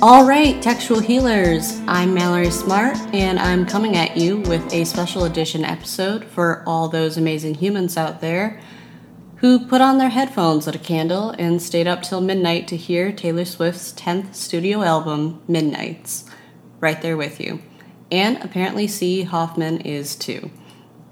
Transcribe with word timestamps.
All 0.00 0.24
right, 0.24 0.62
textual 0.62 1.00
healers. 1.00 1.80
I'm 1.88 2.14
Mallory 2.14 2.52
Smart, 2.52 2.96
and 3.12 3.36
I'm 3.36 3.66
coming 3.66 3.96
at 3.96 4.16
you 4.16 4.38
with 4.42 4.72
a 4.72 4.84
special 4.84 5.24
edition 5.24 5.64
episode 5.64 6.24
for 6.24 6.62
all 6.68 6.88
those 6.88 7.16
amazing 7.16 7.54
humans 7.54 7.96
out 7.96 8.20
there 8.20 8.60
who 9.38 9.66
put 9.66 9.80
on 9.80 9.98
their 9.98 10.10
headphones, 10.10 10.66
lit 10.66 10.76
a 10.76 10.78
candle, 10.78 11.30
and 11.30 11.60
stayed 11.60 11.88
up 11.88 12.02
till 12.02 12.20
midnight 12.20 12.68
to 12.68 12.76
hear 12.76 13.10
Taylor 13.10 13.44
Swift's 13.44 13.92
10th 13.94 14.36
studio 14.36 14.82
album, 14.82 15.42
Midnights. 15.48 16.26
Right 16.78 17.02
there 17.02 17.16
with 17.16 17.40
you. 17.40 17.60
And 18.12 18.38
apparently, 18.44 18.86
C. 18.86 19.24
Hoffman 19.24 19.80
is 19.80 20.14
too. 20.14 20.52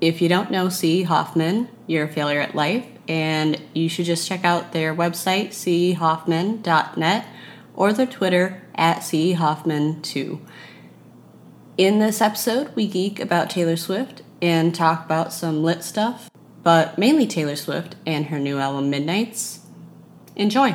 If 0.01 0.23
you 0.23 0.29
don't 0.29 0.53
know 0.53 0.69
C. 0.69 1.03
Hoffman, 1.03 1.69
you're 1.89 2.05
a 2.05 2.13
failure 2.13 2.41
at 2.41 2.55
life, 2.55 2.87
and 3.09 3.61
you 3.75 3.89
should 3.89 4.07
just 4.07 4.29
check 4.29 4.45
out 4.45 4.71
their 4.71 4.95
website, 4.95 5.49
cehoffman.net, 5.49 7.27
or 7.77 7.93
their 7.93 8.07
Twitter 8.07 8.63
at 8.75 8.99
cehoffman2. 8.99 10.41
In 11.77 11.99
this 11.99 12.23
episode, 12.23 12.75
we 12.75 12.89
geek 12.89 13.21
about 13.21 13.51
Taylor 13.51 13.77
Swift 13.77 14.23
and 14.41 14.75
talk 14.75 15.05
about 15.05 15.33
some 15.33 15.63
lit 15.63 15.85
stuff, 15.85 16.31
but 16.63 16.97
mainly 16.99 17.27
Taylor 17.27 17.55
Swift 17.55 17.95
and 18.07 18.27
her 18.27 18.39
new 18.39 18.59
album 18.59 18.89
Midnights. 18.89 19.61
Enjoy! 20.35 20.71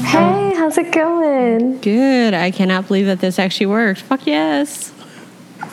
Hey, 0.00 0.54
how's 0.56 0.78
it 0.78 0.92
going? 0.92 1.78
Good. 1.80 2.34
I 2.34 2.50
cannot 2.50 2.88
believe 2.88 3.06
that 3.06 3.20
this 3.20 3.38
actually 3.38 3.66
worked. 3.66 4.00
Fuck 4.00 4.26
yes. 4.26 4.92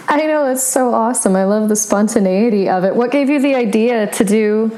I 0.07 0.25
know, 0.27 0.51
it's 0.51 0.63
so 0.63 0.93
awesome. 0.93 1.35
I 1.35 1.45
love 1.45 1.69
the 1.69 1.75
spontaneity 1.75 2.67
of 2.67 2.83
it. 2.83 2.95
What 2.95 3.11
gave 3.11 3.29
you 3.29 3.41
the 3.41 3.55
idea 3.55 4.07
to 4.13 4.23
do 4.25 4.77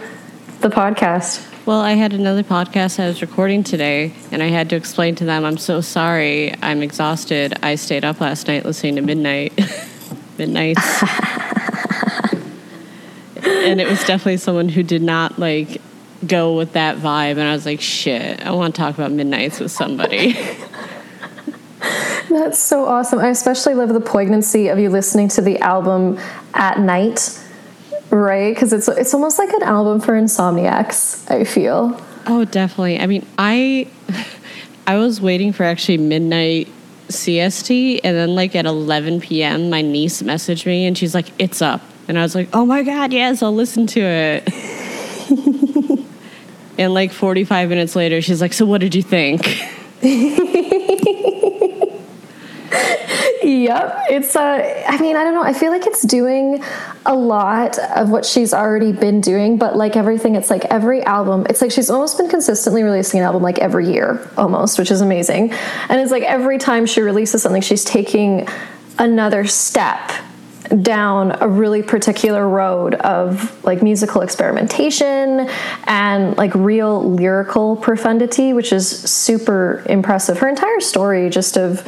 the 0.62 0.70
podcast? 0.70 1.53
Well, 1.66 1.80
I 1.80 1.94
had 1.94 2.12
another 2.12 2.44
podcast 2.44 3.00
I 3.00 3.08
was 3.08 3.22
recording 3.22 3.64
today, 3.64 4.12
and 4.32 4.44
I 4.44 4.48
had 4.48 4.70
to 4.72 4.76
explain 4.76 5.16
to 5.16 5.24
them, 5.24 5.46
I'm 5.46 5.58
so 5.58 5.80
sorry. 5.80 6.54
I'm 6.62 6.84
exhausted. 6.84 7.54
I 7.64 7.76
stayed 7.76 8.04
up 8.04 8.20
last 8.20 8.50
night 8.50 8.66
listening 8.66 8.98
to 8.98 9.02
Midnight. 9.02 9.58
Midnights. 10.38 11.04
and 13.38 13.80
it 13.80 13.88
was 13.88 14.04
definitely 14.04 14.36
someone 14.38 14.68
who 14.68 14.84
did 14.84 15.02
not 15.02 15.40
like 15.40 15.82
go 16.28 16.58
with 16.58 16.74
that 16.74 16.98
vibe. 16.98 17.32
And 17.32 17.44
I 17.44 17.54
was 17.54 17.66
like, 17.66 17.80
shit, 17.80 18.46
I 18.46 18.52
want 18.52 18.76
to 18.76 18.82
talk 18.82 18.96
about 18.96 19.14
Midnights 19.14 19.62
with 19.62 19.72
somebody. 19.72 20.34
That's 22.30 22.60
so 22.60 22.84
awesome. 22.86 23.20
I 23.20 23.30
especially 23.30 23.76
love 23.76 23.88
the 23.88 24.02
poignancy 24.02 24.68
of 24.68 24.80
you 24.80 24.90
listening 24.90 25.30
to 25.30 25.42
the 25.42 25.60
album 25.60 26.20
at 26.56 26.82
night, 26.82 27.42
right? 28.14 28.54
Because 28.54 28.74
it's 28.74 28.88
it's 28.88 29.14
almost 29.14 29.40
like 29.40 29.52
an 29.54 29.64
album 29.64 30.00
for 30.00 30.14
insomniacs. 30.14 31.30
I 31.30 31.44
feel. 31.44 32.00
Oh, 32.26 32.46
definitely. 32.46 33.00
I 33.00 33.08
mean, 33.08 33.26
I 33.38 33.88
I 34.88 34.98
was 34.98 35.22
waiting 35.22 35.54
for 35.54 35.64
actually 35.64 35.98
midnight 35.98 36.68
CST, 37.10 38.02
and 38.04 38.16
then 38.16 38.36
like 38.36 38.56
at 38.56 38.66
11 38.66 39.22
p.m., 39.22 39.70
my 39.70 39.82
niece 39.82 40.22
messaged 40.22 40.66
me, 40.66 40.86
and 40.86 40.98
she's 40.98 41.14
like, 41.14 41.28
"It's 41.40 41.62
up," 41.62 41.82
and 42.08 42.18
I 42.18 42.24
was 42.24 42.36
like, 42.36 42.50
"Oh 42.54 42.66
my 42.66 42.84
god, 42.84 43.14
yes, 43.14 43.44
I'll 43.44 43.54
listen 43.54 43.88
to 43.88 44.00
it." 44.02 44.50
and 46.78 46.94
like 46.94 47.12
45 47.12 47.70
minutes 47.70 47.96
later, 47.96 48.22
she's 48.22 48.42
like, 48.42 48.54
"So 48.54 48.66
what 48.66 48.82
did 48.82 48.96
you 48.96 49.04
think?" 49.04 49.46
Yep. 53.44 54.06
It's 54.10 54.36
uh 54.36 54.84
I 54.88 54.98
mean, 55.00 55.16
I 55.16 55.24
don't 55.24 55.34
know. 55.34 55.44
I 55.44 55.54
feel 55.54 55.72
like 55.72 55.86
it's 55.86 56.04
doing 56.04 56.64
a 57.06 57.14
lot 57.14 57.78
of 57.96 58.10
what 58.10 58.26
she's 58.26 58.54
already 58.54 58.94
been 58.94 59.20
doing, 59.20 59.58
but 59.58 59.76
like 59.76 59.98
everything, 59.98 60.36
it's 60.36 60.50
like 60.50 60.64
every 60.66 61.04
album, 61.04 61.46
it's 61.50 61.62
like 61.62 61.72
she's 61.72 61.90
almost 61.90 62.18
been 62.18 62.30
consistently 62.30 62.84
releasing 62.84 63.20
an 63.20 63.26
album 63.26 63.44
like 63.44 63.60
every 63.60 63.92
year 63.92 64.30
almost, 64.38 64.80
which 64.80 64.92
is 64.92 65.02
amazing. 65.02 65.52
And 65.90 66.00
it's 66.00 66.12
like 66.12 66.24
every 66.24 66.58
time 66.58 66.86
she 66.86 67.02
releases 67.02 67.42
something, 67.44 67.62
she's 67.62 67.84
taking 67.84 68.48
another 68.98 69.46
step 69.46 70.12
down 70.82 71.36
a 71.42 71.48
really 71.48 71.84
particular 71.84 72.48
road 72.48 72.96
of 72.96 73.64
like 73.66 73.84
musical 73.84 74.22
experimentation 74.22 75.50
and 75.84 76.38
like 76.38 76.56
real 76.56 77.14
lyrical 77.14 77.76
profundity, 77.76 78.54
which 78.54 78.72
is 78.72 78.88
super 78.88 79.84
impressive. 79.88 80.40
Her 80.40 80.48
entire 80.48 80.80
story 80.80 81.30
just 81.30 81.58
of 81.58 81.86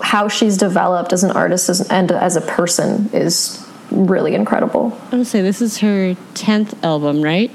how 0.00 0.28
she's 0.28 0.56
developed 0.56 1.12
as 1.12 1.24
an 1.24 1.30
artist 1.30 1.90
and 1.90 2.12
as 2.12 2.36
a 2.36 2.40
person 2.40 3.10
is 3.12 3.66
really 3.90 4.34
incredible. 4.34 4.98
I 5.12 5.16
would 5.16 5.26
say 5.26 5.42
this 5.42 5.62
is 5.62 5.78
her 5.78 6.14
10th 6.34 6.82
album, 6.84 7.22
right? 7.22 7.50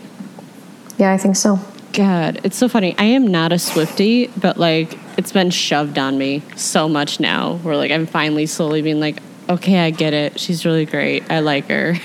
Yeah, 0.98 1.12
I 1.12 1.18
think 1.18 1.36
so. 1.36 1.60
God, 1.94 2.40
it's 2.44 2.58
so 2.58 2.70
funny. 2.70 2.96
I 2.98 3.04
am 3.04 3.28
not 3.28 3.52
a 3.52 3.60
Swifty, 3.60 4.28
but 4.28 4.58
like 4.58 4.98
it's 5.18 5.32
been 5.32 5.50
shoved 5.50 5.98
on 5.98 6.18
me 6.18 6.42
so 6.56 6.88
much 6.88 7.20
now 7.20 7.58
where 7.58 7.76
like 7.76 7.92
I'm 7.92 8.06
finally 8.06 8.46
slowly 8.46 8.82
being 8.82 9.00
like, 9.00 9.22
okay, 9.50 9.80
I 9.80 9.90
get 9.90 10.14
it. 10.14 10.40
She's 10.40 10.66
really 10.66 10.86
great. 10.86 11.30
I 11.30 11.40
like 11.40 11.68
her. 11.68 11.96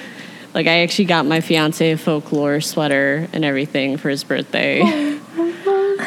like 0.54 0.66
I 0.66 0.80
actually 0.80 1.06
got 1.06 1.26
my 1.26 1.40
fiance 1.40 1.90
a 1.90 1.96
folklore 1.96 2.60
sweater 2.60 3.28
and 3.32 3.44
everything 3.44 3.96
for 3.96 4.10
his 4.10 4.22
birthday. 4.22 5.18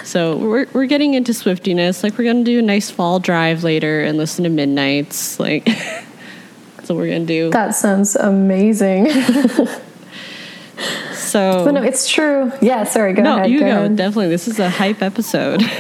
So 0.06 0.38
we're 0.38 0.68
we're 0.72 0.86
getting 0.86 1.16
into 1.16 1.34
Swiftiness. 1.34 2.04
Like 2.04 2.18
we're 2.18 2.26
gonna 2.26 2.44
do 2.44 2.60
a 2.60 2.62
nice 2.62 2.92
fall 2.92 3.20
drive 3.20 3.64
later 3.64 4.04
and 4.04 4.20
listen 4.20 4.44
to 4.44 4.50
Midnights. 4.50 5.40
Like 5.40 5.66
that's 5.66 6.90
what 6.90 6.98
we're 6.98 7.12
gonna 7.12 7.26
do. 7.26 7.50
That 7.50 7.72
sounds 7.72 8.16
amazing. 8.16 9.10
so 11.14 11.66
but 11.66 11.72
no, 11.72 11.82
it's 11.82 12.08
true. 12.08 12.52
Yeah, 12.62 12.84
sorry, 12.84 13.14
go 13.14 13.24
no, 13.24 13.38
ahead. 13.38 13.50
you 13.50 13.60
go. 13.60 13.66
go. 13.66 13.80
Ahead. 13.80 13.96
Definitely. 13.96 14.30
This 14.30 14.48
is 14.48 14.60
a 14.60 14.70
hype 14.70 15.02
episode. 15.02 15.64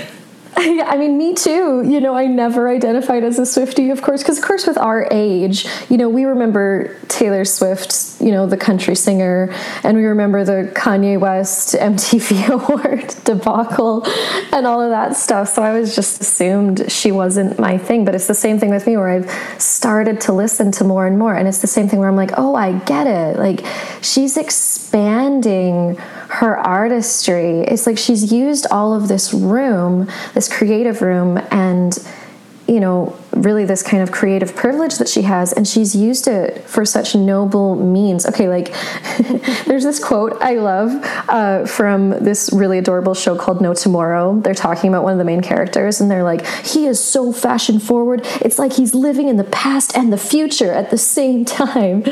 I 0.57 0.95
mean, 0.97 1.17
me 1.17 1.33
too. 1.33 1.83
You 1.85 1.99
know, 1.99 2.15
I 2.15 2.27
never 2.27 2.69
identified 2.69 3.25
as 3.25 3.37
a 3.39 3.45
Swifty, 3.45 3.89
of 3.89 4.01
course, 4.01 4.23
because, 4.23 4.37
of 4.37 4.45
course, 4.45 4.65
with 4.65 4.77
our 4.77 5.05
age, 5.11 5.67
you 5.89 5.97
know, 5.97 6.07
we 6.07 6.23
remember 6.23 6.95
Taylor 7.09 7.43
Swift, 7.43 8.21
you 8.21 8.31
know, 8.31 8.47
the 8.47 8.55
country 8.55 8.95
singer, 8.95 9.53
and 9.83 9.97
we 9.97 10.05
remember 10.05 10.45
the 10.45 10.71
Kanye 10.73 11.19
West 11.19 11.75
MTV 11.79 12.47
Award 12.49 13.13
debacle 13.25 14.05
and 14.53 14.65
all 14.65 14.81
of 14.81 14.91
that 14.91 15.17
stuff. 15.17 15.49
So 15.49 15.61
I 15.61 15.77
was 15.77 15.93
just 15.93 16.21
assumed 16.21 16.89
she 16.89 17.11
wasn't 17.11 17.59
my 17.59 17.77
thing. 17.77 18.05
But 18.05 18.15
it's 18.15 18.27
the 18.27 18.33
same 18.33 18.57
thing 18.57 18.69
with 18.69 18.87
me 18.87 18.95
where 18.95 19.09
I've 19.09 19.61
started 19.61 20.21
to 20.21 20.31
listen 20.31 20.71
to 20.73 20.85
more 20.85 21.05
and 21.05 21.19
more. 21.19 21.35
And 21.35 21.49
it's 21.49 21.59
the 21.59 21.67
same 21.67 21.89
thing 21.89 21.99
where 21.99 22.07
I'm 22.07 22.15
like, 22.15 22.31
oh, 22.37 22.55
I 22.55 22.79
get 22.79 23.07
it. 23.07 23.37
Like, 23.37 23.65
she's 24.01 24.37
expanding 24.37 25.97
her 26.29 26.57
artistry. 26.57 27.61
It's 27.61 27.85
like 27.87 27.97
she's 27.97 28.31
used 28.31 28.67
all 28.71 28.93
of 28.93 29.07
this 29.07 29.33
room, 29.33 30.09
this 30.33 30.51
creative 30.51 31.01
room, 31.01 31.37
and 31.51 31.97
you 32.67 32.79
know, 32.79 33.15
really 33.31 33.63
this 33.63 33.83
kind 33.83 34.01
of 34.01 34.11
creative 34.11 34.55
privilege 34.55 34.97
that 34.97 35.07
she 35.07 35.21
has, 35.21 35.53
and 35.53 35.67
she's 35.67 35.95
used 35.95 36.27
it 36.27 36.63
for 36.67 36.83
such 36.83 37.13
noble 37.13 37.75
means. 37.75 38.25
Okay, 38.25 38.49
like 38.49 38.73
there's 39.65 39.83
this 39.83 40.03
quote 40.03 40.41
I 40.41 40.55
love 40.55 40.91
uh, 41.29 41.67
from 41.67 42.09
this 42.09 42.49
really 42.51 42.79
adorable 42.79 43.13
show 43.13 43.35
called 43.35 43.61
No 43.61 43.75
Tomorrow. 43.75 44.39
They're 44.39 44.55
talking 44.55 44.89
about 44.89 45.03
one 45.03 45.11
of 45.11 45.19
the 45.19 45.25
main 45.25 45.41
characters, 45.41 46.01
and 46.01 46.09
they're 46.09 46.23
like, 46.23 46.45
he 46.65 46.87
is 46.87 47.03
so 47.03 47.31
fashion 47.31 47.79
forward. 47.79 48.21
It's 48.41 48.57
like 48.57 48.73
he's 48.73 48.95
living 48.95 49.27
in 49.27 49.37
the 49.37 49.43
past 49.43 49.95
and 49.95 50.11
the 50.11 50.17
future 50.17 50.71
at 50.71 50.89
the 50.89 50.97
same 50.97 51.45
time. 51.45 52.03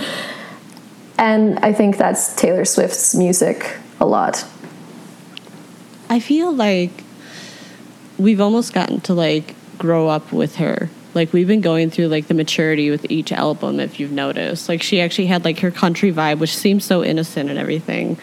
And 1.18 1.57
I 1.59 1.73
think 1.73 1.97
that's 1.97 2.35
Taylor 2.35 2.66
Swift's 2.66 3.16
music 3.16 3.78
a 3.99 4.05
lot. 4.05 4.45
I 6.09 6.19
feel 6.19 6.51
like 6.51 6.91
we've 8.17 8.41
almost 8.41 8.73
gotten 8.73 9.01
to 9.01 9.13
like 9.13 9.55
grow 9.78 10.07
up 10.07 10.31
with 10.31 10.57
her. 10.57 10.90
Like 11.13 11.34
we've 11.34 11.47
been 11.47 11.61
going 11.61 11.90
through 11.90 12.07
like 12.07 12.28
the 12.28 12.34
maturity 12.34 12.90
with 12.90 13.09
each 13.09 13.31
album 13.31 13.79
if 13.79 13.99
you've 13.99 14.11
noticed. 14.11 14.69
Like 14.69 14.81
she 14.81 15.01
actually 15.01 15.28
had 15.28 15.45
like 15.45 15.59
her 15.59 15.72
country 15.72 16.11
vibe 16.11 16.40
which 16.40 16.55
seems 16.55 16.85
so 16.85 17.03
innocent 17.03 17.49
and 17.49 17.59
everything. 17.59 18.17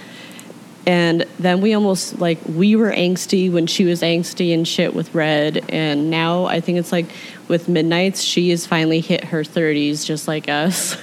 And 0.86 1.26
then 1.38 1.60
we 1.60 1.74
almost 1.74 2.18
like 2.20 2.38
we 2.46 2.74
were 2.74 2.90
angsty 2.90 3.52
when 3.52 3.66
she 3.66 3.84
was 3.84 4.02
angsty 4.02 4.54
and 4.54 4.66
shit 4.66 4.94
with 4.94 5.14
Red 5.14 5.64
and 5.68 6.10
now 6.10 6.46
I 6.46 6.60
think 6.60 6.78
it's 6.78 6.92
like 6.92 7.06
with 7.48 7.68
Midnights 7.68 8.22
she 8.22 8.50
has 8.50 8.66
finally 8.66 9.00
hit 9.00 9.24
her 9.24 9.42
30s 9.42 10.04
just 10.04 10.26
like 10.26 10.48
us. 10.48 10.96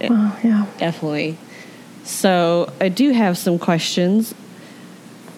Oh, 0.00 0.38
yeah. 0.44 0.66
Definitely. 0.78 1.38
So 2.08 2.72
I 2.80 2.88
do 2.88 3.10
have 3.10 3.36
some 3.36 3.58
questions 3.58 4.34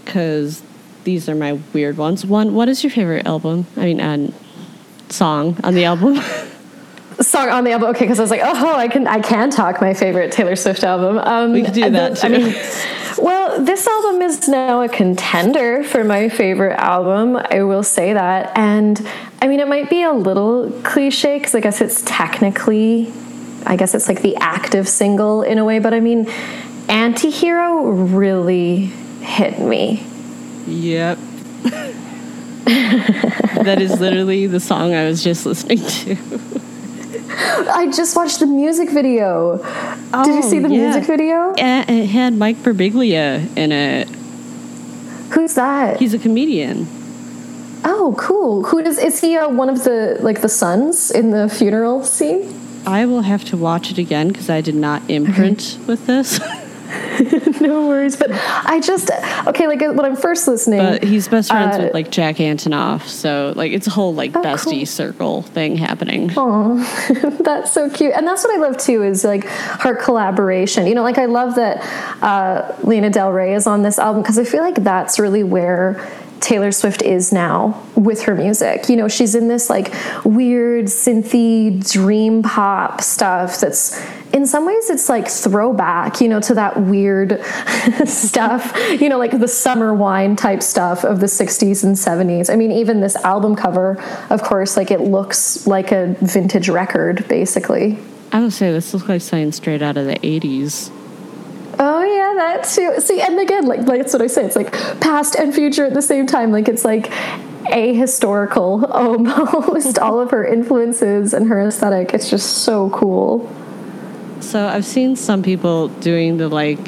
because 0.04 0.62
these 1.02 1.28
are 1.28 1.34
my 1.34 1.58
weird 1.72 1.96
ones. 1.96 2.24
One, 2.24 2.54
what 2.54 2.68
is 2.68 2.84
your 2.84 2.92
favorite 2.92 3.26
album? 3.26 3.66
I 3.76 3.80
mean, 3.80 4.00
uh, 4.00 4.30
song 5.08 5.58
on 5.64 5.74
the 5.74 5.84
album. 5.84 6.14
song 7.20 7.48
on 7.48 7.64
the 7.64 7.72
album. 7.72 7.90
Okay, 7.90 8.04
because 8.04 8.20
I 8.20 8.22
was 8.22 8.30
like, 8.30 8.40
oh, 8.42 8.76
I 8.76 8.86
can 8.86 9.08
I 9.08 9.20
can 9.20 9.50
talk 9.50 9.80
my 9.80 9.94
favorite 9.94 10.30
Taylor 10.30 10.54
Swift 10.54 10.84
album. 10.84 11.18
Um, 11.18 11.52
we 11.52 11.62
can 11.62 11.74
do 11.74 11.90
that 11.90 12.14
the, 12.14 12.28
too. 12.28 12.34
I 12.34 12.38
mean, 12.38 12.54
well, 13.18 13.62
this 13.62 13.86
album 13.88 14.22
is 14.22 14.48
now 14.48 14.82
a 14.82 14.88
contender 14.88 15.82
for 15.82 16.04
my 16.04 16.28
favorite 16.28 16.78
album. 16.78 17.36
I 17.36 17.64
will 17.64 17.82
say 17.82 18.12
that, 18.12 18.56
and 18.56 19.04
I 19.42 19.48
mean, 19.48 19.58
it 19.58 19.66
might 19.66 19.90
be 19.90 20.02
a 20.02 20.12
little 20.12 20.70
cliche 20.84 21.38
because 21.38 21.54
I 21.54 21.60
guess 21.60 21.80
it's 21.80 22.02
technically, 22.02 23.12
I 23.66 23.76
guess 23.76 23.94
it's 23.94 24.08
like 24.08 24.22
the 24.22 24.36
active 24.36 24.88
single 24.88 25.42
in 25.42 25.58
a 25.58 25.64
way. 25.64 25.78
But 25.78 25.94
I 25.94 26.00
mean, 26.00 26.26
Antihero 26.88 28.16
really 28.16 28.86
hit 29.22 29.58
me. 29.58 30.04
Yep. 30.66 31.18
that 32.64 33.78
is 33.80 34.00
literally 34.00 34.46
the 34.46 34.60
song 34.60 34.94
I 34.94 35.04
was 35.06 35.22
just 35.22 35.46
listening 35.46 35.78
to. 35.78 36.16
I 37.72 37.90
just 37.94 38.16
watched 38.16 38.40
the 38.40 38.46
music 38.46 38.90
video. 38.90 39.58
Did 40.24 40.34
you 40.34 40.42
see 40.42 40.58
the 40.58 40.68
Oh, 40.68 40.72
yeah. 40.72 40.90
music 40.90 41.04
video? 41.04 41.54
And 41.58 41.88
it 41.88 42.06
had 42.06 42.34
Mike 42.34 42.56
Birbiglia 42.58 43.56
in 43.56 43.72
it. 43.72 44.08
Who's 45.32 45.54
that? 45.54 45.98
He's 46.00 46.12
a 46.14 46.18
comedian. 46.18 46.86
oh, 47.84 48.14
cool. 48.18 48.64
Who 48.64 48.82
does? 48.82 48.98
Is 48.98 49.20
he 49.20 49.36
uh, 49.36 49.48
one 49.48 49.68
of 49.70 49.84
the 49.84 50.18
like 50.20 50.40
the 50.40 50.48
sons 50.48 51.10
in 51.10 51.30
the 51.30 51.48
funeral 51.48 52.04
scene? 52.04 52.52
I 52.86 53.06
will 53.06 53.22
have 53.22 53.44
to 53.46 53.56
watch 53.56 53.90
it 53.90 53.98
again 53.98 54.28
because 54.28 54.50
I 54.50 54.60
did 54.60 54.74
not 54.74 55.08
imprint 55.08 55.78
with 55.86 56.06
this. 56.06 56.40
no 57.60 57.86
worries. 57.86 58.16
But 58.16 58.30
I 58.32 58.80
just 58.80 59.10
okay. 59.46 59.66
Like 59.68 59.80
when 59.80 60.00
I'm 60.00 60.16
first 60.16 60.48
listening, 60.48 60.80
But 60.80 61.04
he's 61.04 61.28
best 61.28 61.50
friends 61.50 61.76
Uh, 61.76 61.82
with 61.84 61.94
like 61.94 62.10
Jack 62.10 62.36
Antonoff, 62.36 63.02
so 63.06 63.52
like 63.54 63.72
it's 63.72 63.86
a 63.86 63.90
whole 63.90 64.12
like 64.14 64.34
Oh, 64.34 64.42
bestie 64.42 64.78
cool. 64.78 64.86
circle 64.86 65.42
thing 65.42 65.76
happening. 65.76 66.32
Aw, 66.36 67.38
that's 67.44 67.72
so 67.72 67.90
cute. 67.90 68.12
And 68.14 68.26
that's 68.26 68.42
what 68.44 68.56
I 68.56 68.60
love 68.60 68.76
too 68.76 69.02
is 69.04 69.22
like 69.22 69.44
her 69.44 69.94
collaboration. 69.94 70.86
You 70.86 70.94
know, 70.94 71.02
like 71.02 71.18
I 71.18 71.26
love 71.26 71.54
that 71.56 71.78
uh, 72.22 72.74
Lana 72.82 73.10
Del 73.10 73.30
Rey 73.32 73.54
is 73.54 73.66
on 73.66 73.82
this 73.82 73.98
album 73.98 74.22
because 74.22 74.38
I 74.38 74.44
feel 74.44 74.62
like 74.62 74.82
that's 74.82 75.18
really 75.18 75.44
where 75.44 76.04
Taylor 76.40 76.72
Swift 76.72 77.02
is 77.02 77.32
now 77.32 77.82
with 77.96 78.22
her 78.22 78.34
music. 78.34 78.88
You 78.88 78.96
know, 78.96 79.08
she's 79.08 79.34
in 79.34 79.48
this 79.48 79.68
like 79.68 79.92
weird 80.24 80.86
synthy 80.86 81.90
dream 81.92 82.42
pop 82.42 83.00
stuff 83.00 83.60
that's 83.60 84.00
in 84.32 84.46
some 84.46 84.64
ways 84.64 84.90
it's 84.90 85.08
like 85.08 85.28
throwback, 85.28 86.20
you 86.20 86.28
know, 86.28 86.40
to 86.40 86.54
that 86.54 86.80
weird 86.80 87.44
stuff, 88.04 88.72
you 89.00 89.08
know, 89.08 89.18
like 89.18 89.38
the 89.38 89.48
summer 89.48 89.92
wine 89.94 90.36
type 90.36 90.62
stuff 90.62 91.04
of 91.04 91.20
the 91.20 91.26
60s 91.26 91.84
and 91.84 91.96
70s. 91.96 92.52
I 92.52 92.56
mean, 92.56 92.72
even 92.72 93.00
this 93.00 93.16
album 93.16 93.56
cover, 93.56 94.02
of 94.30 94.42
course, 94.42 94.76
like 94.76 94.90
it 94.90 95.00
looks 95.00 95.66
like 95.66 95.92
a 95.92 96.16
vintage 96.20 96.68
record 96.68 97.26
basically. 97.28 97.98
I 98.32 98.40
would 98.40 98.52
say 98.52 98.72
this 98.72 98.94
looks 98.94 99.08
like 99.08 99.20
something 99.20 99.50
straight 99.52 99.82
out 99.82 99.96
of 99.96 100.06
the 100.06 100.14
'80s. 100.14 100.92
Oh 101.82 102.02
yeah, 102.04 102.34
that 102.34 102.64
too. 102.64 103.00
See, 103.00 103.22
and 103.22 103.40
again, 103.40 103.64
like, 103.64 103.80
like 103.80 104.02
that's 104.02 104.12
what 104.12 104.20
I 104.20 104.26
say. 104.26 104.44
It's 104.44 104.54
like 104.54 104.70
past 105.00 105.34
and 105.34 105.54
future 105.54 105.86
at 105.86 105.94
the 105.94 106.02
same 106.02 106.26
time. 106.26 106.52
Like 106.52 106.68
it's 106.68 106.84
like 106.84 107.06
ahistorical 107.64 108.86
almost. 108.94 109.98
All 109.98 110.20
of 110.20 110.30
her 110.30 110.44
influences 110.44 111.32
and 111.32 111.48
her 111.48 111.66
aesthetic. 111.66 112.12
It's 112.12 112.28
just 112.28 112.64
so 112.64 112.90
cool. 112.90 113.50
So 114.40 114.66
I've 114.66 114.84
seen 114.84 115.16
some 115.16 115.42
people 115.42 115.88
doing 115.88 116.36
the 116.36 116.50
like 116.50 116.78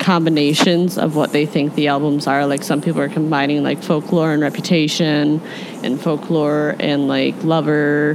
combinations 0.00 0.98
of 0.98 1.14
what 1.14 1.30
they 1.30 1.46
think 1.46 1.76
the 1.76 1.86
albums 1.86 2.26
are. 2.26 2.46
Like 2.46 2.64
some 2.64 2.80
people 2.80 3.00
are 3.00 3.08
combining 3.08 3.62
like 3.62 3.80
folklore 3.80 4.32
and 4.32 4.42
reputation, 4.42 5.40
and 5.84 6.00
folklore 6.00 6.74
and 6.80 7.06
like 7.06 7.40
lover. 7.44 8.14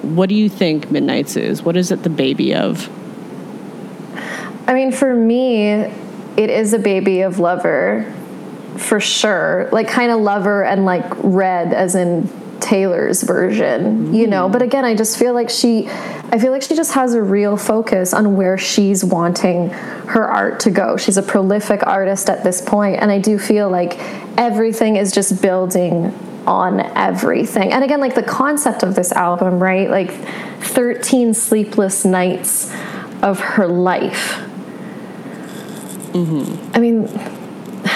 What 0.00 0.30
do 0.30 0.34
you 0.34 0.48
think 0.48 0.90
Midnight's 0.90 1.36
is? 1.36 1.62
What 1.62 1.76
is 1.76 1.90
it 1.90 2.04
the 2.04 2.10
baby 2.10 2.54
of? 2.54 2.88
I 4.66 4.74
mean, 4.74 4.92
for 4.92 5.14
me, 5.14 5.70
it 6.36 6.50
is 6.50 6.72
a 6.72 6.78
baby 6.78 7.20
of 7.20 7.38
lover, 7.38 8.12
for 8.76 9.00
sure. 9.00 9.68
Like 9.72 9.88
kind 9.88 10.10
of 10.10 10.20
lover 10.20 10.64
and 10.64 10.84
like 10.84 11.04
red, 11.22 11.72
as 11.72 11.94
in 11.94 12.28
Taylor's 12.60 13.22
version, 13.22 14.14
you 14.14 14.26
know. 14.26 14.48
Mm. 14.48 14.52
But 14.52 14.62
again, 14.62 14.84
I 14.84 14.94
just 14.94 15.18
feel 15.18 15.34
like 15.34 15.50
she, 15.50 15.88
I 15.88 16.38
feel 16.38 16.50
like 16.50 16.62
she 16.62 16.74
just 16.74 16.92
has 16.92 17.14
a 17.14 17.22
real 17.22 17.56
focus 17.56 18.12
on 18.12 18.36
where 18.36 18.58
she's 18.58 19.04
wanting 19.04 19.70
her 19.70 20.24
art 20.28 20.60
to 20.60 20.70
go. 20.70 20.96
She's 20.96 21.16
a 21.16 21.22
prolific 21.22 21.86
artist 21.86 22.28
at 22.28 22.42
this 22.42 22.60
point, 22.60 23.00
and 23.00 23.10
I 23.10 23.18
do 23.18 23.38
feel 23.38 23.70
like 23.70 23.98
everything 24.36 24.96
is 24.96 25.12
just 25.12 25.40
building 25.40 26.12
on 26.46 26.80
everything. 26.96 27.72
And 27.72 27.82
again, 27.84 28.00
like 28.00 28.14
the 28.14 28.22
concept 28.22 28.82
of 28.82 28.94
this 28.94 29.12
album, 29.12 29.60
right? 29.60 29.90
Like 29.90 30.10
13 30.60 31.34
sleepless 31.34 32.04
nights 32.04 32.72
of 33.22 33.40
her 33.40 33.66
life. 33.66 34.42
I 36.74 36.80
mean, 36.80 37.08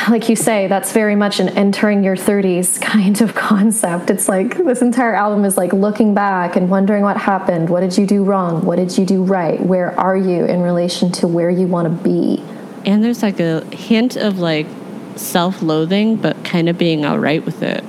like 0.08 0.28
you 0.28 0.36
say, 0.36 0.66
that's 0.66 0.92
very 0.92 1.14
much 1.14 1.40
an 1.40 1.48
entering 1.50 2.04
your 2.04 2.16
30s 2.16 2.80
kind 2.80 3.20
of 3.20 3.34
concept. 3.50 4.10
It's 4.10 4.28
like 4.28 4.56
this 4.56 4.82
entire 4.82 5.14
album 5.14 5.44
is 5.44 5.56
like 5.56 5.72
looking 5.72 6.14
back 6.14 6.56
and 6.56 6.70
wondering 6.70 7.02
what 7.02 7.16
happened. 7.16 7.68
What 7.70 7.80
did 7.80 7.96
you 7.96 8.06
do 8.06 8.24
wrong? 8.24 8.64
What 8.64 8.76
did 8.76 8.96
you 8.96 9.04
do 9.04 9.22
right? 9.22 9.60
Where 9.60 9.98
are 9.98 10.16
you 10.16 10.44
in 10.44 10.60
relation 10.62 11.10
to 11.12 11.28
where 11.28 11.50
you 11.50 11.66
want 11.66 11.86
to 11.86 12.04
be? 12.04 12.42
And 12.84 13.04
there's 13.04 13.22
like 13.22 13.40
a 13.40 13.64
hint 13.74 14.16
of 14.16 14.38
like 14.38 14.66
self-loathing, 15.16 16.16
but 16.16 16.44
kind 16.44 16.68
of 16.68 16.78
being 16.78 17.04
all 17.04 17.18
right 17.18 17.44
with 17.44 17.62
it. 17.62 17.84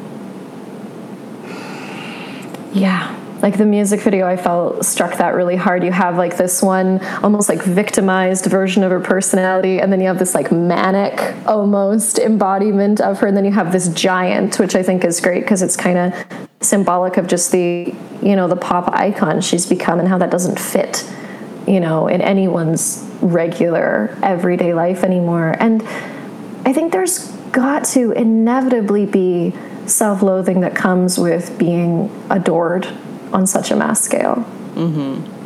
Yeah. 2.73 3.17
Like 3.41 3.57
the 3.57 3.65
music 3.65 4.01
video, 4.01 4.27
I 4.27 4.37
felt 4.37 4.85
struck 4.85 5.17
that 5.17 5.33
really 5.33 5.55
hard. 5.55 5.83
You 5.83 5.91
have 5.91 6.15
like 6.15 6.37
this 6.37 6.61
one 6.61 7.03
almost 7.23 7.49
like 7.49 7.63
victimized 7.63 8.45
version 8.45 8.83
of 8.83 8.91
her 8.91 8.99
personality, 8.99 9.79
and 9.79 9.91
then 9.91 9.99
you 9.99 10.07
have 10.07 10.19
this 10.19 10.35
like 10.35 10.51
manic 10.51 11.35
almost 11.47 12.19
embodiment 12.19 13.01
of 13.01 13.19
her, 13.19 13.27
and 13.27 13.35
then 13.35 13.45
you 13.45 13.51
have 13.51 13.71
this 13.71 13.87
giant, 13.89 14.59
which 14.59 14.75
I 14.75 14.83
think 14.83 15.03
is 15.03 15.19
great 15.19 15.41
because 15.41 15.63
it's 15.63 15.75
kind 15.75 15.97
of 15.97 16.25
symbolic 16.59 17.17
of 17.17 17.25
just 17.25 17.51
the, 17.51 17.95
you 18.21 18.35
know, 18.35 18.47
the 18.47 18.55
pop 18.55 18.93
icon 18.93 19.41
she's 19.41 19.65
become 19.65 19.99
and 19.99 20.07
how 20.07 20.19
that 20.19 20.29
doesn't 20.29 20.59
fit, 20.59 21.03
you 21.65 21.79
know, 21.79 22.07
in 22.07 22.21
anyone's 22.21 23.03
regular 23.21 24.15
everyday 24.21 24.75
life 24.75 25.03
anymore. 25.03 25.55
And 25.59 25.81
I 26.63 26.73
think 26.73 26.91
there's 26.91 27.31
got 27.51 27.85
to 27.85 28.11
inevitably 28.11 29.07
be 29.07 29.55
self 29.87 30.21
loathing 30.21 30.59
that 30.59 30.75
comes 30.75 31.17
with 31.17 31.57
being 31.57 32.11
adored 32.29 32.87
on 33.33 33.47
such 33.47 33.71
a 33.71 33.75
mass 33.75 34.01
scale. 34.01 34.45
Mm-hmm. 34.75 35.39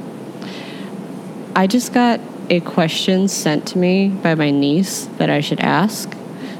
I 1.56 1.68
just 1.68 1.94
got 1.94 2.20
a 2.50 2.60
question 2.60 3.28
sent 3.28 3.68
to 3.70 3.78
me 3.78 4.10
by 4.10 4.36
my 4.36 4.52
niece 4.52 5.06
that 5.18 5.30
I 5.30 5.42
should 5.42 5.60
ask. 5.60 6.16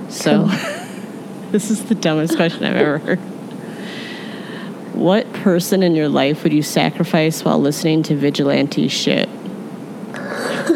So, 0.10 0.46
this 1.52 1.70
is 1.70 1.86
the 1.86 1.96
dumbest 1.96 2.36
question 2.36 2.64
I've 2.64 2.76
ever 2.76 2.98
heard. 3.00 3.20
What 4.96 5.32
person 5.34 5.84
in 5.84 5.96
your 5.96 6.08
life 6.08 6.44
would 6.44 6.54
you 6.54 6.64
sacrifice 6.64 7.44
while 7.44 7.60
listening 7.60 8.04
to 8.04 8.16
vigilante 8.16 8.88
shit? 8.88 9.28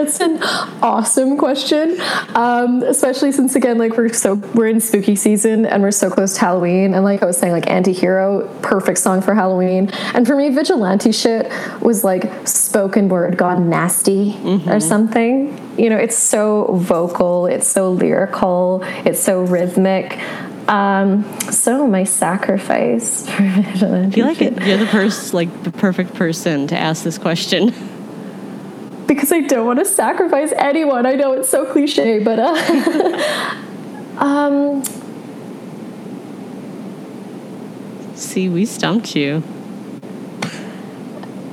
That's 0.00 0.18
an 0.20 0.42
awesome 0.82 1.36
question, 1.36 2.00
um, 2.34 2.82
especially 2.82 3.32
since 3.32 3.54
again, 3.54 3.76
like 3.76 3.98
we're 3.98 4.10
so 4.14 4.36
we're 4.54 4.68
in 4.68 4.80
spooky 4.80 5.14
season 5.14 5.66
and 5.66 5.82
we're 5.82 5.90
so 5.90 6.08
close 6.08 6.32
to 6.36 6.40
Halloween, 6.40 6.94
and 6.94 7.04
like 7.04 7.22
I 7.22 7.26
was 7.26 7.36
saying, 7.36 7.52
like 7.52 7.68
anti-hero, 7.70 8.48
perfect 8.62 8.96
song 8.96 9.20
for 9.20 9.34
Halloween. 9.34 9.90
And 10.14 10.26
for 10.26 10.34
me, 10.36 10.48
vigilante 10.48 11.12
shit 11.12 11.52
was 11.82 12.02
like 12.02 12.48
spoken 12.48 13.10
word 13.10 13.36
gone 13.36 13.68
nasty 13.68 14.38
or 14.66 14.80
something. 14.80 15.78
You 15.78 15.90
know, 15.90 15.98
it's 15.98 16.16
so 16.16 16.76
vocal, 16.76 17.44
it's 17.44 17.68
so 17.68 17.92
lyrical, 17.92 18.82
it's 19.04 19.20
so 19.20 19.42
rhythmic. 19.42 20.18
Um, 20.66 21.24
so 21.50 21.86
my 21.86 22.04
sacrifice 22.04 23.28
for 23.28 23.42
vigilante 23.42 24.06
I 24.06 24.10
feel 24.10 24.26
like 24.26 24.38
shit. 24.38 24.66
you're 24.66 24.78
the 24.78 24.86
person, 24.86 25.36
like 25.36 25.62
the 25.62 25.72
perfect 25.72 26.14
person 26.14 26.68
to 26.68 26.78
ask 26.78 27.04
this 27.04 27.18
question. 27.18 27.74
because 29.10 29.32
I 29.32 29.40
don't 29.40 29.66
want 29.66 29.80
to 29.80 29.84
sacrifice 29.84 30.52
anyone. 30.56 31.04
I 31.04 31.16
know 31.16 31.32
it's 31.32 31.48
so 31.48 31.66
cliche, 31.66 32.22
but 32.22 32.38
uh, 32.38 33.64
um, 34.18 34.84
See, 38.14 38.48
we 38.48 38.64
stumped 38.64 39.16
you. 39.16 39.42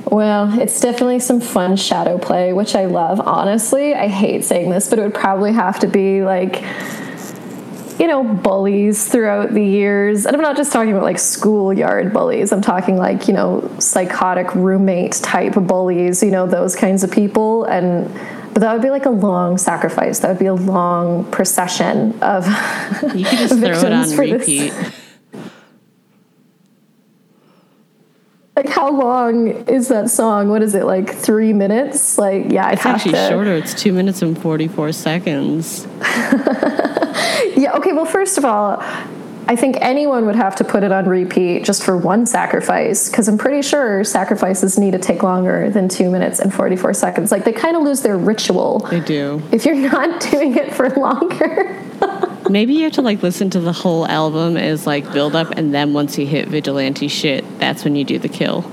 well, 0.04 0.56
it's 0.60 0.80
definitely 0.80 1.18
some 1.18 1.40
fun 1.40 1.74
shadow 1.74 2.16
play, 2.16 2.52
which 2.52 2.76
I 2.76 2.84
love. 2.84 3.18
Honestly, 3.18 3.92
I 3.92 4.06
hate 4.06 4.44
saying 4.44 4.70
this, 4.70 4.88
but 4.88 5.00
it 5.00 5.02
would 5.02 5.14
probably 5.14 5.52
have 5.52 5.80
to 5.80 5.88
be 5.88 6.22
like. 6.22 6.62
You 7.98 8.06
know, 8.06 8.22
bullies 8.22 9.08
throughout 9.08 9.52
the 9.54 9.64
years. 9.64 10.24
And 10.24 10.36
I'm 10.36 10.42
not 10.42 10.56
just 10.56 10.72
talking 10.72 10.92
about 10.92 11.02
like 11.02 11.18
schoolyard 11.18 12.12
bullies. 12.12 12.52
I'm 12.52 12.60
talking 12.62 12.96
like, 12.96 13.26
you 13.26 13.34
know, 13.34 13.68
psychotic 13.80 14.54
roommate 14.54 15.14
type 15.14 15.54
bullies, 15.54 16.22
you 16.22 16.30
know, 16.30 16.46
those 16.46 16.76
kinds 16.76 17.02
of 17.02 17.10
people. 17.10 17.64
And 17.64 18.06
but 18.54 18.60
that 18.60 18.72
would 18.72 18.82
be 18.82 18.90
like 18.90 19.06
a 19.06 19.10
long 19.10 19.58
sacrifice. 19.58 20.20
That 20.20 20.28
would 20.28 20.38
be 20.38 20.46
a 20.46 20.54
long 20.54 21.28
procession 21.32 22.20
of 22.22 22.46
You 23.14 23.24
could 23.24 23.38
just 23.38 23.54
throw 23.58 23.68
it 23.68 23.74
victims 23.80 24.10
on 24.10 24.16
for 24.16 24.26
this. 24.26 24.40
repeat. 24.48 24.72
Like 28.56 28.68
how 28.68 28.90
long 28.90 29.48
is 29.68 29.86
that 29.88 30.10
song? 30.10 30.48
What 30.48 30.62
is 30.62 30.74
it 30.74 30.84
like? 30.84 31.14
Three 31.14 31.52
minutes? 31.52 32.18
Like 32.18 32.46
yeah, 32.50 32.66
I'd 32.66 32.74
It's 32.74 32.86
actually 32.86 33.12
to. 33.12 33.28
shorter. 33.28 33.52
It's 33.54 33.72
two 33.74 33.92
minutes 33.92 34.20
and 34.22 34.36
44 34.40 34.90
seconds. 34.92 35.86
Yeah. 37.58 37.76
Okay. 37.76 37.92
Well, 37.92 38.04
first 38.06 38.38
of 38.38 38.44
all, 38.44 38.80
I 39.50 39.56
think 39.56 39.78
anyone 39.80 40.26
would 40.26 40.36
have 40.36 40.54
to 40.56 40.64
put 40.64 40.82
it 40.84 40.92
on 40.92 41.06
repeat 41.08 41.64
just 41.64 41.82
for 41.82 41.96
one 41.96 42.24
sacrifice 42.26 43.08
because 43.08 43.28
I'm 43.28 43.38
pretty 43.38 43.62
sure 43.62 44.04
sacrifices 44.04 44.78
need 44.78 44.92
to 44.92 44.98
take 44.98 45.22
longer 45.22 45.70
than 45.70 45.88
two 45.88 46.10
minutes 46.10 46.38
and 46.38 46.52
44 46.52 46.94
seconds. 46.94 47.32
Like 47.32 47.44
they 47.44 47.52
kind 47.52 47.74
of 47.74 47.82
lose 47.82 48.02
their 48.02 48.16
ritual 48.18 48.80
They 48.90 49.00
do. 49.00 49.42
if 49.50 49.64
you're 49.64 49.74
not 49.74 50.20
doing 50.30 50.54
it 50.54 50.72
for 50.74 50.90
longer. 50.90 51.82
Maybe 52.48 52.74
you 52.74 52.84
have 52.84 52.92
to 52.92 53.02
like 53.02 53.22
listen 53.22 53.50
to 53.50 53.60
the 53.60 53.72
whole 53.72 54.06
album 54.06 54.56
as 54.56 54.86
like 54.86 55.10
build 55.12 55.34
up, 55.34 55.50
and 55.56 55.74
then 55.74 55.92
once 55.94 56.16
you 56.16 56.26
hit 56.26 56.48
vigilante 56.48 57.08
shit, 57.08 57.44
that's 57.58 57.84
when 57.84 57.96
you 57.96 58.04
do 58.04 58.18
the 58.18 58.28
kill. 58.28 58.70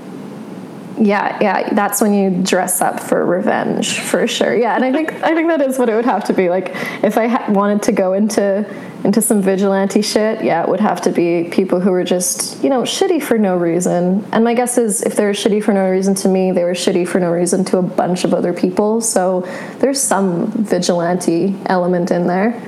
Yeah, 0.98 1.36
yeah, 1.42 1.74
that's 1.74 2.00
when 2.00 2.14
you 2.14 2.42
dress 2.42 2.80
up 2.80 3.00
for 3.00 3.24
revenge 3.24 3.98
for 4.00 4.26
sure. 4.26 4.56
Yeah, 4.56 4.74
and 4.74 4.84
I 4.84 4.92
think 4.92 5.12
I 5.22 5.34
think 5.34 5.48
that 5.48 5.60
is 5.60 5.78
what 5.78 5.90
it 5.90 5.94
would 5.94 6.06
have 6.06 6.24
to 6.24 6.32
be. 6.32 6.48
Like, 6.48 6.70
if 7.04 7.18
I 7.18 7.26
ha- 7.26 7.46
wanted 7.50 7.82
to 7.84 7.92
go 7.92 8.14
into 8.14 8.64
into 9.04 9.20
some 9.20 9.42
vigilante 9.42 10.00
shit, 10.00 10.42
yeah, 10.42 10.62
it 10.62 10.68
would 10.68 10.80
have 10.80 11.02
to 11.02 11.12
be 11.12 11.50
people 11.52 11.80
who 11.80 11.90
were 11.90 12.04
just 12.04 12.62
you 12.64 12.70
know 12.70 12.82
shitty 12.82 13.22
for 13.22 13.36
no 13.36 13.56
reason. 13.56 14.26
And 14.32 14.42
my 14.42 14.54
guess 14.54 14.78
is, 14.78 15.02
if 15.02 15.16
they 15.16 15.26
were 15.26 15.32
shitty 15.32 15.62
for 15.62 15.74
no 15.74 15.88
reason 15.90 16.14
to 16.16 16.28
me, 16.28 16.50
they 16.50 16.64
were 16.64 16.72
shitty 16.72 17.06
for 17.06 17.20
no 17.20 17.30
reason 17.30 17.64
to 17.66 17.78
a 17.78 17.82
bunch 17.82 18.24
of 18.24 18.32
other 18.32 18.54
people. 18.54 19.02
So 19.02 19.42
there's 19.80 20.00
some 20.00 20.50
vigilante 20.52 21.54
element 21.66 22.10
in 22.10 22.26
there. 22.26 22.58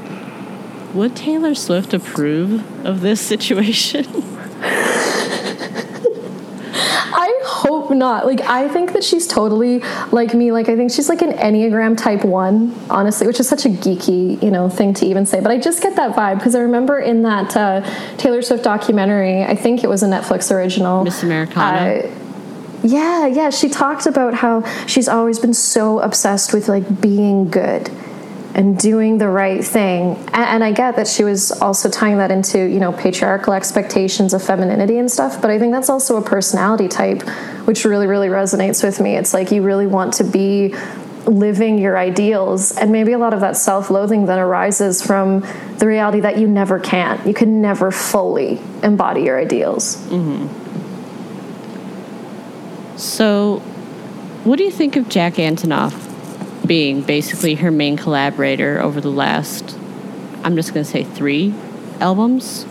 Would 0.92 1.16
Taylor 1.16 1.54
Swift 1.54 1.94
approve 1.94 2.86
of 2.86 3.00
this 3.00 3.22
situation? 3.22 4.06
Hope 7.88 7.96
not. 7.96 8.26
Like, 8.26 8.42
I 8.42 8.68
think 8.68 8.92
that 8.92 9.02
she's 9.02 9.26
totally 9.26 9.78
like 10.12 10.34
me. 10.34 10.52
Like, 10.52 10.68
I 10.68 10.76
think 10.76 10.90
she's 10.90 11.08
like 11.08 11.22
an 11.22 11.32
Enneagram 11.32 11.96
type 11.96 12.22
one, 12.22 12.74
honestly, 12.90 13.26
which 13.26 13.40
is 13.40 13.48
such 13.48 13.64
a 13.64 13.70
geeky, 13.70 14.42
you 14.42 14.50
know, 14.50 14.68
thing 14.68 14.92
to 14.94 15.06
even 15.06 15.24
say. 15.24 15.40
But 15.40 15.52
I 15.52 15.58
just 15.58 15.82
get 15.82 15.96
that 15.96 16.14
vibe 16.14 16.36
because 16.36 16.54
I 16.54 16.60
remember 16.60 16.98
in 16.98 17.22
that 17.22 17.56
uh, 17.56 17.80
Taylor 18.18 18.42
Swift 18.42 18.62
documentary, 18.62 19.42
I 19.42 19.54
think 19.54 19.84
it 19.84 19.86
was 19.88 20.02
a 20.02 20.06
Netflix 20.06 20.54
original, 20.54 21.02
Miss 21.02 21.22
Americana. 21.22 22.00
Uh, 22.00 22.10
yeah, 22.82 23.26
yeah. 23.26 23.48
She 23.48 23.70
talked 23.70 24.06
about 24.06 24.34
how 24.34 24.62
she's 24.86 25.08
always 25.08 25.38
been 25.38 25.54
so 25.54 26.00
obsessed 26.00 26.52
with 26.52 26.68
like 26.68 27.00
being 27.00 27.48
good 27.48 27.90
and 28.54 28.78
doing 28.78 29.18
the 29.18 29.28
right 29.28 29.64
thing. 29.64 30.16
And, 30.32 30.34
and, 30.34 30.64
I 30.64 30.72
get 30.72 30.96
that 30.96 31.06
she 31.06 31.22
was 31.22 31.52
also 31.52 31.90
tying 31.90 32.18
that 32.18 32.30
into, 32.30 32.58
you 32.58 32.80
know, 32.80 32.92
patriarchal 32.92 33.52
expectations 33.52 34.32
of 34.32 34.42
femininity 34.42 34.98
and 34.98 35.10
stuff, 35.10 35.40
but 35.40 35.50
I 35.50 35.58
think 35.58 35.72
that's 35.72 35.90
also 35.90 36.16
a 36.16 36.22
personality 36.22 36.88
type, 36.88 37.22
which 37.66 37.84
really, 37.84 38.06
really 38.06 38.28
resonates 38.28 38.82
with 38.82 39.00
me. 39.00 39.16
It's 39.16 39.34
like 39.34 39.50
you 39.50 39.62
really 39.62 39.86
want 39.86 40.14
to 40.14 40.24
be 40.24 40.74
living 41.26 41.78
your 41.78 41.98
ideals, 41.98 42.76
and 42.76 42.90
maybe 42.90 43.12
a 43.12 43.18
lot 43.18 43.34
of 43.34 43.40
that 43.40 43.56
self 43.56 43.90
loathing 43.90 44.26
then 44.26 44.38
arises 44.38 45.02
from 45.02 45.46
the 45.76 45.86
reality 45.86 46.20
that 46.20 46.38
you 46.38 46.48
never 46.48 46.78
can. 46.78 47.20
You 47.26 47.34
can 47.34 47.60
never 47.60 47.90
fully 47.90 48.58
embody 48.82 49.22
your 49.22 49.38
ideals. 49.38 49.96
Mm-hmm. 50.06 50.46
So, 52.96 53.58
what 54.44 54.56
do 54.56 54.64
you 54.64 54.70
think 54.70 54.96
of 54.96 55.08
Jack 55.08 55.34
Antonoff 55.34 56.07
being 56.66 57.02
basically 57.02 57.54
her 57.56 57.70
main 57.70 57.96
collaborator 57.96 58.80
over 58.80 59.00
the 59.00 59.10
last, 59.10 59.76
I'm 60.44 60.56
just 60.56 60.74
going 60.74 60.84
to 60.84 60.90
say 60.90 61.04
three 61.04 61.54
albums. 62.00 62.64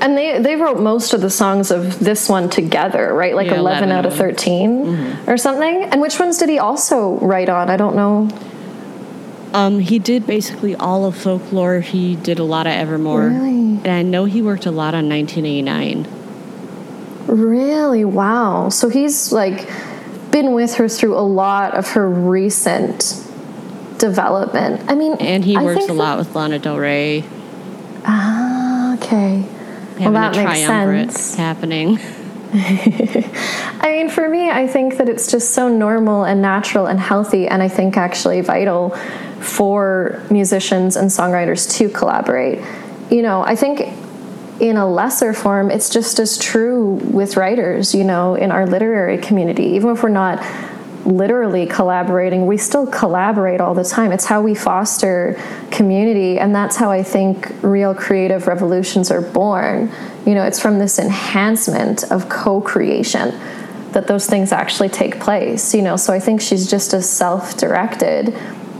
And 0.00 0.18
they, 0.18 0.38
they 0.38 0.56
wrote 0.56 0.80
most 0.80 1.14
of 1.14 1.20
the 1.20 1.30
songs 1.30 1.70
of 1.70 1.98
this 1.98 2.28
one 2.28 2.50
together, 2.50 3.14
right? 3.14 3.34
Like 3.34 3.46
yeah, 3.46 3.54
11, 3.54 3.88
11, 3.88 3.92
out 3.92 4.06
of 4.06 4.14
13 4.14 4.84
mm-hmm. 4.84 5.30
or 5.30 5.38
something. 5.38 5.84
And 5.84 6.00
which 6.00 6.18
ones 6.18 6.38
did 6.38 6.48
he 6.48 6.58
also 6.58 7.18
write 7.20 7.48
on? 7.48 7.70
I 7.70 7.76
don't 7.76 7.96
know. 7.96 8.28
Um, 9.54 9.78
he 9.78 10.00
did 10.00 10.26
basically 10.26 10.74
all 10.74 11.06
of 11.06 11.16
folklore. 11.16 11.80
He 11.80 12.16
did 12.16 12.40
a 12.40 12.44
lot 12.44 12.66
of 12.66 12.72
Evermore. 12.72 13.28
Really? 13.28 13.78
And 13.84 13.88
I 13.88 14.02
know 14.02 14.24
he 14.24 14.42
worked 14.42 14.66
a 14.66 14.72
lot 14.72 14.94
on 14.94 15.08
1989. 15.08 16.06
Really? 17.28 18.04
Wow. 18.04 18.68
So 18.68 18.88
he's 18.88 19.32
like 19.32 19.68
been 20.34 20.52
with 20.52 20.74
her 20.74 20.88
through 20.88 21.16
a 21.16 21.22
lot 21.22 21.74
of 21.74 21.90
her 21.90 22.10
recent 22.10 23.24
development. 23.98 24.90
I 24.90 24.96
mean, 24.96 25.14
and 25.20 25.44
he 25.44 25.56
works 25.56 25.88
a 25.88 25.92
lot 25.92 26.18
with 26.18 26.34
Lana 26.34 26.58
Del 26.58 26.76
Rey. 26.76 27.22
Ah, 28.04 28.94
okay. 28.94 29.42
Having 29.92 30.12
well, 30.12 30.12
that 30.12 30.34
makes 30.34 30.66
sense. 30.66 31.36
Happening. 31.36 32.00
I 32.52 33.92
mean, 33.92 34.10
for 34.10 34.28
me, 34.28 34.50
I 34.50 34.66
think 34.66 34.96
that 34.96 35.08
it's 35.08 35.30
just 35.30 35.52
so 35.52 35.68
normal 35.68 36.24
and 36.24 36.42
natural 36.42 36.86
and 36.86 36.98
healthy, 36.98 37.46
and 37.46 37.62
I 37.62 37.68
think 37.68 37.96
actually 37.96 38.40
vital 38.40 38.90
for 39.38 40.20
musicians 40.30 40.96
and 40.96 41.10
songwriters 41.10 41.72
to 41.78 41.88
collaborate. 41.88 42.60
You 43.08 43.22
know, 43.22 43.42
I 43.42 43.54
think 43.54 43.82
in 44.60 44.76
a 44.76 44.88
lesser 44.88 45.32
form, 45.32 45.70
it's 45.70 45.90
just 45.90 46.18
as 46.18 46.38
true 46.38 46.94
with 46.94 47.36
writers, 47.36 47.94
you 47.94 48.04
know, 48.04 48.34
in 48.34 48.52
our 48.52 48.66
literary 48.66 49.18
community. 49.18 49.64
Even 49.64 49.90
if 49.90 50.02
we're 50.02 50.10
not 50.10 50.44
literally 51.04 51.66
collaborating, 51.66 52.46
we 52.46 52.56
still 52.56 52.86
collaborate 52.86 53.60
all 53.60 53.74
the 53.74 53.84
time. 53.84 54.12
It's 54.12 54.24
how 54.24 54.40
we 54.40 54.54
foster 54.54 55.40
community, 55.70 56.38
and 56.38 56.54
that's 56.54 56.76
how 56.76 56.90
I 56.90 57.02
think 57.02 57.52
real 57.62 57.94
creative 57.94 58.46
revolutions 58.46 59.10
are 59.10 59.20
born. 59.20 59.90
You 60.24 60.34
know, 60.34 60.44
it's 60.44 60.60
from 60.60 60.78
this 60.78 60.98
enhancement 60.98 62.04
of 62.10 62.28
co 62.28 62.60
creation 62.60 63.38
that 63.92 64.06
those 64.06 64.26
things 64.26 64.50
actually 64.50 64.88
take 64.88 65.20
place, 65.20 65.74
you 65.74 65.82
know. 65.82 65.96
So 65.96 66.12
I 66.12 66.20
think 66.20 66.40
she's 66.40 66.70
just 66.70 66.94
as 66.94 67.08
self 67.08 67.56
directed 67.56 68.34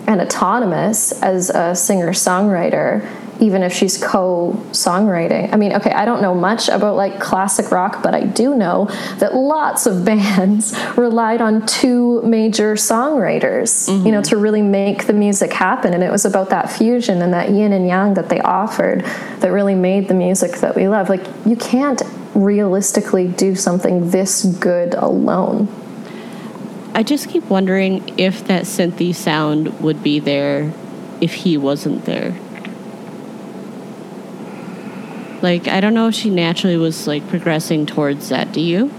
and 0.06 0.20
autonomous 0.20 1.12
as 1.22 1.50
a 1.50 1.74
singer 1.74 2.10
songwriter 2.10 3.08
even 3.44 3.62
if 3.62 3.72
she's 3.72 4.02
co-songwriting. 4.02 5.52
I 5.52 5.56
mean, 5.56 5.74
okay, 5.74 5.90
I 5.90 6.06
don't 6.06 6.22
know 6.22 6.34
much 6.34 6.68
about 6.68 6.96
like 6.96 7.20
classic 7.20 7.70
rock, 7.70 8.02
but 8.02 8.14
I 8.14 8.24
do 8.24 8.54
know 8.54 8.86
that 9.18 9.34
lots 9.34 9.86
of 9.86 10.04
bands 10.10 10.74
relied 10.96 11.42
on 11.42 11.66
two 11.66 12.22
major 12.22 12.74
songwriters, 12.74 13.88
mm-hmm. 13.88 14.06
you 14.06 14.12
know, 14.12 14.20
mm-hmm. 14.20 14.30
to 14.30 14.36
really 14.38 14.62
make 14.62 15.06
the 15.06 15.12
music 15.12 15.52
happen 15.52 15.92
and 15.92 16.02
it 16.02 16.10
was 16.10 16.24
about 16.24 16.48
that 16.50 16.72
fusion 16.72 17.20
and 17.20 17.34
that 17.34 17.50
yin 17.50 17.72
and 17.72 17.86
yang 17.86 18.14
that 18.14 18.30
they 18.30 18.40
offered 18.40 19.02
that 19.40 19.52
really 19.52 19.74
made 19.74 20.08
the 20.08 20.14
music 20.14 20.52
that 20.58 20.74
we 20.74 20.88
love. 20.88 21.10
Like 21.10 21.26
you 21.44 21.56
can't 21.56 22.00
realistically 22.34 23.28
do 23.28 23.54
something 23.54 24.10
this 24.10 24.44
good 24.44 24.94
alone. 24.94 25.68
I 26.94 27.02
just 27.02 27.28
keep 27.28 27.44
wondering 27.44 28.18
if 28.18 28.46
that 28.46 28.64
synthy 28.64 29.14
sound 29.14 29.80
would 29.80 30.02
be 30.02 30.20
there 30.20 30.72
if 31.20 31.34
he 31.34 31.56
wasn't 31.56 32.04
there. 32.04 32.38
Like, 35.44 35.68
I 35.68 35.82
don't 35.82 35.92
know 35.92 36.08
if 36.08 36.14
she 36.14 36.30
naturally 36.30 36.78
was 36.78 37.06
like 37.06 37.28
progressing 37.28 37.84
towards 37.84 38.30
that. 38.30 38.50
Do 38.52 38.62
you? 38.62 38.90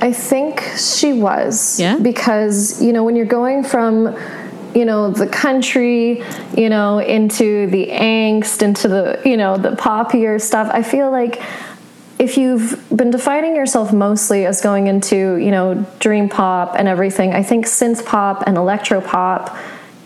I 0.00 0.12
think 0.12 0.60
she 0.76 1.12
was. 1.12 1.80
Yeah. 1.80 1.98
Because, 1.98 2.80
you 2.80 2.92
know, 2.92 3.02
when 3.02 3.16
you're 3.16 3.26
going 3.26 3.64
from, 3.64 4.16
you 4.72 4.84
know, 4.84 5.10
the 5.10 5.26
country, 5.26 6.22
you 6.56 6.68
know, 6.68 7.00
into 7.00 7.66
the 7.66 7.88
angst, 7.88 8.62
into 8.62 8.86
the, 8.86 9.20
you 9.24 9.36
know, 9.36 9.56
the 9.56 9.70
poppier 9.70 10.40
stuff, 10.40 10.70
I 10.72 10.84
feel 10.84 11.10
like 11.10 11.42
if 12.20 12.38
you've 12.38 12.80
been 12.96 13.10
defining 13.10 13.56
yourself 13.56 13.92
mostly 13.92 14.46
as 14.46 14.60
going 14.60 14.86
into, 14.86 15.38
you 15.38 15.50
know, 15.50 15.84
dream 15.98 16.28
pop 16.28 16.76
and 16.78 16.86
everything, 16.86 17.34
I 17.34 17.42
think 17.42 17.66
synth 17.66 18.06
pop 18.06 18.44
and 18.46 18.56
electro 18.56 19.00
pop 19.00 19.56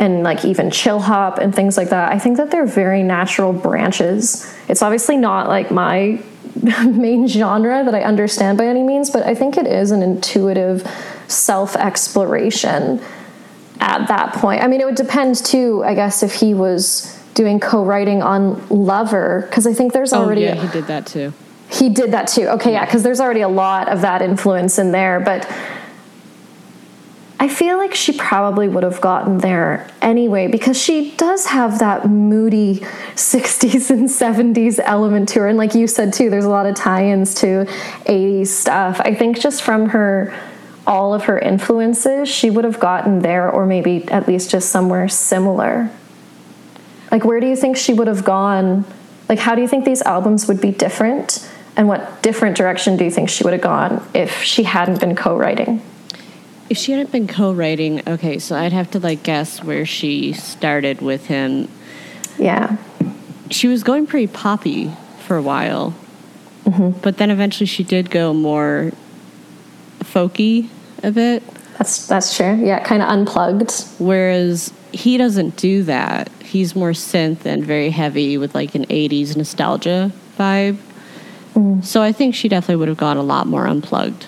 and 0.01 0.23
like 0.23 0.47
even 0.47 0.71
chill 0.71 0.99
hop 0.99 1.39
and 1.39 1.55
things 1.55 1.77
like 1.77 1.91
that. 1.91 2.11
I 2.11 2.19
think 2.19 2.39
that 2.39 2.51
they're 2.51 2.67
very 2.67 3.03
natural 3.03 3.53
branches. 3.53 4.53
It's 4.67 4.83
obviously 4.83 5.19
not 5.19 5.49
like 5.49 5.71
my 5.71 6.23
main 6.85 7.29
genre 7.29 7.85
that 7.85 7.95
I 7.95 8.03
understand 8.03 8.57
by 8.57 8.67
any 8.67 8.83
means, 8.83 9.11
but 9.11 9.25
I 9.25 9.35
think 9.35 9.59
it 9.59 9.67
is 9.67 9.91
an 9.91 10.03
intuitive 10.03 10.91
self 11.29 11.77
exploration 11.77 13.01
at 13.79 14.09
that 14.09 14.33
point. 14.35 14.63
I 14.63 14.67
mean, 14.69 14.81
it 14.81 14.87
would 14.87 14.95
depend 14.95 15.37
too, 15.37 15.85
I 15.85 15.95
guess, 15.95 16.23
if 16.23 16.33
he 16.33 16.55
was 16.55 17.17
doing 17.35 17.61
co 17.61 17.85
writing 17.85 18.23
on 18.23 18.67
Lover, 18.69 19.47
because 19.49 19.67
I 19.67 19.75
think 19.75 19.93
there's 19.93 20.15
oh, 20.15 20.23
already. 20.23 20.49
Oh, 20.49 20.55
yeah, 20.55 20.67
he 20.67 20.69
did 20.69 20.87
that 20.87 21.07
too. 21.07 21.33
He 21.71 21.91
did 21.91 22.11
that 22.13 22.27
too. 22.27 22.49
Okay, 22.49 22.73
yeah, 22.73 22.85
because 22.85 23.03
there's 23.03 23.21
already 23.21 23.43
a 23.43 23.49
lot 23.49 23.89
of 23.89 24.01
that 24.01 24.23
influence 24.23 24.79
in 24.79 24.93
there, 24.93 25.21
but 25.21 25.49
I 27.43 27.49
feel 27.49 27.79
like 27.79 27.95
she 27.95 28.13
probably 28.13 28.69
would 28.69 28.83
have 28.83 29.01
gotten 29.01 29.39
there 29.39 29.89
anyway 30.03 30.47
because 30.47 30.79
she 30.79 31.13
does 31.13 31.47
have 31.47 31.79
that 31.79 32.07
moody 32.07 32.81
60s 33.15 33.89
and 33.89 34.07
70s 34.07 34.79
element 34.85 35.31
to 35.31 35.41
her. 35.41 35.49
And 35.49 35.57
like 35.57 35.75
you 35.75 35.87
said 35.87 36.13
too, 36.13 36.29
there's 36.29 36.45
a 36.45 36.51
lot 36.51 36.67
of 36.67 36.75
tie 36.75 37.07
ins 37.07 37.35
to 37.37 37.65
80s 38.05 38.49
stuff. 38.49 39.01
I 39.01 39.15
think 39.15 39.41
just 39.41 39.63
from 39.63 39.89
her, 39.89 40.39
all 40.87 41.15
of 41.15 41.25
her 41.25 41.39
influences, 41.39 42.29
she 42.29 42.51
would 42.51 42.65
have 42.65 42.79
gotten 42.79 43.21
there 43.21 43.51
or 43.51 43.65
maybe 43.65 44.07
at 44.09 44.29
least 44.29 44.51
just 44.51 44.69
somewhere 44.69 45.09
similar. 45.09 45.91
Like, 47.11 47.25
where 47.25 47.41
do 47.41 47.47
you 47.47 47.57
think 47.57 47.79
she 47.79 47.95
would 47.95 48.07
have 48.07 48.23
gone? 48.23 48.85
Like, 49.31 49.39
how 49.39 49.55
do 49.55 49.63
you 49.63 49.69
think 49.69 49.87
these 49.87 50.03
albums 50.03 50.47
would 50.47 50.61
be 50.61 50.73
different? 50.73 51.51
And 51.75 51.89
what 51.89 52.23
different 52.23 52.59
direction 52.59 52.99
do 52.99 53.05
you 53.05 53.11
think 53.11 53.31
she 53.31 53.45
would 53.45 53.55
have 53.55 53.63
gone 53.63 54.07
if 54.13 54.43
she 54.43 54.65
hadn't 54.65 55.01
been 55.01 55.17
co 55.17 55.39
writing? 55.39 55.81
If 56.71 56.79
she 56.79 56.93
hadn't 56.93 57.13
been 57.13 57.27
co-writing, 57.27 58.09
okay, 58.09 58.39
so 58.39 58.57
I'd 58.57 58.73
have 58.73 58.91
to 58.93 59.01
like 59.01 59.23
guess 59.23 59.63
where 59.63 59.85
she 59.85 60.33
started 60.33 61.03
with 61.03 61.27
him. 61.27 61.69
Yeah. 62.39 62.77
She 63.51 63.69
was 63.69 63.83
going 63.83 64.07
pretty 64.07 64.29
poppy 64.29 64.93
for 65.27 65.37
a 65.37 65.43
while, 65.43 65.95
mm-hmm. 66.65 66.99
but 67.01 67.19
then 67.19 67.31
eventually 67.31 67.67
she 67.67 67.83
did 67.85 68.11
go 68.11 68.33
more 68.33 68.93
folky 70.05 70.69
a 71.03 71.11
bit. 71.11 71.43
That's 71.77 72.07
that's 72.07 72.37
true. 72.37 72.55
Yeah, 72.55 72.83
kind 72.85 73.03
of 73.03 73.09
unplugged. 73.09 73.85
Whereas 73.99 74.73
he 74.93 75.17
doesn't 75.17 75.57
do 75.57 75.83
that. 75.85 76.31
He's 76.43 76.77
more 76.77 76.91
synth 76.91 77.45
and 77.45 77.65
very 77.65 77.91
heavy 77.91 78.39
with 78.39 78.55
like 78.55 78.75
an 78.75 78.87
80s 78.87 79.37
nostalgia 79.37 80.13
vibe. 80.39 80.79
Mm. 81.55 81.85
So 81.85 82.03
I 82.03 82.13
think 82.13 82.35
she 82.35 82.49
definitely 82.49 82.77
would 82.77 82.89
have 82.89 82.97
gone 82.97 83.17
a 83.17 83.23
lot 83.23 83.47
more 83.47 83.67
unplugged. 83.67 84.27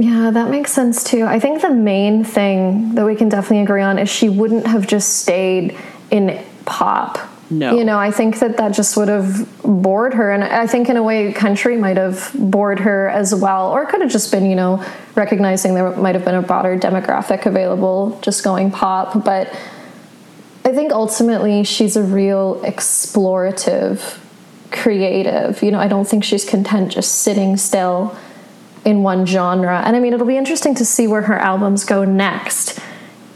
Yeah, 0.00 0.30
that 0.30 0.48
makes 0.48 0.72
sense 0.72 1.04
too. 1.04 1.24
I 1.24 1.38
think 1.38 1.60
the 1.60 1.70
main 1.70 2.24
thing 2.24 2.94
that 2.94 3.04
we 3.04 3.14
can 3.14 3.28
definitely 3.28 3.60
agree 3.60 3.82
on 3.82 3.98
is 3.98 4.08
she 4.08 4.30
wouldn't 4.30 4.66
have 4.66 4.86
just 4.86 5.18
stayed 5.18 5.76
in 6.10 6.42
pop. 6.64 7.18
No. 7.50 7.76
You 7.76 7.84
know, 7.84 7.98
I 7.98 8.10
think 8.10 8.38
that 8.38 8.56
that 8.56 8.72
just 8.72 8.96
would 8.96 9.08
have 9.08 9.46
bored 9.62 10.14
her. 10.14 10.32
And 10.32 10.42
I 10.42 10.66
think 10.66 10.88
in 10.88 10.96
a 10.96 11.02
way, 11.02 11.32
country 11.34 11.76
might 11.76 11.98
have 11.98 12.30
bored 12.34 12.78
her 12.80 13.10
as 13.10 13.34
well. 13.34 13.72
Or 13.72 13.82
it 13.82 13.90
could 13.90 14.00
have 14.00 14.10
just 14.10 14.30
been, 14.30 14.48
you 14.48 14.56
know, 14.56 14.82
recognizing 15.16 15.74
there 15.74 15.94
might 15.96 16.14
have 16.14 16.24
been 16.24 16.36
a 16.36 16.42
broader 16.42 16.78
demographic 16.78 17.44
available, 17.44 18.18
just 18.22 18.42
going 18.42 18.70
pop. 18.70 19.22
But 19.22 19.48
I 20.64 20.72
think 20.72 20.92
ultimately 20.92 21.64
she's 21.64 21.96
a 21.96 22.02
real 22.02 22.58
explorative 22.62 24.18
creative. 24.70 25.62
You 25.62 25.72
know, 25.72 25.80
I 25.80 25.88
don't 25.88 26.08
think 26.08 26.24
she's 26.24 26.48
content 26.48 26.92
just 26.92 27.16
sitting 27.16 27.58
still 27.58 28.16
in 28.84 29.02
one 29.02 29.26
genre. 29.26 29.82
And 29.84 29.96
I 29.96 30.00
mean, 30.00 30.12
it'll 30.12 30.26
be 30.26 30.36
interesting 30.36 30.74
to 30.76 30.84
see 30.84 31.06
where 31.06 31.22
her 31.22 31.38
albums 31.38 31.84
go 31.84 32.04
next. 32.04 32.78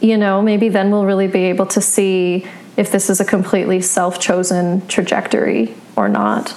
You 0.01 0.17
know, 0.17 0.43
maybe 0.43 0.69
then 0.69 0.91
we'll 0.91 1.07
really 1.07 1.29
be 1.29 1.45
able 1.45 1.67
to 1.67 1.81
see 1.81 2.47
if 2.77 2.91
this 2.91 3.09
is 3.09 3.21
a 3.21 3.25
completely 3.25 3.81
self 3.81 4.21
chosen 4.21 4.87
trajectory 4.89 5.75
or 5.97 6.09
not. 6.09 6.53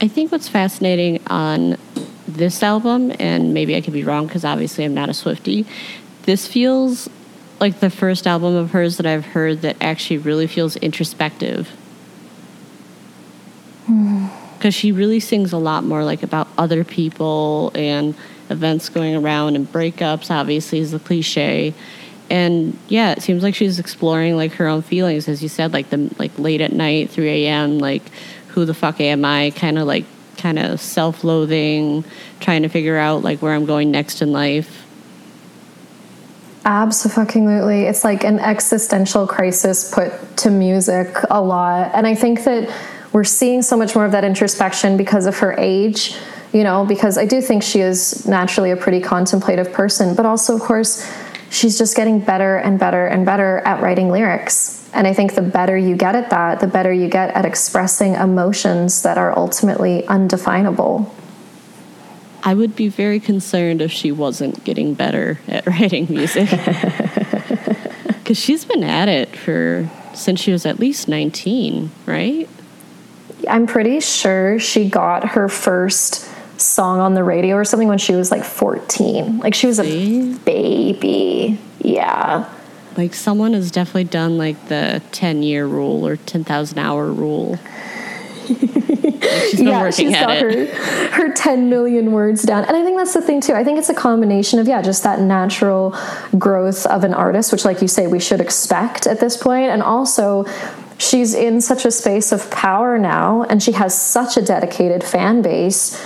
I 0.00 0.08
think 0.08 0.30
what's 0.30 0.48
fascinating 0.48 1.20
on 1.26 1.76
this 2.26 2.62
album, 2.62 3.12
and 3.18 3.52
maybe 3.52 3.74
I 3.74 3.80
could 3.80 3.92
be 3.92 4.04
wrong 4.04 4.26
because 4.26 4.44
obviously 4.44 4.84
I'm 4.84 4.94
not 4.94 5.08
a 5.08 5.14
Swifty, 5.14 5.66
this 6.22 6.46
feels 6.46 7.08
like 7.58 7.80
the 7.80 7.90
first 7.90 8.26
album 8.26 8.54
of 8.54 8.70
hers 8.70 8.96
that 8.98 9.06
I've 9.06 9.26
heard 9.26 9.62
that 9.62 9.76
actually 9.80 10.18
really 10.18 10.46
feels 10.46 10.76
introspective. 10.76 11.68
Hmm. 13.86 14.26
Because 14.58 14.74
she 14.74 14.92
really 14.92 15.20
sings 15.20 15.52
a 15.52 15.58
lot 15.58 15.84
more 15.84 16.04
like 16.04 16.22
about 16.22 16.48
other 16.58 16.84
people 16.84 17.70
and 17.74 18.14
events 18.50 18.88
going 18.88 19.14
around 19.14 19.56
and 19.56 19.70
breakups, 19.72 20.30
obviously, 20.30 20.80
is 20.80 20.90
the 20.90 20.98
cliche 20.98 21.74
and 22.30 22.78
yeah, 22.88 23.12
it 23.12 23.22
seems 23.22 23.42
like 23.42 23.54
she's 23.54 23.78
exploring 23.78 24.36
like 24.36 24.52
her 24.54 24.66
own 24.66 24.82
feelings, 24.82 25.28
as 25.28 25.42
you 25.42 25.48
said, 25.48 25.72
like 25.72 25.90
the 25.90 26.14
like 26.18 26.38
late 26.38 26.60
at 26.60 26.72
night, 26.72 27.10
three 27.10 27.46
a.m. 27.46 27.78
Like, 27.78 28.02
who 28.48 28.64
the 28.64 28.74
fuck 28.74 29.00
am 29.00 29.24
I? 29.24 29.50
Kind 29.56 29.78
of 29.78 29.86
like 29.86 30.04
kind 30.36 30.58
of 30.58 30.80
self-loathing, 30.80 32.04
trying 32.40 32.62
to 32.62 32.68
figure 32.68 32.96
out 32.96 33.22
like 33.22 33.40
where 33.40 33.54
I'm 33.54 33.64
going 33.64 33.90
next 33.90 34.22
in 34.22 34.32
life. 34.32 34.84
Absolutely, 36.64 37.84
it's 37.84 38.04
like 38.04 38.24
an 38.24 38.38
existential 38.40 39.26
crisis 39.26 39.90
put 39.90 40.12
to 40.38 40.50
music 40.50 41.16
a 41.30 41.40
lot, 41.40 41.92
and 41.94 42.06
I 42.06 42.14
think 42.14 42.44
that 42.44 42.68
we're 43.12 43.24
seeing 43.24 43.62
so 43.62 43.76
much 43.76 43.94
more 43.94 44.04
of 44.04 44.12
that 44.12 44.24
introspection 44.24 44.96
because 44.96 45.26
of 45.26 45.38
her 45.38 45.54
age. 45.58 46.16
You 46.52 46.64
know, 46.64 46.86
because 46.86 47.18
I 47.18 47.26
do 47.26 47.42
think 47.42 47.62
she 47.62 47.80
is 47.80 48.26
naturally 48.26 48.70
a 48.70 48.76
pretty 48.76 49.00
contemplative 49.00 49.70
person, 49.70 50.14
but 50.14 50.24
also, 50.24 50.54
of 50.54 50.62
course 50.62 51.06
she's 51.50 51.76
just 51.78 51.96
getting 51.96 52.20
better 52.20 52.56
and 52.56 52.78
better 52.78 53.06
and 53.06 53.26
better 53.26 53.58
at 53.66 53.82
writing 53.82 54.10
lyrics. 54.10 54.88
And 54.94 55.06
I 55.06 55.12
think 55.12 55.34
the 55.34 55.42
better 55.42 55.76
you 55.76 55.96
get 55.96 56.14
at 56.14 56.30
that, 56.30 56.60
the 56.60 56.66
better 56.66 56.92
you 56.92 57.08
get 57.08 57.34
at 57.34 57.44
expressing 57.44 58.14
emotions 58.14 59.02
that 59.02 59.18
are 59.18 59.36
ultimately 59.36 60.06
undefinable. 60.06 61.14
I 62.42 62.54
would 62.54 62.74
be 62.74 62.88
very 62.88 63.20
concerned 63.20 63.82
if 63.82 63.92
she 63.92 64.12
wasn't 64.12 64.64
getting 64.64 64.94
better 64.94 65.40
at 65.48 65.66
writing 65.66 66.06
music. 66.08 66.48
Because 68.28 68.44
she's 68.44 68.66
been 68.66 68.84
at 68.84 69.08
it 69.08 69.34
for 69.34 69.88
since 70.12 70.38
she 70.38 70.52
was 70.52 70.66
at 70.66 70.78
least 70.78 71.08
19, 71.08 71.90
right? 72.04 72.46
I'm 73.48 73.66
pretty 73.66 74.00
sure 74.00 74.58
she 74.58 74.88
got 74.88 75.30
her 75.30 75.48
first 75.48 76.28
song 76.60 77.00
on 77.00 77.14
the 77.14 77.24
radio 77.24 77.56
or 77.56 77.64
something 77.64 77.88
when 77.88 77.98
she 77.98 78.14
was 78.14 78.30
like 78.30 78.44
14. 78.44 79.38
Like 79.38 79.54
she 79.54 79.66
was 79.66 79.78
a 79.78 80.34
baby. 80.44 81.58
Yeah. 81.80 82.52
Like 82.96 83.14
someone 83.14 83.52
has 83.52 83.70
definitely 83.70 84.04
done 84.04 84.38
like 84.38 84.68
the 84.68 85.02
10 85.12 85.42
year 85.42 85.66
rule 85.66 86.06
or 86.06 86.16
10,000 86.16 86.78
hour 86.78 87.12
rule. 87.12 87.58
she's 88.48 89.60
yeah, 89.60 89.90
she's 89.90 90.12
got 90.12 90.36
it. 90.36 90.70
her 90.70 91.28
her 91.28 91.32
10 91.32 91.68
million 91.68 92.12
words 92.12 92.42
down. 92.42 92.64
And 92.64 92.76
I 92.76 92.82
think 92.82 92.96
that's 92.96 93.14
the 93.14 93.20
thing 93.20 93.40
too. 93.40 93.52
I 93.52 93.62
think 93.62 93.78
it's 93.78 93.90
a 93.90 93.94
combination 93.94 94.58
of 94.58 94.66
yeah, 94.66 94.80
just 94.80 95.02
that 95.02 95.20
natural 95.20 95.94
growth 96.38 96.86
of 96.86 97.04
an 97.04 97.14
artist, 97.14 97.52
which 97.52 97.64
like 97.64 97.82
you 97.82 97.88
say 97.88 98.06
we 98.06 98.20
should 98.20 98.40
expect 98.40 99.06
at 99.06 99.20
this 99.20 99.36
point 99.36 99.70
and 99.70 99.82
also 99.82 100.44
she's 100.98 101.32
in 101.32 101.60
such 101.60 101.84
a 101.84 101.90
space 101.90 102.32
of 102.32 102.50
power 102.50 102.98
now 102.98 103.44
and 103.44 103.62
she 103.62 103.72
has 103.72 103.98
such 103.98 104.36
a 104.36 104.42
dedicated 104.42 105.02
fan 105.02 105.40
base 105.40 106.04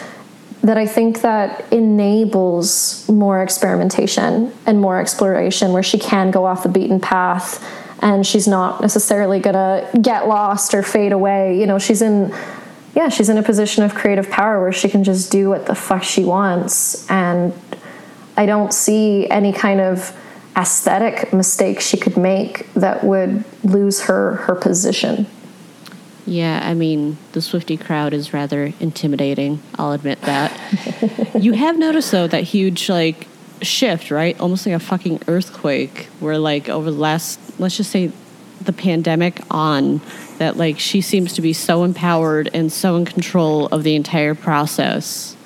that 0.63 0.79
I 0.79 0.87
think 0.87 1.23
that 1.23 1.73
enables 1.73 3.09
more 3.09 3.43
experimentation 3.43 4.53
and 4.65 4.81
more 4.81 5.01
exploration 5.01 5.73
where 5.73 5.83
she 5.83 5.99
can 5.99 6.31
go 6.31 6.45
off 6.45 6.63
the 6.63 6.69
beaten 6.69 7.01
path 7.01 7.67
and 8.01 8.25
she's 8.27 8.47
not 8.47 8.81
necessarily 8.81 9.41
going 9.41 9.55
to 9.55 10.01
get 10.01 10.29
lost 10.29 10.75
or 10.75 10.83
fade 10.83 11.13
away. 11.13 11.59
You 11.59 11.67
know, 11.67 11.79
she's 11.79 12.03
in 12.03 12.33
yeah, 12.95 13.09
she's 13.09 13.31
in 13.31 13.39
a 13.39 13.43
position 13.43 13.85
of 13.85 13.95
creative 13.95 14.29
power 14.29 14.61
where 14.61 14.71
she 14.71 14.87
can 14.87 15.03
just 15.03 15.33
do 15.33 15.49
what 15.49 15.65
the 15.65 15.75
fuck 15.75 16.03
she 16.03 16.25
wants 16.25 17.11
and 17.11 17.55
I 18.37 18.45
don't 18.45 18.73
see 18.73 19.29
any 19.31 19.53
kind 19.53 19.81
of 19.81 20.15
aesthetic 20.57 21.33
mistake 21.33 21.81
she 21.81 21.97
could 21.97 22.17
make 22.17 22.73
that 22.75 23.05
would 23.05 23.45
lose 23.65 24.03
her 24.03 24.37
her 24.37 24.55
position. 24.55 25.27
Yeah, 26.25 26.61
I 26.63 26.75
mean, 26.75 27.17
the 27.33 27.43
Swifty 27.43 27.77
crowd 27.77 28.13
is 28.13 28.33
rather 28.33 28.73
intimidating. 28.79 29.61
I'll 29.75 29.93
admit 29.93 30.21
that. 30.23 30.53
you 31.35 31.53
have 31.53 31.77
noticed, 31.77 32.13
though, 32.13 32.29
that 32.29 32.45
huge, 32.45 32.89
like, 32.89 33.27
shift, 33.61 34.11
right? 34.13 34.39
Almost 34.39 34.65
like 34.65 34.75
a 34.77 34.79
fucking 34.79 35.23
earthquake, 35.27 36.07
where, 36.21 36.39
like, 36.39 36.69
over 36.69 36.93
the 36.93 36.97
last, 36.97 37.41
let's 37.59 37.77
just 37.77 37.91
say, 37.91 38.13
the 38.61 38.73
pandemic 38.73 39.41
on, 39.51 40.01
that, 40.39 40.57
like, 40.57 40.79
she 40.79 41.01
seems 41.01 41.33
to 41.33 41.43
be 41.43 41.53
so 41.53 41.83
empowered 41.83 42.49
and 42.55 42.73
so 42.73 42.95
in 42.95 43.05
control 43.05 43.67
of 43.67 43.83
the 43.83 43.97
entire 43.97 44.37
process. 44.37 45.37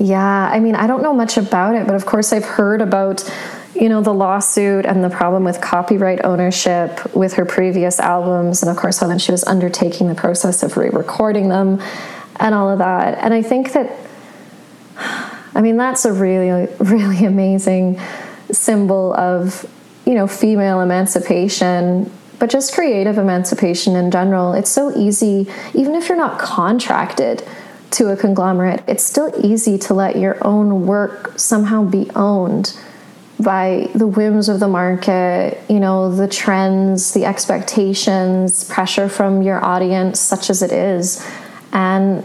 Yeah, 0.00 0.48
I 0.50 0.60
mean, 0.60 0.74
I 0.74 0.86
don't 0.86 1.02
know 1.02 1.12
much 1.12 1.36
about 1.36 1.74
it, 1.74 1.86
but 1.86 1.94
of 1.94 2.06
course, 2.06 2.32
I've 2.32 2.44
heard 2.44 2.80
about 2.80 3.30
you 3.74 3.88
know, 3.88 4.02
the 4.02 4.12
lawsuit 4.12 4.84
and 4.84 5.02
the 5.02 5.08
problem 5.08 5.44
with 5.44 5.60
copyright 5.60 6.24
ownership 6.24 7.14
with 7.14 7.34
her 7.34 7.44
previous 7.44 8.00
albums, 8.00 8.62
and 8.62 8.70
of 8.70 8.76
course, 8.76 8.98
how 8.98 9.06
then 9.06 9.18
she 9.18 9.32
was 9.32 9.44
undertaking 9.44 10.08
the 10.08 10.14
process 10.14 10.62
of 10.62 10.76
re 10.76 10.88
recording 10.90 11.48
them 11.48 11.80
and 12.36 12.54
all 12.54 12.68
of 12.68 12.78
that. 12.78 13.18
And 13.18 13.32
I 13.32 13.42
think 13.42 13.72
that, 13.72 13.96
I 15.54 15.60
mean, 15.60 15.76
that's 15.76 16.04
a 16.04 16.12
really, 16.12 16.68
really 16.78 17.24
amazing 17.24 18.00
symbol 18.50 19.14
of, 19.14 19.66
you 20.04 20.14
know, 20.14 20.26
female 20.26 20.80
emancipation, 20.80 22.10
but 22.38 22.50
just 22.50 22.74
creative 22.74 23.18
emancipation 23.18 23.96
in 23.96 24.10
general. 24.10 24.52
It's 24.52 24.70
so 24.70 24.96
easy, 24.96 25.46
even 25.74 25.94
if 25.94 26.08
you're 26.08 26.18
not 26.18 26.38
contracted 26.38 27.46
to 27.92 28.08
a 28.08 28.16
conglomerate, 28.16 28.82
it's 28.86 29.04
still 29.04 29.32
easy 29.44 29.78
to 29.78 29.94
let 29.94 30.16
your 30.16 30.38
own 30.46 30.86
work 30.86 31.38
somehow 31.38 31.84
be 31.84 32.10
owned 32.14 32.78
by 33.38 33.88
the 33.94 34.06
whims 34.06 34.48
of 34.48 34.60
the 34.60 34.68
market, 34.68 35.58
you 35.68 35.80
know, 35.80 36.14
the 36.14 36.28
trends, 36.28 37.12
the 37.14 37.24
expectations, 37.24 38.64
pressure 38.64 39.08
from 39.08 39.42
your 39.42 39.64
audience, 39.64 40.20
such 40.20 40.50
as 40.50 40.62
it 40.62 40.72
is. 40.72 41.26
And 41.72 42.24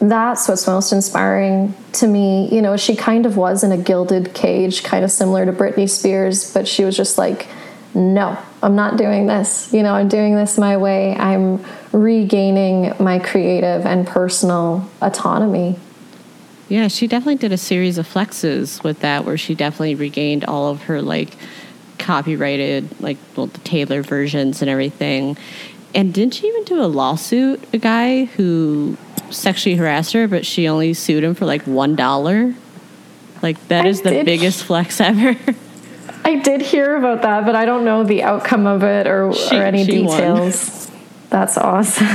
that's 0.00 0.48
what's 0.48 0.66
most 0.66 0.92
inspiring 0.92 1.74
to 1.92 2.08
me. 2.08 2.48
You 2.52 2.60
know, 2.60 2.76
she 2.76 2.96
kind 2.96 3.24
of 3.24 3.36
was 3.36 3.62
in 3.62 3.70
a 3.70 3.76
gilded 3.76 4.34
cage, 4.34 4.82
kind 4.82 5.04
of 5.04 5.12
similar 5.12 5.46
to 5.46 5.52
Britney 5.52 5.88
Spears, 5.88 6.52
but 6.52 6.66
she 6.66 6.84
was 6.84 6.96
just 6.96 7.18
like, 7.18 7.46
no, 7.94 8.36
I'm 8.62 8.74
not 8.74 8.96
doing 8.96 9.26
this. 9.26 9.72
You 9.72 9.82
know, 9.82 9.94
I'm 9.94 10.08
doing 10.08 10.34
this 10.34 10.58
my 10.58 10.76
way. 10.76 11.14
I'm 11.14 11.64
regaining 11.92 12.94
my 12.98 13.18
creative 13.18 13.86
and 13.86 14.06
personal 14.06 14.90
autonomy. 15.00 15.76
Yeah, 16.68 16.88
she 16.88 17.06
definitely 17.06 17.36
did 17.36 17.52
a 17.52 17.58
series 17.58 17.98
of 17.98 18.08
flexes 18.08 18.82
with 18.82 19.00
that 19.00 19.24
where 19.24 19.36
she 19.36 19.54
definitely 19.54 19.94
regained 19.94 20.44
all 20.44 20.70
of 20.70 20.84
her 20.84 21.02
like 21.02 21.36
copyrighted 21.98 23.00
like 23.00 23.18
well 23.36 23.46
the 23.46 23.58
Taylor 23.58 24.02
versions 24.02 24.62
and 24.62 24.70
everything. 24.70 25.36
And 25.94 26.14
didn't 26.14 26.34
she 26.34 26.48
even 26.48 26.64
do 26.64 26.82
a 26.82 26.86
lawsuit 26.86 27.62
a 27.74 27.78
guy 27.78 28.24
who 28.24 28.96
sexually 29.30 29.76
harassed 29.76 30.14
her 30.14 30.26
but 30.26 30.46
she 30.46 30.66
only 30.66 30.94
sued 30.94 31.22
him 31.22 31.34
for 31.34 31.44
like 31.44 31.66
one 31.66 31.94
dollar? 31.94 32.54
Like 33.42 33.68
that 33.68 33.84
I 33.84 33.88
is 33.88 34.00
the 34.02 34.22
biggest 34.24 34.64
flex 34.64 35.00
ever. 35.00 35.36
I 36.24 36.36
did 36.36 36.62
hear 36.62 36.96
about 36.96 37.22
that, 37.22 37.44
but 37.44 37.56
I 37.56 37.66
don't 37.66 37.84
know 37.84 38.04
the 38.04 38.22
outcome 38.22 38.66
of 38.66 38.82
it 38.84 39.06
or, 39.06 39.32
she, 39.32 39.56
or 39.56 39.62
any 39.62 39.84
details. 39.84 40.86
Won. 40.86 40.88
That's 41.32 41.56
awesome. 41.56 42.06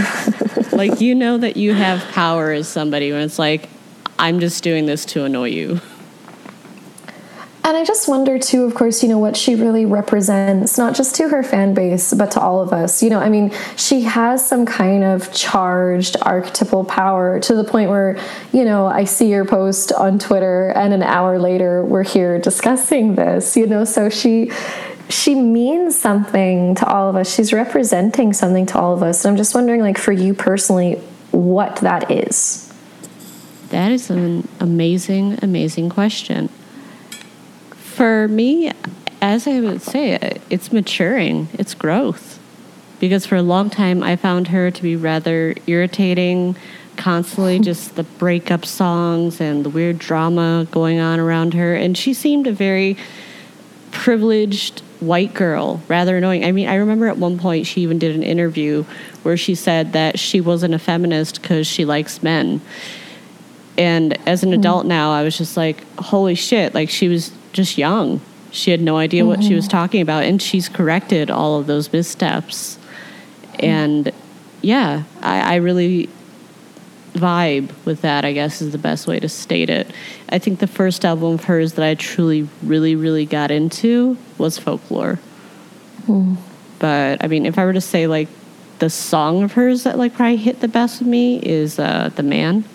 like 0.77 1.01
you 1.01 1.15
know 1.15 1.39
that 1.39 1.57
you 1.57 1.73
have 1.73 2.03
power 2.11 2.51
as 2.51 2.67
somebody 2.67 3.11
when 3.11 3.21
it's 3.21 3.39
like 3.39 3.67
I'm 4.19 4.39
just 4.39 4.63
doing 4.63 4.85
this 4.85 5.05
to 5.05 5.23
annoy 5.23 5.49
you. 5.49 5.81
And 7.63 7.75
I 7.75 7.83
just 7.83 8.07
wonder 8.07 8.37
too, 8.37 8.63
of 8.63 8.75
course, 8.75 9.01
you 9.01 9.09
know, 9.09 9.17
what 9.17 9.35
she 9.35 9.55
really 9.55 9.87
represents, 9.87 10.77
not 10.77 10.95
just 10.95 11.15
to 11.15 11.29
her 11.29 11.41
fan 11.41 11.73
base, 11.73 12.13
but 12.13 12.29
to 12.31 12.39
all 12.39 12.61
of 12.61 12.71
us. 12.71 13.01
You 13.01 13.09
know, 13.09 13.19
I 13.19 13.29
mean, 13.29 13.51
she 13.75 14.01
has 14.01 14.47
some 14.47 14.67
kind 14.67 15.03
of 15.03 15.33
charged 15.33 16.15
archetypal 16.21 16.85
power 16.85 17.39
to 17.39 17.55
the 17.55 17.63
point 17.63 17.89
where, 17.89 18.19
you 18.53 18.65
know, 18.65 18.85
I 18.85 19.05
see 19.05 19.31
your 19.31 19.45
post 19.45 19.91
on 19.93 20.19
Twitter 20.19 20.69
and 20.75 20.93
an 20.93 21.01
hour 21.01 21.39
later 21.39 21.83
we're 21.83 22.03
here 22.03 22.37
discussing 22.37 23.15
this, 23.15 23.57
you 23.57 23.65
know, 23.65 23.83
so 23.83 24.09
she 24.09 24.51
she 25.09 25.35
means 25.35 25.97
something 25.97 26.75
to 26.75 26.85
all 26.85 27.09
of 27.09 27.15
us. 27.15 27.33
She's 27.33 27.53
representing 27.53 28.33
something 28.33 28.65
to 28.67 28.77
all 28.77 28.93
of 28.93 29.03
us. 29.03 29.23
And 29.23 29.31
I'm 29.31 29.37
just 29.37 29.55
wondering, 29.55 29.81
like, 29.81 29.97
for 29.97 30.11
you 30.11 30.33
personally, 30.33 30.95
what 31.31 31.77
that 31.77 32.11
is. 32.11 32.73
That 33.69 33.91
is 33.91 34.09
an 34.09 34.47
amazing, 34.59 35.39
amazing 35.41 35.89
question. 35.89 36.49
For 37.71 38.27
me, 38.27 38.71
as 39.21 39.47
I 39.47 39.59
would 39.59 39.81
say, 39.81 40.39
it's 40.49 40.71
maturing, 40.71 41.49
it's 41.53 41.73
growth. 41.73 42.39
Because 42.99 43.25
for 43.25 43.35
a 43.35 43.41
long 43.41 43.69
time, 43.69 44.01
I 44.03 44.15
found 44.15 44.47
her 44.49 44.71
to 44.71 44.81
be 44.81 44.95
rather 44.95 45.53
irritating, 45.67 46.55
constantly 46.95 47.59
just 47.61 47.95
the 47.95 48.03
breakup 48.03 48.65
songs 48.65 49.39
and 49.39 49.63
the 49.63 49.69
weird 49.69 49.99
drama 49.99 50.67
going 50.71 50.99
on 50.99 51.19
around 51.19 51.53
her. 51.53 51.75
And 51.75 51.97
she 51.97 52.13
seemed 52.13 52.47
a 52.47 52.51
very 52.51 52.97
privileged 53.91 54.81
white 54.99 55.33
girl, 55.33 55.81
rather 55.87 56.17
annoying. 56.17 56.43
I 56.43 56.51
mean, 56.51 56.67
I 56.67 56.75
remember 56.75 57.07
at 57.07 57.17
one 57.17 57.37
point 57.37 57.67
she 57.67 57.81
even 57.81 57.99
did 57.99 58.15
an 58.15 58.23
interview 58.23 58.83
where 59.23 59.37
she 59.37 59.55
said 59.55 59.93
that 59.93 60.19
she 60.19 60.41
wasn't 60.41 60.73
a 60.73 60.79
feminist 60.79 61.41
because 61.41 61.67
she 61.67 61.85
likes 61.85 62.23
men. 62.23 62.61
And 63.77 64.17
as 64.27 64.43
an 64.43 64.49
mm-hmm. 64.49 64.59
adult 64.59 64.85
now, 64.85 65.11
I 65.11 65.23
was 65.23 65.37
just 65.37 65.55
like, 65.55 65.83
holy 65.99 66.35
shit, 66.35 66.73
like 66.73 66.89
she 66.89 67.07
was 67.07 67.31
just 67.53 67.77
young. 67.77 68.21
She 68.51 68.71
had 68.71 68.81
no 68.81 68.97
idea 68.97 69.21
mm-hmm. 69.21 69.29
what 69.29 69.43
she 69.43 69.53
was 69.53 69.65
mm-hmm. 69.65 69.77
talking 69.77 70.01
about, 70.01 70.23
and 70.23 70.41
she's 70.41 70.67
corrected 70.67 71.29
all 71.29 71.59
of 71.59 71.67
those 71.67 71.91
missteps. 71.93 72.77
Mm-hmm. 72.77 73.65
And 73.65 74.11
yeah, 74.61 75.03
I, 75.21 75.53
I 75.53 75.55
really 75.57 76.09
vibe 77.13 77.71
with 77.85 78.01
that, 78.01 78.25
I 78.25 78.33
guess 78.33 78.61
is 78.61 78.71
the 78.71 78.77
best 78.77 79.07
way 79.07 79.19
to 79.19 79.29
state 79.29 79.69
it. 79.69 79.91
I 80.29 80.39
think 80.39 80.59
the 80.59 80.67
first 80.67 81.05
album 81.05 81.33
of 81.33 81.43
hers 81.45 81.73
that 81.73 81.85
I 81.85 81.95
truly, 81.95 82.47
really, 82.63 82.95
really 82.95 83.25
got 83.25 83.51
into 83.51 84.17
was 84.37 84.57
Folklore. 84.57 85.19
Mm. 86.05 86.37
But 86.79 87.23
I 87.23 87.27
mean, 87.27 87.45
if 87.45 87.57
I 87.57 87.65
were 87.65 87.73
to 87.73 87.81
say 87.81 88.07
like 88.07 88.27
the 88.79 88.89
song 88.89 89.43
of 89.43 89.53
hers 89.53 89.83
that 89.83 89.97
like 89.97 90.13
probably 90.13 90.37
hit 90.37 90.59
the 90.59 90.67
best 90.67 90.99
with 90.99 91.07
me 91.07 91.39
is 91.39 91.79
uh, 91.79 92.09
The 92.15 92.23
Man 92.23 92.65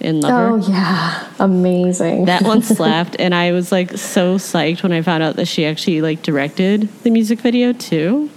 in 0.00 0.20
Lover. 0.20 0.50
Oh 0.50 0.68
yeah, 0.68 1.32
amazing. 1.38 2.26
That 2.26 2.42
one 2.42 2.62
slapped, 2.76 3.16
and 3.18 3.34
I 3.34 3.52
was 3.52 3.72
like 3.72 3.92
so 3.92 4.36
psyched 4.36 4.82
when 4.82 4.92
I 4.92 5.02
found 5.02 5.22
out 5.22 5.36
that 5.36 5.46
she 5.46 5.64
actually 5.64 6.02
like 6.02 6.22
directed 6.22 6.88
the 7.02 7.10
music 7.10 7.40
video 7.40 7.72
too. 7.72 8.30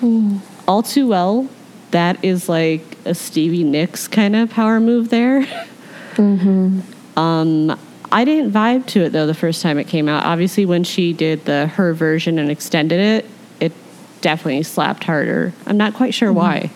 Mm. 0.00 0.40
All 0.66 0.82
too 0.82 1.06
well. 1.06 1.48
That 1.94 2.24
is 2.24 2.48
like 2.48 2.82
a 3.04 3.14
Stevie 3.14 3.62
Nicks 3.62 4.08
kind 4.08 4.34
of 4.34 4.50
power 4.50 4.80
move 4.80 5.10
there. 5.10 5.42
Mm-hmm. 6.16 6.80
Um, 7.16 7.78
I 8.10 8.24
didn't 8.24 8.50
vibe 8.50 8.86
to 8.86 9.04
it 9.04 9.10
though 9.10 9.28
the 9.28 9.34
first 9.34 9.62
time 9.62 9.78
it 9.78 9.86
came 9.86 10.08
out. 10.08 10.24
Obviously, 10.24 10.66
when 10.66 10.82
she 10.82 11.12
did 11.12 11.44
the 11.44 11.68
her 11.68 11.94
version 11.94 12.40
and 12.40 12.50
extended 12.50 12.98
it, 12.98 13.30
it 13.60 13.72
definitely 14.22 14.64
slapped 14.64 15.04
harder. 15.04 15.52
I'm 15.66 15.76
not 15.76 15.94
quite 15.94 16.14
sure 16.14 16.30
mm-hmm. 16.30 16.38
why. 16.38 16.70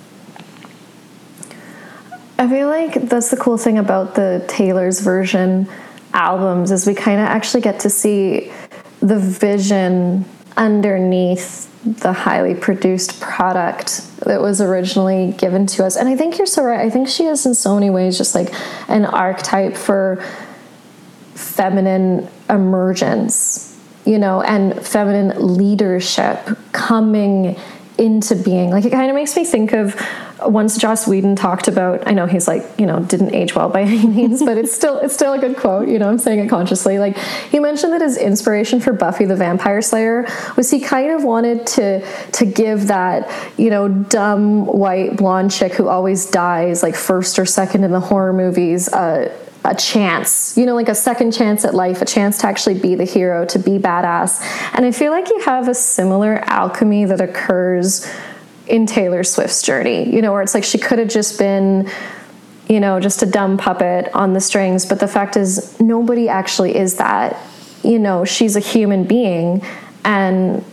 I 2.39 2.49
feel 2.49 2.69
like 2.69 2.95
that's 3.09 3.31
the 3.31 3.37
cool 3.37 3.59
thing 3.59 3.77
about 3.77 4.15
the 4.15 4.45
Taylor's 4.47 5.01
version 5.01 5.69
albums 6.15 6.71
is 6.71 6.87
we 6.87 6.95
kind 6.95 7.21
of 7.21 7.27
actually 7.27 7.63
get 7.63 7.81
to 7.81 7.91
see 7.91 8.53
the 9.01 9.19
vision 9.19 10.25
underneath 10.57 11.68
the 11.85 12.13
highly 12.13 12.55
produced 12.55 13.21
product 13.21 14.03
that 14.21 14.41
was 14.41 14.61
originally 14.61 15.33
given 15.39 15.67
to 15.67 15.85
us. 15.85 15.97
And 15.97 16.09
I 16.09 16.17
think 16.17 16.39
you're 16.39 16.47
so 16.47 16.63
right. 16.65 16.81
I 16.81 16.91
think 16.91 17.09
she 17.09 17.25
is 17.25 17.47
in 17.47 17.55
so 17.55 17.75
many 17.75 17.91
ways 17.91 18.19
just 18.19 18.35
like 18.35 18.53
an 18.89 19.05
archetype 19.05 19.77
for 19.77 20.23
feminine 21.35 22.29
emergence, 22.51 23.79
you 24.05 24.19
know, 24.19 24.43
and 24.43 24.85
feminine 24.85 25.57
leadership 25.57 26.59
coming 26.73 27.57
into 27.99 28.37
being. 28.37 28.71
Like 28.71 28.85
it 28.85 28.93
kind 28.93 29.11
of 29.11 29.15
makes 29.15 29.37
me 29.37 29.45
think 29.45 29.73
of 29.73 30.01
once 30.47 30.79
Joss 30.79 31.07
Whedon 31.07 31.35
talked 31.35 31.67
about, 31.67 32.07
I 32.07 32.13
know 32.13 32.27
he's 32.27 32.47
like, 32.47 32.65
you 32.79 32.87
know, 32.87 33.01
didn't 33.01 33.35
age 33.35 33.55
well 33.55 33.69
by 33.69 33.81
any 33.83 34.07
means, 34.07 34.43
but 34.43 34.57
it's 34.57 34.73
still 34.73 34.99
it's 34.99 35.15
still 35.15 35.33
a 35.33 35.39
good 35.39 35.57
quote, 35.57 35.89
you 35.89 35.99
know, 35.99 36.09
I'm 36.09 36.19
saying 36.19 36.39
it 36.39 36.49
consciously. 36.49 36.99
Like 36.99 37.19
he 37.19 37.59
mentioned 37.59 37.93
that 37.93 38.01
his 38.01 38.17
inspiration 38.17 38.81
for 38.81 38.93
Buffy 38.93 39.25
the 39.25 39.37
Vampire 39.37 39.83
Slayer 39.83 40.27
was 40.57 40.71
he 40.71 40.81
kind 40.81 41.11
of 41.11 41.25
wanted 41.25 41.67
to 41.69 42.07
to 42.33 42.47
give 42.47 42.87
that, 42.87 43.31
you 43.59 43.71
know, 43.71 43.89
dumb 43.89 44.67
white 44.67 45.17
blonde 45.17 45.51
chick 45.51 45.73
who 45.73 45.89
always 45.89 46.27
dies 46.27 46.83
like 46.83 46.95
first 46.95 47.39
or 47.39 47.47
second 47.47 47.85
in 47.85 47.91
the 47.91 48.01
horror 48.01 48.33
movies, 48.33 48.89
uh 48.89 49.35
a 49.69 49.75
chance, 49.75 50.57
you 50.57 50.65
know, 50.65 50.75
like 50.75 50.89
a 50.89 50.95
second 50.95 51.33
chance 51.33 51.65
at 51.65 51.75
life, 51.75 52.01
a 52.01 52.07
chance 52.07 52.39
to 52.39 52.47
actually 52.47 52.79
be 52.79 52.95
the 52.95 53.05
hero, 53.05 53.45
to 53.45 53.59
be 53.59 53.79
badass. 53.79 54.41
And 54.75 54.87
I 54.87 54.91
feel 54.93 55.13
like 55.13 55.29
you 55.29 55.41
have 55.41 55.69
a 55.69 55.75
similar 55.75 56.39
alchemy 56.47 57.05
that 57.05 57.21
occurs 57.21 58.11
in 58.67 58.87
Taylor 58.87 59.23
Swift's 59.25 59.63
journey, 59.63 60.15
you 60.15 60.23
know, 60.23 60.33
where 60.33 60.43
it's 60.43 60.55
like 60.55 60.65
she 60.65 60.79
could 60.79 60.99
have 60.99 61.09
just 61.09 61.39
been, 61.39 61.91
you 62.69 62.81
know, 62.81 62.99
just 62.99 63.23
a 63.23 63.27
dumb 63.27 63.59
puppet 63.59 64.11
on 64.15 64.33
the 64.33 64.41
strings. 64.41 64.87
But 64.87 65.01
the 65.01 65.09
fact 65.09 65.37
is, 65.37 65.79
nobody 65.81 66.29
actually 66.29 66.75
is 66.77 66.97
that. 66.97 67.37
You 67.83 67.99
know, 67.99 68.25
she's 68.25 68.57
a 68.57 68.61
human 68.61 69.05
being. 69.05 69.63
And, 70.05 70.65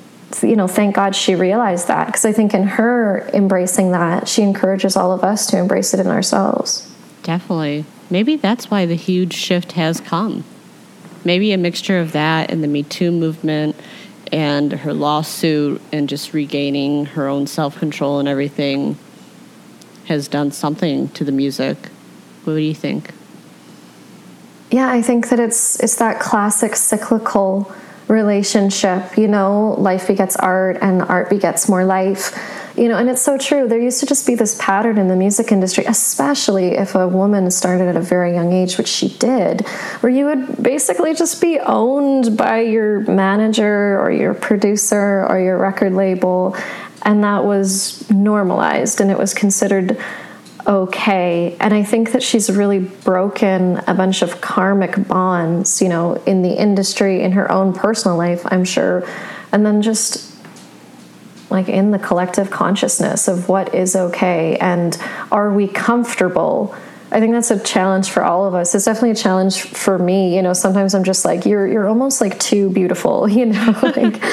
you 0.41 0.55
know, 0.55 0.67
thank 0.67 0.95
God 0.95 1.15
she 1.15 1.36
realized 1.36 1.88
that. 1.89 2.08
Because 2.08 2.25
I 2.25 2.31
think 2.31 2.53
in 2.53 2.63
her 2.63 3.29
embracing 3.34 3.91
that, 3.91 4.27
she 4.27 4.41
encourages 4.41 4.95
all 4.95 5.12
of 5.12 5.23
us 5.23 5.47
to 5.47 5.58
embrace 5.58 5.93
it 5.93 5.99
in 5.99 6.08
ourselves. 6.08 6.89
Definitely. 7.23 7.86
Maybe 8.10 8.36
that's 8.36 8.70
why 8.70 8.86
the 8.86 8.96
huge 8.96 9.34
shift 9.34 9.74
has 9.74 10.00
come. 10.00 10.44
Maybe 11.24 11.52
a 11.54 11.58
mixture 11.58 12.00
of 12.00 12.12
that 12.12 12.52
and 12.52 12.63
the 12.63 12.68
Me 12.68 12.84
Too 12.84 13.12
movement 13.12 13.76
and 14.32 14.72
her 14.72 14.94
lawsuit 14.94 15.82
and 15.91 16.08
just 16.08 16.34
regaining 16.34 17.06
her 17.08 17.28
own 17.28 17.48
self 17.48 17.78
control 17.78 18.20
and 18.20 18.28
everything 18.28 18.98
has 20.06 20.28
done 20.28 20.52
something 20.52 21.10
to 21.10 21.24
the 21.24 21.32
music. 21.32 21.78
What 22.44 22.54
do 22.54 22.60
you 22.60 22.76
think? 22.76 23.12
Yeah, 24.72 24.89
I 24.91 25.02
think 25.02 25.30
that 25.30 25.39
it's 25.39 25.80
it's 25.82 25.96
that 25.98 26.20
classic 26.20 26.76
cyclical 26.76 27.72
relationship, 28.08 29.18
you 29.18 29.28
know, 29.28 29.76
life 29.80 30.08
begets 30.08 30.36
art 30.36 30.78
and 30.82 31.02
art 31.02 31.30
begets 31.30 31.68
more 31.68 31.86
life 31.86 32.38
you 32.78 32.90
know 32.90 32.98
and 32.98 33.10
it's 33.10 33.22
so 33.22 33.38
true. 33.38 33.68
There 33.68 33.80
used 33.80 34.00
to 34.02 34.06
just 34.06 34.28
be 34.28 34.36
this 34.36 34.58
pattern 34.60 34.98
in 34.98 35.08
the 35.08 35.16
music 35.16 35.52
industry 35.52 35.86
especially 35.86 36.78
if 36.78 36.96
a 36.96 37.08
woman 37.08 37.50
started 37.52 37.88
at 37.88 37.96
a 37.96 38.02
very 38.02 38.34
young 38.34 38.52
age 38.52 38.78
which 38.78 38.88
she 38.88 39.10
did 39.10 39.68
where 40.02 40.12
you 40.12 40.26
would 40.26 40.62
basically 40.62 41.14
just 41.14 41.42
be 41.42 41.60
owned 41.60 42.38
by 42.38 42.62
your 42.62 43.02
manager 43.02 44.00
or 44.00 44.12
your 44.12 44.34
producer 44.34 45.26
or 45.28 45.40
your 45.40 45.58
record 45.58 45.94
label 45.94 46.56
and 47.04 47.24
that 47.24 47.46
was 47.46 48.10
normalized 48.10 49.00
and 49.00 49.12
it 49.12 49.18
was 49.18 49.34
considered 49.34 49.98
okay. 50.68 51.56
And 51.60 51.74
i 51.74 51.84
think 51.84 52.12
that 52.12 52.24
she's 52.24 52.50
really 52.50 52.80
broken 52.80 53.78
a 53.88 53.94
bunch 53.94 54.22
of 54.22 54.42
karmic 54.42 55.08
bonds 55.08 55.82
you 55.82 55.90
know 55.90 56.16
in 56.26 56.42
the 56.42 56.60
industry 56.60 57.22
in 57.22 57.34
her 57.34 57.52
own 57.52 57.74
personal 57.74 58.18
life 58.18 58.42
i'm 58.46 58.66
sure. 58.66 59.08
And 59.52 59.66
then 59.66 59.82
just 59.82 60.35
like 61.56 61.70
in 61.70 61.91
the 61.91 62.00
collective 62.00 62.52
consciousness 62.52 63.28
of 63.28 63.50
what 63.50 63.74
is 63.74 63.96
okay 63.96 64.58
and 64.58 64.98
are 65.32 65.52
we 65.52 65.68
comfortable 65.68 66.76
I 67.12 67.20
think 67.20 67.34
that's 67.34 67.52
a 67.52 67.63
challenge 67.63 68.10
for 68.10 68.24
all 68.24 68.46
of 68.46 68.56
us. 68.56 68.74
It's 68.74 68.84
definitely 68.84 69.12
a 69.12 69.15
challenge 69.15 69.62
for 69.62 69.98
me. 69.98 70.36
You 70.36 70.41
know, 70.41 70.54
sometimes 70.54 70.94
I'm 70.94 71.04
just 71.04 71.24
like, 71.24 71.46
you're 71.46 71.65
you're 71.65 71.88
almost 71.88 72.20
like 72.20 72.38
too 72.39 72.70
beautiful. 72.72 73.30
You 73.36 73.48
know, 73.48 73.80
like 73.84 74.24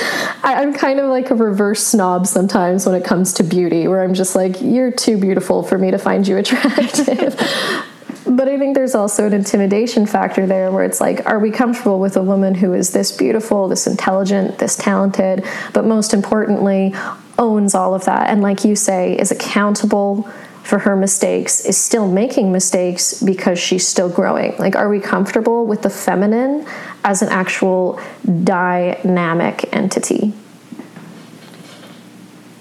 I, 0.44 0.62
I'm 0.62 0.72
kind 0.72 1.00
of 1.00 1.10
like 1.10 1.30
a 1.30 1.34
reverse 1.34 1.84
snob 1.84 2.26
sometimes 2.26 2.86
when 2.86 2.94
it 2.94 3.04
comes 3.04 3.32
to 3.34 3.42
beauty, 3.42 3.88
where 3.88 4.02
I'm 4.02 4.14
just 4.14 4.36
like, 4.36 4.60
you're 4.60 4.92
too 4.92 5.18
beautiful 5.18 5.62
for 5.62 5.76
me 5.76 5.90
to 5.90 5.98
find 5.98 6.26
you 6.26 6.38
attractive. 6.38 7.38
but 8.26 8.48
I 8.48 8.58
think 8.58 8.74
there's 8.74 8.94
also 8.94 9.26
an 9.26 9.32
intimidation 9.32 10.06
factor 10.06 10.46
there 10.46 10.70
where 10.70 10.84
it's 10.84 11.00
like, 11.00 11.26
are 11.26 11.38
we 11.38 11.50
comfortable 11.50 11.98
with 11.98 12.16
a 12.16 12.22
woman 12.22 12.54
who 12.54 12.72
is 12.72 12.92
this 12.92 13.12
beautiful, 13.12 13.68
this 13.68 13.86
intelligent, 13.86 14.58
this 14.58 14.76
talented, 14.76 15.44
but 15.72 15.84
most 15.84 16.14
importantly, 16.14 16.94
owns 17.38 17.74
all 17.74 17.94
of 17.94 18.04
that? 18.04 18.30
And 18.30 18.42
like 18.42 18.64
you 18.64 18.76
say, 18.76 19.18
is 19.18 19.30
accountable 19.30 20.28
for 20.62 20.78
her 20.78 20.94
mistakes, 20.94 21.64
is 21.64 21.76
still 21.76 22.10
making 22.10 22.52
mistakes 22.52 23.20
because 23.22 23.58
she's 23.58 23.86
still 23.86 24.08
growing? 24.08 24.56
Like, 24.58 24.76
are 24.76 24.88
we 24.88 25.00
comfortable 25.00 25.66
with 25.66 25.82
the 25.82 25.90
feminine 25.90 26.66
as 27.04 27.22
an 27.22 27.28
actual 27.28 28.00
dynamic 28.44 29.68
entity? 29.74 30.32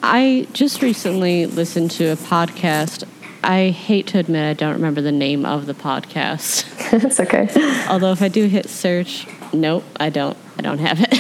I 0.04 0.48
just 0.54 0.82
recently 0.82 1.46
listened 1.46 1.92
to 1.92 2.06
a 2.06 2.16
podcast 2.16 3.04
I 3.44 3.70
hate 3.70 4.08
to 4.08 4.20
admit 4.20 4.50
I 4.50 4.54
don't 4.54 4.74
remember 4.74 5.02
the 5.02 5.12
name 5.12 5.46
of 5.46 5.66
the 5.66 5.74
podcast. 5.74 6.66
it's 7.04 7.20
okay. 7.20 7.50
Although 7.90 8.12
if 8.12 8.22
I 8.22 8.28
do 8.28 8.48
hit 8.48 8.70
search, 8.70 9.28
nope, 9.52 9.84
I 10.00 10.10
don't. 10.10 10.38
I 10.58 10.62
don't 10.62 10.78
have 10.78 11.00
it. 11.02 11.12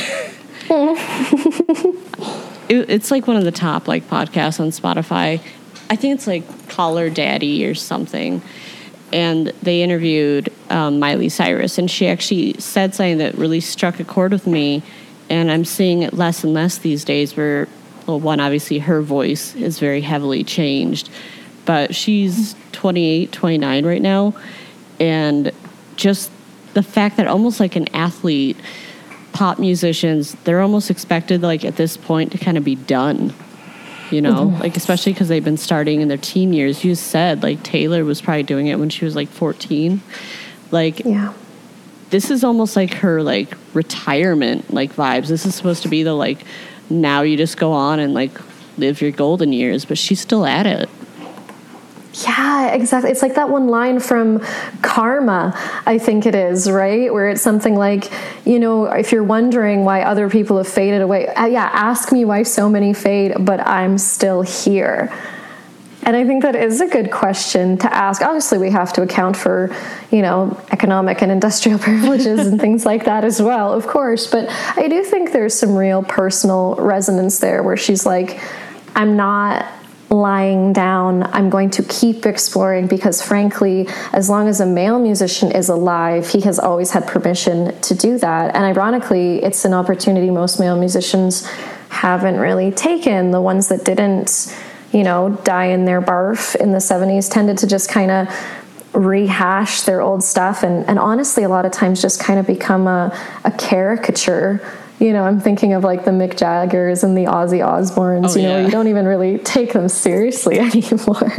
it. 2.69 2.89
It's 2.89 3.09
like 3.09 3.27
one 3.27 3.37
of 3.37 3.43
the 3.43 3.51
top 3.51 3.87
like 3.87 4.07
podcasts 4.07 4.59
on 4.59 4.67
Spotify. 4.67 5.41
I 5.89 5.95
think 5.95 6.15
it's 6.15 6.27
like 6.27 6.69
Call 6.69 6.97
Her 6.97 7.09
Daddy 7.09 7.65
or 7.65 7.75
something. 7.75 8.41
And 9.11 9.47
they 9.61 9.83
interviewed 9.83 10.53
um, 10.69 10.99
Miley 10.99 11.27
Cyrus, 11.27 11.77
and 11.77 11.91
she 11.91 12.07
actually 12.07 12.53
said 12.59 12.95
something 12.95 13.17
that 13.17 13.35
really 13.35 13.59
struck 13.59 13.99
a 13.99 14.05
chord 14.05 14.31
with 14.31 14.47
me. 14.47 14.83
And 15.29 15.51
I'm 15.51 15.65
seeing 15.65 16.03
it 16.03 16.13
less 16.13 16.45
and 16.45 16.53
less 16.53 16.77
these 16.77 17.03
days. 17.03 17.35
Where, 17.35 17.67
well, 18.07 18.21
one 18.21 18.39
obviously 18.39 18.79
her 18.79 19.01
voice 19.01 19.53
is 19.55 19.79
very 19.79 19.99
heavily 19.99 20.45
changed, 20.45 21.09
but 21.71 21.95
she's 21.95 22.53
28, 22.73 23.31
29 23.31 23.85
right 23.85 24.01
now, 24.01 24.33
and 24.99 25.53
just 25.95 26.29
the 26.73 26.83
fact 26.83 27.15
that 27.15 27.27
almost 27.27 27.61
like 27.61 27.77
an 27.77 27.87
athlete 27.95 28.57
pop 29.31 29.57
musicians 29.57 30.35
they're 30.43 30.59
almost 30.59 30.91
expected 30.91 31.41
like 31.41 31.63
at 31.63 31.77
this 31.77 31.95
point 31.95 32.33
to 32.33 32.37
kind 32.37 32.57
of 32.57 32.65
be 32.65 32.75
done 32.75 33.33
you 34.09 34.21
know? 34.21 34.47
Mm-hmm. 34.47 34.61
like 34.63 34.75
especially 34.75 35.13
because 35.13 35.29
they've 35.29 35.45
been 35.45 35.55
starting 35.55 36.01
in 36.01 36.09
their 36.09 36.17
teen 36.17 36.51
years. 36.51 36.83
You 36.83 36.93
said 36.93 37.41
like 37.41 37.63
taylor 37.63 38.03
was 38.03 38.21
probably 38.21 38.43
doing 38.43 38.67
it 38.67 38.77
when 38.77 38.89
she 38.89 39.05
was 39.05 39.15
like 39.15 39.29
14 39.29 40.01
like 40.71 40.99
yeah. 41.05 41.31
this 42.09 42.29
is 42.29 42.43
almost 42.43 42.75
like 42.75 42.95
her 42.95 43.23
like 43.23 43.55
retirement 43.73 44.73
like 44.73 44.93
vibes. 44.93 45.29
This 45.29 45.45
is 45.45 45.55
supposed 45.55 45.83
to 45.83 45.89
be 45.89 46.03
the 46.03 46.13
like 46.13 46.43
now 46.89 47.21
you 47.21 47.37
just 47.37 47.55
go 47.55 47.71
on 47.71 47.99
and 47.99 48.13
like 48.13 48.37
live 48.77 48.99
your 48.99 49.11
golden 49.11 49.53
years 49.53 49.85
but 49.85 49.97
she's 49.97 50.19
still 50.19 50.45
at 50.45 50.67
it 50.67 50.89
yeah, 52.23 52.73
exactly. 52.73 53.11
It's 53.11 53.21
like 53.21 53.35
that 53.35 53.49
one 53.49 53.67
line 53.67 53.99
from 53.99 54.39
Karma, 54.81 55.53
I 55.85 55.97
think 55.97 56.25
it 56.25 56.35
is, 56.35 56.69
right? 56.69 57.13
Where 57.13 57.29
it's 57.29 57.41
something 57.41 57.75
like, 57.75 58.11
you 58.45 58.59
know, 58.59 58.85
if 58.85 59.11
you're 59.11 59.23
wondering 59.23 59.85
why 59.85 60.03
other 60.03 60.29
people 60.29 60.57
have 60.57 60.67
faded 60.67 61.01
away, 61.01 61.27
uh, 61.27 61.45
yeah, 61.45 61.69
ask 61.73 62.11
me 62.11 62.25
why 62.25 62.43
so 62.43 62.69
many 62.69 62.93
fade, 62.93 63.33
but 63.39 63.65
I'm 63.67 63.97
still 63.97 64.41
here. 64.41 65.11
And 66.03 66.15
I 66.15 66.25
think 66.25 66.41
that 66.43 66.55
is 66.55 66.81
a 66.81 66.87
good 66.87 67.11
question 67.11 67.77
to 67.77 67.93
ask. 67.93 68.23
Obviously, 68.23 68.57
we 68.57 68.71
have 68.71 68.91
to 68.93 69.03
account 69.03 69.37
for, 69.37 69.75
you 70.09 70.23
know, 70.23 70.59
economic 70.71 71.21
and 71.21 71.31
industrial 71.31 71.77
privileges 71.79 72.47
and 72.47 72.59
things 72.59 72.85
like 72.85 73.05
that 73.05 73.23
as 73.23 73.41
well, 73.41 73.71
of 73.71 73.85
course. 73.85 74.25
But 74.25 74.49
I 74.75 74.87
do 74.87 75.03
think 75.03 75.31
there's 75.31 75.53
some 75.53 75.75
real 75.75 76.01
personal 76.01 76.75
resonance 76.75 77.39
there 77.39 77.61
where 77.61 77.77
she's 77.77 78.05
like, 78.05 78.41
I'm 78.95 79.15
not 79.15 79.65
lying 80.11 80.73
down. 80.73 81.23
I'm 81.23 81.49
going 81.49 81.69
to 81.71 81.83
keep 81.83 82.25
exploring 82.25 82.87
because, 82.87 83.21
frankly, 83.21 83.87
as 84.11 84.29
long 84.29 84.47
as 84.47 84.59
a 84.59 84.65
male 84.65 84.99
musician 84.99 85.51
is 85.51 85.69
alive, 85.69 86.27
he 86.27 86.41
has 86.41 86.59
always 86.59 86.91
had 86.91 87.07
permission 87.07 87.79
to 87.81 87.95
do 87.95 88.17
that. 88.19 88.53
And 88.53 88.65
ironically, 88.65 89.41
it's 89.41 89.63
an 89.63 89.73
opportunity 89.73 90.29
most 90.29 90.59
male 90.59 90.77
musicians 90.77 91.47
haven't 91.89 92.37
really 92.37 92.71
taken. 92.71 93.31
The 93.31 93.41
ones 93.41 93.69
that 93.69 93.85
didn't, 93.85 94.53
you 94.91 95.03
know, 95.03 95.39
die 95.43 95.67
in 95.67 95.85
their 95.85 96.01
barf 96.01 96.55
in 96.55 96.71
the 96.71 96.79
70s 96.79 97.31
tended 97.31 97.57
to 97.59 97.67
just 97.67 97.89
kind 97.89 98.11
of 98.11 98.27
rehash 98.93 99.83
their 99.83 100.01
old 100.01 100.21
stuff 100.21 100.63
and, 100.63 100.85
and 100.89 100.99
honestly 100.99 101.43
a 101.43 101.49
lot 101.49 101.65
of 101.65 101.71
times 101.71 102.01
just 102.01 102.21
kind 102.21 102.37
of 102.37 102.45
become 102.45 102.87
a, 102.87 103.17
a 103.45 103.51
caricature 103.51 104.61
you 105.01 105.13
know, 105.13 105.23
I'm 105.23 105.39
thinking 105.39 105.73
of 105.73 105.83
like 105.83 106.05
the 106.05 106.11
Mick 106.11 106.37
Jaggers 106.37 107.03
and 107.03 107.17
the 107.17 107.25
Ozzy 107.25 107.65
Osbournes, 107.65 108.35
oh, 108.35 108.39
you 108.39 108.47
know, 108.47 108.59
yeah. 108.59 108.65
you 108.65 108.71
don't 108.71 108.87
even 108.87 109.07
really 109.07 109.39
take 109.39 109.73
them 109.73 109.89
seriously 109.89 110.59
anymore. 110.59 111.33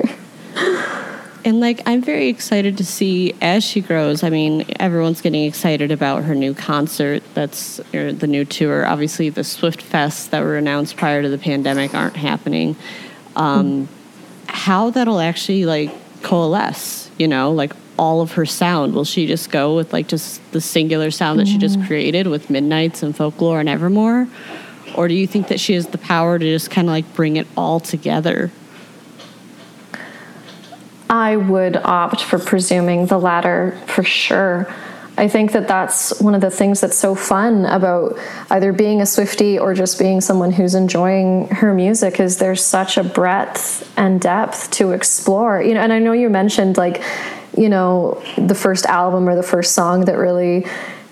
And 1.45 1.61
like, 1.61 1.81
I'm 1.87 2.03
very 2.03 2.29
excited 2.29 2.77
to 2.79 2.85
see 2.85 3.35
as 3.41 3.65
she 3.65 3.81
grows. 3.81 4.23
I 4.25 4.31
mean, 4.31 4.65
everyone's 4.81 5.21
getting 5.21 5.45
excited 5.45 5.91
about 5.93 6.25
her 6.25 6.35
new 6.35 6.55
concert. 6.55 7.23
That's 7.35 7.79
the 7.93 8.27
new 8.29 8.45
tour. 8.45 8.87
Obviously, 8.87 9.29
the 9.29 9.45
Swift 9.45 9.81
Fest 9.81 10.33
that 10.33 10.43
were 10.43 10.57
announced 10.57 10.97
prior 10.97 11.23
to 11.23 11.29
the 11.29 11.39
pandemic 11.39 11.95
aren't 11.95 12.17
happening. 12.17 12.77
Um, 13.37 13.87
mm-hmm. 13.87 13.95
How 14.49 14.91
that'll 14.91 15.21
actually 15.21 15.67
like 15.67 15.91
coalesce, 16.23 17.11
you 17.19 17.27
know, 17.27 17.53
like 17.53 17.73
all 17.99 18.21
of 18.21 18.33
her 18.33 18.47
sound? 18.47 18.95
Will 18.95 19.05
she 19.05 19.27
just 19.27 19.51
go 19.51 19.77
with 19.77 19.93
like 19.93 20.09
just 20.09 20.41
the 20.53 20.61
singular 20.61 21.11
sound 21.11 21.39
that 21.39 21.49
she 21.49 21.59
just 21.59 21.79
mm. 21.79 21.87
created 21.87 22.27
with 22.27 22.51
Midnights 22.51 23.03
and 23.03 23.15
Folklore 23.15 23.61
and 23.61 23.69
Evermore? 23.69 24.29
Or 24.95 25.09
do 25.09 25.15
you 25.15 25.27
think 25.27 25.49
that 25.49 25.61
she 25.61 25.75
has 25.75 25.87
the 25.87 25.99
power 25.99 26.39
to 26.39 26.45
just 26.45 26.71
kind 26.71 26.89
of 26.89 26.93
like 26.93 27.15
bring 27.15 27.37
it 27.37 27.47
all 27.57 27.81
together? 27.81 28.51
I 31.09 31.37
would 31.37 31.77
opt 31.77 32.23
for 32.23 32.39
presuming 32.39 33.07
the 33.07 33.19
latter 33.19 33.79
for 33.87 34.03
sure. 34.03 34.73
I 35.19 35.29
think 35.29 35.53
that 35.53 35.69
that's 35.69 36.19
one 36.23 36.35
of 36.35 36.41
the 36.41 36.51
things 36.51 36.81
that's 36.81 36.97
so 36.97 37.15
fun 37.15 37.67
about 37.67 38.19
either 38.51 38.73
being 38.73 39.03
a 39.03 39.05
Swiftie 39.05 39.61
or 39.61 39.75
just 39.75 39.99
being 39.99 40.23
someone 40.23 40.53
who's 40.53 40.75
enjoying 40.75 41.49
her 41.49 41.75
music 41.75 42.19
is 42.19 42.39
there's 42.39 42.65
such 42.65 42.97
a 42.97 43.05
breadth 43.05 43.93
and 43.99 44.21
depth 44.23 44.71
to 44.73 44.93
explore. 44.93 45.61
You 45.61 45.75
know, 45.75 45.81
and 45.81 45.93
I 45.93 45.99
know 45.99 46.13
you 46.13 46.31
mentioned 46.31 46.79
like 46.79 47.03
you 47.57 47.69
know, 47.69 48.23
the 48.37 48.55
first 48.55 48.87
album 48.87 49.29
or 49.29 49.37
the 49.37 49.43
first 49.43 49.73
song 49.73 50.05
that 50.07 50.17
really 50.17 50.67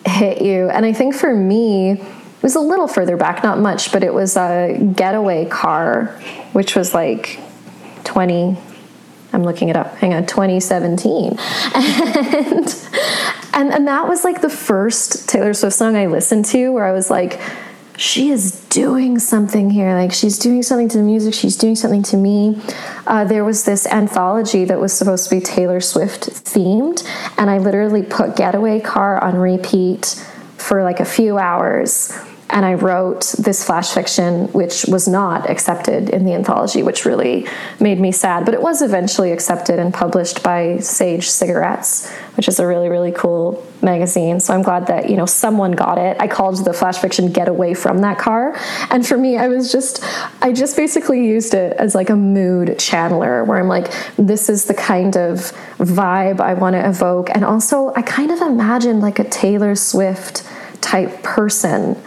hit 0.07 0.43
you. 0.43 0.69
And 0.71 0.87
I 0.87 0.93
think 0.93 1.15
for 1.15 1.35
me, 1.35 1.93
it 1.93 2.43
was 2.43 2.55
a 2.55 2.61
little 2.61 2.89
further 2.89 3.17
back, 3.17 3.43
not 3.43 3.59
much, 3.59 3.93
but 3.93 4.03
it 4.03 4.15
was 4.15 4.37
a 4.37 4.93
getaway 4.97 5.45
car, 5.47 6.07
which 6.53 6.75
was 6.75 6.95
like 6.95 7.39
20, 8.05 8.57
I'm 9.33 9.43
looking 9.43 9.69
it 9.69 9.77
up, 9.77 9.95
hang 9.97 10.15
on, 10.15 10.27
2017. 10.27 11.37
And, 11.75 12.89
and, 13.55 13.73
and 13.73 13.87
that 13.89 14.09
was 14.09 14.25
like 14.25 14.41
the 14.41 14.49
first 14.49 15.29
Taylor 15.29 15.53
Swift 15.53 15.77
song 15.77 15.97
I 15.97 16.07
listened 16.07 16.47
to 16.47 16.71
where 16.71 16.87
I 16.87 16.93
was 16.93 17.11
like, 17.11 17.39
she 18.01 18.31
is 18.31 18.53
doing 18.71 19.19
something 19.19 19.69
here. 19.69 19.93
Like 19.93 20.11
she's 20.11 20.39
doing 20.39 20.63
something 20.63 20.89
to 20.89 20.99
the 20.99 21.05
music, 21.05 21.35
she's 21.35 21.57
doing 21.57 21.77
something 21.77 22.03
to 22.05 22.17
me. 22.17 22.59
Uh, 23.07 23.25
there 23.25 23.45
was 23.45 23.65
this 23.65 23.87
anthology 23.87 24.65
that 24.65 24.81
was 24.81 24.93
supposed 24.95 25.29
to 25.29 25.37
be 25.37 25.41
Taylor 25.41 25.81
Swift 25.81 26.31
themed, 26.31 27.07
and 27.37 27.51
I 27.51 27.59
literally 27.59 28.03
put 28.03 28.37
Getaway 28.37 28.81
Car 28.81 29.23
on 29.23 29.37
repeat 29.37 30.25
for 30.57 30.83
like 30.83 30.99
a 30.99 31.05
few 31.05 31.37
hours 31.37 32.19
and 32.53 32.67
I 32.67 32.75
wrote 32.75 33.35
this 33.39 33.65
flash 33.65 33.93
fiction, 33.93 34.47
which 34.49 34.85
was 34.87 35.07
not 35.07 35.49
accepted 35.49 36.11
in 36.11 36.25
the 36.25 36.35
anthology, 36.35 36.83
which 36.83 37.05
really 37.05 37.47
made 37.79 38.01
me 38.01 38.13
sad. 38.13 38.45
But 38.45 38.55
it 38.55 38.63
was 38.63 38.83
eventually 38.83 39.33
accepted 39.33 39.79
and 39.79 39.95
published 39.95 40.43
by 40.43 40.79
Sage 40.79 41.29
Cigarettes, 41.29 42.11
which 42.37 42.49
is 42.49 42.59
a 42.59 42.67
really, 42.67 42.89
really 42.89 43.13
cool 43.13 43.65
magazine. 43.83 44.41
So 44.41 44.53
I'm 44.53 44.63
glad 44.63 44.89
that, 44.89 45.09
you 45.09 45.17
know, 45.17 45.27
someone 45.27 45.73
got 45.73 45.99
it. 45.99 46.17
I 46.21 46.27
called 46.27 46.65
the 46.65 46.73
flash 46.73 46.99
fiction 46.99 47.33
Get 47.33 47.49
Away 47.49 47.75
from 47.75 47.99
That 47.99 48.19
Car. 48.19 48.57
And 48.91 49.07
for 49.07 49.17
me, 49.17 49.37
I 49.37 49.49
was 49.49 49.71
just, 49.71 50.05
I 50.43 50.53
just 50.53 50.77
basically 50.77 51.27
used 51.27 51.55
it 51.55 51.77
as 51.77 51.95
like 51.95 52.11
a 52.11 52.17
mood 52.17 52.69
channeler 52.71 53.47
where 53.47 53.59
I'm 53.59 53.69
like, 53.69 53.93
this 54.17 54.49
is 54.49 54.65
the 54.65 54.75
kind 54.75 55.17
of 55.17 55.53
vibe 55.79 56.41
I 56.41 56.55
want 56.55 56.75
to 56.75 56.89
evoke. 56.89 57.31
And 57.31 57.45
also, 57.45 57.93
I 57.95 58.03
kind 58.03 58.31
of 58.31 58.41
imagined 58.41 59.01
like 59.01 59.19
a 59.19 59.25
Taylor 59.25 59.75
Swift 59.77 60.43
type 60.81 61.23
person 61.23 62.01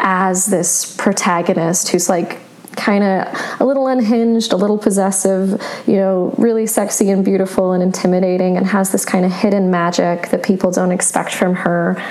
as 0.00 0.46
this 0.46 0.96
protagonist 0.96 1.90
who's 1.90 2.08
like 2.08 2.38
kind 2.76 3.04
of 3.04 3.60
a 3.60 3.64
little 3.64 3.88
unhinged, 3.88 4.52
a 4.52 4.56
little 4.56 4.78
possessive, 4.78 5.60
you 5.86 5.96
know, 5.96 6.34
really 6.38 6.66
sexy 6.66 7.10
and 7.10 7.24
beautiful 7.24 7.72
and 7.72 7.82
intimidating, 7.82 8.56
and 8.56 8.66
has 8.66 8.92
this 8.92 9.04
kind 9.04 9.24
of 9.24 9.32
hidden 9.32 9.70
magic 9.70 10.28
that 10.30 10.42
people 10.42 10.70
don't 10.70 10.92
expect 10.92 11.34
from 11.34 11.54
her. 11.54 12.02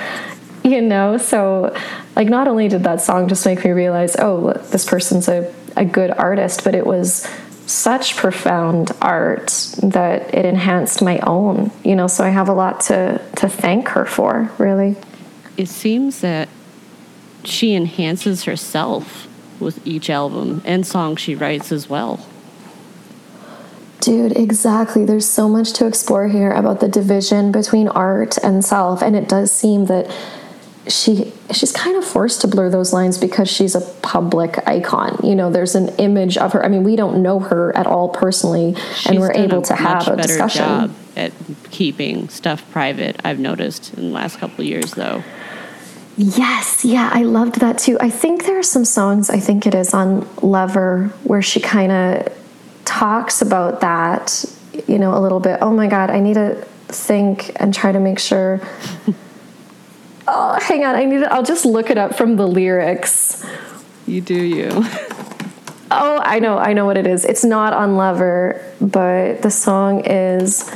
You 0.62 0.82
know, 0.82 1.16
so 1.16 1.74
like 2.14 2.28
not 2.28 2.46
only 2.46 2.68
did 2.68 2.82
that 2.84 3.00
song 3.00 3.28
just 3.28 3.46
make 3.46 3.64
me 3.64 3.70
realize, 3.70 4.14
oh, 4.18 4.52
this 4.70 4.84
person's 4.84 5.26
a, 5.26 5.52
a 5.76 5.86
good 5.86 6.10
artist, 6.10 6.64
but 6.64 6.74
it 6.74 6.86
was 6.86 7.26
such 7.66 8.16
profound 8.16 8.90
art 9.00 9.48
that 9.82 10.34
it 10.34 10.44
enhanced 10.44 11.02
my 11.02 11.18
own, 11.20 11.70
you 11.84 11.96
know, 11.96 12.08
so 12.08 12.24
I 12.24 12.28
have 12.28 12.48
a 12.48 12.52
lot 12.52 12.80
to 12.82 13.20
to 13.36 13.48
thank 13.48 13.88
her 13.88 14.04
for, 14.04 14.50
really. 14.58 14.96
It 15.56 15.68
seems 15.68 16.20
that 16.20 16.48
she 17.44 17.74
enhances 17.74 18.44
herself 18.44 19.28
with 19.58 19.86
each 19.86 20.08
album 20.08 20.62
and 20.64 20.86
song 20.86 21.16
she 21.16 21.34
writes 21.34 21.70
as 21.70 21.88
well. 21.88 22.26
Dude, 24.00 24.36
exactly. 24.36 25.04
There's 25.04 25.28
so 25.28 25.48
much 25.48 25.74
to 25.74 25.86
explore 25.86 26.28
here 26.28 26.52
about 26.52 26.80
the 26.80 26.88
division 26.88 27.52
between 27.52 27.86
art 27.88 28.38
and 28.38 28.64
self, 28.64 29.02
and 29.02 29.14
it 29.14 29.28
does 29.28 29.52
seem 29.52 29.86
that 29.86 30.10
she 30.88 31.32
she's 31.52 31.72
kind 31.72 31.96
of 31.96 32.04
forced 32.04 32.40
to 32.40 32.48
blur 32.48 32.70
those 32.70 32.94
lines 32.94 33.18
because 33.18 33.50
she's 33.50 33.74
a 33.74 33.82
public 34.02 34.56
icon. 34.66 35.18
You 35.22 35.34
know, 35.34 35.50
there's 35.50 35.74
an 35.74 35.90
image 35.96 36.38
of 36.38 36.54
her. 36.54 36.64
I 36.64 36.68
mean, 36.68 36.82
we 36.82 36.96
don't 36.96 37.22
know 37.22 37.40
her 37.40 37.76
at 37.76 37.86
all 37.86 38.08
personally, 38.08 38.74
she's 38.94 39.06
and 39.06 39.20
we're 39.20 39.32
able 39.32 39.60
to 39.62 39.74
have 39.74 40.08
a 40.08 40.16
discussion. 40.16 40.62
Job 40.62 40.94
at 41.16 41.32
keeping 41.70 42.30
stuff 42.30 42.68
private. 42.72 43.20
I've 43.22 43.38
noticed 43.38 43.92
in 43.94 44.04
the 44.04 44.14
last 44.14 44.38
couple 44.38 44.64
years, 44.64 44.92
though. 44.92 45.22
Yes, 46.22 46.84
yeah, 46.84 47.08
I 47.10 47.22
loved 47.22 47.60
that 47.60 47.78
too. 47.78 47.96
I 47.98 48.10
think 48.10 48.44
there 48.44 48.58
are 48.58 48.62
some 48.62 48.84
songs, 48.84 49.30
I 49.30 49.40
think 49.40 49.66
it 49.66 49.74
is 49.74 49.94
on 49.94 50.28
Lover, 50.42 51.14
where 51.24 51.40
she 51.40 51.60
kind 51.60 51.90
of 51.90 52.38
talks 52.84 53.40
about 53.40 53.80
that, 53.80 54.44
you 54.86 54.98
know, 54.98 55.16
a 55.16 55.20
little 55.20 55.40
bit. 55.40 55.60
Oh 55.62 55.70
my 55.70 55.86
God, 55.86 56.10
I 56.10 56.20
need 56.20 56.34
to 56.34 56.56
think 56.88 57.52
and 57.56 57.72
try 57.72 57.90
to 57.90 57.98
make 57.98 58.18
sure. 58.18 58.60
oh, 60.28 60.58
hang 60.60 60.84
on. 60.84 60.94
I 60.94 61.06
need. 61.06 61.20
To, 61.20 61.32
I'll 61.32 61.42
just 61.42 61.64
look 61.64 61.88
it 61.88 61.96
up 61.96 62.14
from 62.14 62.36
the 62.36 62.46
lyrics. 62.46 63.42
You 64.06 64.20
do 64.20 64.34
you. 64.34 64.84
Oh, 65.92 66.20
I 66.22 66.38
know. 66.38 66.56
I 66.56 66.72
know 66.72 66.86
what 66.86 66.96
it 66.96 67.08
is. 67.08 67.24
It's 67.24 67.42
not 67.42 67.72
on 67.72 67.96
Lover, 67.96 68.64
but 68.80 69.42
the 69.42 69.50
song 69.50 70.04
is 70.06 70.70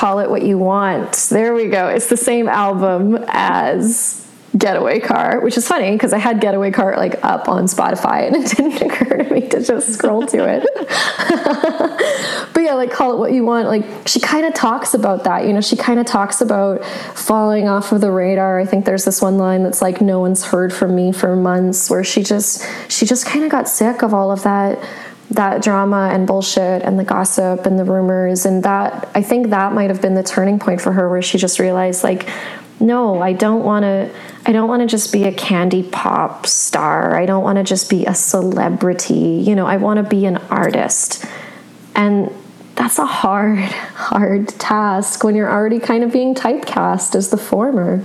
Call 0.00 0.20
It 0.20 0.30
What 0.30 0.40
You 0.40 0.56
Want. 0.56 1.12
There 1.28 1.52
we 1.52 1.68
go. 1.68 1.88
It's 1.88 2.06
the 2.06 2.16
same 2.16 2.48
album 2.48 3.22
as 3.28 4.26
getaway 4.58 4.98
car 4.98 5.40
which 5.42 5.56
is 5.56 5.68
funny 5.68 5.92
because 5.92 6.12
i 6.12 6.18
had 6.18 6.40
getaway 6.40 6.72
car 6.72 6.96
like 6.96 7.22
up 7.22 7.48
on 7.48 7.66
spotify 7.66 8.26
and 8.26 8.34
it 8.44 8.48
didn't 8.48 8.82
occur 8.82 9.18
to 9.18 9.32
me 9.32 9.46
to 9.48 9.62
just 9.62 9.94
scroll 9.94 10.26
to 10.26 10.38
it 10.38 10.66
but 12.52 12.60
yeah 12.60 12.74
like 12.74 12.90
call 12.90 13.14
it 13.14 13.18
what 13.18 13.30
you 13.32 13.44
want 13.44 13.68
like 13.68 13.84
she 14.08 14.18
kind 14.18 14.44
of 14.44 14.52
talks 14.52 14.92
about 14.92 15.22
that 15.22 15.46
you 15.46 15.52
know 15.52 15.60
she 15.60 15.76
kind 15.76 16.00
of 16.00 16.06
talks 16.06 16.40
about 16.40 16.84
falling 17.14 17.68
off 17.68 17.92
of 17.92 18.00
the 18.00 18.10
radar 18.10 18.58
i 18.58 18.66
think 18.66 18.84
there's 18.84 19.04
this 19.04 19.22
one 19.22 19.38
line 19.38 19.62
that's 19.62 19.80
like 19.80 20.00
no 20.00 20.18
one's 20.18 20.44
heard 20.44 20.72
from 20.72 20.96
me 20.96 21.12
for 21.12 21.36
months 21.36 21.88
where 21.88 22.02
she 22.02 22.20
just 22.20 22.66
she 22.88 23.06
just 23.06 23.24
kind 23.24 23.44
of 23.44 23.52
got 23.52 23.68
sick 23.68 24.02
of 24.02 24.12
all 24.12 24.32
of 24.32 24.42
that 24.42 24.76
that 25.30 25.62
drama 25.62 26.10
and 26.12 26.26
bullshit 26.26 26.82
and 26.82 26.98
the 26.98 27.04
gossip 27.04 27.64
and 27.66 27.78
the 27.78 27.84
rumors. 27.84 28.44
And 28.46 28.62
that 28.64 29.08
i 29.14 29.22
think 29.22 29.50
that 29.50 29.72
might 29.72 29.90
have 29.90 30.02
been 30.02 30.14
the 30.14 30.22
turning 30.22 30.58
point 30.58 30.80
for 30.80 30.92
her 30.92 31.08
where 31.08 31.22
she 31.22 31.38
just 31.38 31.58
realized 31.58 32.02
like 32.02 32.28
no 32.78 33.20
i 33.20 33.32
don't 33.32 33.64
want 33.64 33.84
to 33.84 34.10
i 34.46 34.52
don't 34.52 34.68
want 34.68 34.80
to 34.80 34.86
just 34.86 35.12
be 35.12 35.24
a 35.24 35.32
candy 35.32 35.82
pop 35.82 36.46
star. 36.46 37.16
I 37.16 37.26
don't 37.26 37.44
want 37.44 37.56
to 37.56 37.64
just 37.64 37.90
be 37.90 38.06
a 38.06 38.14
celebrity. 38.14 39.42
You 39.46 39.54
know 39.54 39.66
i 39.66 39.76
want 39.76 39.98
to 39.98 40.02
be 40.02 40.26
an 40.26 40.36
artist. 40.48 41.24
And 41.94 42.32
that's 42.76 42.98
a 42.98 43.06
hard 43.06 43.58
hard 43.58 44.48
task 44.48 45.22
when 45.22 45.34
you're 45.34 45.50
already 45.50 45.78
kind 45.78 46.02
of 46.02 46.12
being 46.12 46.34
typecast 46.34 47.14
as 47.14 47.30
the 47.30 47.38
former. 47.38 48.02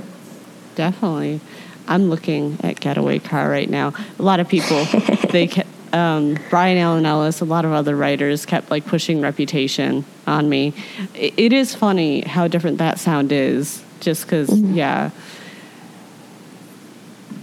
Definitely. 0.76 1.40
I'm 1.88 2.10
looking 2.10 2.58
at 2.64 2.80
getaway 2.80 3.20
car 3.20 3.50
right 3.50 3.70
now. 3.70 3.94
A 4.20 4.24
lot 4.24 4.40
of 4.40 4.50
people 4.50 4.84
they 5.30 5.48
kept 5.48 5.70
um, 5.96 6.38
Brian 6.50 6.78
Allen 6.78 7.06
Ellis, 7.06 7.40
a 7.40 7.46
lot 7.46 7.64
of 7.64 7.72
other 7.72 7.96
writers 7.96 8.46
kept 8.46 8.70
like 8.70 8.86
pushing 8.86 9.22
reputation 9.22 10.04
on 10.28 10.50
me. 10.50 10.74
it, 11.16 11.34
it 11.38 11.54
is 11.54 11.74
funny 11.74 12.22
how 12.22 12.50
different 12.50 12.80
that 12.80 13.00
sound 13.00 13.32
is 13.32 13.82
just 14.02 14.24
because, 14.24 14.50
mm-hmm. 14.50 14.74
yeah. 14.74 15.12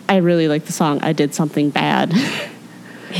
I 0.08 0.16
really 0.16 0.48
like 0.48 0.66
the 0.66 0.72
song 0.72 1.00
I 1.02 1.14
Did 1.14 1.34
Something 1.34 1.70
Bad. 1.70 2.12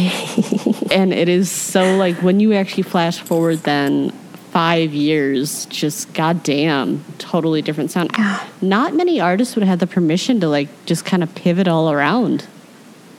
and 0.92 1.14
it 1.14 1.31
is 1.31 1.51
so 1.51 1.97
like 1.97 2.16
when 2.16 2.38
you 2.38 2.53
actually 2.53 2.83
flash 2.83 3.18
forward 3.18 3.61
then 3.61 4.11
five 4.51 4.92
years, 4.92 5.64
just 5.66 6.12
goddamn, 6.12 7.03
totally 7.16 7.62
different 7.62 7.90
sound. 7.90 8.14
Not 8.61 8.95
many 8.95 9.18
artists 9.18 9.57
would 9.57 9.64
have 9.64 9.79
the 9.79 9.87
permission 9.87 10.40
to 10.40 10.49
like 10.49 10.68
just 10.85 11.07
kind 11.07 11.23
of 11.23 11.35
pivot 11.35 11.68
all 11.68 11.90
around 11.90 12.47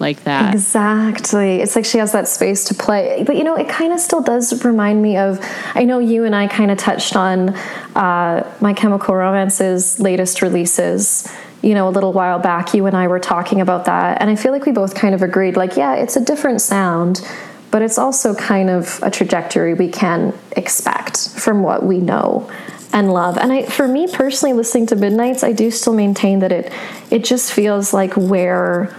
like 0.04 0.24
that. 0.26 0.54
Exactly. 0.54 1.62
It's 1.62 1.76
like 1.76 1.86
she 1.86 1.98
has 1.98 2.12
that 2.12 2.28
space 2.28 2.66
to 2.66 2.76
play. 2.76 3.24
But 3.26 3.38
you 3.38 3.44
know, 3.44 3.56
it 3.56 3.70
kind 3.70 3.94
of 3.94 4.00
still 4.00 4.22
does 4.22 4.64
remind 4.64 5.02
me 5.02 5.18
of 5.18 5.40
I 5.74 5.86
know 5.86 6.00
you 6.00 6.26
and 6.26 6.36
I 6.36 6.48
kind 6.48 6.70
of 6.70 6.78
touched 6.78 7.16
on 7.16 7.50
uh, 7.96 8.56
My 8.60 8.74
Chemical 8.74 9.16
Romance's 9.16 10.00
latest 10.00 10.42
releases. 10.42 11.28
You 11.62 11.74
know, 11.74 11.88
a 11.88 11.92
little 11.98 12.12
while 12.12 12.40
back, 12.40 12.74
you 12.74 12.86
and 12.88 12.98
I 12.98 13.08
were 13.08 13.22
talking 13.22 13.62
about 13.62 13.86
that. 13.86 14.20
And 14.20 14.30
I 14.30 14.36
feel 14.36 14.52
like 14.52 14.66
we 14.66 14.74
both 14.74 14.96
kind 14.96 15.16
of 15.16 15.22
agreed 15.22 15.56
like, 15.56 15.78
yeah, 15.78 15.96
it's 15.96 16.18
a 16.18 16.22
different 16.22 16.60
sound, 16.60 17.26
but 17.72 17.82
it's 17.82 17.98
also 17.98 18.36
kind 18.36 18.70
of 18.70 19.00
a 19.02 19.10
trajectory 19.10 19.74
we 19.74 19.88
can 19.88 20.34
expect 20.58 21.30
from 21.30 21.64
what 21.64 21.86
we 21.86 22.00
know 22.00 22.52
and 22.92 23.14
love. 23.14 23.38
And 23.38 23.54
I, 23.54 23.66
for 23.66 23.88
me 23.88 24.12
personally, 24.12 24.54
listening 24.54 24.88
to 24.88 24.98
Midnights, 24.98 25.42
I 25.42 25.54
do 25.54 25.72
still 25.72 25.94
maintain 25.94 26.40
that 26.40 26.52
it 26.52 26.74
it 27.10 27.24
just 27.24 27.54
feels 27.54 27.94
like 27.94 28.14
where 28.18 28.94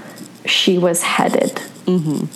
she 0.45 0.79
was 0.79 1.03
headed. 1.03 1.57
Mm-hmm. 1.87 2.27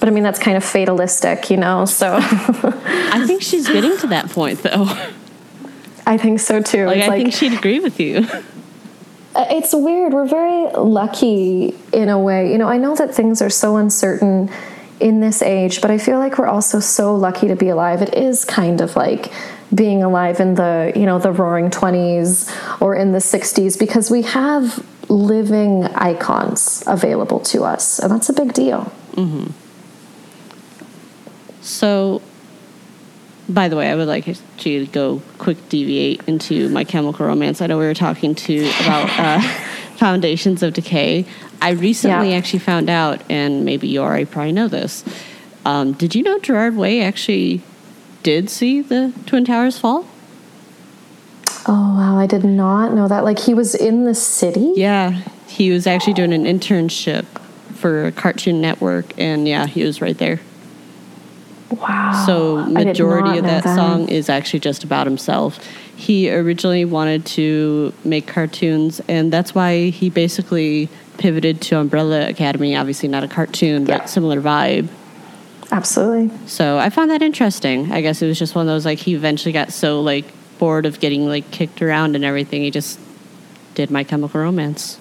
But 0.00 0.08
I 0.08 0.12
mean, 0.12 0.24
that's 0.24 0.40
kind 0.40 0.56
of 0.56 0.64
fatalistic, 0.64 1.48
you 1.48 1.56
know? 1.56 1.84
So 1.84 2.18
I 2.20 3.24
think 3.26 3.42
she's 3.42 3.68
getting 3.68 3.96
to 3.98 4.08
that 4.08 4.30
point, 4.30 4.62
though. 4.62 4.86
I 6.04 6.18
think 6.18 6.40
so 6.40 6.60
too. 6.60 6.86
Like, 6.86 7.02
I 7.02 7.06
like, 7.06 7.22
think 7.22 7.34
she'd 7.34 7.52
agree 7.52 7.78
with 7.78 8.00
you. 8.00 8.26
It's 9.36 9.72
weird. 9.72 10.12
We're 10.12 10.26
very 10.26 10.72
lucky 10.72 11.74
in 11.92 12.08
a 12.08 12.18
way. 12.18 12.50
You 12.50 12.58
know, 12.58 12.68
I 12.68 12.78
know 12.78 12.96
that 12.96 13.14
things 13.14 13.40
are 13.40 13.48
so 13.48 13.76
uncertain 13.76 14.50
in 14.98 15.20
this 15.20 15.40
age, 15.40 15.80
but 15.80 15.90
I 15.90 15.98
feel 15.98 16.18
like 16.18 16.36
we're 16.36 16.48
also 16.48 16.80
so 16.80 17.14
lucky 17.14 17.48
to 17.48 17.56
be 17.56 17.68
alive. 17.68 18.02
It 18.02 18.14
is 18.14 18.44
kind 18.44 18.80
of 18.80 18.96
like 18.96 19.32
being 19.74 20.02
alive 20.02 20.40
in 20.40 20.54
the, 20.54 20.92
you 20.96 21.06
know, 21.06 21.18
the 21.18 21.32
roaring 21.32 21.70
20s 21.70 22.80
or 22.80 22.94
in 22.94 23.12
the 23.12 23.18
60s 23.18 23.78
because 23.78 24.10
we 24.10 24.22
have 24.22 24.84
living 25.12 25.84
icons 25.94 26.82
available 26.86 27.40
to 27.40 27.64
us, 27.64 27.98
and 27.98 28.10
that's 28.10 28.28
a 28.28 28.32
big 28.32 28.54
deal. 28.54 28.92
Mm-hmm. 29.12 29.50
So, 31.60 32.22
by 33.48 33.68
the 33.68 33.76
way, 33.76 33.90
I 33.90 33.94
would 33.94 34.08
like 34.08 34.26
you 34.26 34.34
to 34.58 34.86
go 34.86 35.22
quick 35.38 35.68
deviate 35.68 36.26
into 36.26 36.68
my 36.70 36.84
chemical 36.84 37.26
romance. 37.26 37.60
I 37.60 37.66
know 37.66 37.78
we 37.78 37.84
were 37.84 37.94
talking 37.94 38.34
to 38.34 38.70
about 38.80 39.10
uh, 39.18 39.40
foundations 39.96 40.62
of 40.62 40.72
decay. 40.72 41.26
I 41.60 41.70
recently 41.70 42.30
yeah. 42.30 42.36
actually 42.36 42.60
found 42.60 42.88
out, 42.88 43.22
and 43.30 43.64
maybe 43.64 43.88
you 43.88 44.00
already 44.00 44.24
probably 44.24 44.52
know 44.52 44.68
this. 44.68 45.04
Um, 45.64 45.92
did 45.92 46.14
you 46.14 46.22
know 46.22 46.40
Gerard 46.40 46.74
Way 46.74 47.02
actually 47.02 47.62
did 48.22 48.50
see 48.50 48.80
the 48.80 49.12
Twin 49.26 49.44
Towers 49.44 49.78
fall? 49.78 50.06
Oh 51.66 51.96
wow, 51.96 52.18
I 52.18 52.26
did 52.26 52.44
not 52.44 52.92
know 52.92 53.08
that. 53.08 53.24
Like 53.24 53.38
he 53.38 53.54
was 53.54 53.74
in 53.74 54.04
the 54.04 54.14
city? 54.14 54.72
Yeah. 54.76 55.22
He 55.46 55.70
was 55.70 55.86
actually 55.86 56.14
doing 56.14 56.32
an 56.32 56.44
internship 56.44 57.24
for 57.74 58.10
Cartoon 58.12 58.60
Network 58.60 59.18
and 59.18 59.46
yeah, 59.46 59.66
he 59.66 59.84
was 59.84 60.00
right 60.00 60.16
there. 60.16 60.40
Wow. 61.70 62.24
So 62.26 62.64
majority 62.66 63.38
of 63.38 63.44
that, 63.44 63.64
that 63.64 63.76
song 63.76 64.08
is 64.08 64.28
actually 64.28 64.60
just 64.60 64.84
about 64.84 65.06
himself. 65.06 65.64
He 65.96 66.30
originally 66.30 66.84
wanted 66.84 67.24
to 67.26 67.92
make 68.04 68.26
cartoons 68.26 69.00
and 69.08 69.32
that's 69.32 69.54
why 69.54 69.90
he 69.90 70.10
basically 70.10 70.88
pivoted 71.18 71.60
to 71.62 71.78
Umbrella 71.78 72.28
Academy, 72.28 72.76
obviously 72.76 73.08
not 73.08 73.22
a 73.24 73.28
cartoon, 73.28 73.86
yeah. 73.86 73.98
but 73.98 74.08
similar 74.08 74.40
vibe. 74.40 74.88
Absolutely. 75.70 76.30
So 76.46 76.78
I 76.78 76.90
found 76.90 77.10
that 77.10 77.22
interesting. 77.22 77.92
I 77.92 78.00
guess 78.00 78.20
it 78.20 78.26
was 78.26 78.38
just 78.38 78.54
one 78.54 78.66
of 78.66 78.72
those 78.72 78.84
like 78.84 78.98
he 78.98 79.14
eventually 79.14 79.52
got 79.52 79.72
so 79.72 80.00
like 80.00 80.26
bored 80.62 80.86
of 80.86 81.00
getting 81.00 81.26
like 81.26 81.50
kicked 81.50 81.82
around 81.82 82.14
and 82.14 82.24
everything, 82.24 82.62
he 82.62 82.70
just 82.70 82.96
did 83.74 83.90
My 83.90 84.04
Chemical 84.04 84.40
Romance. 84.40 84.96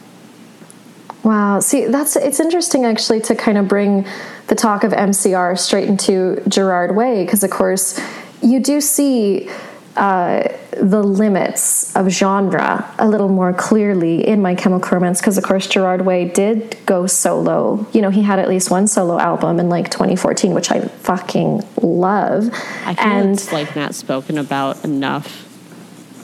Wow. 1.22 1.60
See, 1.60 1.86
that's 1.86 2.16
it's 2.16 2.40
interesting 2.40 2.84
actually 2.84 3.22
to 3.22 3.36
kind 3.36 3.60
of 3.60 3.68
bring 3.68 4.08
the 4.48 4.56
talk 4.56 4.84
of 4.84 4.92
MCR 4.92 5.60
straight 5.60 5.88
into 5.88 6.42
Gerard 6.48 6.96
Way 6.96 7.24
because 7.24 7.44
of 7.44 7.52
course 7.52 8.02
you 8.42 8.60
do 8.60 8.82
see 8.82 9.52
uh, 9.96 10.48
the 10.82 11.04
limits 11.04 11.96
of 11.96 12.10
genre 12.10 12.92
a 12.98 13.08
little 13.08 13.30
more 13.30 13.54
clearly 13.54 14.28
in 14.28 14.42
My 14.42 14.56
Chemical 14.56 14.90
Romance 14.90 15.20
because, 15.20 15.38
of 15.38 15.44
course, 15.44 15.68
Gerard 15.68 16.06
Way 16.06 16.30
did 16.30 16.76
go 16.88 17.06
solo. 17.06 17.86
You 17.94 18.02
know, 18.02 18.10
he 18.10 18.24
had 18.24 18.40
at 18.40 18.50
least 18.50 18.72
one 18.72 18.88
solo 18.88 19.20
album 19.20 19.60
in 19.60 19.70
like 19.70 19.92
2014, 19.92 20.54
which 20.54 20.72
I 20.72 20.80
fucking 20.80 21.62
love. 21.82 22.50
I 22.86 22.96
feel 22.96 23.06
and 23.06 23.34
it's 23.34 23.52
like 23.52 23.76
not 23.76 23.94
spoken 23.94 24.38
about 24.38 24.84
enough 24.86 25.51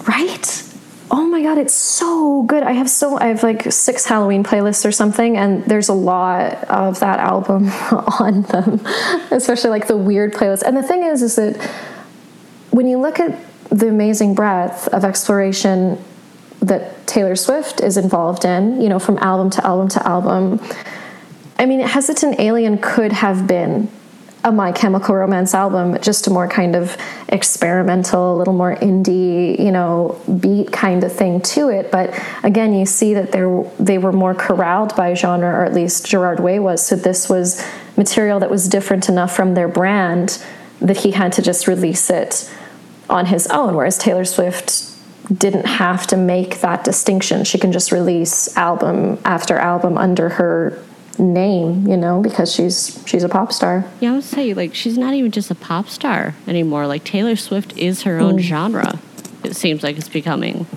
Right? 0.07 0.63
Oh 1.09 1.25
my 1.25 1.41
god, 1.41 1.57
it's 1.57 1.73
so 1.73 2.43
good. 2.43 2.63
I 2.63 2.73
have 2.73 2.89
so 2.89 3.17
I 3.17 3.27
have 3.27 3.43
like 3.43 3.71
six 3.71 4.05
Halloween 4.05 4.43
playlists 4.43 4.85
or 4.85 4.91
something, 4.91 5.37
and 5.37 5.63
there's 5.65 5.89
a 5.89 5.93
lot 5.93 6.63
of 6.65 6.99
that 6.99 7.19
album 7.19 7.69
on 8.19 8.41
them, 8.43 8.81
especially 9.31 9.69
like 9.69 9.87
the 9.87 9.97
weird 9.97 10.33
playlist. 10.33 10.63
And 10.63 10.75
the 10.75 10.83
thing 10.83 11.03
is, 11.03 11.21
is 11.21 11.35
that 11.35 11.55
when 12.71 12.87
you 12.87 12.99
look 12.99 13.19
at 13.19 13.39
the 13.69 13.87
amazing 13.87 14.35
breadth 14.35 14.87
of 14.89 15.05
exploration 15.05 16.01
that 16.61 17.05
Taylor 17.07 17.35
Swift 17.35 17.79
is 17.79 17.97
involved 17.97 18.43
in, 18.43 18.81
you 18.81 18.89
know, 18.89 18.99
from 18.99 19.17
album 19.19 19.49
to 19.51 19.65
album 19.65 19.87
to 19.89 20.07
album, 20.07 20.59
I 21.57 21.65
mean, 21.65 21.79
Hesitant 21.79 22.39
Alien 22.39 22.77
could 22.77 23.13
have 23.13 23.47
been 23.47 23.89
a 24.47 24.51
My 24.51 24.71
Chemical 24.71 25.13
Romance 25.13 25.53
album, 25.53 25.97
just 26.01 26.25
a 26.27 26.29
more 26.29 26.47
kind 26.47 26.75
of 26.75 26.97
experimental, 27.27 28.33
a 28.33 28.37
little 28.37 28.53
more 28.53 28.75
indie, 28.77 29.59
you 29.59 29.71
know, 29.71 30.19
beat 30.39 30.71
kind 30.71 31.03
of 31.03 31.11
thing 31.11 31.41
to 31.41 31.67
it. 31.69 31.91
But 31.91 32.17
again, 32.43 32.73
you 32.73 32.85
see 32.85 33.13
that 33.13 33.33
they 33.33 33.43
they 33.79 33.97
were 33.97 34.13
more 34.13 34.33
corralled 34.33 34.95
by 34.95 35.13
genre, 35.13 35.49
or 35.49 35.65
at 35.65 35.73
least 35.73 36.07
Gerard 36.07 36.39
Way 36.39 36.59
was. 36.59 36.85
So 36.85 36.95
this 36.95 37.29
was 37.29 37.63
material 37.97 38.39
that 38.39 38.49
was 38.49 38.69
different 38.69 39.09
enough 39.09 39.35
from 39.35 39.53
their 39.53 39.67
brand 39.67 40.41
that 40.79 40.97
he 40.97 41.11
had 41.11 41.33
to 41.33 41.41
just 41.41 41.67
release 41.67 42.09
it 42.09 42.49
on 43.09 43.25
his 43.25 43.47
own. 43.47 43.75
Whereas 43.75 43.97
Taylor 43.97 44.25
Swift 44.25 44.93
didn't 45.33 45.65
have 45.65 46.07
to 46.07 46.15
make 46.15 46.61
that 46.61 46.85
distinction. 46.85 47.43
She 47.43 47.57
can 47.57 47.73
just 47.73 47.91
release 47.91 48.55
album 48.55 49.19
after 49.25 49.57
album 49.57 49.97
under 49.97 50.29
her 50.29 50.81
name, 51.19 51.87
you 51.87 51.97
know, 51.97 52.21
because 52.21 52.53
she's 52.53 53.03
she's 53.05 53.23
a 53.23 53.29
pop 53.29 53.51
star. 53.51 53.85
Yeah, 53.99 54.11
I 54.11 54.15
would 54.15 54.23
say 54.23 54.53
like 54.53 54.75
she's 54.75 54.97
not 54.97 55.13
even 55.13 55.31
just 55.31 55.51
a 55.51 55.55
pop 55.55 55.89
star 55.89 56.35
anymore. 56.47 56.87
Like 56.87 57.03
Taylor 57.03 57.35
Swift 57.35 57.77
is 57.77 58.03
her 58.03 58.19
own 58.19 58.37
mm. 58.37 58.41
genre. 58.41 58.99
It 59.43 59.55
seems 59.55 59.83
like 59.83 59.97
it's 59.97 60.09
becoming. 60.09 60.67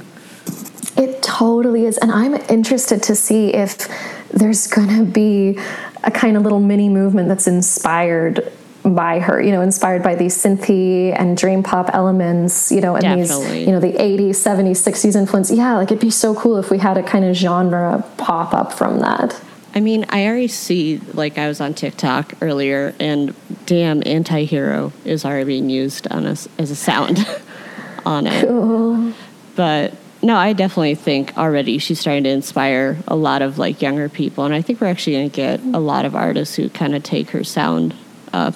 It 0.96 1.22
totally 1.22 1.86
is, 1.86 1.98
and 1.98 2.10
I'm 2.10 2.34
interested 2.48 3.02
to 3.04 3.14
see 3.14 3.54
if 3.54 3.88
there's 4.30 4.66
gonna 4.66 5.04
be 5.04 5.58
a 6.02 6.10
kind 6.10 6.36
of 6.36 6.42
little 6.42 6.60
mini 6.60 6.88
movement 6.88 7.28
that's 7.28 7.46
inspired 7.46 8.52
by 8.82 9.18
her, 9.18 9.40
you 9.40 9.52
know, 9.52 9.60
inspired 9.60 10.02
by 10.02 10.14
these 10.14 10.36
synthy 10.36 11.14
and 11.18 11.36
dream 11.36 11.62
pop 11.62 11.90
elements, 11.92 12.72
you 12.72 12.80
know, 12.80 12.94
and 12.94 13.02
Definitely. 13.02 13.58
these, 13.58 13.66
you 13.66 13.72
know, 13.72 13.80
the 13.80 13.92
80s, 13.92 14.30
70s, 14.30 14.70
60s 14.70 15.16
influence. 15.16 15.50
Yeah, 15.50 15.76
like 15.76 15.88
it'd 15.88 16.00
be 16.00 16.10
so 16.10 16.34
cool 16.34 16.56
if 16.56 16.70
we 16.70 16.78
had 16.78 16.96
a 16.96 17.02
kind 17.02 17.24
of 17.24 17.36
genre 17.36 18.04
pop 18.16 18.54
up 18.54 18.72
from 18.72 19.00
that. 19.00 19.38
I 19.74 19.80
mean, 19.80 20.04
I 20.08 20.26
already 20.26 20.48
see, 20.48 20.98
like, 21.14 21.38
I 21.38 21.46
was 21.46 21.60
on 21.60 21.74
TikTok 21.74 22.34
earlier, 22.40 22.94
and 22.98 23.34
damn, 23.66 24.02
anti 24.04 24.44
hero 24.44 24.92
is 25.04 25.24
already 25.24 25.44
being 25.44 25.70
used 25.70 26.08
on 26.08 26.26
us 26.26 26.48
as 26.58 26.70
a 26.70 26.76
sound 26.76 27.24
on 28.06 28.26
it. 28.26 28.46
Cool. 28.46 29.12
But 29.54 29.94
no, 30.22 30.36
I 30.36 30.52
definitely 30.52 30.96
think 30.96 31.36
already 31.38 31.78
she's 31.78 32.00
starting 32.00 32.24
to 32.24 32.30
inspire 32.30 32.98
a 33.06 33.14
lot 33.14 33.42
of 33.42 33.58
like 33.58 33.80
younger 33.80 34.08
people, 34.08 34.44
and 34.44 34.54
I 34.54 34.60
think 34.60 34.80
we're 34.80 34.88
actually 34.88 35.14
going 35.14 35.30
to 35.30 35.36
get 35.36 35.60
a 35.60 35.78
lot 35.78 36.04
of 36.04 36.14
artists 36.16 36.56
who 36.56 36.68
kind 36.68 36.94
of 36.94 37.02
take 37.02 37.30
her 37.30 37.44
sound 37.44 37.94
up. 38.32 38.54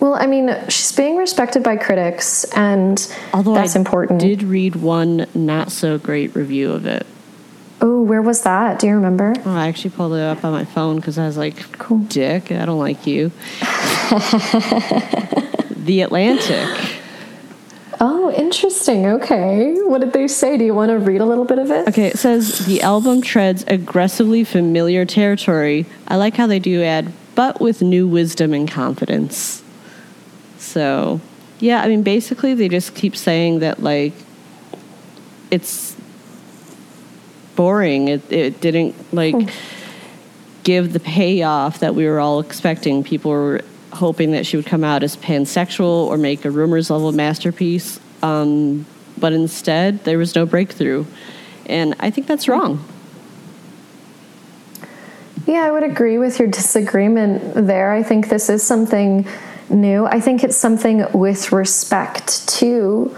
Well, 0.00 0.14
I 0.14 0.26
mean, 0.26 0.54
she's 0.68 0.92
being 0.92 1.16
respected 1.16 1.64
by 1.64 1.76
critics, 1.76 2.44
and 2.54 3.12
Although 3.34 3.54
that's 3.54 3.74
I 3.74 3.80
important. 3.80 4.22
I 4.22 4.26
did 4.26 4.44
read 4.44 4.76
one 4.76 5.26
not 5.34 5.72
so 5.72 5.98
great 5.98 6.36
review 6.36 6.70
of 6.70 6.86
it. 6.86 7.06
Oh, 7.80 8.02
where 8.02 8.22
was 8.22 8.42
that? 8.42 8.80
Do 8.80 8.88
you 8.88 8.94
remember? 8.94 9.34
Oh, 9.44 9.54
I 9.54 9.68
actually 9.68 9.90
pulled 9.90 10.14
it 10.14 10.20
up 10.20 10.44
on 10.44 10.52
my 10.52 10.64
phone 10.64 10.96
because 10.96 11.16
I 11.18 11.26
was 11.26 11.36
like, 11.36 11.78
cool. 11.78 11.98
Dick, 11.98 12.50
I 12.50 12.64
don't 12.64 12.78
like 12.78 13.06
you. 13.06 13.28
the 15.76 16.00
Atlantic. 16.02 16.98
Oh, 18.00 18.32
interesting. 18.32 19.06
Okay. 19.06 19.74
What 19.82 20.00
did 20.00 20.12
they 20.12 20.28
say? 20.28 20.56
Do 20.56 20.64
you 20.64 20.74
want 20.74 20.90
to 20.90 20.98
read 20.98 21.20
a 21.20 21.24
little 21.24 21.44
bit 21.44 21.58
of 21.58 21.70
it? 21.70 21.88
Okay, 21.88 22.06
it 22.06 22.18
says 22.18 22.66
the 22.66 22.82
album 22.82 23.22
treads 23.22 23.64
aggressively 23.66 24.44
familiar 24.44 25.04
territory. 25.04 25.86
I 26.06 26.16
like 26.16 26.36
how 26.36 26.46
they 26.46 26.58
do 26.58 26.82
add, 26.82 27.12
but 27.34 27.60
with 27.60 27.82
new 27.82 28.06
wisdom 28.06 28.54
and 28.54 28.70
confidence. 28.70 29.62
So, 30.58 31.20
yeah, 31.58 31.82
I 31.82 31.88
mean, 31.88 32.02
basically, 32.02 32.54
they 32.54 32.68
just 32.68 32.94
keep 32.94 33.16
saying 33.16 33.60
that, 33.60 33.82
like, 33.82 34.12
it's 35.50 35.96
boring. 37.58 38.06
It, 38.06 38.32
it 38.32 38.60
didn't, 38.60 38.94
like, 39.12 39.34
hmm. 39.34 39.48
give 40.62 40.92
the 40.92 41.00
payoff 41.00 41.80
that 41.80 41.96
we 41.96 42.06
were 42.06 42.20
all 42.20 42.38
expecting. 42.38 43.02
People 43.02 43.32
were 43.32 43.62
hoping 43.92 44.30
that 44.30 44.46
she 44.46 44.56
would 44.56 44.64
come 44.64 44.84
out 44.84 45.02
as 45.02 45.16
pansexual 45.16 46.06
or 46.06 46.16
make 46.16 46.44
a 46.44 46.50
rumors 46.52 46.88
level 46.88 47.10
masterpiece. 47.10 47.98
Um, 48.22 48.86
but 49.18 49.32
instead, 49.32 50.04
there 50.04 50.18
was 50.18 50.36
no 50.36 50.46
breakthrough. 50.46 51.04
And 51.66 51.96
I 51.98 52.10
think 52.10 52.28
that's 52.28 52.46
wrong. 52.46 52.84
Yeah, 55.44 55.64
I 55.64 55.72
would 55.72 55.82
agree 55.82 56.18
with 56.18 56.38
your 56.38 56.46
disagreement 56.46 57.54
there. 57.54 57.90
I 57.92 58.04
think 58.04 58.28
this 58.28 58.48
is 58.48 58.62
something 58.62 59.26
new. 59.68 60.06
I 60.06 60.20
think 60.20 60.44
it's 60.44 60.56
something 60.56 61.06
with 61.12 61.50
respect 61.50 62.48
to 62.60 63.16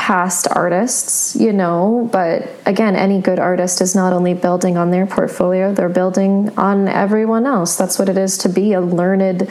past 0.00 0.48
artists, 0.52 1.36
you 1.36 1.52
know, 1.52 2.08
but 2.10 2.48
again, 2.64 2.96
any 2.96 3.20
good 3.20 3.38
artist 3.38 3.82
is 3.82 3.94
not 3.94 4.14
only 4.14 4.32
building 4.32 4.78
on 4.78 4.90
their 4.90 5.04
portfolio, 5.04 5.74
they're 5.74 5.90
building 5.90 6.50
on 6.56 6.88
everyone 6.88 7.44
else. 7.44 7.76
That's 7.76 7.98
what 7.98 8.08
it 8.08 8.16
is 8.16 8.38
to 8.38 8.48
be 8.48 8.72
a 8.72 8.80
learned 8.80 9.50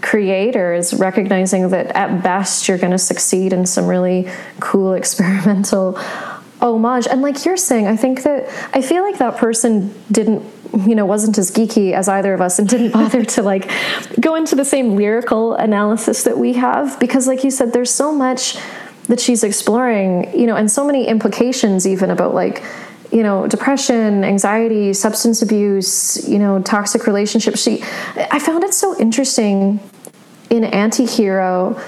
creator 0.00 0.72
is 0.72 0.94
recognizing 0.94 1.70
that 1.70 1.88
at 1.96 2.22
best 2.22 2.68
you're 2.68 2.78
going 2.78 2.92
to 2.92 2.98
succeed 3.12 3.52
in 3.52 3.66
some 3.66 3.88
really 3.88 4.28
cool 4.60 4.94
experimental 5.02 5.98
homage 6.60 7.06
and 7.06 7.22
like 7.22 7.44
you're 7.44 7.56
saying 7.56 7.86
i 7.86 7.94
think 7.94 8.24
that 8.24 8.48
i 8.74 8.82
feel 8.82 9.04
like 9.04 9.18
that 9.18 9.36
person 9.36 9.94
didn't 10.10 10.42
you 10.88 10.96
know 10.96 11.06
wasn't 11.06 11.38
as 11.38 11.52
geeky 11.52 11.92
as 11.92 12.08
either 12.08 12.34
of 12.34 12.40
us 12.40 12.58
and 12.58 12.68
didn't 12.68 12.90
bother 13.00 13.24
to 13.24 13.42
like 13.42 13.70
go 14.18 14.34
into 14.34 14.56
the 14.56 14.64
same 14.64 14.96
lyrical 14.96 15.54
analysis 15.54 16.24
that 16.24 16.36
we 16.36 16.54
have 16.54 16.98
because 16.98 17.28
like 17.28 17.44
you 17.44 17.50
said 17.50 17.72
there's 17.72 17.92
so 17.92 18.12
much 18.12 18.58
that 19.08 19.18
she's 19.20 19.42
exploring 19.42 20.38
you 20.38 20.46
know 20.46 20.56
and 20.56 20.70
so 20.70 20.84
many 20.84 21.06
implications 21.06 21.86
even 21.86 22.10
about 22.10 22.34
like 22.34 22.62
you 23.10 23.22
know 23.22 23.46
depression 23.46 24.22
anxiety 24.24 24.92
substance 24.92 25.42
abuse 25.42 26.28
you 26.28 26.38
know 26.38 26.62
toxic 26.62 27.06
relationships. 27.06 27.62
She 27.62 27.82
i 28.16 28.38
found 28.38 28.64
it 28.64 28.74
so 28.74 28.98
interesting 28.98 29.80
in 30.50 30.64
anti-hero. 30.64 31.80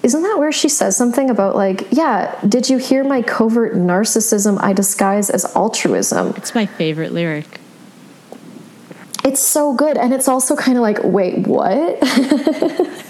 Isn't 0.00 0.22
that 0.22 0.38
where 0.38 0.52
she 0.52 0.68
says 0.68 0.96
something 0.96 1.30
about 1.30 1.56
like 1.56 1.88
yeah 1.90 2.38
did 2.46 2.68
you 2.68 2.78
hear 2.78 3.04
my 3.04 3.22
covert 3.22 3.74
narcissism 3.74 4.58
i 4.60 4.72
disguise 4.72 5.30
as 5.30 5.44
altruism? 5.56 6.34
It's 6.36 6.54
my 6.54 6.66
favorite 6.66 7.12
lyric. 7.12 7.60
It's 9.24 9.40
so 9.40 9.74
good. 9.74 9.98
And 9.98 10.14
it's 10.14 10.28
also 10.28 10.56
kind 10.56 10.78
of 10.78 10.82
like 10.82 10.98
wait 11.02 11.46
what 11.46 11.98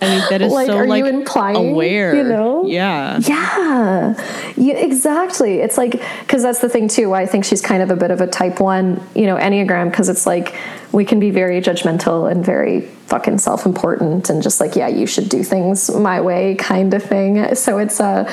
I 0.00 0.08
mean, 0.08 0.24
that 0.30 0.42
is 0.42 0.52
like, 0.52 0.66
so 0.66 0.76
are 0.76 0.86
like 0.86 1.04
you 1.04 1.06
implying, 1.06 1.72
aware. 1.72 2.14
You 2.14 2.24
know? 2.24 2.66
Yeah. 2.66 3.18
Yeah. 3.20 4.52
Yeah, 4.56 4.74
exactly. 4.74 5.60
It's 5.60 5.78
like, 5.78 6.02
because 6.20 6.42
that's 6.42 6.60
the 6.60 6.68
thing 6.68 6.88
too, 6.88 7.14
I 7.14 7.26
think 7.26 7.44
she's 7.44 7.62
kind 7.62 7.82
of 7.82 7.90
a 7.90 7.96
bit 7.96 8.10
of 8.10 8.20
a 8.20 8.26
type 8.26 8.60
one, 8.60 9.02
you 9.14 9.26
know, 9.26 9.36
Enneagram, 9.36 9.90
because 9.90 10.08
it's 10.08 10.26
like 10.26 10.54
we 10.92 11.04
can 11.04 11.18
be 11.18 11.30
very 11.30 11.60
judgmental 11.60 12.30
and 12.30 12.44
very 12.44 12.82
fucking 13.06 13.38
self 13.38 13.64
important 13.64 14.28
and 14.28 14.42
just 14.42 14.60
like, 14.60 14.76
yeah, 14.76 14.88
you 14.88 15.06
should 15.06 15.28
do 15.28 15.42
things 15.42 15.90
my 15.94 16.20
way 16.20 16.54
kind 16.56 16.92
of 16.92 17.02
thing. 17.02 17.54
So 17.54 17.78
it's 17.78 18.00
a, 18.00 18.04
uh, 18.04 18.32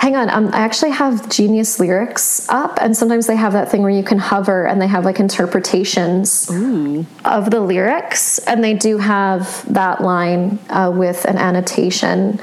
Hang 0.00 0.16
on, 0.16 0.30
um, 0.30 0.48
I 0.54 0.60
actually 0.60 0.92
have 0.92 1.28
Genius 1.28 1.78
Lyrics 1.78 2.48
up, 2.48 2.78
and 2.80 2.96
sometimes 2.96 3.26
they 3.26 3.36
have 3.36 3.52
that 3.52 3.70
thing 3.70 3.82
where 3.82 3.90
you 3.90 4.02
can 4.02 4.18
hover 4.18 4.66
and 4.66 4.80
they 4.80 4.86
have 4.86 5.04
like 5.04 5.20
interpretations 5.20 6.50
Ooh. 6.50 7.04
of 7.26 7.50
the 7.50 7.60
lyrics, 7.60 8.38
and 8.38 8.64
they 8.64 8.72
do 8.72 8.96
have 8.96 9.62
that 9.70 10.00
line 10.00 10.58
uh, 10.70 10.90
with 10.90 11.26
an 11.26 11.36
annotation. 11.36 12.40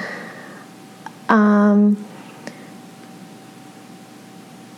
Um, 1.29 2.05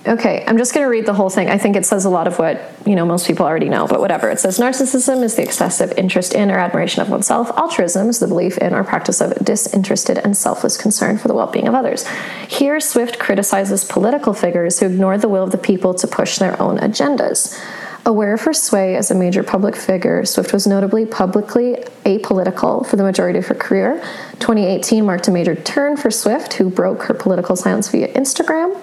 Okay, 0.08 0.46
I'm 0.48 0.58
just 0.58 0.74
going 0.74 0.86
to 0.86 0.90
read 0.90 1.06
the 1.06 1.14
whole 1.14 1.30
thing. 1.30 1.50
I 1.50 1.58
think 1.58 1.76
it 1.76 1.86
says 1.86 2.06
a 2.06 2.10
lot 2.10 2.26
of 2.26 2.40
what, 2.40 2.62
you 2.86 2.96
know, 2.96 3.06
most 3.06 3.28
people 3.28 3.46
already 3.46 3.68
know, 3.68 3.86
but 3.86 4.00
whatever. 4.00 4.30
It 4.30 4.40
says 4.40 4.58
narcissism 4.58 5.24
is 5.24 5.36
the 5.36 5.44
excessive 5.44 5.92
interest 5.98 6.34
in 6.34 6.50
or 6.50 6.58
admiration 6.58 7.02
of 7.02 7.10
oneself. 7.10 7.52
Altruism 7.58 8.08
is 8.08 8.20
the 8.20 8.28
belief 8.28 8.58
in 8.60 8.74
or 8.74 8.86
practice 8.86 9.20
of 9.20 9.34
disinterested 9.44 10.18
and 10.18 10.38
selfless 10.38 10.78
concern 10.78 11.18
for 11.18 11.28
the 11.28 11.34
well-being 11.34 11.68
of 11.68 11.76
others. 11.76 12.08
Here 12.48 12.80
Swift 12.80 13.20
criticizes 13.20 13.84
political 13.84 14.34
figures 14.34 14.80
who 14.80 14.86
ignore 14.86 15.18
the 15.18 15.28
will 15.28 15.44
of 15.44 15.52
the 15.52 15.58
people 15.58 15.94
to 15.96 16.08
push 16.08 16.38
their 16.38 16.60
own 16.62 16.78
agendas. 16.78 17.62
Aware 18.06 18.36
of 18.36 18.42
her 18.42 18.54
sway 18.54 18.96
as 18.96 19.12
a 19.12 19.16
major 19.16 19.44
public 19.44 19.76
figure, 19.76 20.24
Swift 20.24 20.54
was 20.54 20.66
notably 20.66 21.06
publicly 21.06 21.76
apolitical 22.06 22.88
for 22.88 22.96
the 22.96 23.04
majority 23.04 23.38
of 23.38 23.48
her 23.48 23.56
career. 23.56 24.00
2018 24.40 25.06
marked 25.06 25.28
a 25.28 25.32
major 25.32 25.56
turn 25.56 25.98
for 25.98 26.10
Swift, 26.10 26.54
who 26.54 26.70
broke 26.70 27.04
her 27.04 27.14
political 27.14 27.58
silence 27.58 27.90
via 27.90 28.08
Instagram. 28.14 28.80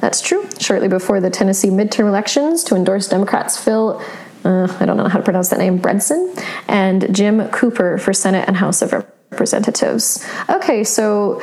That's 0.00 0.20
true. 0.20 0.48
Shortly 0.58 0.88
before 0.88 1.20
the 1.20 1.30
Tennessee 1.30 1.68
midterm 1.68 2.08
elections 2.08 2.64
to 2.64 2.76
endorse 2.76 3.08
Democrats 3.08 3.62
Phil, 3.62 4.02
uh, 4.44 4.76
I 4.78 4.86
don't 4.86 4.96
know 4.96 5.08
how 5.08 5.18
to 5.18 5.24
pronounce 5.24 5.48
that 5.48 5.58
name, 5.58 5.78
Bredesen, 5.78 6.40
and 6.68 7.14
Jim 7.14 7.48
Cooper 7.48 7.98
for 7.98 8.12
Senate 8.12 8.46
and 8.46 8.56
House 8.56 8.82
of 8.82 8.92
Representatives. 9.30 10.24
Okay, 10.48 10.84
so 10.84 11.42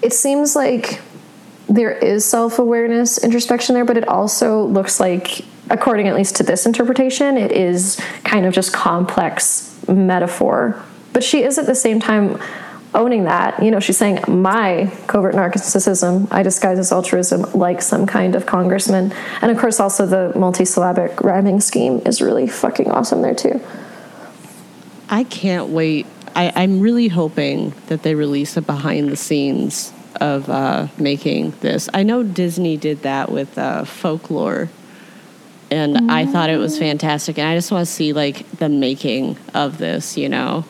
it 0.00 0.12
seems 0.12 0.56
like 0.56 1.00
there 1.68 1.92
is 1.92 2.24
self 2.24 2.58
awareness, 2.58 3.18
introspection 3.18 3.74
there, 3.74 3.84
but 3.84 3.96
it 3.96 4.08
also 4.08 4.64
looks 4.64 4.98
like, 4.98 5.44
according 5.70 6.08
at 6.08 6.14
least 6.14 6.36
to 6.36 6.42
this 6.42 6.66
interpretation, 6.66 7.36
it 7.36 7.52
is 7.52 8.00
kind 8.24 8.46
of 8.46 8.54
just 8.54 8.72
complex 8.72 9.76
metaphor. 9.88 10.82
But 11.12 11.22
she 11.22 11.42
is 11.42 11.58
at 11.58 11.66
the 11.66 11.74
same 11.74 12.00
time 12.00 12.40
owning 12.94 13.24
that. 13.24 13.62
You 13.62 13.70
know, 13.70 13.80
she's 13.80 13.96
saying, 13.96 14.20
my 14.28 14.92
covert 15.06 15.34
narcissism, 15.34 16.28
I 16.30 16.42
disguise 16.42 16.78
as 16.78 16.92
altruism 16.92 17.42
like 17.52 17.82
some 17.82 18.06
kind 18.06 18.34
of 18.34 18.46
congressman. 18.46 19.12
And 19.40 19.50
of 19.50 19.58
course, 19.58 19.80
also 19.80 20.06
the 20.06 20.32
multisyllabic 20.36 21.20
rhyming 21.22 21.60
scheme 21.60 22.02
is 22.04 22.20
really 22.20 22.46
fucking 22.46 22.90
awesome 22.90 23.22
there, 23.22 23.34
too. 23.34 23.60
I 25.08 25.24
can't 25.24 25.68
wait. 25.68 26.06
I, 26.34 26.52
I'm 26.54 26.80
really 26.80 27.08
hoping 27.08 27.74
that 27.88 28.02
they 28.02 28.14
release 28.14 28.56
a 28.56 28.62
behind 28.62 29.10
the 29.10 29.16
scenes 29.16 29.92
of 30.20 30.48
uh, 30.48 30.88
making 30.98 31.52
this. 31.60 31.88
I 31.92 32.02
know 32.02 32.22
Disney 32.22 32.76
did 32.76 33.02
that 33.02 33.30
with 33.30 33.58
uh, 33.58 33.84
folklore. 33.84 34.70
And 35.70 35.96
mm. 35.96 36.10
I 36.10 36.26
thought 36.26 36.50
it 36.50 36.58
was 36.58 36.78
fantastic. 36.78 37.38
And 37.38 37.48
I 37.48 37.56
just 37.56 37.72
want 37.72 37.86
to 37.86 37.92
see 37.92 38.12
like 38.12 38.48
the 38.58 38.68
making 38.68 39.38
of 39.54 39.78
this, 39.78 40.18
you 40.18 40.28
know? 40.28 40.66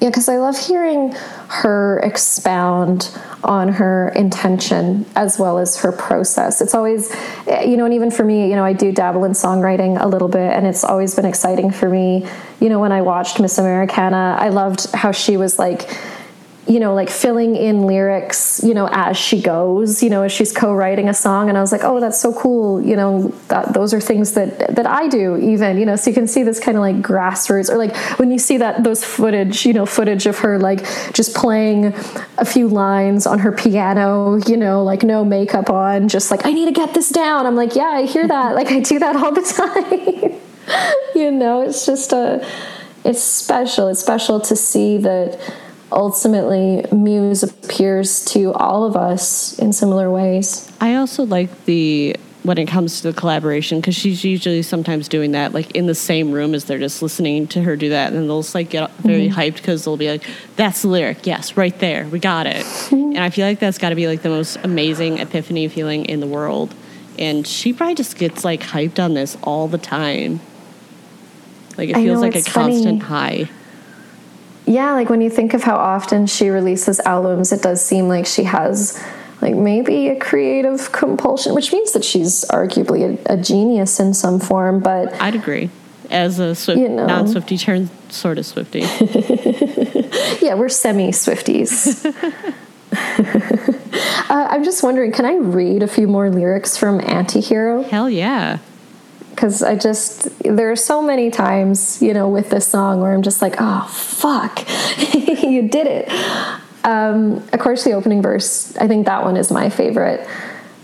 Yeah, 0.00 0.08
because 0.08 0.30
I 0.30 0.38
love 0.38 0.58
hearing 0.58 1.12
her 1.48 1.98
expound 1.98 3.14
on 3.44 3.68
her 3.68 4.08
intention 4.16 5.04
as 5.14 5.38
well 5.38 5.58
as 5.58 5.76
her 5.80 5.92
process. 5.92 6.62
It's 6.62 6.74
always, 6.74 7.14
eh, 7.46 7.64
you 7.64 7.76
know, 7.76 7.84
and 7.84 7.92
even 7.92 8.10
for 8.10 8.24
me, 8.24 8.48
you 8.48 8.56
know, 8.56 8.64
I 8.64 8.72
do 8.72 8.92
dabble 8.92 9.24
in 9.24 9.32
songwriting 9.32 10.02
a 10.02 10.08
little 10.08 10.28
bit, 10.28 10.56
and 10.56 10.66
it's 10.66 10.84
always 10.84 11.14
been 11.14 11.26
exciting 11.26 11.70
for 11.70 11.88
me. 11.90 12.26
You 12.60 12.70
know, 12.70 12.80
when 12.80 12.92
I 12.92 13.02
watched 13.02 13.40
Miss 13.40 13.58
Americana, 13.58 14.38
I 14.40 14.48
loved 14.48 14.90
how 14.92 15.12
she 15.12 15.36
was 15.36 15.58
like, 15.58 15.90
you 16.70 16.78
know, 16.78 16.94
like 16.94 17.10
filling 17.10 17.56
in 17.56 17.82
lyrics, 17.84 18.62
you 18.62 18.74
know, 18.74 18.88
as 18.92 19.16
she 19.16 19.42
goes, 19.42 20.04
you 20.04 20.08
know, 20.08 20.22
as 20.22 20.30
she's 20.30 20.52
co-writing 20.52 21.08
a 21.08 21.14
song. 21.14 21.48
And 21.48 21.58
I 21.58 21.60
was 21.60 21.72
like, 21.72 21.82
oh, 21.82 21.98
that's 21.98 22.20
so 22.20 22.32
cool. 22.32 22.80
You 22.80 22.94
know, 22.94 23.34
that, 23.48 23.74
those 23.74 23.92
are 23.92 24.00
things 24.00 24.34
that, 24.34 24.76
that 24.76 24.86
I 24.86 25.08
do 25.08 25.36
even, 25.36 25.78
you 25.78 25.84
know, 25.84 25.96
so 25.96 26.10
you 26.10 26.14
can 26.14 26.28
see 26.28 26.44
this 26.44 26.60
kind 26.60 26.76
of 26.76 26.82
like 26.82 26.98
grassroots 27.02 27.70
or 27.70 27.76
like 27.76 27.96
when 28.20 28.30
you 28.30 28.38
see 28.38 28.56
that, 28.58 28.84
those 28.84 29.02
footage, 29.02 29.66
you 29.66 29.72
know, 29.72 29.84
footage 29.84 30.26
of 30.26 30.38
her, 30.38 30.60
like 30.60 30.84
just 31.12 31.34
playing 31.34 31.86
a 32.38 32.44
few 32.44 32.68
lines 32.68 33.26
on 33.26 33.40
her 33.40 33.50
piano, 33.50 34.36
you 34.46 34.56
know, 34.56 34.84
like 34.84 35.02
no 35.02 35.24
makeup 35.24 35.70
on, 35.70 36.06
just 36.06 36.30
like, 36.30 36.46
I 36.46 36.52
need 36.52 36.66
to 36.66 36.72
get 36.72 36.94
this 36.94 37.08
down. 37.08 37.46
I'm 37.46 37.56
like, 37.56 37.74
yeah, 37.74 37.90
I 37.90 38.06
hear 38.06 38.28
that. 38.28 38.54
like 38.60 38.68
I 38.68 38.78
do 38.78 39.00
that 39.00 39.16
all 39.16 39.32
the 39.32 39.42
time. 39.42 40.40
you 41.16 41.32
know, 41.32 41.62
it's 41.62 41.84
just 41.84 42.12
a, 42.12 42.48
it's 43.04 43.20
special. 43.20 43.88
It's 43.88 43.98
special 43.98 44.38
to 44.38 44.54
see 44.54 44.98
that, 44.98 45.36
ultimately 45.92 46.84
muse 46.92 47.42
appears 47.42 48.24
to 48.26 48.52
all 48.54 48.84
of 48.84 48.96
us 48.96 49.58
in 49.58 49.72
similar 49.72 50.10
ways. 50.10 50.70
I 50.80 50.94
also 50.94 51.24
like 51.24 51.64
the 51.64 52.16
when 52.42 52.56
it 52.56 52.66
comes 52.66 53.02
to 53.02 53.12
the 53.12 53.18
collaboration 53.18 53.80
because 53.80 53.94
she's 53.94 54.24
usually 54.24 54.62
sometimes 54.62 55.08
doing 55.08 55.32
that 55.32 55.52
like 55.52 55.70
in 55.72 55.84
the 55.84 55.94
same 55.94 56.32
room 56.32 56.54
as 56.54 56.64
they're 56.64 56.78
just 56.78 57.02
listening 57.02 57.46
to 57.46 57.60
her 57.60 57.76
do 57.76 57.90
that 57.90 58.14
and 58.14 58.30
they'll 58.30 58.40
just 58.40 58.54
like 58.54 58.70
get 58.70 58.90
very 58.92 59.28
mm-hmm. 59.28 59.38
hyped 59.38 59.56
because 59.56 59.84
they'll 59.84 59.98
be 59.98 60.10
like 60.10 60.24
that's 60.56 60.82
the 60.82 60.88
lyric. 60.88 61.26
Yes 61.26 61.56
right 61.56 61.78
there. 61.78 62.06
We 62.06 62.18
got 62.18 62.46
it. 62.46 62.64
And 62.92 63.18
i 63.18 63.30
feel 63.30 63.46
like 63.46 63.58
that's 63.58 63.78
got 63.78 63.90
to 63.90 63.94
be 63.94 64.06
like 64.06 64.22
the 64.22 64.28
most 64.28 64.56
amazing 64.62 65.18
epiphany 65.18 65.68
feeling 65.68 66.06
in 66.06 66.20
the 66.20 66.26
world. 66.26 66.74
And 67.18 67.46
she 67.46 67.72
probably 67.72 67.96
just 67.96 68.16
gets 68.16 68.44
like 68.44 68.62
hyped 68.62 69.02
on 69.02 69.14
this 69.14 69.36
all 69.42 69.68
the 69.68 69.78
time. 69.78 70.40
Like 71.76 71.90
it 71.90 71.96
feels 71.96 72.20
know, 72.20 72.20
like 72.20 72.36
a 72.36 72.42
constant 72.42 73.02
high 73.02 73.50
yeah, 74.66 74.92
like 74.92 75.08
when 75.08 75.20
you 75.20 75.30
think 75.30 75.54
of 75.54 75.62
how 75.62 75.76
often 75.76 76.26
she 76.26 76.48
releases 76.48 77.00
albums, 77.00 77.52
it 77.52 77.62
does 77.62 77.84
seem 77.84 78.08
like 78.08 78.26
she 78.26 78.44
has 78.44 79.02
like 79.40 79.54
maybe 79.54 80.08
a 80.08 80.16
creative 80.18 80.92
compulsion, 80.92 81.54
which 81.54 81.72
means 81.72 81.92
that 81.92 82.04
she's 82.04 82.44
arguably 82.46 83.18
a, 83.26 83.34
a 83.34 83.36
genius 83.36 83.98
in 84.00 84.14
some 84.14 84.38
form. 84.38 84.80
But 84.80 85.12
I'd 85.20 85.34
agree. 85.34 85.70
As 86.10 86.38
a 86.40 86.54
Swift, 86.56 86.80
you 86.80 86.88
know. 86.88 87.06
non-Swifty 87.06 87.56
turned 87.56 87.88
sort 88.08 88.38
of 88.38 88.44
Swifty. 88.44 88.80
yeah, 90.44 90.54
we're 90.54 90.68
semi-Swifties. 90.68 92.04
uh, 92.92 94.46
I'm 94.50 94.64
just 94.64 94.82
wondering, 94.82 95.12
can 95.12 95.24
I 95.24 95.36
read 95.36 95.84
a 95.84 95.86
few 95.86 96.08
more 96.08 96.28
lyrics 96.28 96.76
from 96.76 96.98
Antihero? 96.98 97.88
Hell 97.88 98.10
yeah 98.10 98.58
because 99.30 99.62
I 99.62 99.76
just 99.76 100.28
there 100.42 100.70
are 100.70 100.76
so 100.76 101.00
many 101.00 101.30
times 101.30 102.02
you 102.02 102.12
know 102.12 102.28
with 102.28 102.50
this 102.50 102.66
song 102.66 103.00
where 103.00 103.12
I'm 103.12 103.22
just 103.22 103.40
like 103.40 103.56
oh 103.58 103.86
fuck 103.88 104.60
you 105.14 105.68
did 105.68 105.86
it. 105.86 106.08
Um, 106.84 107.36
of 107.52 107.60
course 107.60 107.84
the 107.84 107.92
opening 107.92 108.22
verse 108.22 108.76
I 108.76 108.88
think 108.88 109.06
that 109.06 109.24
one 109.24 109.36
is 109.36 109.50
my 109.50 109.70
favorite. 109.70 110.26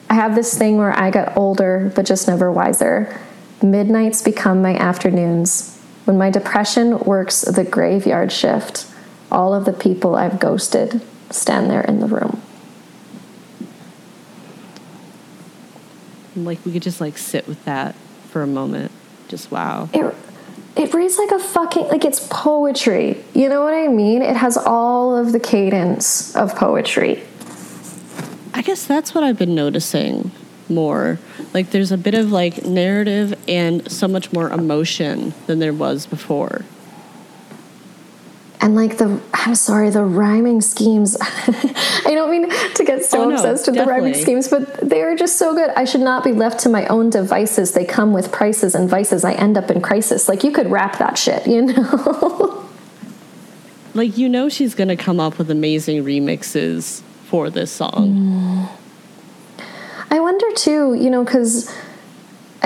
I 0.09 0.15
have 0.15 0.35
this 0.35 0.57
thing 0.57 0.79
where 0.79 0.97
I 0.97 1.11
get 1.11 1.37
older 1.37 1.93
but 1.95 2.07
just 2.07 2.29
never 2.29 2.51
wiser. 2.51 3.21
Midnights 3.63 4.23
become 4.23 4.63
my 4.63 4.77
afternoons. 4.77 5.79
When 6.05 6.19
my 6.19 6.31
depression 6.31 6.99
works 7.01 7.43
the 7.43 7.65
graveyard 7.65 8.33
shift 8.33 8.87
all 9.31 9.55
of 9.55 9.65
the 9.65 9.73
people 9.73 10.15
I've 10.15 10.39
ghosted 10.39 11.03
stand 11.31 11.71
there 11.71 11.83
in 11.83 12.01
the 12.01 12.07
room. 12.07 12.41
Like 16.37 16.65
we 16.65 16.73
could 16.73 16.83
just 16.83 17.01
like 17.01 17.19
sit 17.19 17.49
with 17.49 17.65
that 17.65 17.97
for 18.37 18.43
a 18.43 18.47
moment. 18.47 18.93
Just 19.29 19.51
wow. 19.51 19.89
It, 19.95 20.15
it 20.77 20.93
reads 20.93 21.17
like 21.17 21.31
a 21.31 21.39
fucking 21.39 21.89
like 21.89 22.05
it's 22.05 22.29
poetry. 22.31 23.25
You 23.33 23.49
know 23.49 23.63
what 23.63 23.73
I 23.73 23.89
mean? 23.89 24.21
It 24.21 24.37
has 24.37 24.59
all 24.59 25.17
of 25.17 25.33
the 25.33 25.41
cadence 25.41 26.37
of 26.37 26.55
poetry. 26.55 27.23
I 28.53 28.61
guess 28.61 28.85
that's 28.85 29.15
what 29.15 29.25
I've 29.25 29.39
been 29.39 29.55
noticing 29.55 30.33
more. 30.69 31.19
Like 31.55 31.71
there's 31.71 31.93
a 31.93 31.97
bit 31.97 32.13
of 32.13 32.31
like 32.31 32.67
narrative 32.67 33.33
and 33.49 33.91
so 33.91 34.07
much 34.07 34.35
more 34.35 34.51
emotion 34.51 35.33
than 35.47 35.59
there 35.59 35.73
was 35.73 36.05
before 36.05 36.63
and 38.61 38.75
like 38.75 38.99
the 38.99 39.21
i'm 39.35 39.55
sorry 39.55 39.91
the 39.91 40.03
rhyming 40.03 40.61
schemes 40.61 41.17
i 41.21 42.13
don't 42.13 42.31
mean 42.31 42.49
to 42.75 42.85
get 42.85 43.05
so 43.05 43.23
oh, 43.25 43.29
no, 43.29 43.35
obsessed 43.35 43.67
with 43.67 43.75
definitely. 43.75 44.01
the 44.01 44.07
rhyming 44.07 44.15
schemes 44.15 44.49
but 44.49 44.77
they 44.89 45.03
are 45.03 45.17
just 45.17 45.37
so 45.39 45.55
good. 45.55 45.71
I 45.71 45.85
should 45.85 46.01
not 46.01 46.25
be 46.25 46.33
left 46.33 46.61
to 46.61 46.69
my 46.69 46.87
own 46.87 47.11
devices. 47.11 47.73
They 47.73 47.85
come 47.85 48.13
with 48.13 48.33
prices 48.33 48.75
and 48.75 48.89
vices. 48.89 49.25
I 49.25 49.33
end 49.33 49.57
up 49.57 49.71
in 49.71 49.81
crisis. 49.81 50.29
Like 50.29 50.45
you 50.45 50.53
could 50.53 50.71
rap 50.71 50.99
that 50.99 51.19
shit 51.19 51.47
you 51.47 51.63
know? 51.63 52.63
Like 53.95 54.19
you 54.19 54.29
know 54.29 54.51
she's 54.51 54.75
gonna 54.75 54.97
come 54.97 55.19
up 55.19 55.39
with 55.39 55.51
amazing 55.51 56.05
remixes 56.05 57.01
for 57.25 57.49
this 57.49 57.73
song. 57.73 58.69
Mm. 59.59 59.65
i 60.11 60.21
wonder 60.21 60.47
too 60.53 60.93
you 60.93 61.09
know 61.09 61.25
because 61.25 61.75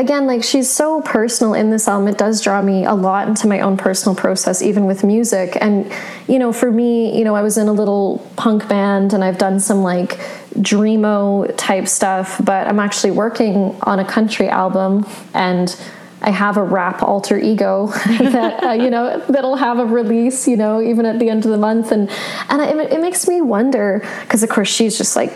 again, 0.00 0.26
like 0.26 0.42
she's 0.42 0.68
so 0.68 1.02
personal 1.02 1.52
in 1.52 1.70
this 1.70 1.86
album. 1.86 2.08
It 2.08 2.16
does 2.16 2.40
draw 2.40 2.62
me 2.62 2.86
a 2.86 2.94
lot 2.94 3.28
into 3.28 3.46
my 3.46 3.60
own 3.60 3.76
personal 3.76 4.16
process, 4.16 4.62
even 4.62 4.86
with 4.86 5.04
music. 5.04 5.58
And, 5.60 5.92
you 6.26 6.38
know, 6.38 6.52
for 6.52 6.72
me, 6.72 7.16
you 7.16 7.22
know, 7.22 7.34
I 7.36 7.42
was 7.42 7.58
in 7.58 7.68
a 7.68 7.72
little 7.72 8.26
punk 8.36 8.66
band 8.66 9.12
and 9.12 9.22
I've 9.22 9.36
done 9.36 9.60
some 9.60 9.82
like 9.82 10.18
dreamo 10.54 11.54
type 11.58 11.86
stuff, 11.86 12.40
but 12.42 12.66
I'm 12.66 12.80
actually 12.80 13.10
working 13.10 13.76
on 13.82 13.98
a 13.98 14.04
country 14.04 14.48
album 14.48 15.06
and 15.34 15.78
I 16.22 16.30
have 16.30 16.56
a 16.56 16.62
rap 16.62 17.02
alter 17.02 17.38
ego 17.38 17.86
that 18.06 18.62
uh, 18.62 18.72
you 18.72 18.90
know 18.90 19.24
that'll 19.28 19.56
have 19.56 19.78
a 19.78 19.86
release, 19.86 20.46
you 20.46 20.56
know, 20.56 20.82
even 20.82 21.06
at 21.06 21.18
the 21.18 21.30
end 21.30 21.46
of 21.46 21.50
the 21.50 21.56
month, 21.56 21.92
and 21.92 22.10
and 22.50 22.60
it, 22.60 22.92
it 22.92 23.00
makes 23.00 23.26
me 23.26 23.40
wonder 23.40 24.06
because 24.20 24.42
of 24.42 24.50
course 24.50 24.68
she's 24.68 24.98
just 24.98 25.16
like 25.16 25.32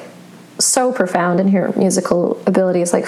so 0.58 0.92
profound 0.92 1.40
in 1.40 1.48
her 1.48 1.72
musical 1.74 2.38
abilities, 2.46 2.92
like 2.92 3.06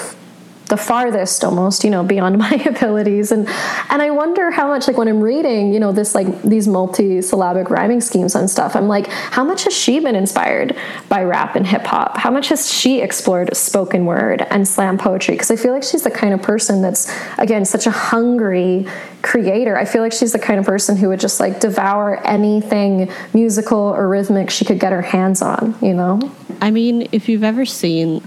the 0.66 0.76
farthest 0.76 1.44
almost 1.44 1.84
you 1.84 1.90
know 1.90 2.02
beyond 2.02 2.38
my 2.46 2.54
abilities. 2.66 3.32
And 3.32 3.48
and 3.90 4.02
i 4.02 4.10
wonder 4.10 4.50
how 4.50 4.68
much 4.68 4.86
like 4.86 4.96
when 4.96 5.08
i'm 5.08 5.20
reading 5.20 5.72
you 5.72 5.80
know 5.80 5.92
this 5.92 6.14
like 6.14 6.42
these 6.42 6.66
multi-syllabic 6.68 7.70
rhyming 7.70 8.00
schemes 8.00 8.34
and 8.34 8.50
stuff 8.50 8.74
i'm 8.76 8.88
like 8.88 9.06
how 9.06 9.44
much 9.44 9.64
has 9.64 9.76
she 9.76 10.00
been 10.00 10.16
inspired 10.16 10.76
by 11.08 11.22
rap 11.22 11.56
and 11.56 11.66
hip-hop 11.66 12.16
how 12.16 12.30
much 12.30 12.48
has 12.48 12.70
she 12.70 13.00
explored 13.00 13.56
spoken 13.56 14.06
word 14.06 14.42
and 14.50 14.66
slam 14.66 14.98
poetry? 14.98 15.34
Because 15.34 15.50
i 15.50 15.56
feel 15.56 15.72
like 15.72 15.82
she's 15.82 16.02
the 16.02 16.10
kind 16.10 16.34
of 16.34 16.42
person 16.42 16.82
that's 16.82 17.12
again 17.38 17.64
such 17.64 17.86
a 17.86 17.90
hungry 17.90 18.86
creator. 19.22 19.76
I 19.76 19.84
feel 19.84 20.02
like 20.02 20.12
she's 20.12 20.32
the 20.32 20.38
kind 20.38 20.60
of 20.60 20.66
person 20.66 20.96
who 20.96 21.08
would 21.08 21.18
just 21.18 21.40
like 21.40 21.58
devour 21.58 22.24
anything 22.24 23.10
musical 23.34 23.78
or 23.78 24.08
rhythmic 24.08 24.50
she 24.50 24.64
could 24.64 24.78
get 24.78 24.92
her 24.92 25.02
hands 25.02 25.42
on 25.42 25.74
you 25.82 25.94
know 25.94 26.20
i 26.60 26.70
mean 26.70 27.08
if 27.12 27.28
you've 27.28 27.44
ever 27.44 27.64
seen 27.64 28.20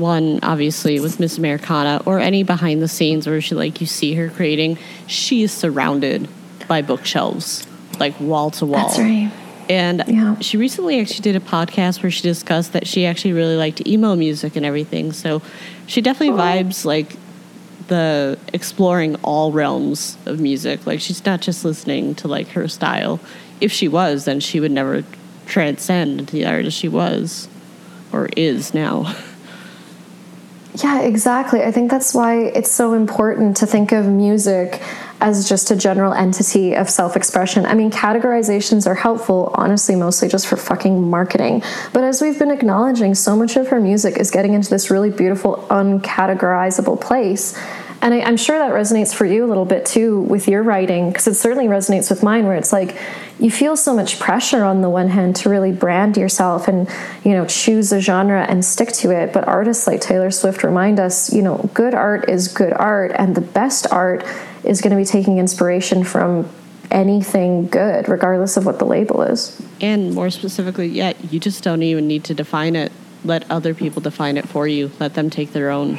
one 0.00 0.40
obviously 0.42 0.98
with 0.98 1.20
Miss 1.20 1.38
Americana 1.38 2.02
or 2.06 2.18
any 2.18 2.42
behind 2.42 2.82
the 2.82 2.88
scenes 2.88 3.26
where 3.26 3.40
she 3.40 3.54
like 3.54 3.80
you 3.80 3.86
see 3.86 4.14
her 4.14 4.28
creating, 4.28 4.78
she 5.06 5.42
is 5.42 5.52
surrounded 5.52 6.28
by 6.66 6.82
bookshelves, 6.82 7.66
like 8.00 8.18
wall 8.18 8.50
to 8.52 8.66
wall. 8.66 8.88
That's 8.88 8.98
right. 8.98 9.30
And 9.68 10.02
yeah. 10.08 10.36
she 10.40 10.56
recently 10.56 11.00
actually 11.00 11.20
did 11.20 11.36
a 11.36 11.40
podcast 11.40 12.02
where 12.02 12.10
she 12.10 12.22
discussed 12.22 12.72
that 12.72 12.88
she 12.88 13.06
actually 13.06 13.34
really 13.34 13.56
liked 13.56 13.86
emo 13.86 14.16
music 14.16 14.56
and 14.56 14.66
everything. 14.66 15.12
So 15.12 15.42
she 15.86 16.00
definitely 16.00 16.34
oh. 16.34 16.44
vibes 16.44 16.84
like 16.84 17.16
the 17.86 18.36
exploring 18.52 19.14
all 19.16 19.52
realms 19.52 20.18
of 20.26 20.40
music. 20.40 20.86
Like 20.86 21.00
she's 21.00 21.24
not 21.24 21.40
just 21.40 21.64
listening 21.64 22.16
to 22.16 22.26
like 22.26 22.48
her 22.48 22.66
style. 22.66 23.20
If 23.60 23.70
she 23.70 23.86
was, 23.86 24.24
then 24.24 24.40
she 24.40 24.58
would 24.58 24.72
never 24.72 25.04
transcend 25.46 26.28
the 26.28 26.46
artist 26.46 26.76
she 26.76 26.88
was 26.88 27.48
or 28.12 28.28
is 28.36 28.74
now. 28.74 29.14
Yeah, 30.74 31.00
exactly. 31.00 31.62
I 31.62 31.72
think 31.72 31.90
that's 31.90 32.14
why 32.14 32.44
it's 32.44 32.70
so 32.70 32.94
important 32.94 33.56
to 33.58 33.66
think 33.66 33.92
of 33.92 34.06
music 34.06 34.80
as 35.20 35.48
just 35.48 35.70
a 35.70 35.76
general 35.76 36.12
entity 36.12 36.74
of 36.74 36.88
self 36.88 37.16
expression. 37.16 37.66
I 37.66 37.74
mean, 37.74 37.90
categorizations 37.90 38.86
are 38.86 38.94
helpful, 38.94 39.52
honestly, 39.54 39.96
mostly 39.96 40.28
just 40.28 40.46
for 40.46 40.56
fucking 40.56 41.10
marketing. 41.10 41.62
But 41.92 42.04
as 42.04 42.22
we've 42.22 42.38
been 42.38 42.50
acknowledging, 42.50 43.14
so 43.14 43.36
much 43.36 43.56
of 43.56 43.68
her 43.68 43.80
music 43.80 44.16
is 44.16 44.30
getting 44.30 44.54
into 44.54 44.70
this 44.70 44.90
really 44.90 45.10
beautiful, 45.10 45.66
uncategorizable 45.70 47.00
place. 47.00 47.58
And 48.02 48.14
I, 48.14 48.18
am 48.18 48.38
sure 48.38 48.56
that 48.56 48.72
resonates 48.72 49.14
for 49.14 49.26
you 49.26 49.44
a 49.44 49.48
little 49.48 49.66
bit 49.66 49.84
too 49.84 50.20
with 50.22 50.48
your 50.48 50.62
writing, 50.62 51.10
because 51.10 51.26
it 51.26 51.34
certainly 51.34 51.66
resonates 51.66 52.08
with 52.08 52.22
mine, 52.22 52.46
where 52.46 52.56
it's 52.56 52.72
like 52.72 52.96
you 53.38 53.50
feel 53.50 53.76
so 53.76 53.94
much 53.94 54.18
pressure 54.18 54.64
on 54.64 54.80
the 54.80 54.88
one 54.88 55.08
hand 55.08 55.36
to 55.36 55.50
really 55.50 55.72
brand 55.72 56.16
yourself 56.16 56.66
and, 56.66 56.88
you 57.24 57.32
know, 57.32 57.44
choose 57.44 57.92
a 57.92 58.00
genre 58.00 58.42
and 58.48 58.64
stick 58.64 58.88
to 58.92 59.10
it. 59.10 59.34
But 59.34 59.46
artists 59.46 59.86
like 59.86 60.00
Taylor 60.00 60.30
Swift 60.30 60.64
remind 60.64 60.98
us, 60.98 61.32
you 61.32 61.42
know, 61.42 61.68
good 61.74 61.94
art 61.94 62.28
is 62.30 62.48
good 62.48 62.72
art, 62.72 63.12
and 63.14 63.34
the 63.34 63.42
best 63.42 63.86
art 63.92 64.24
is 64.64 64.80
going 64.80 64.92
to 64.92 64.96
be 64.96 65.04
taking 65.04 65.38
inspiration 65.38 66.02
from 66.02 66.48
anything 66.90 67.66
good, 67.68 68.08
regardless 68.08 68.56
of 68.56 68.64
what 68.64 68.78
the 68.78 68.86
label 68.86 69.22
is. 69.22 69.60
And 69.80 70.14
more 70.14 70.30
specifically, 70.30 70.88
yeah, 70.88 71.12
you 71.30 71.38
just 71.38 71.62
don't 71.62 71.82
even 71.82 72.08
need 72.08 72.24
to 72.24 72.34
define 72.34 72.76
it. 72.76 72.92
Let 73.24 73.48
other 73.50 73.74
people 73.74 74.00
define 74.00 74.38
it 74.38 74.48
for 74.48 74.66
you. 74.66 74.90
Let 74.98 75.14
them 75.14 75.28
take 75.28 75.52
their 75.52 75.70
own 75.70 75.98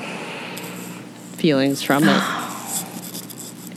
feelings 1.41 1.81
from 1.81 2.03
it. 2.07 2.21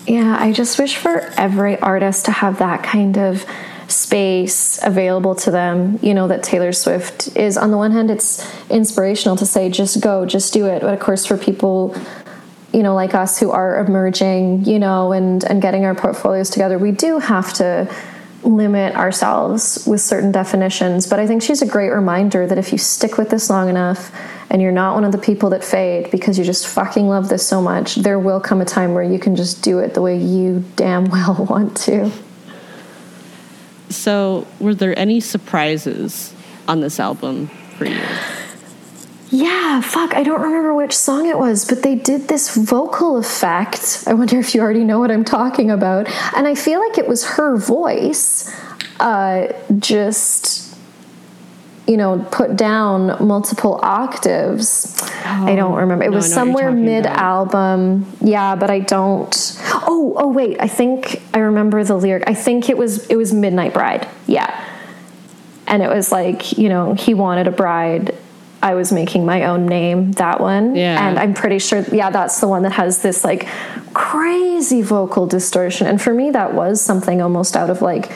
Yeah, 0.06 0.36
I 0.38 0.52
just 0.52 0.78
wish 0.78 0.98
for 0.98 1.32
every 1.38 1.80
artist 1.80 2.26
to 2.26 2.30
have 2.30 2.58
that 2.58 2.82
kind 2.82 3.16
of 3.16 3.46
space 3.88 4.78
available 4.82 5.34
to 5.36 5.50
them. 5.50 5.98
You 6.02 6.12
know, 6.12 6.28
that 6.28 6.42
Taylor 6.42 6.72
Swift 6.72 7.34
is, 7.34 7.56
on 7.56 7.70
the 7.70 7.78
one 7.78 7.90
hand, 7.90 8.10
it's 8.10 8.46
inspirational 8.68 9.34
to 9.38 9.46
say, 9.46 9.70
just 9.70 10.02
go, 10.02 10.26
just 10.26 10.52
do 10.52 10.66
it. 10.66 10.82
But 10.82 10.92
of 10.92 11.00
course, 11.00 11.24
for 11.24 11.38
people, 11.38 11.96
you 12.70 12.82
know, 12.82 12.94
like 12.94 13.14
us 13.14 13.40
who 13.40 13.50
are 13.50 13.78
emerging, 13.78 14.66
you 14.66 14.78
know, 14.78 15.12
and, 15.12 15.42
and 15.44 15.62
getting 15.62 15.86
our 15.86 15.94
portfolios 15.94 16.50
together, 16.50 16.78
we 16.78 16.90
do 16.90 17.18
have 17.18 17.54
to 17.54 17.90
limit 18.44 18.94
ourselves 18.94 19.84
with 19.86 20.00
certain 20.00 20.32
definitions. 20.32 21.06
But 21.06 21.18
I 21.18 21.26
think 21.26 21.42
she's 21.42 21.62
a 21.62 21.66
great 21.66 21.90
reminder 21.90 22.46
that 22.46 22.58
if 22.58 22.72
you 22.72 22.78
stick 22.78 23.18
with 23.18 23.30
this 23.30 23.50
long 23.50 23.68
enough, 23.68 24.12
and 24.50 24.62
you're 24.62 24.72
not 24.72 24.94
one 24.94 25.04
of 25.04 25.12
the 25.12 25.18
people 25.18 25.50
that 25.50 25.64
fade 25.64 26.10
because 26.10 26.38
you 26.38 26.44
just 26.44 26.66
fucking 26.66 27.08
love 27.08 27.28
this 27.28 27.46
so 27.46 27.60
much, 27.60 27.96
there 27.96 28.18
will 28.18 28.40
come 28.40 28.60
a 28.60 28.64
time 28.64 28.94
where 28.94 29.02
you 29.02 29.18
can 29.18 29.34
just 29.34 29.62
do 29.62 29.78
it 29.80 29.94
the 29.94 30.02
way 30.02 30.16
you 30.16 30.64
damn 30.76 31.04
well 31.10 31.46
want 31.48 31.76
to. 31.78 32.10
So, 33.90 34.46
were 34.60 34.74
there 34.74 34.98
any 34.98 35.20
surprises 35.20 36.32
on 36.66 36.80
this 36.80 36.98
album 37.00 37.48
for 37.76 37.86
you? 37.86 38.00
Yeah, 39.30 39.80
fuck, 39.80 40.14
I 40.14 40.22
don't 40.22 40.40
remember 40.40 40.74
which 40.74 40.92
song 40.92 41.26
it 41.26 41.38
was, 41.38 41.64
but 41.64 41.82
they 41.82 41.94
did 41.94 42.28
this 42.28 42.56
vocal 42.56 43.16
effect. 43.16 44.04
I 44.06 44.14
wonder 44.14 44.38
if 44.38 44.54
you 44.54 44.60
already 44.60 44.84
know 44.84 44.98
what 44.98 45.10
I'm 45.10 45.24
talking 45.24 45.70
about. 45.70 46.08
And 46.36 46.46
I 46.46 46.54
feel 46.54 46.80
like 46.80 46.98
it 46.98 47.08
was 47.08 47.24
her 47.24 47.56
voice 47.56 48.54
uh, 49.00 49.52
just 49.78 50.64
you 51.86 51.98
know, 51.98 52.26
put 52.30 52.56
down 52.56 53.26
multiple 53.26 53.78
octaves. 53.82 54.98
Oh, 55.02 55.46
I 55.46 55.54
don't 55.54 55.74
remember. 55.74 56.04
It 56.04 56.10
no, 56.10 56.16
was 56.16 56.32
somewhere 56.32 56.70
mid 56.70 57.06
album. 57.06 58.10
Yeah, 58.20 58.56
but 58.56 58.70
I 58.70 58.80
don't. 58.80 59.34
Oh, 59.86 60.14
oh 60.16 60.28
wait. 60.28 60.56
I 60.60 60.68
think 60.68 61.22
I 61.34 61.40
remember 61.40 61.84
the 61.84 61.96
lyric. 61.96 62.24
I 62.26 62.34
think 62.34 62.70
it 62.70 62.78
was 62.78 63.06
it 63.08 63.16
was 63.16 63.32
Midnight 63.34 63.74
Bride. 63.74 64.08
Yeah. 64.26 64.62
And 65.66 65.82
it 65.82 65.88
was 65.88 66.10
like, 66.12 66.56
you 66.56 66.68
know, 66.68 66.94
he 66.94 67.14
wanted 67.14 67.46
a 67.46 67.50
bride. 67.50 68.16
I 68.64 68.72
was 68.72 68.90
making 68.90 69.26
my 69.26 69.44
own 69.44 69.66
name, 69.66 70.12
that 70.12 70.40
one. 70.40 70.74
Yeah. 70.74 71.06
And 71.06 71.18
I'm 71.18 71.34
pretty 71.34 71.58
sure, 71.58 71.84
yeah, 71.92 72.08
that's 72.08 72.40
the 72.40 72.48
one 72.48 72.62
that 72.62 72.72
has 72.72 73.02
this 73.02 73.22
like 73.22 73.46
crazy 73.92 74.80
vocal 74.80 75.26
distortion. 75.26 75.86
And 75.86 76.00
for 76.00 76.14
me, 76.14 76.30
that 76.30 76.54
was 76.54 76.80
something 76.80 77.20
almost 77.20 77.58
out 77.58 77.68
of 77.68 77.82
like, 77.82 78.10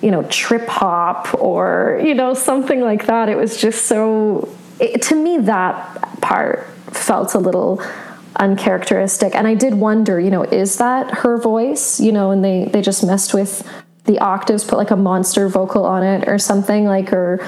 you 0.00 0.12
know, 0.12 0.22
trip 0.30 0.68
hop 0.68 1.34
or, 1.34 2.00
you 2.00 2.14
know, 2.14 2.32
something 2.32 2.80
like 2.80 3.06
that. 3.06 3.28
It 3.28 3.36
was 3.36 3.60
just 3.60 3.86
so, 3.86 4.48
it, 4.78 5.02
to 5.02 5.16
me, 5.16 5.38
that 5.38 6.20
part 6.20 6.68
felt 6.92 7.34
a 7.34 7.40
little 7.40 7.82
uncharacteristic. 8.36 9.34
And 9.34 9.48
I 9.48 9.54
did 9.54 9.74
wonder, 9.74 10.20
you 10.20 10.30
know, 10.30 10.44
is 10.44 10.76
that 10.76 11.10
her 11.10 11.38
voice? 11.38 11.98
You 11.98 12.12
know, 12.12 12.30
and 12.30 12.44
they, 12.44 12.66
they 12.66 12.82
just 12.82 13.02
messed 13.02 13.34
with 13.34 13.68
the 14.04 14.20
octaves, 14.20 14.62
put 14.62 14.78
like 14.78 14.92
a 14.92 14.96
monster 14.96 15.48
vocal 15.48 15.84
on 15.84 16.04
it 16.04 16.28
or 16.28 16.38
something 16.38 16.84
like, 16.84 17.12
or, 17.12 17.44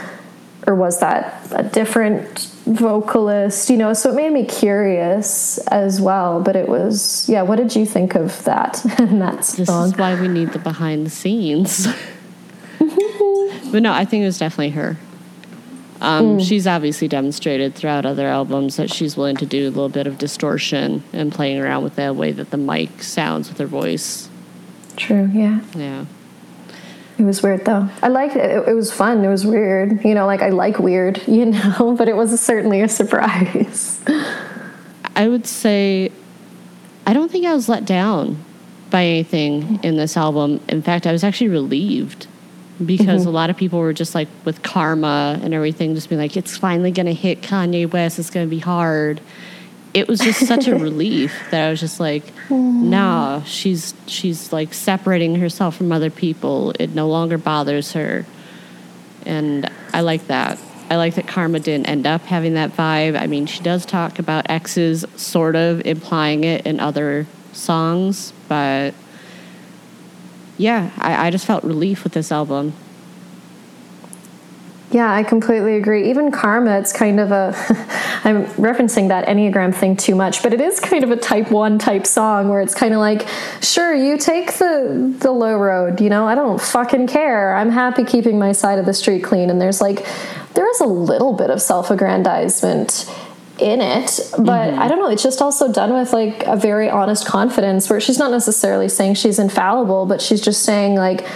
or 0.67 0.75
was 0.75 1.01
that 1.01 1.47
a 1.53 1.63
different 1.63 2.51
vocalist? 2.67 3.71
You 3.71 3.77
know, 3.77 3.93
so 3.93 4.11
it 4.11 4.15
made 4.15 4.33
me 4.33 4.45
curious 4.45 5.59
as 5.69 6.01
well. 6.01 6.41
But 6.41 6.57
it 6.57 6.69
was, 6.69 7.29
yeah. 7.29 7.43
What 7.43 7.57
did 7.57 7.75
you 7.75 7.87
think 7.87 8.15
of 8.15 8.45
that? 8.45 8.85
and 8.99 9.21
that 9.21 9.45
song? 9.45 9.57
This 9.57 9.93
is 9.93 9.99
why 9.99 10.21
we 10.21 10.29
need 10.29 10.53
the 10.53 10.59
behind 10.59 11.07
the 11.07 11.11
scenes. 11.11 11.87
but 12.79 13.83
no, 13.83 13.93
I 13.93 14.05
think 14.05 14.23
it 14.23 14.27
was 14.27 14.39
definitely 14.39 14.71
her. 14.71 14.97
Um, 16.01 16.39
mm. 16.39 16.49
She's 16.49 16.67
obviously 16.67 17.09
demonstrated 17.09 17.75
throughout 17.75 18.07
other 18.07 18.27
albums 18.27 18.77
that 18.77 18.91
she's 18.91 19.17
willing 19.17 19.37
to 19.37 19.47
do 19.47 19.65
a 19.65 19.71
little 19.71 19.91
bit 19.91 20.07
of 20.07 20.17
distortion 20.17 21.03
and 21.13 21.31
playing 21.33 21.61
around 21.61 21.85
with 21.85 21.97
the 21.97 22.13
way 22.15 22.33
that 22.33 22.51
the 22.51 22.57
mic 22.57 23.03
sounds 23.03 23.51
with 23.51 23.59
her 23.59 23.67
voice. 23.67 24.31
True, 24.97 25.29
yeah. 25.33 25.61
Yeah. 25.75 26.07
It 27.21 27.25
was 27.25 27.43
weird 27.43 27.67
though. 27.67 27.87
I 28.03 28.09
liked 28.09 28.35
it. 28.35 28.67
It 28.67 28.73
was 28.73 28.91
fun. 28.91 29.23
It 29.23 29.29
was 29.29 29.45
weird. 29.45 30.03
You 30.05 30.15
know, 30.15 30.25
like 30.25 30.41
I 30.41 30.49
like 30.49 30.79
weird, 30.79 31.23
you 31.29 31.47
know, 31.47 31.95
but 31.97 32.09
it 32.09 32.17
was 32.17 32.41
certainly 32.41 32.81
a 32.81 32.89
surprise. 32.89 34.01
I 35.15 35.29
would 35.29 35.47
say 35.47 36.11
I 37.07 37.13
don't 37.13 37.31
think 37.31 37.45
I 37.45 37.53
was 37.53 37.69
let 37.69 37.85
down 37.85 38.43
by 38.89 39.05
anything 39.05 39.81
in 39.83 39.99
this 39.99 40.17
album. 40.17 40.61
In 40.69 40.81
fact, 40.81 41.07
I 41.07 41.13
was 41.13 41.23
actually 41.23 41.49
relieved 41.49 42.27
because 42.85 43.23
mm-hmm. 43.23 43.29
a 43.29 43.33
lot 43.33 43.51
of 43.51 43.57
people 43.59 43.81
were 43.81 43.93
just 43.93 44.15
like 44.15 44.29
with 44.47 44.63
karma 44.63 45.39
and 45.43 45.53
everything, 45.53 45.95
just 45.95 46.09
being 46.09 46.21
like, 46.21 46.39
it's 46.39 46.57
finally 46.57 46.91
going 46.91 47.05
to 47.05 47.13
hit 47.13 47.43
Kanye 47.43 47.93
West. 47.93 48.19
It's 48.19 48.31
going 48.31 48.47
to 48.47 48.51
be 48.51 48.61
hard. 48.61 49.21
It 49.93 50.07
was 50.07 50.21
just 50.21 50.47
such 50.47 50.69
a 50.69 50.77
relief 50.79 51.35
that 51.51 51.67
I 51.67 51.71
was 51.71 51.81
just 51.81 51.99
like, 51.99 52.25
mm. 52.49 52.83
nah, 52.83 53.43
she's 53.43 53.95
she's 54.07 54.53
like 54.53 54.73
separating 54.73 55.37
herself 55.37 55.77
from 55.77 55.91
other 55.93 56.11
people. 56.11 56.73
It 56.79 56.95
no 56.95 57.09
longer 57.09 57.39
bothers 57.39 57.93
her, 57.93 58.25
and 59.27 59.71
I 59.93 60.03
like 60.03 60.27
that. 60.29 60.59
I 60.91 60.97
like 60.97 61.15
that 61.15 61.29
Karma 61.29 61.61
didn't 61.61 61.89
end 61.89 62.07
up 62.07 62.23
having 62.23 62.55
that 62.55 62.73
vibe. 62.73 63.21
I 63.21 63.29
mean, 63.29 63.47
she 63.47 63.63
does 63.63 63.87
talk 63.87 64.19
about 64.19 64.51
exes, 64.51 65.05
sort 65.17 65.55
of 65.55 65.85
implying 65.87 66.43
it 66.43 66.67
in 66.67 66.81
other 66.81 67.27
songs, 67.53 68.33
but 68.49 68.95
yeah, 70.59 70.91
I, 70.99 71.29
I 71.29 71.31
just 71.31 71.47
felt 71.47 71.65
relief 71.65 72.05
with 72.05 72.13
this 72.13 72.31
album. 72.31 72.75
Yeah, 74.91 75.13
I 75.13 75.23
completely 75.23 75.77
agree. 75.77 76.11
Even 76.11 76.33
Karma, 76.33 76.79
it's 76.79 76.93
kind 76.93 77.21
of 77.21 77.31
a. 77.31 77.55
I'm 78.25 78.45
referencing 78.57 79.09
that 79.09 79.27
Enneagram 79.29 79.73
thing 79.73 79.97
too 79.97 80.17
much, 80.17 80.43
but 80.43 80.53
it 80.53 80.61
is 80.61 80.81
kind 80.81 81.05
of 81.05 81.13
a 81.13 81.17
type 81.17 81.51
one 81.51 81.79
type 81.79 82.07
song 82.07 82.49
where 82.49 82.61
it's 82.61 82.75
kind 82.75 82.93
of 82.93 82.99
like, 82.99 83.27
sure, 83.63 83.95
you 83.95 84.19
take 84.19 84.55
the 84.55 85.15
the 85.21 85.31
low 85.31 85.57
road. 85.57 86.01
You 86.01 86.11
know, 86.11 86.27
I 86.27 86.35
don't 86.35 86.61
fucking 86.61 87.07
care. 87.07 87.55
I'm 87.55 87.71
happy 87.71 88.05
keeping 88.05 88.39
my 88.39 88.51
side 88.51 88.81
of 88.81 88.87
the 88.87 88.95
street 88.95 89.23
clean. 89.23 89.49
And 89.49 89.61
there's 89.61 89.81
like, 89.81 90.05
there 90.55 90.69
is 90.69 90.81
a 90.81 90.87
little 90.87 91.35
bit 91.35 91.51
of 91.51 91.63
self 91.63 91.91
aggrandizement 91.91 93.09
in 93.61 93.83
it 93.83 94.19
but 94.39 94.71
mm-hmm. 94.71 94.79
i 94.79 94.89
don't 94.89 94.99
know 94.99 95.11
it's 95.11 95.23
just 95.23 95.43
also 95.43 95.71
done 95.71 95.93
with 95.93 96.15
like 96.15 96.43
a 96.47 96.57
very 96.57 96.89
honest 96.89 97.27
confidence 97.27 97.91
where 97.91 98.01
she's 98.01 98.19
not 98.19 98.31
necessarily 98.31 98.89
saying 98.89 99.13
she's 99.13 99.39
infallible 99.39 100.07
but 100.07 100.23
she's 100.23 100.41
just 100.41 100.63
saying 100.63 100.95
like 100.95 101.27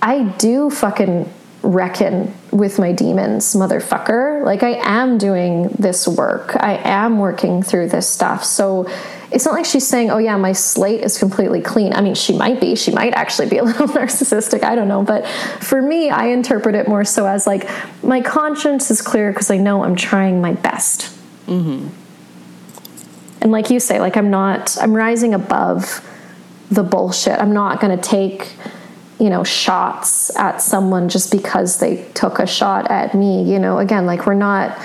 i 0.00 0.22
do 0.38 0.70
fucking 0.70 1.28
reckon 1.62 2.32
with 2.52 2.78
my 2.78 2.92
demons 2.92 3.54
motherfucker 3.54 4.44
like 4.44 4.62
i 4.62 4.78
am 4.82 5.18
doing 5.18 5.68
this 5.78 6.06
work 6.06 6.56
i 6.60 6.76
am 6.84 7.18
working 7.18 7.62
through 7.62 7.88
this 7.88 8.08
stuff 8.08 8.44
so 8.44 8.88
it's 9.30 9.44
not 9.44 9.52
like 9.52 9.66
she's 9.66 9.86
saying, 9.86 10.10
oh, 10.10 10.18
yeah, 10.18 10.36
my 10.36 10.52
slate 10.52 11.02
is 11.02 11.18
completely 11.18 11.60
clean. 11.60 11.92
I 11.92 12.00
mean, 12.00 12.14
she 12.14 12.36
might 12.36 12.60
be. 12.60 12.74
She 12.76 12.92
might 12.92 13.12
actually 13.12 13.48
be 13.48 13.58
a 13.58 13.64
little 13.64 13.86
narcissistic. 13.86 14.62
I 14.62 14.74
don't 14.74 14.88
know. 14.88 15.02
But 15.02 15.26
for 15.26 15.82
me, 15.82 16.08
I 16.08 16.28
interpret 16.28 16.74
it 16.74 16.88
more 16.88 17.04
so 17.04 17.26
as 17.26 17.46
like, 17.46 17.68
my 18.02 18.22
conscience 18.22 18.90
is 18.90 19.02
clear 19.02 19.30
because 19.30 19.50
I 19.50 19.58
know 19.58 19.84
I'm 19.84 19.96
trying 19.96 20.40
my 20.40 20.54
best. 20.54 21.14
Mm-hmm. 21.46 21.88
And 23.40 23.52
like 23.52 23.70
you 23.70 23.80
say, 23.80 24.00
like 24.00 24.16
I'm 24.16 24.30
not, 24.30 24.76
I'm 24.80 24.94
rising 24.94 25.34
above 25.34 26.04
the 26.70 26.82
bullshit. 26.82 27.38
I'm 27.38 27.52
not 27.52 27.80
going 27.80 27.96
to 27.96 28.02
take, 28.02 28.54
you 29.18 29.30
know, 29.30 29.44
shots 29.44 30.34
at 30.36 30.62
someone 30.62 31.08
just 31.08 31.32
because 31.32 31.78
they 31.78 32.04
took 32.14 32.38
a 32.38 32.46
shot 32.46 32.90
at 32.90 33.14
me. 33.14 33.50
You 33.50 33.58
know, 33.58 33.78
again, 33.78 34.06
like 34.06 34.26
we're 34.26 34.34
not, 34.34 34.78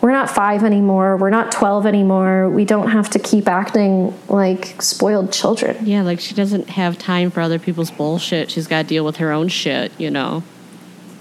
we're 0.00 0.12
not 0.12 0.30
five 0.30 0.64
anymore. 0.64 1.16
We're 1.16 1.30
not 1.30 1.52
12 1.52 1.86
anymore. 1.86 2.48
We 2.48 2.64
don't 2.64 2.90
have 2.90 3.10
to 3.10 3.18
keep 3.18 3.48
acting 3.48 4.14
like 4.28 4.80
spoiled 4.80 5.32
children. 5.32 5.76
Yeah, 5.86 6.02
like 6.02 6.20
she 6.20 6.34
doesn't 6.34 6.70
have 6.70 6.98
time 6.98 7.30
for 7.30 7.40
other 7.40 7.58
people's 7.58 7.90
bullshit. 7.90 8.50
She's 8.50 8.66
got 8.66 8.82
to 8.82 8.88
deal 8.88 9.04
with 9.04 9.16
her 9.16 9.32
own 9.32 9.48
shit, 9.48 9.92
you 9.98 10.10
know? 10.10 10.42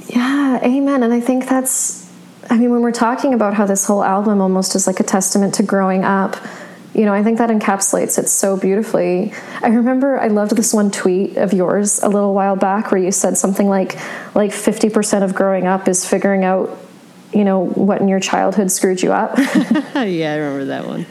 Yeah, 0.08 0.60
amen. 0.64 1.04
And 1.04 1.14
I 1.14 1.20
think 1.20 1.48
that's 1.48 2.10
I 2.50 2.58
mean, 2.58 2.72
when 2.72 2.82
we're 2.82 2.92
talking 2.92 3.34
about 3.36 3.54
how 3.54 3.68
this 3.68 3.86
whole 3.86 4.04
album 4.04 4.42
almost 4.42 4.76
is 4.76 4.88
like 4.88 5.00
a 5.00 5.04
testament 5.04 5.54
to 5.56 5.64
growing 5.64 6.04
up, 6.04 6.36
you 6.94 7.06
know, 7.06 7.14
I 7.14 7.24
think 7.24 7.38
that 7.38 7.50
encapsulates 7.50 8.18
it 8.18 8.28
so 8.28 8.58
beautifully. 8.58 9.32
I 9.62 9.68
remember 9.68 10.20
I 10.20 10.28
loved 10.28 10.56
this 10.56 10.74
one 10.74 10.90
tweet 10.90 11.38
of 11.38 11.54
yours 11.54 12.02
a 12.02 12.10
little 12.10 12.34
while 12.34 12.56
back 12.56 12.92
where 12.92 13.02
you 13.02 13.12
said 13.12 13.38
something 13.38 13.68
like 13.68 13.96
like 14.36 14.52
50% 14.52 15.24
of 15.24 15.36
growing 15.36 15.68
up 15.68 15.88
is 15.88 16.08
figuring 16.08 16.44
out, 16.44 16.76
you 17.32 17.44
know, 17.44 17.66
what 17.66 18.02
in 18.02 18.08
your 18.08 18.20
childhood 18.20 18.72
screwed 18.72 19.04
you 19.04 19.12
up. 19.12 19.38
yeah, 19.38 20.34
I 20.34 20.38
remember 20.38 20.66
that 20.66 20.88
one. 20.88 21.06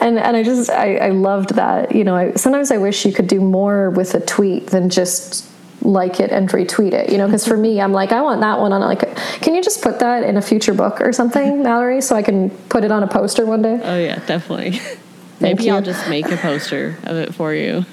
and 0.00 0.18
and 0.18 0.36
I 0.36 0.42
just 0.42 0.70
I, 0.70 0.96
I 0.96 1.08
loved 1.10 1.54
that. 1.54 1.94
You 1.94 2.04
know, 2.04 2.14
I, 2.14 2.32
sometimes 2.34 2.70
I 2.70 2.76
wish 2.76 3.06
you 3.06 3.12
could 3.12 3.28
do 3.28 3.40
more 3.40 3.90
with 3.90 4.14
a 4.14 4.20
tweet 4.20 4.68
than 4.68 4.90
just 4.90 5.49
like 5.82 6.20
it 6.20 6.30
and 6.30 6.48
retweet 6.50 6.92
it 6.92 7.10
you 7.10 7.16
know 7.16 7.26
because 7.26 7.46
for 7.46 7.56
me 7.56 7.80
i'm 7.80 7.92
like 7.92 8.12
i 8.12 8.20
want 8.20 8.40
that 8.40 8.60
one 8.60 8.72
on 8.72 8.80
like 8.80 9.16
can 9.40 9.54
you 9.54 9.62
just 9.62 9.82
put 9.82 10.00
that 10.00 10.22
in 10.22 10.36
a 10.36 10.42
future 10.42 10.74
book 10.74 11.00
or 11.00 11.12
something 11.12 11.62
mallory 11.62 12.00
so 12.00 12.14
i 12.14 12.22
can 12.22 12.50
put 12.68 12.84
it 12.84 12.92
on 12.92 13.02
a 13.02 13.08
poster 13.08 13.46
one 13.46 13.62
day 13.62 13.80
oh 13.82 13.98
yeah 13.98 14.16
definitely 14.26 14.80
maybe 15.40 15.70
i'll 15.70 15.82
just 15.82 16.08
make 16.08 16.30
a 16.30 16.36
poster 16.36 16.98
of 17.04 17.16
it 17.16 17.34
for 17.34 17.54
you 17.54 17.84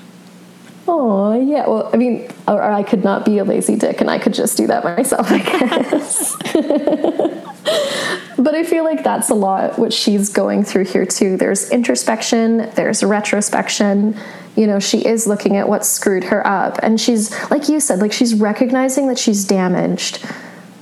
Oh 0.89 1.39
yeah. 1.39 1.67
Well, 1.67 1.89
I 1.93 1.97
mean, 1.97 2.29
or 2.47 2.61
I 2.61 2.81
could 2.81 3.03
not 3.03 3.25
be 3.25 3.39
a 3.39 3.43
lazy 3.43 3.75
dick, 3.75 3.99
and 3.99 4.09
I 4.09 4.19
could 4.19 4.33
just 4.33 4.55
do 4.55 4.67
that 4.67 4.85
myself, 4.85 5.27
I 5.29 5.39
guess. 5.39 6.33
but 8.37 8.55
I 8.55 8.63
feel 8.63 8.85
like 8.85 9.03
that's 9.03 9.29
a 9.29 9.33
lot 9.33 9.77
what 9.77 9.91
she's 9.91 10.29
going 10.29 10.63
through 10.63 10.85
here 10.85 11.05
too. 11.05 11.35
There's 11.35 11.69
introspection. 11.71 12.69
There's 12.75 13.03
retrospection. 13.03 14.17
You 14.57 14.67
know, 14.67 14.79
she 14.79 15.05
is 15.05 15.27
looking 15.27 15.55
at 15.55 15.69
what 15.69 15.85
screwed 15.85 16.25
her 16.25 16.45
up, 16.45 16.79
and 16.81 16.99
she's 16.99 17.31
like 17.51 17.69
you 17.69 17.79
said, 17.79 17.99
like 17.99 18.11
she's 18.11 18.33
recognizing 18.33 19.07
that 19.07 19.19
she's 19.19 19.45
damaged. 19.45 20.25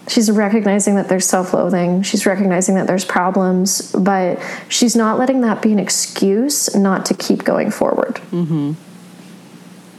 She's 0.08 0.32
recognizing 0.32 0.96
that 0.96 1.10
there's 1.10 1.26
self 1.26 1.54
loathing. 1.54 2.02
She's 2.02 2.26
recognizing 2.26 2.76
that 2.76 2.88
there's 2.88 3.06
problems, 3.06 3.92
but 3.92 4.40
she's 4.70 4.96
not 4.96 5.20
letting 5.20 5.42
that 5.42 5.62
be 5.62 5.72
an 5.72 5.80
excuse 5.80 6.74
not 6.76 7.06
to 7.08 7.14
keep 7.14 7.44
going 7.44 7.70
forward. 7.70 8.16
Mm-hmm. 8.32 8.74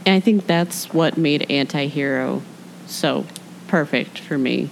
And 0.06 0.14
I 0.14 0.20
think 0.20 0.46
that's 0.46 0.92
what 0.94 1.18
made 1.18 1.42
Antihero 1.50 2.40
so 2.86 3.26
perfect 3.66 4.18
for 4.18 4.38
me. 4.38 4.70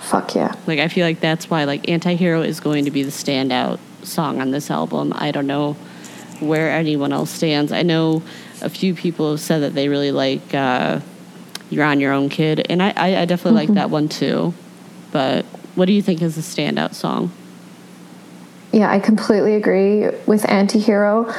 Fuck 0.00 0.34
yeah. 0.34 0.54
Like 0.66 0.80
I 0.80 0.88
feel 0.88 1.06
like 1.06 1.20
that's 1.20 1.48
why 1.48 1.64
like 1.64 1.84
Antihero 1.84 2.44
is 2.44 2.60
going 2.60 2.84
to 2.84 2.90
be 2.90 3.04
the 3.04 3.10
standout 3.10 3.78
song 4.02 4.40
on 4.40 4.50
this 4.50 4.70
album. 4.70 5.12
I 5.14 5.30
don't 5.30 5.46
know 5.46 5.76
where 6.42 6.70
anyone 6.70 7.12
else 7.12 7.30
stands. 7.30 7.72
I 7.72 7.82
know 7.82 8.22
a 8.60 8.68
few 8.68 8.94
people 8.94 9.30
have 9.30 9.40
said 9.40 9.60
that 9.60 9.74
they 9.74 9.88
really 9.88 10.12
like 10.12 10.54
uh, 10.54 11.00
You're 11.70 11.84
on 11.84 12.00
Your 12.00 12.12
Own 12.12 12.28
Kid, 12.28 12.66
and 12.68 12.82
I, 12.82 12.92
I, 12.96 13.16
I 13.22 13.24
definitely 13.24 13.62
mm-hmm. 13.62 13.72
like 13.72 13.76
that 13.76 13.90
one 13.90 14.08
too. 14.08 14.54
But 15.10 15.44
what 15.74 15.86
do 15.86 15.92
you 15.92 16.02
think 16.02 16.22
is 16.22 16.38
a 16.38 16.40
standout 16.40 16.94
song? 16.94 17.32
Yeah, 18.72 18.90
I 18.90 19.00
completely 19.00 19.54
agree 19.54 20.06
with 20.26 20.42
Antihero. 20.44 21.34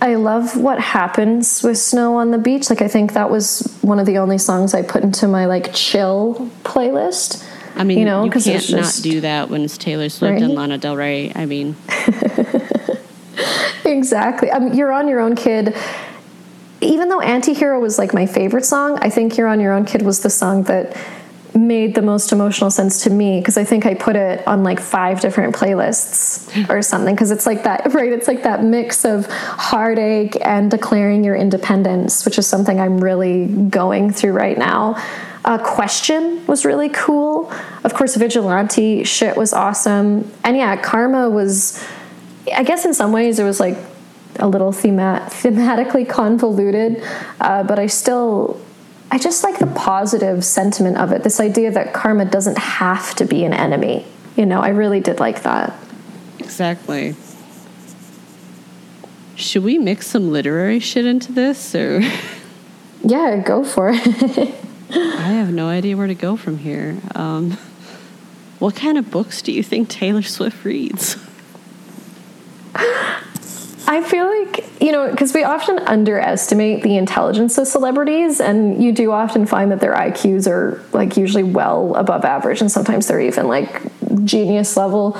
I 0.00 0.14
love 0.14 0.56
what 0.56 0.78
happens 0.78 1.62
with 1.62 1.76
snow 1.76 2.16
on 2.16 2.30
the 2.30 2.38
beach. 2.38 2.70
Like 2.70 2.82
I 2.82 2.88
think 2.88 3.14
that 3.14 3.30
was 3.30 3.78
one 3.82 3.98
of 3.98 4.06
the 4.06 4.18
only 4.18 4.38
songs 4.38 4.72
I 4.72 4.82
put 4.82 5.02
into 5.02 5.26
my 5.28 5.46
like 5.46 5.74
chill 5.74 6.50
playlist. 6.62 7.44
I 7.76 7.84
mean, 7.84 7.98
you 7.98 8.04
know, 8.04 8.24
you 8.24 8.30
can't 8.30 8.44
just, 8.44 8.72
not 8.72 8.98
do 9.02 9.20
that 9.20 9.50
when 9.50 9.62
it's 9.62 9.76
Taylor 9.78 10.08
Swift 10.08 10.32
right? 10.32 10.42
and 10.42 10.54
Lana 10.54 10.78
Del 10.78 10.96
Rey. 10.96 11.32
I 11.34 11.46
mean, 11.46 11.76
exactly. 13.88 14.50
I 14.50 14.58
mean, 14.58 14.74
you're 14.74 14.92
on 14.92 15.08
your 15.08 15.20
own, 15.20 15.34
kid. 15.36 15.76
Even 16.80 17.08
though 17.08 17.20
Antihero 17.20 17.80
was 17.80 17.98
like 17.98 18.14
my 18.14 18.26
favorite 18.26 18.64
song, 18.64 18.98
I 19.00 19.10
think 19.10 19.36
You're 19.36 19.48
on 19.48 19.58
Your 19.58 19.72
Own 19.72 19.84
Kid 19.84 20.02
was 20.02 20.20
the 20.20 20.30
song 20.30 20.62
that 20.64 20.96
made 21.54 21.94
the 21.94 22.02
most 22.02 22.30
emotional 22.30 22.70
sense 22.70 23.02
to 23.02 23.10
me 23.10 23.40
because 23.40 23.56
I 23.56 23.64
think 23.64 23.84
I 23.84 23.94
put 23.94 24.16
it 24.16 24.46
on 24.46 24.62
like 24.62 24.78
five 24.78 25.20
different 25.20 25.56
playlists 25.56 26.68
or 26.70 26.82
something 26.82 27.14
because 27.14 27.30
it's 27.30 27.46
like 27.46 27.64
that 27.64 27.92
right 27.94 28.12
it's 28.12 28.28
like 28.28 28.44
that 28.44 28.62
mix 28.62 29.04
of 29.04 29.26
heartache 29.26 30.36
and 30.42 30.70
declaring 30.70 31.24
your 31.24 31.34
independence 31.34 32.24
which 32.24 32.38
is 32.38 32.46
something 32.46 32.78
I'm 32.78 32.98
really 32.98 33.46
going 33.46 34.12
through 34.12 34.32
right 34.32 34.56
now. 34.56 35.02
Uh, 35.44 35.56
question 35.56 36.44
was 36.46 36.66
really 36.66 36.90
cool. 36.90 37.50
Of 37.82 37.94
course, 37.94 38.16
vigilante 38.16 39.04
shit 39.04 39.34
was 39.34 39.54
awesome, 39.54 40.30
and 40.44 40.56
yeah, 40.56 40.76
karma 40.76 41.30
was. 41.30 41.82
I 42.52 42.62
guess 42.62 42.84
in 42.84 42.94
some 42.94 43.12
ways 43.12 43.38
it 43.38 43.44
was 43.44 43.60
like 43.60 43.76
a 44.36 44.46
little 44.46 44.72
themat- 44.72 45.30
thematically 45.30 46.08
convoluted, 46.08 47.02
uh, 47.40 47.62
but 47.64 47.78
I 47.78 47.86
still 47.86 48.60
I 49.10 49.18
just 49.18 49.42
like 49.42 49.58
the 49.58 49.66
positive 49.66 50.44
sentiment 50.44 50.98
of 50.98 51.12
it. 51.12 51.22
This 51.22 51.40
idea 51.40 51.70
that 51.70 51.94
karma 51.94 52.26
doesn't 52.26 52.58
have 52.58 53.14
to 53.16 53.24
be 53.24 53.44
an 53.44 53.54
enemy. 53.54 54.06
You 54.36 54.46
know, 54.46 54.60
I 54.60 54.68
really 54.68 55.00
did 55.00 55.18
like 55.18 55.42
that. 55.42 55.74
Exactly. 56.38 57.16
Should 59.34 59.62
we 59.62 59.78
mix 59.78 60.08
some 60.08 60.30
literary 60.30 60.78
shit 60.80 61.06
into 61.06 61.32
this 61.32 61.74
or 61.74 62.02
Yeah, 63.04 63.36
go 63.44 63.64
for 63.64 63.90
it. 63.94 64.00
I 64.90 65.32
have 65.32 65.52
no 65.52 65.68
idea 65.68 65.96
where 65.96 66.06
to 66.06 66.14
go 66.14 66.36
from 66.36 66.58
here. 66.58 66.98
Um, 67.14 67.56
what 68.58 68.74
kind 68.74 68.98
of 68.98 69.10
books 69.10 69.40
do 69.40 69.52
you 69.52 69.62
think 69.62 69.88
Taylor 69.88 70.22
Swift 70.22 70.64
reads? 70.64 71.16
I 73.90 74.02
feel 74.02 74.26
like, 74.26 74.82
you 74.82 74.92
know, 74.92 75.10
because 75.10 75.32
we 75.32 75.44
often 75.44 75.78
underestimate 75.78 76.82
the 76.82 76.98
intelligence 76.98 77.56
of 77.56 77.66
celebrities, 77.66 78.38
and 78.38 78.82
you 78.82 78.92
do 78.92 79.12
often 79.12 79.46
find 79.46 79.72
that 79.72 79.80
their 79.80 79.94
IQs 79.94 80.46
are 80.46 80.84
like 80.92 81.16
usually 81.16 81.42
well 81.42 81.94
above 81.94 82.24
average, 82.24 82.60
and 82.60 82.70
sometimes 82.70 83.08
they're 83.08 83.20
even 83.20 83.48
like 83.48 83.80
genius 84.24 84.76
level. 84.76 85.18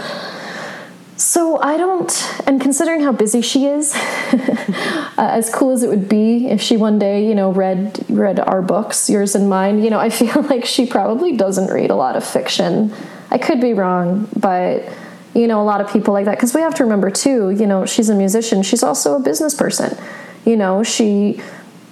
So 1.17 1.59
I 1.61 1.77
don't, 1.79 2.39
and 2.47 2.61
considering 2.61 3.01
how 3.01 3.11
busy 3.11 3.41
she 3.41 3.67
is, 3.67 3.95
uh, 4.33 5.11
as 5.17 5.51
cool 5.51 5.73
as 5.73 5.83
it 5.83 5.89
would 5.89 6.09
be 6.09 6.47
if 6.49 6.61
she 6.61 6.77
one 6.77 6.99
day, 6.99 7.27
you 7.27 7.35
know, 7.35 7.51
read 7.51 8.05
read 8.11 8.39
our 8.39 8.61
books, 8.61 9.09
yours 9.09 9.35
and 9.35 9.49
mine, 9.49 9.83
you 9.83 9.89
know, 9.89 9.99
I 9.99 10.11
feel 10.21 10.43
like 10.43 10.67
she 10.67 10.87
probably 10.87 11.37
doesn't 11.37 11.73
read 11.73 11.91
a 11.91 11.97
lot 11.97 12.17
of 12.17 12.25
fiction. 12.25 12.93
I 13.31 13.39
could 13.39 13.63
be 13.63 13.73
wrong, 13.73 14.29
but 14.39 14.85
you 15.35 15.47
know, 15.47 15.61
a 15.61 15.65
lot 15.65 15.81
of 15.81 15.91
people 15.93 16.15
like 16.15 16.25
that. 16.25 16.37
Because 16.37 16.55
we 16.55 16.61
have 16.61 16.75
to 16.77 16.85
remember, 16.85 17.11
too, 17.11 17.51
you 17.51 17.67
know, 17.67 17.87
she's 17.87 18.09
a 18.09 18.15
musician, 18.15 18.63
she's 18.63 18.83
also 18.83 19.17
a 19.17 19.21
business 19.21 19.55
person. 19.55 19.97
You 20.45 20.57
know, 20.57 20.83
she 20.83 21.41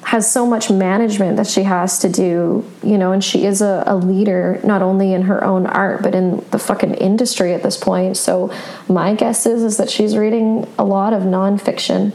has 0.06 0.30
so 0.30 0.46
much 0.46 0.70
management 0.70 1.36
that 1.36 1.48
she 1.48 1.64
has 1.64 1.98
to 1.98 2.08
do, 2.08 2.64
you 2.84 2.96
know, 2.96 3.10
and 3.10 3.24
she 3.24 3.44
is 3.44 3.60
a, 3.60 3.82
a, 3.88 3.96
leader 3.96 4.60
not 4.62 4.80
only 4.80 5.12
in 5.12 5.22
her 5.22 5.42
own 5.42 5.66
art 5.66 6.00
but 6.00 6.14
in 6.14 6.44
the 6.52 6.60
fucking 6.60 6.94
industry 6.94 7.52
at 7.52 7.64
this 7.64 7.76
point. 7.76 8.16
So 8.16 8.54
my 8.88 9.16
guess 9.16 9.46
is 9.46 9.64
is 9.64 9.78
that 9.78 9.90
she's 9.90 10.16
reading 10.16 10.64
a 10.78 10.84
lot 10.84 11.12
of 11.12 11.24
nonfiction. 11.24 12.12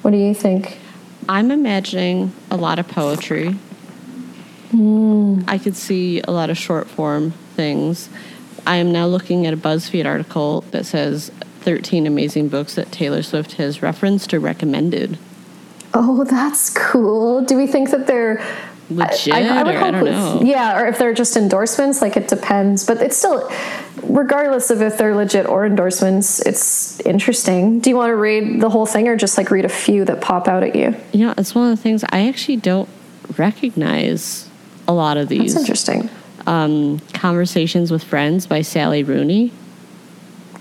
What 0.00 0.12
do 0.12 0.16
you 0.16 0.32
think? 0.32 0.78
I'm 1.28 1.50
imagining 1.50 2.32
a 2.50 2.56
lot 2.56 2.78
of 2.78 2.88
poetry. 2.88 3.54
Mm. 4.72 5.44
I 5.46 5.58
could 5.58 5.76
see 5.76 6.22
a 6.22 6.30
lot 6.30 6.48
of 6.48 6.56
short 6.56 6.88
form 6.88 7.32
things. 7.54 8.08
I 8.66 8.76
am 8.76 8.92
now 8.92 9.06
looking 9.06 9.46
at 9.46 9.54
a 9.54 9.56
BuzzFeed 9.56 10.06
article 10.06 10.62
that 10.70 10.86
says 10.86 11.30
13 11.60 12.06
amazing 12.06 12.48
books 12.48 12.74
that 12.74 12.92
Taylor 12.92 13.22
Swift 13.22 13.54
has 13.54 13.82
referenced 13.82 14.32
or 14.32 14.40
recommended. 14.40 15.18
Oh, 15.94 16.24
that's 16.24 16.70
cool. 16.70 17.44
Do 17.44 17.56
we 17.56 17.66
think 17.66 17.90
that 17.90 18.06
they're 18.06 18.44
legit? 18.88 19.34
I, 19.34 19.48
I, 19.48 19.60
I 19.60 19.62
would 19.62 19.74
hope 19.74 19.84
I 19.84 19.90
don't 19.90 20.04
know. 20.04 20.42
Yeah, 20.42 20.80
or 20.80 20.86
if 20.86 20.98
they're 20.98 21.12
just 21.12 21.36
endorsements, 21.36 22.00
like 22.00 22.16
it 22.16 22.28
depends. 22.28 22.86
But 22.86 22.98
it's 22.98 23.16
still, 23.16 23.50
regardless 24.02 24.70
of 24.70 24.80
if 24.80 24.96
they're 24.96 25.14
legit 25.14 25.46
or 25.46 25.66
endorsements, 25.66 26.40
it's 26.40 27.00
interesting. 27.00 27.80
Do 27.80 27.90
you 27.90 27.96
want 27.96 28.10
to 28.10 28.16
read 28.16 28.60
the 28.60 28.70
whole 28.70 28.86
thing 28.86 29.08
or 29.08 29.16
just 29.16 29.36
like 29.36 29.50
read 29.50 29.64
a 29.64 29.70
few 29.70 30.04
that 30.04 30.20
pop 30.20 30.48
out 30.48 30.62
at 30.62 30.74
you? 30.74 30.94
You 31.12 31.26
know, 31.26 31.34
it's 31.36 31.54
one 31.54 31.70
of 31.70 31.76
the 31.76 31.82
things 31.82 32.04
I 32.10 32.28
actually 32.28 32.56
don't 32.56 32.88
recognize 33.36 34.48
a 34.88 34.92
lot 34.92 35.16
of 35.16 35.28
these. 35.28 35.54
That's 35.54 35.68
interesting 35.68 36.08
um, 36.46 37.00
Conversations 37.14 37.90
with 37.90 38.04
Friends 38.04 38.46
by 38.46 38.62
Sally 38.62 39.02
Rooney. 39.02 39.52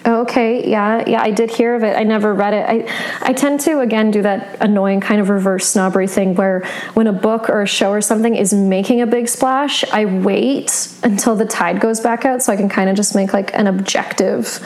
Okay, 0.06 0.68
yeah, 0.68 1.08
yeah, 1.08 1.22
I 1.22 1.30
did 1.30 1.52
hear 1.52 1.76
of 1.76 1.84
it. 1.84 1.96
I 1.96 2.02
never 2.02 2.34
read 2.34 2.56
it. 2.56 2.66
I, 2.68 3.20
I 3.22 3.34
tend 3.34 3.60
to 3.62 3.82
again 3.82 4.10
do 4.10 4.24
that 4.24 4.58
annoying 4.60 5.00
kind 5.00 5.22
of 5.22 5.30
reverse 5.30 5.68
snobbery 5.68 6.08
thing 6.08 6.34
where 6.34 6.66
when 6.96 7.06
a 7.06 7.14
book 7.14 7.50
or 7.50 7.62
a 7.62 7.68
show 7.68 7.92
or 7.92 8.02
something 8.02 8.36
is 8.36 8.52
making 8.52 9.02
a 9.02 9.06
big 9.06 9.28
splash, 9.28 9.84
I 9.92 10.06
wait 10.06 10.88
until 11.04 11.36
the 11.36 11.46
tide 11.46 11.80
goes 11.80 12.00
back 12.00 12.26
out 12.26 12.42
so 12.42 12.52
I 12.52 12.56
can 12.56 12.68
kind 12.68 12.90
of 12.90 12.96
just 12.96 13.14
make 13.14 13.32
like 13.32 13.54
an 13.54 13.68
objective 13.68 14.60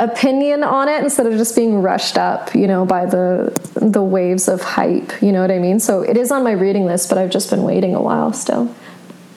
opinion 0.00 0.64
on 0.64 0.88
it 0.88 1.04
instead 1.04 1.26
of 1.26 1.34
just 1.34 1.54
being 1.54 1.80
rushed 1.80 2.18
up, 2.18 2.52
you 2.52 2.66
know, 2.66 2.84
by 2.84 3.06
the 3.06 3.56
the 3.76 4.02
waves 4.02 4.48
of 4.48 4.60
hype. 4.60 5.22
You 5.22 5.30
know 5.30 5.40
what 5.40 5.52
I 5.52 5.60
mean? 5.60 5.78
So 5.78 6.02
it 6.02 6.16
is 6.16 6.32
on 6.32 6.42
my 6.42 6.52
reading 6.52 6.84
list, 6.84 7.08
but 7.08 7.18
I've 7.18 7.30
just 7.30 7.48
been 7.48 7.62
waiting 7.62 7.94
a 7.94 8.02
while 8.02 8.32
still. 8.32 8.74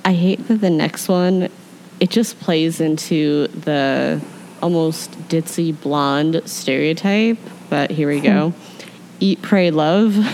I 0.07 0.13
hate 0.13 0.47
that 0.47 0.61
the 0.61 0.69
next 0.69 1.09
one 1.09 1.49
it 1.99 2.09
just 2.09 2.39
plays 2.39 2.79
into 2.79 3.47
the 3.47 4.21
almost 4.61 5.11
ditzy 5.27 5.77
blonde 5.81 6.43
stereotype, 6.45 7.37
but 7.69 7.91
here 7.91 8.07
we 8.07 8.21
go. 8.21 8.53
Eat, 9.19 9.41
pray, 9.41 9.69
love. 9.69 10.15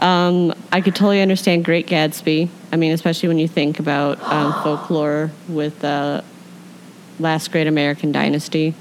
um, 0.00 0.52
I 0.72 0.80
could 0.80 0.96
totally 0.96 1.22
understand 1.22 1.64
Great 1.64 1.86
Gatsby. 1.86 2.48
I 2.72 2.76
mean, 2.76 2.90
especially 2.90 3.28
when 3.28 3.38
you 3.38 3.46
think 3.46 3.78
about 3.78 4.20
um, 4.20 4.52
folklore 4.64 5.30
with 5.48 5.78
the 5.78 6.24
last 7.20 7.52
great 7.52 7.68
American 7.68 8.10
dynasty. 8.10 8.74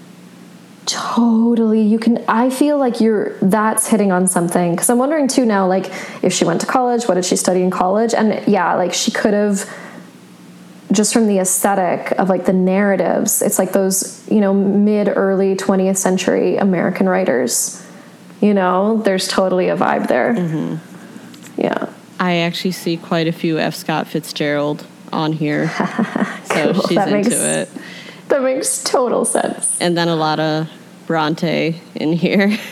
Totally. 0.89 1.81
You 1.81 1.99
can 1.99 2.23
I 2.27 2.49
feel 2.49 2.77
like 2.77 2.99
you're 2.99 3.33
that's 3.41 3.87
hitting 3.87 4.11
on 4.11 4.27
something 4.27 4.75
cuz 4.75 4.89
I'm 4.89 4.97
wondering 4.97 5.27
too 5.27 5.45
now 5.45 5.67
like 5.67 5.91
if 6.23 6.33
she 6.33 6.45
went 6.45 6.61
to 6.61 6.67
college, 6.67 7.07
what 7.07 7.15
did 7.15 7.25
she 7.25 7.35
study 7.35 7.61
in 7.61 7.69
college? 7.69 8.13
And 8.13 8.47
yeah, 8.47 8.75
like 8.75 8.93
she 8.93 9.11
could 9.11 9.33
have 9.33 9.69
just 10.91 11.13
from 11.13 11.27
the 11.27 11.39
aesthetic 11.39 12.11
of 12.13 12.29
like 12.29 12.45
the 12.45 12.53
narratives. 12.53 13.41
It's 13.41 13.59
like 13.59 13.73
those, 13.73 14.27
you 14.29 14.39
know, 14.39 14.53
mid 14.53 15.07
early 15.07 15.55
20th 15.55 15.97
century 15.97 16.57
American 16.57 17.07
writers. 17.07 17.85
You 18.41 18.53
know, 18.53 18.97
there's 18.97 19.27
totally 19.27 19.69
a 19.69 19.77
vibe 19.77 20.07
there. 20.07 20.33
Mm-hmm. 20.33 21.61
Yeah. 21.61 21.89
I 22.19 22.37
actually 22.37 22.71
see 22.71 22.97
quite 22.97 23.27
a 23.27 23.31
few 23.31 23.59
F. 23.59 23.75
Scott 23.75 24.07
Fitzgerald 24.07 24.85
on 25.13 25.33
here. 25.33 25.69
so 26.45 26.73
cool. 26.73 26.87
she's 26.87 26.97
that 26.97 27.07
into 27.09 27.29
makes, 27.29 27.29
it. 27.29 27.69
That 28.29 28.41
makes 28.41 28.83
total 28.83 29.25
sense. 29.25 29.79
And 29.79 29.97
then 29.97 30.07
a 30.07 30.15
lot 30.15 30.39
of 30.39 30.69
Bronte 31.10 31.82
in 31.95 32.14
here. 32.14 32.55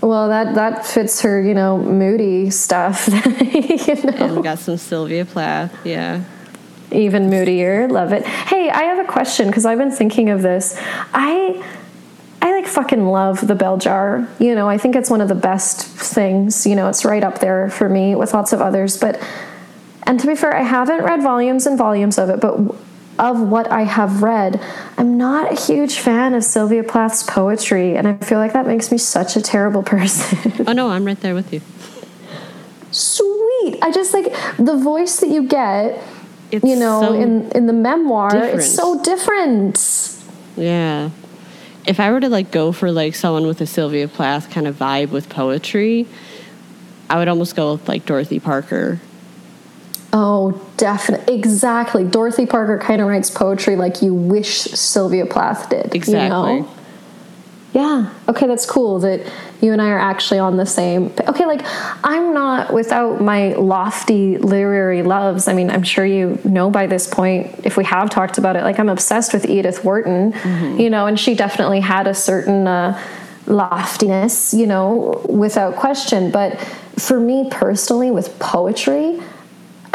Well, 0.00 0.28
that 0.28 0.54
that 0.56 0.84
fits 0.84 1.22
her, 1.22 1.40
you 1.40 1.54
know, 1.54 1.78
moody 1.78 2.50
stuff. 2.50 3.08
you 3.08 3.94
know? 4.02 4.12
And 4.18 4.36
we 4.36 4.42
got 4.42 4.58
some 4.58 4.76
Sylvia 4.76 5.24
Plath. 5.24 5.74
Yeah. 5.82 6.24
Even 6.92 7.30
moodier. 7.30 7.88
Love 7.88 8.12
it. 8.12 8.26
Hey, 8.26 8.68
I 8.68 8.82
have 8.82 8.98
a 8.98 9.10
question 9.10 9.46
because 9.46 9.64
I've 9.64 9.78
been 9.78 9.90
thinking 9.90 10.28
of 10.28 10.42
this. 10.42 10.78
I 11.14 11.64
I 12.42 12.52
like 12.52 12.66
fucking 12.66 13.06
love 13.06 13.46
the 13.46 13.54
bell 13.54 13.78
jar. 13.78 14.28
You 14.38 14.54
know, 14.54 14.68
I 14.68 14.76
think 14.76 14.94
it's 14.94 15.08
one 15.08 15.22
of 15.22 15.28
the 15.28 15.34
best 15.34 15.86
things. 15.86 16.66
You 16.66 16.76
know, 16.76 16.90
it's 16.90 17.06
right 17.06 17.24
up 17.24 17.38
there 17.38 17.70
for 17.70 17.88
me 17.88 18.14
with 18.14 18.34
lots 18.34 18.52
of 18.52 18.60
others. 18.60 18.98
But 18.98 19.26
and 20.02 20.20
to 20.20 20.26
be 20.26 20.34
fair, 20.34 20.54
I 20.54 20.64
haven't 20.64 21.02
read 21.02 21.22
volumes 21.22 21.64
and 21.64 21.78
volumes 21.78 22.18
of 22.18 22.28
it, 22.28 22.42
but 22.42 22.58
of 23.18 23.40
what 23.40 23.70
I 23.70 23.82
have 23.82 24.22
read, 24.22 24.60
I'm 24.98 25.16
not 25.16 25.52
a 25.52 25.60
huge 25.60 25.98
fan 25.98 26.34
of 26.34 26.44
Sylvia 26.44 26.82
Plath's 26.82 27.22
poetry, 27.22 27.96
and 27.96 28.08
I 28.08 28.14
feel 28.14 28.38
like 28.38 28.52
that 28.52 28.66
makes 28.66 28.90
me 28.90 28.98
such 28.98 29.36
a 29.36 29.42
terrible 29.42 29.82
person. 29.94 30.66
oh 30.66 30.72
no, 30.72 30.90
I'm 30.90 31.04
right 31.04 31.20
there 31.20 31.34
with 31.34 31.52
you. 31.52 31.60
Sweet. 32.90 33.78
I 33.82 33.90
just 33.92 34.14
like 34.14 34.32
the 34.56 34.76
voice 34.76 35.20
that 35.20 35.28
you 35.28 35.46
get. 35.46 36.02
It's 36.50 36.64
you 36.64 36.76
know, 36.76 37.00
so 37.00 37.12
in 37.14 37.50
in 37.52 37.66
the 37.66 37.72
memoir, 37.72 38.30
different. 38.30 38.54
it's 38.54 38.74
so 38.74 39.02
different. 39.02 40.22
Yeah. 40.56 41.10
If 41.86 42.00
I 42.00 42.10
were 42.12 42.20
to 42.20 42.28
like 42.28 42.50
go 42.50 42.72
for 42.72 42.90
like 42.90 43.14
someone 43.14 43.46
with 43.46 43.60
a 43.60 43.66
Sylvia 43.66 44.08
Plath 44.08 44.50
kind 44.50 44.66
of 44.66 44.76
vibe 44.76 45.10
with 45.10 45.28
poetry, 45.28 46.06
I 47.10 47.18
would 47.18 47.28
almost 47.28 47.56
go 47.56 47.72
with 47.72 47.88
like 47.88 48.06
Dorothy 48.06 48.40
Parker 48.40 49.00
Oh, 50.16 50.60
definitely. 50.76 51.34
Exactly. 51.34 52.04
Dorothy 52.04 52.46
Parker 52.46 52.78
kind 52.78 53.00
of 53.00 53.08
writes 53.08 53.30
poetry 53.30 53.74
like 53.74 54.00
you 54.00 54.14
wish 54.14 54.60
Sylvia 54.60 55.26
Plath 55.26 55.68
did. 55.68 55.92
Exactly. 55.92 56.54
You 56.54 56.60
know? 56.62 56.74
Yeah. 57.72 58.14
Okay, 58.28 58.46
that's 58.46 58.64
cool 58.64 59.00
that 59.00 59.20
you 59.60 59.72
and 59.72 59.82
I 59.82 59.88
are 59.88 59.98
actually 59.98 60.38
on 60.38 60.56
the 60.56 60.66
same. 60.66 61.12
Okay, 61.26 61.44
like 61.46 61.62
I'm 62.04 62.32
not 62.32 62.72
without 62.72 63.20
my 63.20 63.54
lofty 63.54 64.38
literary 64.38 65.02
loves. 65.02 65.48
I 65.48 65.54
mean, 65.54 65.68
I'm 65.68 65.82
sure 65.82 66.06
you 66.06 66.38
know 66.44 66.70
by 66.70 66.86
this 66.86 67.08
point 67.08 67.66
if 67.66 67.76
we 67.76 67.82
have 67.82 68.08
talked 68.08 68.38
about 68.38 68.54
it. 68.54 68.62
Like 68.62 68.78
I'm 68.78 68.88
obsessed 68.88 69.32
with 69.32 69.46
Edith 69.46 69.84
Wharton, 69.84 70.32
mm-hmm. 70.32 70.78
you 70.78 70.88
know, 70.88 71.08
and 71.08 71.18
she 71.18 71.34
definitely 71.34 71.80
had 71.80 72.06
a 72.06 72.14
certain 72.14 72.68
uh, 72.68 72.96
loftiness, 73.48 74.54
you 74.54 74.68
know, 74.68 75.20
without 75.28 75.74
question. 75.74 76.30
But 76.30 76.60
for 76.96 77.18
me 77.18 77.48
personally, 77.50 78.12
with 78.12 78.38
poetry, 78.38 79.20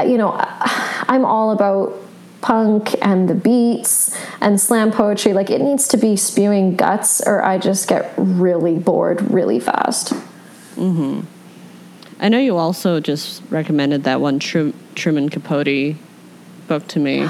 you 0.07 0.17
know, 0.17 0.35
I'm 0.37 1.25
all 1.25 1.51
about 1.51 1.95
punk 2.41 2.95
and 3.01 3.29
the 3.29 3.35
beats 3.35 4.17
and 4.41 4.59
slam 4.59 4.91
poetry. 4.91 5.33
Like 5.33 5.49
it 5.49 5.61
needs 5.61 5.87
to 5.89 5.97
be 5.97 6.15
spewing 6.15 6.75
guts, 6.75 7.21
or 7.25 7.43
I 7.43 7.57
just 7.57 7.87
get 7.87 8.13
really 8.17 8.77
bored 8.77 9.29
really 9.31 9.59
fast. 9.59 10.09
Hmm. 10.75 11.21
I 12.19 12.29
know 12.29 12.39
you 12.39 12.57
also 12.57 12.99
just 12.99 13.41
recommended 13.49 14.03
that 14.03 14.19
one 14.19 14.39
Trum- 14.39 14.73
Truman 14.95 15.29
Capote 15.29 15.95
book 16.67 16.87
to 16.89 16.99
me. 16.99 17.27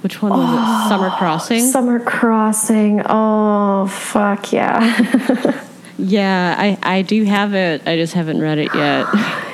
Which 0.00 0.20
one 0.20 0.32
was 0.32 0.48
oh, 0.48 0.84
it? 0.84 0.88
Summer 0.88 1.10
Crossing. 1.10 1.60
Summer 1.60 2.00
Crossing. 2.00 3.02
Oh 3.06 3.86
fuck 3.86 4.52
yeah. 4.52 5.64
yeah, 5.98 6.56
I 6.58 6.78
I 6.82 7.02
do 7.02 7.22
have 7.22 7.54
it. 7.54 7.86
I 7.86 7.96
just 7.96 8.14
haven't 8.14 8.40
read 8.40 8.58
it 8.58 8.74
yet. 8.74 9.06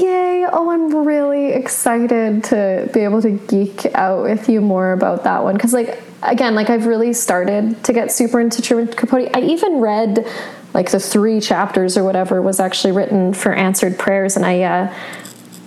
Yay! 0.00 0.46
Oh, 0.52 0.70
I'm 0.70 1.04
really 1.04 1.48
excited 1.48 2.44
to 2.44 2.88
be 2.92 3.00
able 3.00 3.20
to 3.22 3.32
geek 3.32 3.86
out 3.94 4.22
with 4.22 4.48
you 4.48 4.60
more 4.60 4.92
about 4.92 5.24
that 5.24 5.42
one. 5.42 5.54
Because, 5.54 5.72
like, 5.72 6.00
again, 6.22 6.54
like 6.54 6.70
I've 6.70 6.86
really 6.86 7.12
started 7.12 7.82
to 7.84 7.92
get 7.92 8.12
super 8.12 8.40
into 8.40 8.62
Truman 8.62 8.88
Capote. 8.88 9.30
I 9.34 9.40
even 9.40 9.80
read 9.80 10.26
like 10.74 10.90
the 10.90 11.00
three 11.00 11.40
chapters 11.40 11.96
or 11.96 12.04
whatever 12.04 12.40
was 12.42 12.60
actually 12.60 12.92
written 12.92 13.34
for 13.34 13.52
answered 13.52 13.98
prayers, 13.98 14.36
and 14.36 14.44
I 14.44 14.62
uh, 14.62 14.94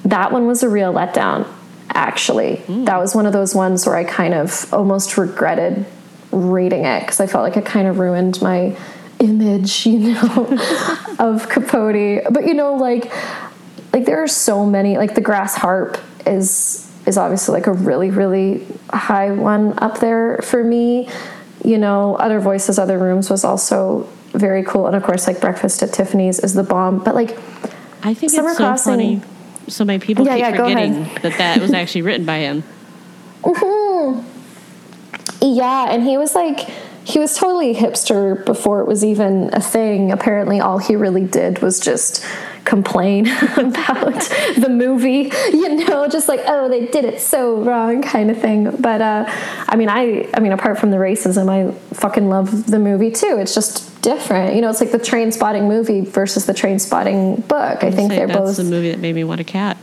that 0.05 0.32
one 0.32 0.47
was 0.47 0.63
a 0.63 0.69
real 0.69 0.93
letdown. 0.93 1.47
Actually, 1.89 2.57
mm. 2.67 2.86
that 2.86 2.97
was 2.97 3.13
one 3.13 3.25
of 3.25 3.34
those 3.34 3.53
ones 3.53 3.86
where 3.86 3.95
I 3.95 4.05
kind 4.05 4.34
of 4.34 4.73
almost 4.73 5.17
regretted 5.17 5.86
reading 6.32 6.86
it 6.86 7.01
because 7.01 7.19
I 7.19 7.27
felt 7.27 7.43
like 7.43 7.57
it 7.57 7.65
kind 7.65 7.88
of 7.88 7.99
ruined 7.99 8.41
my 8.41 8.77
image, 9.19 9.86
you 9.86 10.13
know, 10.13 10.47
of 11.19 11.49
Capote. 11.49 12.23
But 12.32 12.45
you 12.47 12.53
know, 12.53 12.75
like 12.75 13.11
like 13.94 14.06
there 14.06 14.22
are 14.22 14.28
so 14.28 14.66
many 14.66 14.98
like 14.98 15.16
the 15.16 15.22
grass 15.22 15.56
harp 15.56 15.98
is 16.26 16.89
is 17.06 17.18
obviously 17.18 17.54
like 17.54 17.68
a 17.68 17.74
really 17.74 18.10
really 18.10 18.66
high 18.92 19.32
one 19.32 19.78
up 19.80 20.00
there 20.00 20.39
for 20.44 20.64
me. 20.64 21.10
You 21.64 21.78
know 21.78 22.16
other 22.16 22.39
voices 22.39 22.80
other 22.80 22.98
rooms 22.98 23.30
was 23.30 23.44
also 23.44 24.08
very 24.32 24.64
cool. 24.64 24.88
And 24.88 24.96
of 24.96 25.04
course 25.04 25.28
like 25.28 25.42
breakfast 25.42 25.84
at 25.84 25.94
tiffany's 25.94 26.39
is 26.39 26.54
the 26.54 26.64
bomb. 26.64 27.04
But 27.04 27.16
like 27.16 27.38
i 28.04 28.14
think 28.14 28.32
summer 28.32 28.50
it's 28.50 28.58
so 28.58 28.64
crossing, 28.64 28.92
funny. 28.94 29.22
So 29.68 29.86
many 29.86 30.00
people 30.00 30.26
yeah, 30.26 30.36
keep 30.36 30.42
yeah, 30.42 30.52
forgetting 30.52 31.04
that 31.22 31.38
that 31.38 31.62
was 31.62 31.74
actually 31.74 32.02
written 32.02 32.26
by 32.26 32.39
him. 32.39 32.64
Mm-hmm. 33.44 34.28
yeah 35.42 35.92
and 35.92 36.04
he 36.04 36.16
was 36.18 36.36
like 36.36 36.70
he 37.04 37.20
was 37.20 37.36
totally 37.36 37.74
hipster 37.74 38.46
before 38.46 38.82
it 38.82 38.88
was 38.88 39.04
even 39.04 39.50
a 39.54 39.60
thing. 39.60 40.12
Apparently 40.12 40.60
all 40.60 40.78
he 40.78 40.96
really 40.96 41.26
did 41.26 41.60
was 41.60 41.80
just 41.80 42.26
complain 42.72 43.28
about 43.57 44.22
the 44.55 44.69
movie, 44.69 45.30
you 45.51 45.76
know, 45.86 46.07
just 46.07 46.30
like, 46.30 46.39
oh, 46.47 46.69
they 46.69 46.86
did 46.86 47.03
it 47.03 47.19
so 47.19 47.61
wrong 47.61 48.01
kind 48.01 48.32
of 48.32 48.39
thing. 48.39 48.74
But 48.78 49.01
uh, 49.01 49.26
I 49.67 49.76
mean, 49.76 49.89
I, 49.89 50.30
I 50.34 50.39
mean, 50.39 50.53
apart 50.53 50.80
from 50.80 50.89
the 50.89 50.95
racism, 50.95 51.49
I 51.49 51.74
fucking 51.95 52.30
love 52.30 52.67
the 52.67 52.80
movie 52.80 53.11
too. 53.11 53.38
It's 53.39 53.53
just 53.53 54.01
different. 54.01 54.55
You 54.55 54.61
know, 54.61 54.69
it's 54.69 54.80
like 54.80 54.93
the 54.93 54.99
Trainspotting 54.99 55.67
movie 55.67 55.99
versus 55.99 56.45
the 56.45 56.53
Trainspotting 56.53 57.45
book. 57.49 57.84
I, 57.84 57.88
I 57.88 57.91
think 57.91 58.09
they're 58.09 58.26
that's 58.26 58.39
both. 58.39 58.57
the 58.57 58.63
movie 58.63 58.91
that 58.91 58.99
made 58.99 59.15
me 59.15 59.26
want 59.26 59.41
a 59.41 59.43
cat. 59.43 59.78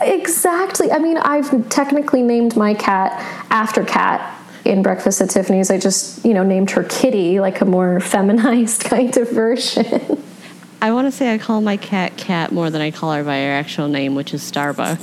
Exactly. 0.00 0.90
I 0.90 0.98
mean, 0.98 1.18
I've 1.18 1.68
technically 1.68 2.22
named 2.22 2.56
my 2.56 2.72
cat 2.72 3.12
after 3.50 3.84
Cat 3.84 4.34
in 4.64 4.82
Breakfast 4.82 5.20
at 5.20 5.28
Tiffany's. 5.28 5.70
I 5.70 5.78
just, 5.78 6.24
you 6.24 6.32
know, 6.32 6.42
named 6.42 6.70
her 6.70 6.84
Kitty, 6.84 7.38
like 7.38 7.60
a 7.60 7.66
more 7.66 8.00
feminized 8.14 8.84
kind 8.84 9.14
of 9.14 9.30
version. 9.30 10.24
I 10.80 10.92
want 10.92 11.06
to 11.06 11.12
say 11.12 11.32
I 11.32 11.38
call 11.38 11.60
my 11.60 11.76
cat 11.76 12.16
Cat 12.16 12.52
more 12.52 12.70
than 12.70 12.80
I 12.80 12.90
call 12.90 13.12
her 13.12 13.24
by 13.24 13.38
her 13.38 13.52
actual 13.52 13.88
name, 13.88 14.14
which 14.14 14.32
is 14.32 14.42
Starbuck. 14.42 15.00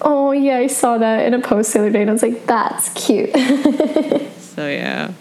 Oh 0.00 0.32
yeah, 0.32 0.56
I 0.56 0.66
saw 0.66 0.98
that 0.98 1.26
in 1.26 1.34
a 1.34 1.40
post 1.40 1.72
the 1.72 1.80
other 1.80 1.90
day, 1.90 2.02
and 2.02 2.10
I 2.10 2.12
was 2.12 2.22
like, 2.22 2.46
"That's 2.46 2.90
cute." 2.92 3.32
so 4.38 4.68
yeah. 4.68 5.12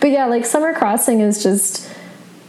But 0.00 0.10
yeah, 0.10 0.26
like 0.26 0.44
Summer 0.44 0.72
Crossing 0.74 1.20
is 1.20 1.42
just 1.42 1.90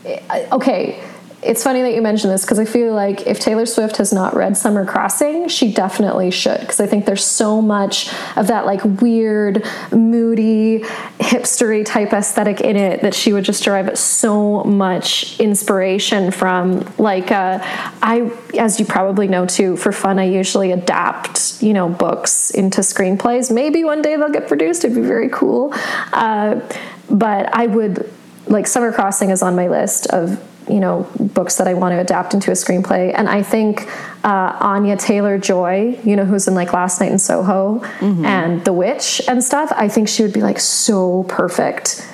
eh, 0.06 0.48
okay 0.52 1.02
it's 1.46 1.64
funny 1.64 1.82
that 1.84 1.94
you 1.94 2.02
mention 2.02 2.32
this 2.32 2.42
because 2.42 2.58
I 2.58 2.66
feel 2.66 2.94
like 2.94 3.28
if 3.28 3.40
Taylor 3.40 3.68
Swift 3.68 3.98
has 3.98 4.12
not 4.12 4.36
read 4.36 4.58
Summer 4.58 4.84
Crossing, 4.84 5.48
she 5.48 5.72
definitely 5.72 6.32
should 6.32 6.60
because 6.60 6.80
I 6.80 6.88
think 6.88 7.06
there's 7.06 7.24
so 7.24 7.62
much 7.62 8.12
of 8.36 8.48
that 8.48 8.66
like 8.66 8.84
weird, 8.84 9.64
moody, 9.92 10.80
hipstery 11.20 11.86
type 11.86 12.14
aesthetic 12.14 12.62
in 12.62 12.76
it 12.76 13.02
that 13.02 13.14
she 13.14 13.32
would 13.32 13.46
just 13.46 13.64
derive 13.64 13.96
so 13.98 14.64
much 14.64 15.40
inspiration 15.40 16.32
from. 16.32 16.92
Like 16.98 17.32
uh, 17.32 17.60
I, 18.02 18.32
as 18.58 18.80
you 18.80 18.86
probably 18.86 19.28
know 19.28 19.46
too, 19.46 19.78
for 19.78 19.92
fun 19.92 20.18
I 20.18 20.26
usually 20.26 20.72
adapt 20.72 21.62
you 21.62 21.74
know 21.74 21.90
books 21.90 22.50
into 22.50 22.82
screenplays. 22.82 23.54
Maybe 23.54 23.84
one 23.84 24.02
day 24.02 24.16
they'll 24.16 24.30
get 24.30 24.48
produced. 24.48 24.84
It'd 24.84 24.96
be 24.96 25.08
very 25.08 25.30
cool. 25.30 25.74
Uh, 26.12 26.60
but 27.08 27.54
I 27.56 27.68
would 27.68 28.12
like 28.48 28.66
Summer 28.66 28.92
Crossing 28.92 29.30
is 29.30 29.44
on 29.44 29.56
my 29.56 29.68
list 29.68 30.08
of 30.08 30.42
you 30.68 30.80
know 30.80 31.08
books 31.20 31.56
that 31.58 31.68
I 31.68 31.74
want 31.74 31.94
to 31.94 32.00
adapt 32.00 32.34
into 32.34 32.52
a 32.52 32.54
screenplay. 32.54 33.14
And 33.16 33.30
I 33.30 33.44
think 33.44 33.88
uh, 34.24 34.58
Anya 34.60 34.98
Taylor 34.98 35.38
Joy, 35.38 36.00
you 36.04 36.16
know, 36.16 36.26
who's 36.26 36.48
in 36.48 36.56
like 36.56 36.74
Last 36.74 37.00
Night 37.00 37.12
in 37.12 37.20
Soho 37.20 37.80
mm-hmm. 37.80 38.26
and 38.26 38.64
The 38.66 38.74
Witch 38.74 39.22
and 39.28 39.44
stuff. 39.44 39.72
I 39.76 39.88
think 39.88 40.08
she 40.10 40.24
would 40.24 40.34
be 40.34 40.42
like 40.42 40.60
so 40.60 41.24
perfect 41.24 42.08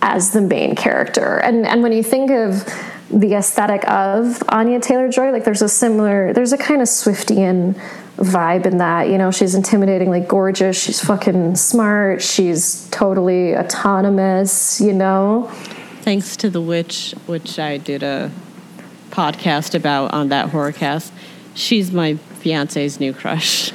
as 0.00 0.30
the 0.30 0.40
main 0.40 0.76
character. 0.76 1.38
And 1.38 1.66
and 1.66 1.82
when 1.82 1.92
you 1.92 2.02
think 2.02 2.30
of 2.30 2.64
the 3.10 3.34
aesthetic 3.34 3.88
of 3.88 4.42
Anya 4.48 4.80
Taylor 4.80 5.08
Joy, 5.08 5.30
like 5.30 5.44
there's 5.44 5.62
a 5.62 5.68
similar, 5.68 6.32
there's 6.34 6.52
a 6.52 6.58
kind 6.58 6.82
of 6.82 6.88
Swiftian 6.88 7.74
vibe 8.16 8.66
in 8.66 8.78
that. 8.78 9.08
You 9.08 9.16
know, 9.16 9.30
she's 9.30 9.56
intimidatingly 9.56 10.28
gorgeous. 10.28 10.80
She's 10.80 11.02
fucking 11.02 11.56
smart. 11.56 12.20
She's 12.20 12.86
totally 12.90 13.56
autonomous. 13.56 14.80
You 14.80 14.92
know 14.92 15.50
thanks 16.08 16.38
to 16.38 16.48
The 16.48 16.62
Witch, 16.62 17.14
which 17.26 17.58
I 17.58 17.76
did 17.76 18.02
a 18.02 18.30
podcast 19.10 19.74
about 19.74 20.14
on 20.14 20.30
that 20.30 20.48
horrorcast. 20.48 21.10
She's 21.52 21.92
my 21.92 22.14
fiance's 22.14 22.98
new 22.98 23.12
crush. 23.12 23.72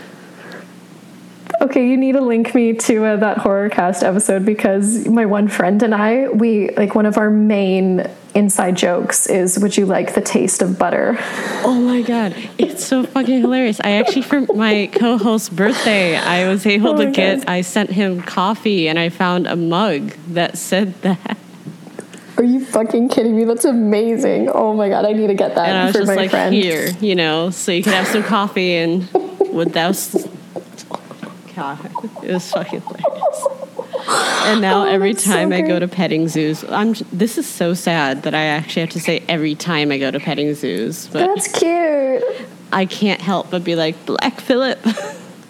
Okay, 1.62 1.88
you 1.88 1.96
need 1.96 2.14
to 2.14 2.22
link 2.22 2.56
me 2.56 2.74
to 2.74 3.06
uh, 3.06 3.16
that 3.18 3.38
horrorcast 3.38 4.02
episode 4.02 4.48
because 4.48 5.08
my 5.08 5.28
one 5.28 5.48
friend 5.48 5.84
and 5.84 5.94
I, 5.94 6.28
we 6.30 6.72
like 6.72 6.96
one 6.96 7.06
of 7.06 7.20
our 7.20 7.30
main 7.30 8.10
inside 8.34 8.78
jokes 8.78 9.28
is 9.28 9.60
would 9.60 9.78
you 9.78 9.86
like 9.86 10.16
the 10.16 10.22
taste 10.22 10.64
of 10.64 10.80
butter 10.80 11.16
oh 11.64 11.80
my 11.80 12.02
god 12.02 12.36
it's 12.58 12.84
so 12.84 13.04
fucking 13.04 13.42
hilarious 13.42 13.80
i 13.84 13.92
actually 13.92 14.24
for 14.24 14.42
my 14.56 14.90
co-host's 14.92 15.50
birthday 15.50 16.18
i 16.18 16.48
was 16.50 16.66
able 16.66 17.00
oh 17.00 17.06
to 17.06 17.12
get 17.12 17.38
god. 17.42 17.48
i 17.48 17.62
sent 17.62 17.92
him 17.92 18.24
coffee 18.24 18.88
and 18.88 18.98
i 18.98 19.08
found 19.08 19.46
a 19.46 19.56
mug 19.56 20.10
that 20.30 20.58
said 20.58 21.00
that 21.04 21.38
Are 22.38 22.44
you 22.44 22.66
fucking 22.66 23.10
kidding 23.10 23.36
me? 23.36 23.44
That's 23.44 23.66
amazing. 23.66 24.50
Oh 24.50 24.74
my 24.74 24.90
god, 24.90 25.06
I 25.06 25.14
need 25.14 25.28
to 25.28 25.34
get 25.36 25.56
that 25.56 25.68
And 25.70 25.78
I 25.78 25.86
was 25.86 25.94
for 25.94 26.00
just 26.00 26.08
my 26.10 26.16
like, 26.16 26.32
friend. 26.32 26.54
here, 26.54 26.90
you 27.00 27.16
know, 27.16 27.50
so 27.52 27.72
you 27.72 27.84
could 27.84 27.94
have 27.94 28.08
some 28.08 28.24
coffee 28.24 28.76
and 28.76 29.08
without. 29.54 29.92
s- 29.92 30.28
God, 31.56 31.78
it 32.24 32.34
was 32.34 32.52
fucking 32.52 32.82
hilarious. 32.82 33.48
And 34.46 34.60
now 34.62 34.84
Oh, 34.84 34.88
every 34.88 35.14
that's 35.14 35.24
so 35.24 35.32
time 35.32 35.54
I 35.54 35.62
go 35.62 35.78
to 35.80 35.88
petting 35.88 36.28
zoos, 36.28 36.64
I'm. 36.66 36.96
This 37.12 37.38
is 37.38 37.46
so 37.46 37.74
sad 37.76 38.24
that 38.24 38.34
I 38.34 38.46
actually 38.46 38.82
have 38.82 38.90
to 38.92 39.00
say 39.00 39.24
every 39.30 39.54
time 39.56 39.92
I 39.92 40.00
go 40.00 40.10
to 40.10 40.20
petting 40.20 40.54
zoos, 40.56 41.08
but 41.08 41.28
That's 41.28 41.48
cute. 41.48 42.24
I 42.72 42.86
can't 42.88 43.22
help 43.22 43.52
but 43.52 43.64
be 43.64 43.76
like 43.76 44.04
Black 44.08 44.42
Phillip. 44.42 44.80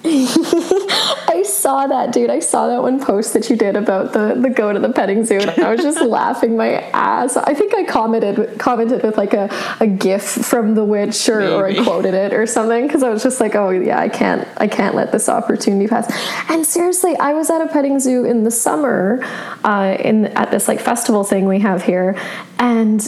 I 0.06 1.44
saw 1.64 1.88
that, 1.88 2.12
dude. 2.12 2.30
I 2.30 2.40
saw 2.40 2.68
that 2.68 2.82
one 2.82 3.00
post 3.00 3.32
that 3.34 3.50
you 3.50 3.56
did 3.56 3.78
about 3.78 4.12
the, 4.12 4.36
the 4.36 4.50
go 4.50 4.74
to 4.74 4.80
the 4.80 4.92
petting 4.92 5.24
zoo, 5.24 5.40
and 5.40 5.50
I 5.50 5.72
was 5.72 5.82
just 5.82 6.02
laughing 6.20 6.58
my 6.58 6.82
ass. 6.92 7.38
I 7.38 7.54
think 7.54 7.74
I 7.74 7.86
commented 7.86 8.60
commented 8.60 9.02
with 9.02 9.16
like 9.16 9.34
a, 9.34 9.50
a 9.80 9.88
gif 9.88 10.24
from 10.24 10.76
The 10.76 10.84
Witch, 10.84 11.30
or, 11.30 11.42
or 11.42 11.66
I 11.66 11.82
quoted 11.82 12.14
it 12.14 12.34
or 12.34 12.46
something 12.46 12.86
because 12.86 13.02
I 13.02 13.10
was 13.10 13.24
just 13.24 13.40
like, 13.40 13.56
oh 13.56 13.70
yeah, 13.70 13.98
I 13.98 14.10
can't 14.10 14.46
I 14.58 14.68
can't 14.68 14.94
let 14.94 15.14
this 15.14 15.30
opportunity 15.30 15.88
pass. 15.88 16.12
And 16.50 16.66
seriously, 16.66 17.16
I 17.16 17.34
was 17.34 17.50
at 17.50 17.62
a 17.62 17.68
petting 17.68 17.98
zoo 17.98 18.26
in 18.26 18.44
the 18.44 18.52
summer, 18.52 19.22
uh, 19.64 19.96
in 19.98 20.26
at 20.26 20.52
this 20.52 20.68
like 20.68 20.82
festival 20.82 21.24
thing 21.24 21.46
we 21.46 21.60
have 21.60 21.82
here, 21.82 22.20
and 22.60 23.02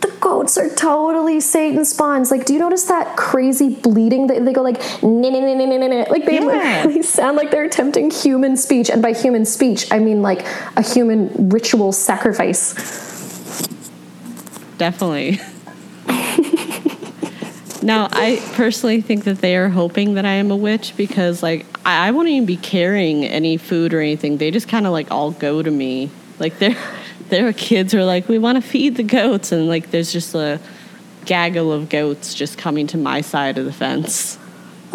the 0.00 0.08
goats 0.20 0.58
are 0.58 0.68
totally 0.74 1.40
Satan 1.40 1.84
spawns. 1.84 2.30
Like, 2.30 2.44
do 2.44 2.52
you 2.52 2.58
notice 2.58 2.84
that 2.84 3.16
crazy 3.16 3.74
bleating? 3.74 4.26
They, 4.26 4.38
they 4.40 4.52
go 4.52 4.62
like, 4.62 4.80
like 5.02 6.24
they 6.26 6.34
Yeah. 6.34 6.40
literally 6.84 7.02
sound 7.02 7.36
like 7.36 7.50
they're 7.50 7.64
attempting 7.64 8.10
human 8.10 8.56
speech. 8.56 8.90
And 8.90 9.00
by 9.02 9.12
human 9.12 9.44
speech, 9.44 9.90
I 9.90 9.98
mean 9.98 10.22
like 10.22 10.46
a 10.76 10.82
human 10.82 11.48
ritual 11.48 11.92
sacrifice. 11.92 12.74
Definitely. 14.78 15.40
now, 17.82 18.08
I 18.12 18.42
personally 18.54 19.00
think 19.00 19.24
that 19.24 19.38
they 19.38 19.56
are 19.56 19.68
hoping 19.68 20.14
that 20.14 20.26
I 20.26 20.32
am 20.32 20.50
a 20.50 20.56
witch 20.56 20.94
because, 20.96 21.42
like, 21.42 21.66
I, 21.84 22.08
I 22.08 22.10
won't 22.10 22.28
even 22.28 22.46
be 22.46 22.56
carrying 22.56 23.24
any 23.24 23.56
food 23.56 23.94
or 23.94 24.00
anything. 24.00 24.36
They 24.36 24.50
just 24.50 24.68
kind 24.68 24.86
of 24.86 24.92
like 24.92 25.10
all 25.10 25.30
go 25.30 25.62
to 25.62 25.70
me. 25.70 26.10
Like, 26.38 26.58
there, 26.58 26.76
there 27.28 27.46
are 27.46 27.52
kids 27.52 27.92
who 27.92 27.98
are 27.98 28.04
like, 28.04 28.28
"We 28.28 28.38
want 28.38 28.56
to 28.56 28.62
feed 28.62 28.96
the 28.96 29.02
goats," 29.02 29.52
and 29.52 29.68
like, 29.68 29.90
there's 29.90 30.12
just 30.12 30.34
a 30.34 30.60
gaggle 31.24 31.72
of 31.72 31.88
goats 31.88 32.34
just 32.34 32.56
coming 32.56 32.86
to 32.88 32.96
my 32.96 33.20
side 33.20 33.58
of 33.58 33.64
the 33.64 33.72
fence. 33.72 34.38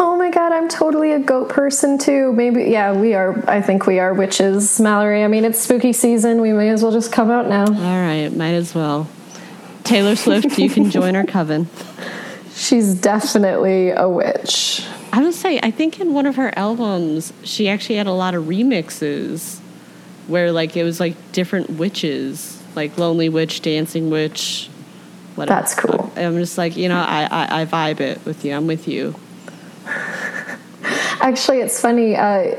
Oh 0.00 0.16
my 0.16 0.30
god, 0.30 0.52
I'm 0.52 0.68
totally 0.68 1.12
a 1.12 1.18
goat 1.18 1.48
person 1.48 1.98
too. 1.98 2.32
Maybe, 2.32 2.64
yeah, 2.64 2.92
we 2.92 3.14
are. 3.14 3.48
I 3.48 3.60
think 3.60 3.86
we 3.86 3.98
are 3.98 4.12
witches, 4.12 4.80
Mallory. 4.80 5.22
I 5.22 5.28
mean, 5.28 5.44
it's 5.44 5.60
spooky 5.60 5.92
season. 5.92 6.40
We 6.40 6.52
may 6.52 6.70
as 6.70 6.82
well 6.82 6.92
just 6.92 7.12
come 7.12 7.30
out 7.30 7.48
now. 7.48 7.66
All 7.66 7.74
right, 7.74 8.28
might 8.28 8.54
as 8.54 8.74
well. 8.74 9.08
Taylor 9.84 10.16
Swift, 10.16 10.58
you 10.58 10.70
can 10.70 10.90
join 10.90 11.16
our 11.16 11.24
coven. 11.24 11.68
She's 12.54 12.94
definitely 12.94 13.90
a 13.90 14.08
witch. 14.08 14.86
I 15.12 15.22
would 15.22 15.34
say, 15.34 15.60
I 15.62 15.70
think 15.70 16.00
in 16.00 16.14
one 16.14 16.26
of 16.26 16.36
her 16.36 16.56
albums, 16.56 17.32
she 17.42 17.68
actually 17.68 17.96
had 17.96 18.06
a 18.06 18.12
lot 18.12 18.34
of 18.34 18.44
remixes 18.44 19.60
where, 20.26 20.52
like, 20.52 20.76
it 20.76 20.84
was 20.84 21.00
like 21.00 21.14
different 21.32 21.70
witches, 21.70 22.62
like 22.74 22.96
Lonely 22.98 23.28
Witch, 23.28 23.62
Dancing 23.62 24.10
Witch. 24.10 24.68
Whatever. 25.34 25.60
That's 25.60 25.74
cool. 25.74 26.12
I'm 26.16 26.36
just 26.36 26.58
like, 26.58 26.76
you 26.76 26.88
know, 26.88 26.98
I, 26.98 27.24
I, 27.30 27.62
I 27.62 27.64
vibe 27.66 28.00
it 28.00 28.24
with 28.24 28.44
you. 28.44 28.54
I'm 28.54 28.66
with 28.66 28.86
you. 28.86 29.14
Actually, 31.20 31.60
it's 31.60 31.80
funny. 31.80 32.16
Uh, 32.16 32.56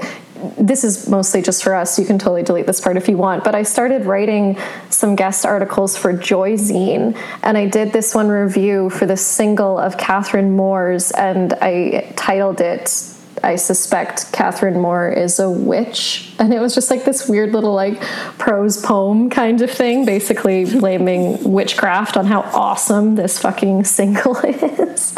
this 0.58 0.84
is 0.84 1.08
mostly 1.08 1.42
just 1.42 1.64
for 1.64 1.74
us. 1.74 1.98
You 1.98 2.06
can 2.06 2.18
totally 2.18 2.44
delete 2.44 2.66
this 2.66 2.82
part 2.82 2.98
if 2.98 3.08
you 3.08 3.18
want. 3.18 3.44
But 3.44 3.56
I 3.56 3.64
started 3.64 4.06
writing 4.06 4.58
some 4.90 5.16
guest 5.16 5.46
articles 5.46 5.98
for 5.98 6.14
Joy 6.14 6.54
Zine, 6.54 7.18
and 7.44 7.58
I 7.58 7.68
did 7.68 7.94
this 7.94 8.14
one 8.14 8.28
review 8.28 8.90
for 8.90 9.06
the 9.06 9.18
single 9.18 9.78
of 9.78 9.98
Catherine 9.98 10.56
Moore's, 10.56 11.12
and 11.12 11.54
I 11.54 12.14
titled 12.16 12.62
it. 12.62 13.13
I 13.44 13.58
suspect 13.58 14.32
Catherine 14.32 14.80
Moore 14.80 15.10
is 15.10 15.38
a 15.38 15.50
witch. 15.50 16.34
And 16.40 16.54
it 16.54 16.60
was 16.60 16.74
just 16.74 16.90
like 16.90 17.04
this 17.04 17.28
weird 17.28 17.52
little 17.52 17.74
like 17.74 18.02
prose 18.38 18.82
poem 18.82 19.30
kind 19.30 19.62
of 19.62 19.70
thing, 19.70 20.06
basically 20.06 20.64
blaming 20.66 21.52
witchcraft 21.52 22.16
on 22.16 22.26
how 22.26 22.42
awesome 22.42 23.16
this 23.16 23.40
fucking 23.40 23.84
single 24.00 24.38
is. 24.38 25.14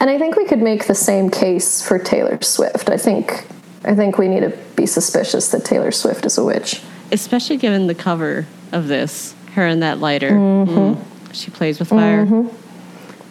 And 0.00 0.10
I 0.10 0.18
think 0.18 0.36
we 0.36 0.44
could 0.44 0.60
make 0.60 0.86
the 0.86 0.94
same 0.94 1.30
case 1.30 1.86
for 1.86 1.98
Taylor 1.98 2.42
Swift. 2.42 2.90
I 2.90 2.96
think 2.96 3.46
I 3.84 3.94
think 3.94 4.18
we 4.18 4.26
need 4.26 4.40
to 4.40 4.50
be 4.74 4.86
suspicious 4.86 5.50
that 5.52 5.64
Taylor 5.64 5.92
Swift 5.92 6.26
is 6.26 6.36
a 6.36 6.44
witch. 6.44 6.82
Especially 7.12 7.56
given 7.56 7.86
the 7.86 7.94
cover 7.94 8.46
of 8.72 8.88
this, 8.88 9.34
her 9.52 9.64
and 9.64 9.82
that 9.82 9.98
lighter. 9.98 10.32
Mm-hmm. 10.32 10.78
Mm. 10.78 11.04
She 11.32 11.50
plays 11.50 11.78
with 11.78 11.88
fire. 11.88 12.26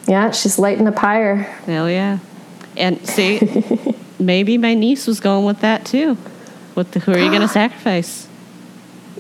Yeah, 0.08 0.32
she's 0.32 0.58
lighting 0.58 0.88
a 0.88 0.92
pyre. 0.94 1.36
Hell 1.36 1.90
yeah. 1.90 2.20
And 2.78 3.06
see, 3.08 3.42
maybe 4.20 4.58
my 4.58 4.74
niece 4.74 5.08
was 5.08 5.20
going 5.20 5.46
with 5.46 5.62
that 5.62 5.86
too. 5.86 6.16
What 6.74 6.92
the, 6.92 7.00
who 7.00 7.12
are 7.12 7.20
you 7.20 7.30
going 7.30 7.42
to 7.48 7.48
sacrifice? 7.48 8.28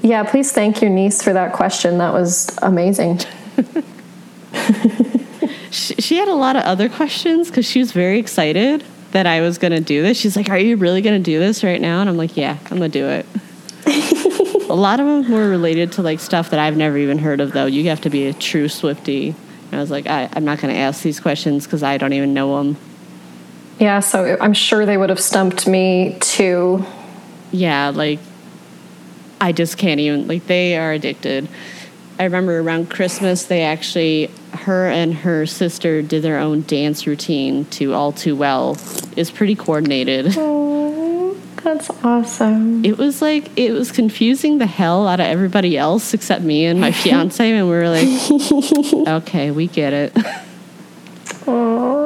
Yeah, 0.04 0.24
please 0.24 0.52
thank 0.52 0.82
your 0.82 0.92
niece 0.92 1.22
for 1.24 1.34
that 1.34 1.54
question. 1.54 1.98
That 1.98 2.14
was 2.14 2.58
amazing. 2.62 3.20
She, 5.78 5.96
she 5.96 6.18
had 6.18 6.28
a 6.28 6.34
lot 6.34 6.56
of 6.56 6.64
other 6.64 6.90
questions 6.90 7.50
because 7.50 7.70
she 7.70 7.80
was 7.80 7.92
very 7.92 8.20
excited 8.20 8.84
that 9.12 9.28
I 9.28 9.42
was 9.42 9.58
going 9.58 9.72
to 9.72 9.80
do 9.80 10.02
this. 10.02 10.18
She's 10.18 10.36
like, 10.36 10.50
Are 10.50 10.58
you 10.58 10.78
really 10.78 11.02
going 11.02 11.22
to 11.22 11.24
do 11.24 11.40
this 11.40 11.64
right 11.64 11.80
now? 11.80 12.02
And 12.02 12.10
I'm 12.10 12.18
like, 12.18 12.38
Yeah, 12.38 12.58
I'm 12.72 12.78
going 12.78 12.92
to 12.92 13.00
do 13.00 13.08
it. 13.08 13.26
a 14.70 14.74
lot 14.74 15.00
of 15.00 15.06
them 15.06 15.32
were 15.32 15.50
related 15.50 15.92
to 15.94 16.02
like 16.02 16.20
stuff 16.20 16.50
that 16.50 16.60
I've 16.60 16.78
never 16.78 16.98
even 16.98 17.20
heard 17.20 17.40
of, 17.40 17.52
though. 17.52 17.66
You 17.66 17.90
have 17.90 18.02
to 18.02 18.10
be 18.10 18.28
a 18.28 18.34
true 18.34 18.66
Swiftie. 18.66 19.36
And 19.72 19.76
I 19.76 19.80
was 19.80 19.92
like, 19.92 20.08
I, 20.08 20.30
I'm 20.34 20.46
not 20.46 20.60
going 20.60 20.74
to 20.74 20.80
ask 20.80 21.04
these 21.04 21.20
questions 21.20 21.66
because 21.66 21.84
I 21.84 21.98
don't 21.98 22.14
even 22.14 22.34
know 22.34 22.58
them. 22.58 22.78
Yeah, 23.80 24.00
so 24.00 24.38
I'm 24.42 24.54
sure 24.54 24.86
they 24.86 24.98
would 24.98 25.10
have 25.10 25.20
stumped 25.20 25.68
me 25.68 26.18
too. 26.20 26.84
yeah, 27.52 27.92
like 27.94 28.20
I 29.40 29.52
just 29.52 29.78
can't 29.78 30.00
even 30.00 30.28
like 30.28 30.48
they 30.48 30.78
are 30.78 30.92
addicted. 30.94 31.48
I 32.20 32.24
remember 32.24 32.60
around 32.60 32.90
Christmas 32.90 33.44
they 33.46 33.62
actually 33.62 34.32
her 34.54 34.88
and 34.88 35.14
her 35.14 35.46
sister 35.46 36.02
did 36.02 36.24
their 36.24 36.40
own 36.40 36.64
dance 36.64 37.06
routine 37.06 37.66
to 37.66 37.94
All 37.94 38.12
Too 38.12 38.36
Well. 38.36 38.78
It's 39.16 39.30
pretty 39.30 39.54
coordinated. 39.54 40.34
Oh, 40.36 41.38
that's 41.64 41.92
awesome. 42.04 42.84
It 42.84 42.98
was 42.98 43.22
like 43.22 43.56
it 43.56 43.72
was 43.74 43.92
confusing 43.92 44.58
the 44.58 44.66
hell 44.66 45.08
out 45.08 45.20
of 45.20 45.28
everybody 45.28 45.78
else 45.78 46.16
except 46.16 46.42
me 46.44 46.66
and 46.66 46.82
my 46.82 46.92
fiance 47.04 47.52
and 47.52 47.68
we 47.68 47.74
were 47.76 47.90
like 47.90 49.08
okay, 49.22 49.52
we 49.52 49.68
get 49.68 49.94
it. 49.94 50.18
Oh, 51.46 51.97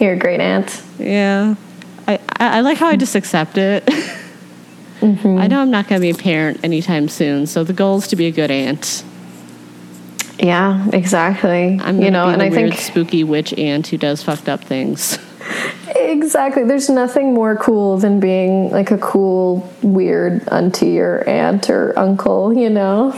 you're 0.00 0.14
a 0.14 0.18
great 0.18 0.40
aunt. 0.40 0.82
yeah. 0.98 1.54
I, 2.08 2.20
I, 2.38 2.60
like 2.60 2.78
how 2.78 2.86
I 2.86 2.94
just 2.96 3.16
accept 3.16 3.58
it. 3.58 3.88
Mm-hmm. 5.00 5.38
I 5.38 5.46
know 5.46 5.60
I'm 5.60 5.70
not 5.70 5.88
going 5.88 6.00
to 6.00 6.02
be 6.02 6.10
a 6.10 6.14
parent 6.14 6.60
anytime 6.64 7.08
soon, 7.08 7.46
so 7.46 7.62
the 7.62 7.74
goal 7.74 7.98
is 7.98 8.08
to 8.08 8.16
be 8.16 8.26
a 8.26 8.30
good 8.30 8.50
aunt. 8.50 9.04
Yeah, 10.38 10.88
exactly. 10.92 11.78
I'm 11.82 12.00
you 12.00 12.10
know, 12.10 12.28
and 12.28 12.42
I 12.42 12.48
weird 12.48 12.72
think 12.72 12.80
spooky 12.80 13.22
witch 13.22 13.52
aunt 13.54 13.86
who 13.88 13.98
does 13.98 14.22
fucked 14.22 14.48
up 14.48 14.64
things. 14.64 15.18
exactly. 15.94 16.64
There's 16.64 16.88
nothing 16.88 17.34
more 17.34 17.56
cool 17.56 17.98
than 17.98 18.20
being 18.20 18.70
like 18.70 18.90
a 18.90 18.98
cool, 18.98 19.70
weird 19.82 20.46
auntie 20.48 20.98
or 20.98 21.22
aunt 21.28 21.70
or 21.70 21.98
uncle. 21.98 22.54
You 22.56 22.70
know. 22.70 23.12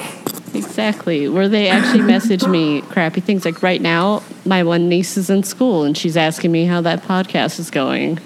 Exactly. 0.54 1.28
Where 1.28 1.48
they 1.48 1.68
actually 1.68 2.02
message 2.14 2.46
me 2.46 2.82
crappy 2.82 3.20
things. 3.20 3.44
Like 3.44 3.62
right 3.62 3.80
now, 3.80 4.22
my 4.44 4.62
one 4.62 4.88
niece 4.88 5.16
is 5.16 5.30
in 5.30 5.42
school 5.42 5.84
and 5.84 5.96
she's 5.96 6.16
asking 6.16 6.52
me 6.52 6.64
how 6.64 6.80
that 6.82 7.02
podcast 7.02 7.58
is 7.58 7.70
going. 7.70 8.18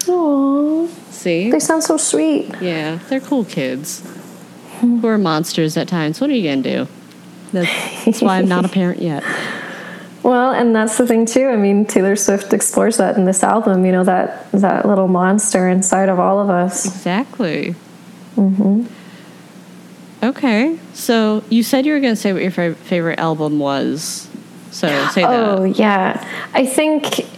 Aww, 0.00 0.88
See? 1.12 1.50
they 1.50 1.60
sound 1.60 1.84
so 1.84 1.96
sweet. 1.96 2.54
Yeah, 2.60 2.98
they're 3.08 3.20
cool 3.20 3.44
kids 3.44 4.02
who 4.80 5.06
are 5.06 5.18
monsters 5.18 5.76
at 5.76 5.86
times. 5.86 6.20
What 6.20 6.28
are 6.28 6.34
you 6.34 6.42
going 6.42 6.62
to 6.64 6.84
do? 6.84 6.88
That's, 7.52 8.04
that's 8.04 8.22
why 8.22 8.38
I'm 8.38 8.48
not 8.48 8.64
a 8.64 8.68
parent 8.68 9.00
yet. 9.00 9.22
Well, 10.22 10.52
and 10.52 10.74
that's 10.74 10.98
the 10.98 11.06
thing 11.06 11.26
too. 11.26 11.48
I 11.48 11.56
mean, 11.56 11.84
Taylor 11.84 12.14
Swift 12.14 12.52
explores 12.52 12.98
that 12.98 13.16
in 13.16 13.24
this 13.24 13.42
album. 13.42 13.84
You 13.84 13.90
know 13.92 14.04
that 14.04 14.50
that 14.52 14.86
little 14.86 15.08
monster 15.08 15.68
inside 15.68 16.08
of 16.08 16.20
all 16.20 16.38
of 16.38 16.48
us. 16.48 16.86
Exactly. 16.86 17.74
Mm-hmm. 18.36 18.86
Okay, 20.22 20.78
so 20.94 21.42
you 21.50 21.62
said 21.64 21.84
you 21.84 21.92
were 21.94 22.00
going 22.00 22.14
to 22.14 22.20
say 22.20 22.32
what 22.32 22.42
your 22.42 22.52
fa- 22.52 22.74
favorite 22.76 23.18
album 23.18 23.58
was. 23.58 24.28
So 24.70 24.86
say 25.08 25.22
that. 25.22 25.30
Oh 25.30 25.64
yeah, 25.64 26.24
I 26.54 26.64
think 26.64 27.20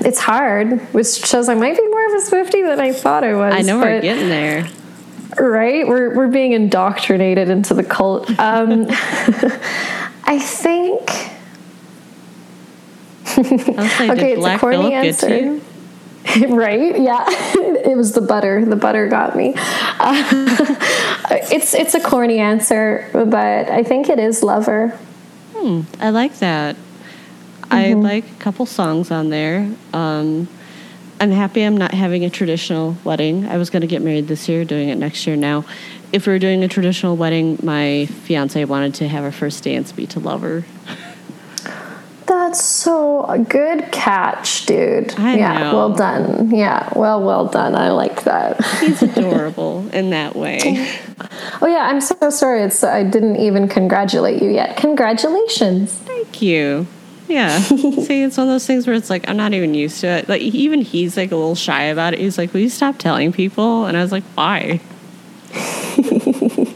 it's 0.00 0.20
hard, 0.20 0.80
which 0.94 1.08
shows 1.26 1.48
I 1.48 1.54
might 1.54 1.76
be 1.76 1.88
more 1.88 2.06
of 2.06 2.12
a 2.12 2.26
Swiftie 2.30 2.64
than 2.66 2.78
I 2.80 2.92
thought 2.92 3.24
I 3.24 3.34
was. 3.34 3.52
I 3.54 3.62
know 3.62 3.78
we're 3.78 4.00
getting 4.00 4.28
there. 4.28 4.68
right. 5.38 5.86
We're 5.88 6.14
we're 6.14 6.28
being 6.28 6.52
indoctrinated 6.52 7.50
into 7.50 7.74
the 7.74 7.82
cult. 7.84 8.30
Um, 8.38 8.86
I 10.26 10.38
think. 10.38 11.00
Okay, 13.36 14.34
it's 14.34 14.46
a 14.46 14.58
corny 14.58 14.76
Phillip 14.76 14.92
answer. 14.92 15.60
right? 16.48 16.98
Yeah, 17.00 17.24
it 17.28 17.96
was 17.96 18.12
the 18.12 18.20
butter. 18.20 18.64
The 18.64 18.76
butter 18.76 19.08
got 19.08 19.36
me. 19.36 19.54
Uh, 19.56 20.24
it's 21.52 21.74
it's 21.74 21.94
a 21.94 22.00
corny 22.00 22.38
answer, 22.38 23.08
but 23.12 23.68
I 23.68 23.82
think 23.82 24.08
it 24.08 24.18
is 24.18 24.42
Lover. 24.42 24.98
Hmm, 25.54 25.82
I 26.00 26.10
like 26.10 26.38
that. 26.38 26.76
Mm-hmm. 26.76 27.74
I 27.74 27.92
like 27.92 28.30
a 28.30 28.34
couple 28.34 28.64
songs 28.66 29.10
on 29.10 29.28
there. 29.28 29.70
Um, 29.92 30.48
I'm 31.20 31.30
happy 31.30 31.62
I'm 31.62 31.76
not 31.76 31.92
having 31.92 32.24
a 32.24 32.30
traditional 32.30 32.96
wedding. 33.04 33.46
I 33.46 33.56
was 33.56 33.70
going 33.70 33.82
to 33.82 33.86
get 33.86 34.02
married 34.02 34.26
this 34.26 34.48
year, 34.48 34.64
doing 34.64 34.88
it 34.88 34.96
next 34.96 35.26
year 35.26 35.36
now. 35.36 35.64
If 36.12 36.26
we 36.26 36.32
were 36.32 36.38
doing 36.38 36.64
a 36.64 36.68
traditional 36.68 37.16
wedding, 37.16 37.58
my 37.62 38.06
fiance 38.06 38.64
wanted 38.64 38.94
to 38.96 39.08
have 39.08 39.24
our 39.24 39.32
first 39.32 39.64
dance 39.64 39.92
be 39.92 40.06
to 40.08 40.20
Lover. 40.20 40.64
That's 42.54 42.66
so 42.66 43.24
a 43.24 43.36
good 43.36 43.90
catch, 43.90 44.64
dude. 44.66 45.18
I 45.18 45.34
yeah, 45.34 45.58
know. 45.58 45.74
well 45.74 45.92
done. 45.92 46.52
Yeah, 46.54 46.88
well, 46.94 47.20
well 47.20 47.46
done. 47.46 47.74
I 47.74 47.90
like 47.90 48.22
that. 48.22 48.64
He's 48.78 49.02
adorable 49.16 49.88
in 49.92 50.10
that 50.10 50.36
way. 50.36 50.60
oh 51.60 51.66
yeah, 51.66 51.88
I'm 51.88 52.00
so 52.00 52.30
sorry. 52.30 52.62
It's 52.62 52.84
I 52.84 53.02
didn't 53.02 53.38
even 53.38 53.66
congratulate 53.66 54.40
you 54.40 54.50
yet. 54.50 54.76
Congratulations. 54.76 55.94
Thank 55.94 56.42
you. 56.42 56.86
Yeah. 57.26 57.58
See, 57.58 58.22
it's 58.22 58.36
one 58.36 58.46
of 58.46 58.52
those 58.54 58.68
things 58.68 58.86
where 58.86 58.94
it's 58.94 59.10
like 59.10 59.28
I'm 59.28 59.36
not 59.36 59.52
even 59.52 59.74
used 59.74 60.00
to 60.02 60.06
it. 60.06 60.28
Like 60.28 60.40
even 60.40 60.80
he's 60.80 61.16
like 61.16 61.32
a 61.32 61.36
little 61.36 61.56
shy 61.56 61.82
about 61.82 62.14
it. 62.14 62.20
He's 62.20 62.38
like, 62.38 62.54
"Will 62.54 62.60
you 62.60 62.68
stop 62.68 62.98
telling 62.98 63.32
people?" 63.32 63.86
And 63.86 63.96
I 63.96 64.00
was 64.00 64.12
like, 64.12 64.22
"Why?" 64.36 64.80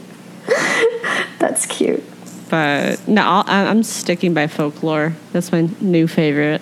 That's 1.39 1.65
cute. 1.67 2.03
But 2.49 3.07
no, 3.07 3.21
I'll, 3.23 3.43
I'm 3.47 3.83
sticking 3.83 4.33
by 4.33 4.47
folklore. 4.47 5.13
That's 5.33 5.51
my 5.51 5.69
new 5.81 6.07
favorite. 6.07 6.61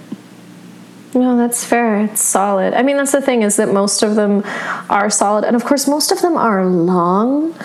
No, 1.14 1.38
that's 1.38 1.64
fair. 1.64 2.02
It's 2.02 2.22
solid. 2.22 2.74
I 2.74 2.84
mean, 2.84 2.98
that's 2.98 3.14
the 3.14 3.22
thing 3.22 3.42
is 3.42 3.56
that 3.56 3.74
most 3.74 4.04
of 4.04 4.16
them 4.16 4.44
are 4.90 5.10
solid, 5.10 5.46
and 5.46 5.56
of 5.56 5.64
course, 5.64 5.88
most 5.88 6.12
of 6.12 6.22
them 6.22 6.36
are 6.36 6.66
long. 6.66 7.56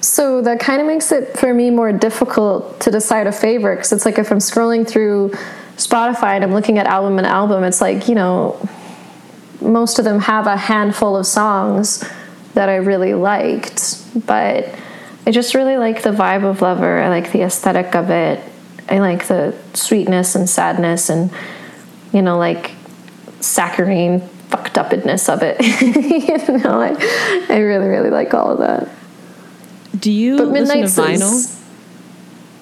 So 0.00 0.42
that 0.42 0.60
kind 0.60 0.82
of 0.82 0.86
makes 0.86 1.10
it 1.12 1.36
for 1.38 1.54
me 1.54 1.70
more 1.70 1.90
difficult 1.90 2.78
to 2.80 2.90
decide 2.90 3.26
a 3.26 3.32
favorite 3.32 3.76
because 3.76 3.92
it's 3.92 4.04
like 4.04 4.18
if 4.18 4.30
I'm 4.30 4.38
scrolling 4.38 4.86
through 4.86 5.30
Spotify 5.76 6.34
and 6.34 6.44
I'm 6.44 6.52
looking 6.52 6.78
at 6.78 6.86
album 6.86 7.16
and 7.16 7.26
album, 7.26 7.64
it's 7.64 7.80
like 7.80 8.06
you 8.06 8.14
know, 8.14 8.68
most 9.62 9.98
of 9.98 10.04
them 10.04 10.20
have 10.20 10.46
a 10.46 10.56
handful 10.56 11.16
of 11.16 11.26
songs 11.26 12.04
that 12.52 12.68
I 12.68 12.76
really 12.76 13.14
liked, 13.14 13.98
but 14.26 14.68
I 15.26 15.30
just 15.30 15.54
really 15.54 15.76
like 15.76 16.02
the 16.02 16.10
vibe 16.10 16.44
of 16.44 16.60
Lover. 16.60 17.00
I 17.00 17.08
like 17.08 17.32
the 17.32 17.42
aesthetic 17.42 17.94
of 17.94 18.10
it. 18.10 18.40
I 18.88 18.98
like 18.98 19.26
the 19.26 19.54
sweetness 19.72 20.34
and 20.34 20.48
sadness 20.48 21.08
and 21.08 21.30
you 22.12 22.22
know, 22.22 22.38
like 22.38 22.72
saccharine 23.40 24.20
fucked 24.50 24.76
upness 24.78 25.28
of 25.28 25.40
it. 25.42 25.60
you 26.48 26.58
know, 26.58 26.80
I, 26.80 27.46
I 27.48 27.58
really, 27.58 27.88
really 27.88 28.10
like 28.10 28.34
all 28.34 28.50
of 28.52 28.58
that. 28.58 28.88
Do 29.98 30.12
you 30.12 30.36
But 30.36 30.48
listen 30.48 30.80
to 30.82 30.86
vinyl? 30.86 31.32
is- 31.34 31.63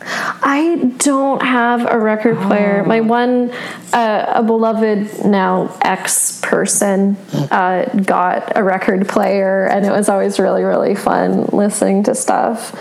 I 0.05 0.93
don't 0.99 1.43
have 1.43 1.91
a 1.91 1.99
record 1.99 2.37
player. 2.39 2.85
My 2.85 3.01
one, 3.01 3.51
uh, 3.93 4.33
a 4.37 4.43
beloved 4.43 5.25
now 5.25 5.77
ex 5.83 6.41
person, 6.41 7.17
uh, 7.51 7.85
got 8.05 8.57
a 8.57 8.63
record 8.63 9.09
player, 9.09 9.67
and 9.67 9.87
it 9.87 9.91
was 9.91 10.09
always 10.09 10.39
really, 10.39 10.63
really 10.63 10.95
fun 10.95 11.45
listening 11.47 12.03
to 12.05 12.15
stuff 12.15 12.77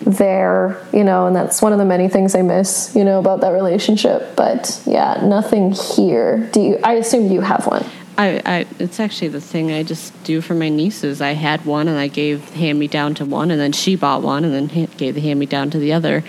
there, 0.00 0.86
you 0.92 1.04
know, 1.04 1.26
and 1.26 1.34
that's 1.34 1.62
one 1.62 1.72
of 1.72 1.78
the 1.78 1.84
many 1.84 2.08
things 2.08 2.34
I 2.34 2.42
miss, 2.42 2.94
you 2.94 3.04
know, 3.04 3.18
about 3.18 3.40
that 3.40 3.50
relationship. 3.50 4.36
But 4.36 4.80
yeah, 4.86 5.20
nothing 5.24 5.72
here. 5.72 6.48
Do 6.52 6.60
you, 6.60 6.78
I 6.84 6.94
assume 6.94 7.30
you 7.30 7.40
have 7.40 7.66
one. 7.66 7.84
I, 8.16 8.40
I, 8.46 8.66
it's 8.78 9.00
actually 9.00 9.28
the 9.28 9.40
thing 9.40 9.72
I 9.72 9.82
just 9.82 10.12
do 10.24 10.40
for 10.40 10.54
my 10.54 10.68
nieces. 10.68 11.20
I 11.20 11.32
had 11.32 11.64
one 11.64 11.88
and 11.88 11.98
I 11.98 12.08
gave 12.08 12.48
hand 12.50 12.78
me 12.78 12.86
down 12.86 13.14
to 13.16 13.24
one, 13.24 13.50
and 13.50 13.60
then 13.60 13.72
she 13.72 13.96
bought 13.96 14.22
one 14.22 14.44
and 14.44 14.54
then 14.54 14.68
ha- 14.68 14.92
gave 14.96 15.14
the 15.14 15.20
hand 15.20 15.40
me 15.40 15.46
down 15.46 15.70
to 15.70 15.78
the 15.78 15.92
other. 15.92 16.22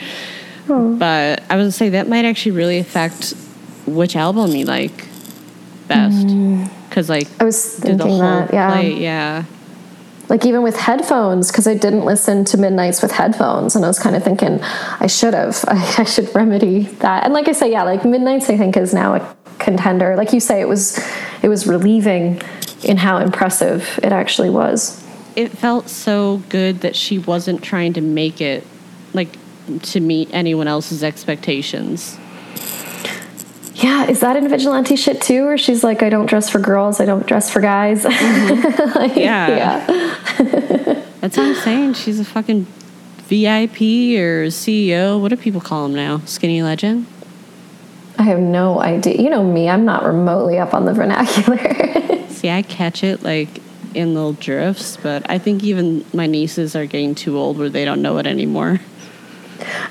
Oh. 0.68 0.96
But 0.96 1.44
I 1.50 1.56
was 1.56 1.64
gonna 1.64 1.72
say 1.72 1.90
that 1.90 2.08
might 2.08 2.26
actually 2.26 2.54
really 2.54 2.80
affect 2.80 3.34
which 3.86 4.16
album 4.16 4.52
you 4.52 4.66
like 4.66 5.08
best, 5.88 6.26
mm. 6.26 6.70
because 6.90 7.08
like 7.08 7.28
I 7.40 7.44
was 7.44 7.78
the 7.78 7.90
thinking 7.90 8.08
whole 8.08 8.20
that, 8.20 8.54
yeah. 8.54 8.72
play, 8.72 8.94
yeah. 8.94 9.44
like 10.28 10.44
even 10.44 10.64
with 10.64 10.76
headphones 10.76 11.52
because 11.52 11.68
i 11.68 11.76
didn't 11.76 12.04
listen 12.04 12.44
to 12.46 12.58
midnights 12.58 13.04
with 13.04 13.12
headphones 13.12 13.76
and 13.76 13.86
i 13.86 13.88
was 13.88 14.00
kind 14.00 14.16
of 14.16 14.24
thinking 14.24 14.60
i 15.00 15.06
should 15.06 15.36
have 15.36 15.64
I, 15.68 15.96
I 16.00 16.04
should 16.06 16.34
remedy 16.34 16.86
that 17.02 17.26
and 17.26 17.34
like 17.34 17.48
i 17.48 17.52
say 17.52 17.72
yeah 17.72 17.84
like 17.84 18.04
midnights 18.04 18.50
i 18.50 18.58
think 18.58 18.76
is 18.76 18.92
now 18.92 19.14
a 19.14 19.36
contender 19.60 20.16
like 20.16 20.34
you 20.34 20.40
say 20.40 20.62
it 20.62 20.68
was 20.68 21.00
it 21.42 21.48
was 21.50 21.66
relieving 21.68 22.42
in 22.84 22.98
how 22.98 23.18
impressive 23.18 24.00
it 24.04 24.12
actually 24.12 24.50
was 24.50 25.04
It 25.36 25.52
felt 25.52 25.90
so 25.90 26.42
good 26.50 26.82
that 26.82 26.96
she 26.96 27.18
wasn't 27.20 27.64
trying 27.64 27.94
to 27.94 28.02
make 28.02 28.42
it 28.42 28.66
like 29.14 29.38
to 29.84 30.00
meet 30.00 30.30
anyone 30.32 30.68
else's 30.68 31.04
expectations. 31.04 32.18
yeah 33.76 34.06
is 34.10 34.20
that 34.20 34.36
in 34.38 34.48
vigilante 34.48 34.96
shit 34.96 35.22
too 35.22 35.46
where 35.46 35.58
she's 35.58 35.84
like 35.84 36.04
i 36.04 36.10
don't 36.10 36.28
dress 36.28 36.50
for 36.50 36.60
girls 36.60 37.00
i 37.00 37.06
don't 37.06 37.26
dress 37.26 37.50
for 37.50 37.62
guys 37.62 38.04
mm-hmm. 38.06 39.00
Like, 39.00 39.16
Yeah. 39.16 39.48
yeah 39.88 41.02
That's 41.22 41.38
what 41.38 41.48
I'm 41.48 41.56
saying. 41.56 41.94
She's 41.96 42.20
a 42.20 42.26
fucking 42.26 42.68
VIP 43.28 43.82
or 44.22 44.52
CEO. 44.54 45.20
What 45.20 45.30
do 45.30 45.38
people 45.38 45.60
call 45.60 45.88
him 45.88 45.96
now? 45.96 46.20
Skinny 46.26 46.62
legend. 46.62 47.08
I 48.18 48.24
have 48.24 48.40
no 48.40 48.80
idea 48.82 49.22
you 49.22 49.30
know 49.30 49.44
me 49.44 49.70
i'm 49.70 49.86
not 49.86 50.04
remotely 50.04 50.58
up 50.58 50.74
on 50.74 50.86
the 50.86 50.94
vernacular 50.94 51.58
See, 52.46 52.52
I 52.52 52.62
catch 52.62 53.04
it 53.04 53.24
like 53.24 53.50
in 53.96 54.14
little 54.14 54.34
drifts, 54.34 54.98
but 54.98 55.28
I 55.28 55.40
think 55.40 55.64
even 55.64 56.06
my 56.14 56.28
nieces 56.28 56.76
are 56.76 56.86
getting 56.86 57.16
too 57.16 57.38
old 57.40 57.58
where 57.58 57.70
they 57.70 57.86
don't 57.86 58.02
know 58.04 58.18
it 58.18 58.28
anymore. 58.28 58.82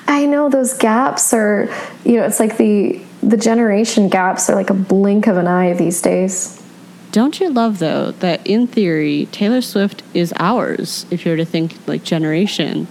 I 0.07 0.27
know 0.27 0.51
those 0.51 0.75
gaps 0.75 1.33
are, 1.33 1.69
you 2.05 2.17
know, 2.17 2.25
it's 2.25 2.39
like 2.39 2.59
the 2.59 3.01
the 3.23 3.37
generation 3.39 4.09
gaps 4.09 4.51
are 4.51 4.55
like 4.55 4.69
a 4.69 4.75
blink 4.75 5.27
of 5.27 5.39
an 5.39 5.49
eye 5.49 5.73
these 5.73 6.03
days. 6.03 6.63
Don't 7.11 7.41
you 7.41 7.51
love 7.51 7.79
though 7.79 8.11
that 8.13 8.47
in 8.47 8.67
theory 8.67 9.27
Taylor 9.33 9.63
Swift 9.63 10.03
is 10.13 10.33
ours 10.37 11.07
if 11.11 11.25
you're 11.25 11.37
to 11.37 11.45
think 11.45 11.77
like 11.89 12.05
generation, 12.05 12.87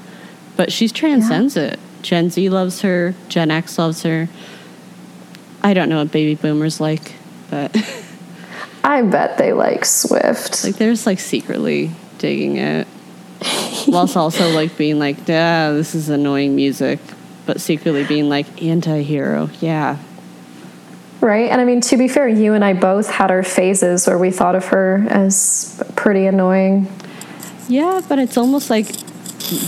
but 0.58 0.74
she 0.74 0.90
transcends 0.90 1.56
it. 1.56 1.80
Gen 2.02 2.32
Z 2.32 2.50
loves 2.50 2.82
her, 2.82 3.14
Gen 3.30 3.50
X 3.50 3.78
loves 3.78 4.04
her. 4.04 4.28
I 5.64 5.74
don't 5.74 5.90
know 5.90 6.00
what 6.00 6.12
baby 6.12 6.36
boomers 6.36 6.82
like, 6.82 7.14
but 7.50 7.76
I 8.84 9.02
bet 9.04 9.38
they 9.38 9.54
like 9.54 9.86
Swift. 9.86 10.64
like 10.64 10.76
they're 10.76 10.92
just 10.92 11.06
like 11.06 11.20
secretly 11.20 11.92
digging 12.18 12.58
it, 12.58 12.88
whilst 13.88 14.18
also 14.18 14.50
like 14.52 14.76
being 14.78 15.00
like, 15.00 15.18
"Ah, 15.30 15.72
this 15.72 15.96
is 15.96 16.10
annoying 16.10 16.56
music," 16.56 17.00
but 17.46 17.62
secretly 17.62 18.04
being 18.04 18.28
like 18.28 18.62
anti-hero. 18.62 19.50
Yeah, 19.62 19.98
right? 21.22 21.50
And 21.50 21.62
I 21.62 21.66
mean, 21.66 21.80
to 21.82 21.98
be 21.98 22.08
fair, 22.10 22.28
you 22.28 22.54
and 22.54 22.64
I 22.64 22.74
both 22.74 23.10
had 23.10 23.32
our 23.32 23.44
phases 23.44 24.06
where 24.06 24.18
we 24.18 24.32
thought 24.32 24.56
of 24.56 24.66
her 24.66 25.06
as 25.10 25.82
pretty 25.96 26.26
annoying. 26.26 26.92
Yeah, 27.70 28.02
but 28.10 28.20
it's 28.20 28.38
almost 28.38 28.70
like 28.70 28.88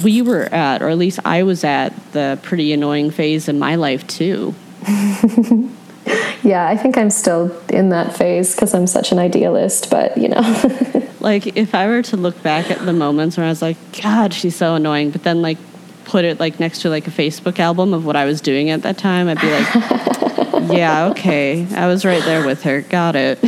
we 0.04 0.22
were 0.22 0.44
at, 0.54 0.82
or 0.82 0.90
at 0.90 0.98
least 0.98 1.20
I 1.24 1.44
was 1.44 1.64
at, 1.64 1.94
the 2.12 2.38
pretty 2.44 2.74
annoying 2.74 3.12
phase 3.12 3.48
in 3.48 3.60
my 3.60 3.76
life 3.76 4.06
too. 4.08 4.54
Yeah, 6.44 6.68
I 6.68 6.78
think 6.78 6.96
I'm 6.96 7.10
still 7.10 7.60
in 7.70 7.90
that 7.90 8.16
phase 8.16 8.54
because 8.54 8.76
I'm 8.76 8.86
such 8.86 9.12
an 9.12 9.18
idealist, 9.18 9.90
but 9.90 10.16
you 10.16 10.30
know. 10.30 10.42
Like, 11.26 11.58
if 11.58 11.74
I 11.74 11.88
were 11.88 12.04
to 12.04 12.18
look 12.18 12.44
back 12.44 12.70
at 12.70 12.86
the 12.86 12.94
moments 12.94 13.36
where 13.36 13.48
I 13.48 13.50
was 13.50 13.60
like, 13.60 13.78
God, 14.00 14.32
she's 14.32 14.56
so 14.56 14.76
annoying, 14.76 15.10
but 15.10 15.24
then 15.24 15.42
like 15.42 15.58
put 16.04 16.24
it 16.24 16.40
like 16.40 16.60
next 16.60 16.84
to 16.84 16.90
like 16.92 17.08
a 17.08 17.10
Facebook 17.10 17.58
album 17.58 17.96
of 17.96 18.06
what 18.06 18.16
I 18.16 18.26
was 18.26 18.42
doing 18.42 18.70
at 18.70 18.84
that 18.84 19.00
time, 19.00 19.28
I'd 19.28 19.42
be 19.42 19.50
like, 19.50 19.74
Yeah, 20.72 21.08
okay, 21.08 21.66
I 21.76 21.88
was 21.88 22.06
right 22.06 22.24
there 22.24 22.46
with 22.46 22.62
her. 22.62 22.82
Got 22.82 23.16
it. 23.16 23.44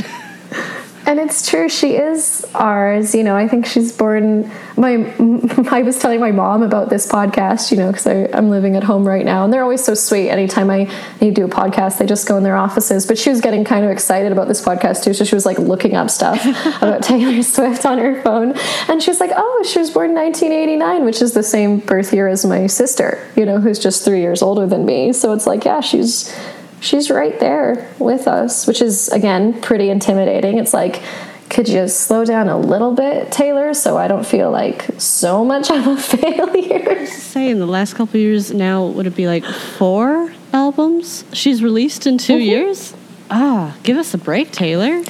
And 1.08 1.22
it's 1.22 1.50
true, 1.50 1.70
she 1.70 1.96
is 1.96 2.46
ours. 2.54 3.16
You 3.16 3.24
know, 3.24 3.34
I 3.34 3.48
think 3.48 3.66
she's 3.66 3.94
born. 3.94 4.52
My, 4.76 4.96
I 5.72 5.82
was 5.82 5.98
telling 6.00 6.20
my 6.20 6.34
mom 6.34 6.64
about 6.64 6.90
this 6.90 7.08
podcast, 7.08 7.72
you 7.72 7.78
know, 7.78 7.94
because 7.94 8.06
I'm 8.06 8.50
living 8.50 8.76
at 8.76 8.84
home 8.84 9.08
right 9.08 9.24
now, 9.24 9.46
and 9.46 9.54
they're 9.54 9.64
always 9.64 9.82
so 9.82 9.94
sweet. 9.94 10.30
Anytime 10.30 10.70
I 10.70 10.80
need 11.22 11.34
to 11.34 11.42
do 11.42 11.46
a 11.46 11.50
podcast, 11.50 11.98
they 11.98 12.06
just 12.06 12.28
go 12.28 12.36
in 12.36 12.44
their 12.44 12.58
offices. 12.58 13.06
But 13.06 13.18
she 13.18 13.30
was 13.30 13.40
getting 13.40 13.64
kind 13.64 13.86
of 13.86 13.92
excited 13.92 14.34
about 14.34 14.50
this 14.50 14.62
podcast 14.62 15.06
too, 15.06 15.14
so 15.14 15.24
she 15.24 15.34
was 15.34 15.46
like 15.46 15.58
looking 15.58 15.96
up 15.96 16.10
stuff 16.10 16.46
about 16.82 17.04
Taylor 17.04 17.42
Swift 17.42 17.86
on 17.86 18.00
her 18.00 18.22
phone, 18.22 18.54
and 18.90 19.02
she 19.02 19.10
was 19.10 19.22
like, 19.22 19.32
"Oh, 19.34 19.64
she 19.66 19.80
was 19.80 19.90
born 19.90 20.14
1989, 20.14 21.06
which 21.06 21.22
is 21.22 21.34
the 21.34 21.42
same 21.42 21.80
birth 21.80 22.14
year 22.14 22.28
as 22.28 22.46
my 22.46 22.68
sister, 22.68 23.26
you 23.38 23.46
know, 23.46 23.62
who's 23.62 23.80
just 23.80 24.04
three 24.04 24.20
years 24.20 24.42
older 24.42 24.68
than 24.68 24.86
me." 24.86 25.14
So 25.14 25.32
it's 25.32 25.48
like, 25.48 25.64
yeah, 25.64 25.80
she's 25.80 26.36
she's 26.80 27.10
right 27.10 27.40
there 27.40 27.94
with 28.00 28.28
us, 28.28 28.68
which 28.68 28.82
is 28.82 29.10
again 29.10 29.62
pretty 29.62 29.90
intimidating. 29.90 30.58
It's 30.58 30.74
like, 30.74 31.02
could 31.50 31.70
you 31.70 31.88
slow 31.88 32.26
down 32.26 32.50
a 32.50 32.58
little 32.58 32.94
bit, 32.94 33.32
Taylor, 33.32 33.74
so 33.74 33.98
I 33.98 34.08
don't 34.08 34.26
feel 34.26 34.52
like 34.52 34.86
so 34.98 35.46
much 35.46 35.70
of 35.72 35.88
a 35.88 35.98
failure? 36.18 37.06
Say 37.08 37.50
in 37.50 37.60
the 37.60 37.66
last 37.66 37.94
couple 37.94 38.16
of 38.16 38.22
years 38.22 38.54
now, 38.54 38.86
would 38.86 39.08
it 39.08 39.16
be 39.16 39.28
like 39.28 39.46
four 39.46 40.34
albums 40.54 41.24
she's 41.34 41.64
released 41.64 42.06
in 42.08 42.18
2 42.18 42.34
mm-hmm. 42.34 42.42
years? 42.42 42.94
Ah, 43.30 43.76
give 43.84 43.98
us 43.98 44.14
a 44.14 44.18
break, 44.18 44.52
Taylor. 44.52 45.02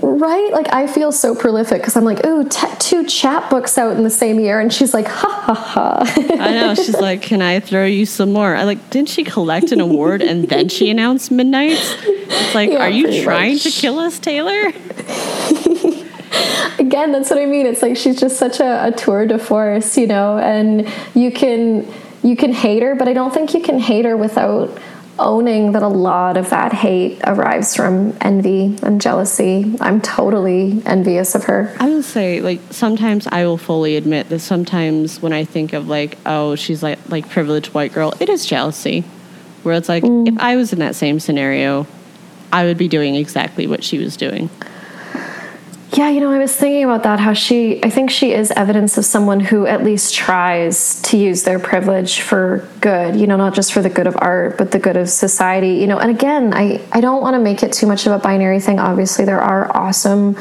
Right? 0.00 0.50
Like 0.52 0.72
I 0.72 0.86
feel 0.86 1.10
so 1.10 1.34
prolific 1.34 1.80
because 1.80 1.96
I'm 1.96 2.04
like, 2.04 2.24
ooh, 2.24 2.44
t- 2.44 2.66
two 2.78 3.02
chapbooks 3.04 3.76
out 3.78 3.96
in 3.96 4.04
the 4.04 4.10
same 4.10 4.38
year, 4.38 4.60
and 4.60 4.72
she's 4.72 4.94
like, 4.94 5.08
ha 5.08 5.28
ha 5.28 5.54
ha. 5.54 5.98
I 6.38 6.52
know. 6.52 6.74
She's 6.74 7.00
like, 7.00 7.22
can 7.22 7.42
I 7.42 7.58
throw 7.58 7.84
you 7.84 8.06
some 8.06 8.32
more? 8.32 8.54
I 8.54 8.62
like, 8.64 8.90
didn't 8.90 9.08
she 9.08 9.24
collect 9.24 9.72
an 9.72 9.80
award 9.80 10.22
and 10.22 10.48
then 10.48 10.68
she 10.68 10.88
announced 10.94 11.30
Midnight? 11.30 11.78
It's 11.80 12.54
like, 12.54 12.70
yeah, 12.70 12.78
are 12.78 12.90
you 12.90 13.22
trying 13.24 13.54
much. 13.54 13.64
to 13.64 13.70
kill 13.70 13.98
us, 13.98 14.18
Taylor? 14.20 14.68
Again, 16.78 17.10
that's 17.10 17.30
what 17.30 17.40
I 17.40 17.46
mean. 17.46 17.66
It's 17.66 17.82
like 17.82 17.96
she's 17.96 18.20
just 18.20 18.36
such 18.36 18.60
a, 18.60 18.86
a 18.86 18.92
tour 18.92 19.26
de 19.26 19.38
force, 19.38 19.96
you 19.96 20.06
know, 20.06 20.38
and 20.38 20.88
you 21.14 21.32
can 21.32 21.92
you 22.22 22.36
can 22.36 22.52
hate 22.52 22.82
her, 22.82 22.94
but 22.94 23.08
I 23.08 23.12
don't 23.12 23.32
think 23.32 23.54
you 23.54 23.60
can 23.60 23.78
hate 23.78 24.04
her 24.04 24.16
without 24.16 24.76
owning 25.18 25.72
that 25.72 25.82
a 25.82 25.88
lot 25.88 26.36
of 26.36 26.50
that 26.50 26.72
hate 26.72 27.20
arrives 27.24 27.74
from 27.74 28.16
envy 28.20 28.76
and 28.82 29.00
jealousy. 29.00 29.76
I'm 29.80 30.00
totally 30.00 30.82
envious 30.86 31.34
of 31.34 31.44
her. 31.44 31.74
I 31.80 31.88
will 31.88 32.02
say, 32.02 32.40
like, 32.40 32.60
sometimes 32.70 33.26
I 33.26 33.44
will 33.44 33.58
fully 33.58 33.96
admit 33.96 34.28
that 34.28 34.40
sometimes 34.40 35.20
when 35.20 35.32
I 35.32 35.44
think 35.44 35.72
of 35.72 35.88
like, 35.88 36.18
oh, 36.26 36.54
she's 36.54 36.82
like 36.82 36.98
like 37.08 37.28
privileged 37.28 37.74
white 37.74 37.92
girl, 37.92 38.14
it 38.20 38.28
is 38.28 38.46
jealousy. 38.46 39.04
Where 39.62 39.74
it's 39.74 39.88
like, 39.88 40.04
mm. 40.04 40.28
if 40.28 40.38
I 40.38 40.56
was 40.56 40.72
in 40.72 40.78
that 40.78 40.94
same 40.94 41.20
scenario, 41.20 41.86
I 42.52 42.64
would 42.64 42.78
be 42.78 42.88
doing 42.88 43.16
exactly 43.16 43.66
what 43.66 43.84
she 43.84 43.98
was 43.98 44.16
doing. 44.16 44.48
Yeah, 45.92 46.10
you 46.10 46.20
know, 46.20 46.30
I 46.30 46.38
was 46.38 46.54
thinking 46.54 46.84
about 46.84 47.02
that. 47.04 47.18
How 47.18 47.32
she, 47.32 47.82
I 47.82 47.88
think 47.88 48.10
she 48.10 48.32
is 48.32 48.50
evidence 48.50 48.98
of 48.98 49.06
someone 49.06 49.40
who 49.40 49.66
at 49.66 49.82
least 49.82 50.14
tries 50.14 51.00
to 51.02 51.16
use 51.16 51.44
their 51.44 51.58
privilege 51.58 52.20
for 52.20 52.68
good, 52.82 53.16
you 53.16 53.26
know, 53.26 53.36
not 53.36 53.54
just 53.54 53.72
for 53.72 53.80
the 53.80 53.88
good 53.88 54.06
of 54.06 54.14
art, 54.18 54.58
but 54.58 54.70
the 54.70 54.78
good 54.78 54.98
of 54.98 55.08
society, 55.08 55.76
you 55.76 55.86
know. 55.86 55.98
And 55.98 56.10
again, 56.10 56.52
I, 56.52 56.82
I 56.92 57.00
don't 57.00 57.22
want 57.22 57.34
to 57.34 57.40
make 57.40 57.62
it 57.62 57.72
too 57.72 57.86
much 57.86 58.06
of 58.06 58.12
a 58.12 58.18
binary 58.18 58.60
thing. 58.60 58.78
Obviously, 58.78 59.24
there 59.24 59.40
are 59.40 59.74
awesome 59.74 60.36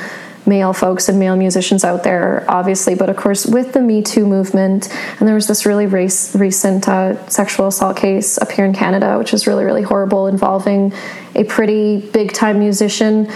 male 0.45 0.73
folks 0.73 1.07
and 1.07 1.17
male 1.17 1.35
musicians 1.35 1.85
out 1.85 2.03
there, 2.03 2.45
obviously, 2.49 2.95
but 2.95 3.09
of 3.09 3.15
course, 3.15 3.45
with 3.45 3.71
the 3.73 3.81
Me 3.81 4.01
Too 4.01 4.25
movement, 4.25 4.89
and 5.19 5.27
there 5.27 5.35
was 5.35 5.47
this 5.47 5.65
really 5.65 5.87
race, 5.87 6.35
recent 6.35 6.87
uh, 6.89 7.25
sexual 7.29 7.67
assault 7.67 7.95
case 7.95 8.37
up 8.37 8.51
here 8.51 8.65
in 8.65 8.73
Canada, 8.73 9.17
which 9.17 9.31
was 9.31 9.47
really, 9.47 9.63
really 9.63 9.81
horrible, 9.81 10.27
involving 10.27 10.93
a 11.35 11.43
pretty 11.45 11.99
big 12.11 12.33
time 12.33 12.59
musician 12.59 13.29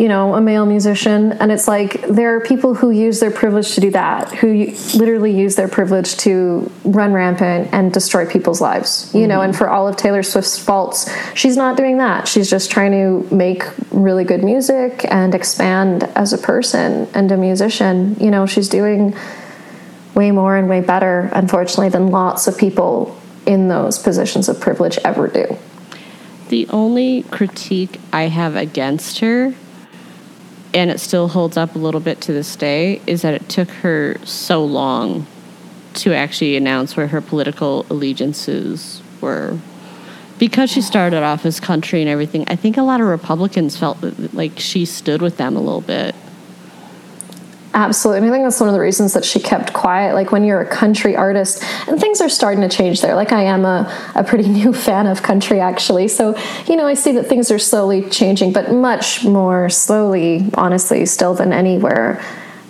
you 0.00 0.08
know, 0.08 0.34
a 0.34 0.40
male 0.40 0.64
musician. 0.64 1.32
And 1.32 1.52
it's 1.52 1.68
like 1.68 2.00
there 2.08 2.34
are 2.34 2.40
people 2.40 2.72
who 2.72 2.90
use 2.90 3.20
their 3.20 3.30
privilege 3.30 3.74
to 3.74 3.82
do 3.82 3.90
that, 3.90 4.32
who 4.32 4.72
literally 4.94 5.38
use 5.38 5.56
their 5.56 5.68
privilege 5.68 6.16
to 6.18 6.72
run 6.84 7.12
rampant 7.12 7.68
and 7.74 7.92
destroy 7.92 8.24
people's 8.24 8.62
lives, 8.62 9.10
you 9.12 9.20
mm-hmm. 9.20 9.28
know. 9.28 9.40
And 9.42 9.54
for 9.54 9.68
all 9.68 9.86
of 9.86 9.98
Taylor 9.98 10.22
Swift's 10.22 10.58
faults, 10.58 11.10
she's 11.34 11.54
not 11.54 11.76
doing 11.76 11.98
that. 11.98 12.26
She's 12.26 12.48
just 12.48 12.70
trying 12.70 12.92
to 12.92 13.34
make 13.34 13.62
really 13.90 14.24
good 14.24 14.42
music 14.42 15.04
and 15.10 15.34
expand 15.34 16.04
as 16.14 16.32
a 16.32 16.38
person 16.38 17.06
and 17.12 17.30
a 17.30 17.36
musician. 17.36 18.16
You 18.18 18.30
know, 18.30 18.46
she's 18.46 18.70
doing 18.70 19.14
way 20.14 20.30
more 20.30 20.56
and 20.56 20.66
way 20.66 20.80
better, 20.80 21.28
unfortunately, 21.34 21.90
than 21.90 22.06
lots 22.06 22.48
of 22.48 22.56
people 22.56 23.20
in 23.44 23.68
those 23.68 23.98
positions 23.98 24.48
of 24.48 24.60
privilege 24.60 24.96
ever 25.04 25.28
do. 25.28 25.58
The 26.48 26.66
only 26.70 27.24
critique 27.24 28.00
I 28.14 28.22
have 28.28 28.56
against 28.56 29.18
her 29.18 29.54
and 30.72 30.90
it 30.90 31.00
still 31.00 31.28
holds 31.28 31.56
up 31.56 31.74
a 31.74 31.78
little 31.78 32.00
bit 32.00 32.20
to 32.22 32.32
this 32.32 32.54
day, 32.56 33.00
is 33.06 33.22
that 33.22 33.34
it 33.34 33.48
took 33.48 33.68
her 33.70 34.16
so 34.24 34.64
long 34.64 35.26
to 35.94 36.14
actually 36.14 36.56
announce 36.56 36.96
where 36.96 37.08
her 37.08 37.20
political 37.20 37.84
allegiances 37.90 39.02
were. 39.20 39.58
Because 40.38 40.70
she 40.70 40.80
started 40.80 41.22
off 41.22 41.44
as 41.44 41.60
country 41.60 42.00
and 42.00 42.08
everything, 42.08 42.44
I 42.48 42.56
think 42.56 42.76
a 42.76 42.82
lot 42.82 43.00
of 43.00 43.08
Republicans 43.08 43.76
felt 43.76 43.98
like 44.32 44.58
she 44.58 44.84
stood 44.84 45.20
with 45.20 45.36
them 45.36 45.56
a 45.56 45.60
little 45.60 45.82
bit. 45.82 46.14
Absolutely. 47.72 48.28
I 48.28 48.32
think 48.32 48.44
that's 48.44 48.58
one 48.58 48.68
of 48.68 48.74
the 48.74 48.80
reasons 48.80 49.12
that 49.12 49.24
she 49.24 49.38
kept 49.38 49.72
quiet. 49.72 50.14
Like 50.14 50.32
when 50.32 50.42
you're 50.42 50.60
a 50.60 50.66
country 50.66 51.14
artist, 51.14 51.62
and 51.86 52.00
things 52.00 52.20
are 52.20 52.28
starting 52.28 52.62
to 52.62 52.68
change 52.68 53.00
there. 53.00 53.14
Like 53.14 53.30
I 53.30 53.44
am 53.44 53.64
a, 53.64 54.12
a 54.16 54.24
pretty 54.24 54.48
new 54.48 54.72
fan 54.72 55.06
of 55.06 55.22
country, 55.22 55.60
actually. 55.60 56.08
So, 56.08 56.36
you 56.66 56.76
know, 56.76 56.86
I 56.86 56.94
see 56.94 57.12
that 57.12 57.28
things 57.28 57.50
are 57.50 57.58
slowly 57.58 58.08
changing, 58.10 58.52
but 58.52 58.72
much 58.72 59.24
more 59.24 59.68
slowly, 59.68 60.50
honestly, 60.54 61.06
still 61.06 61.34
than 61.34 61.52
anywhere 61.52 62.20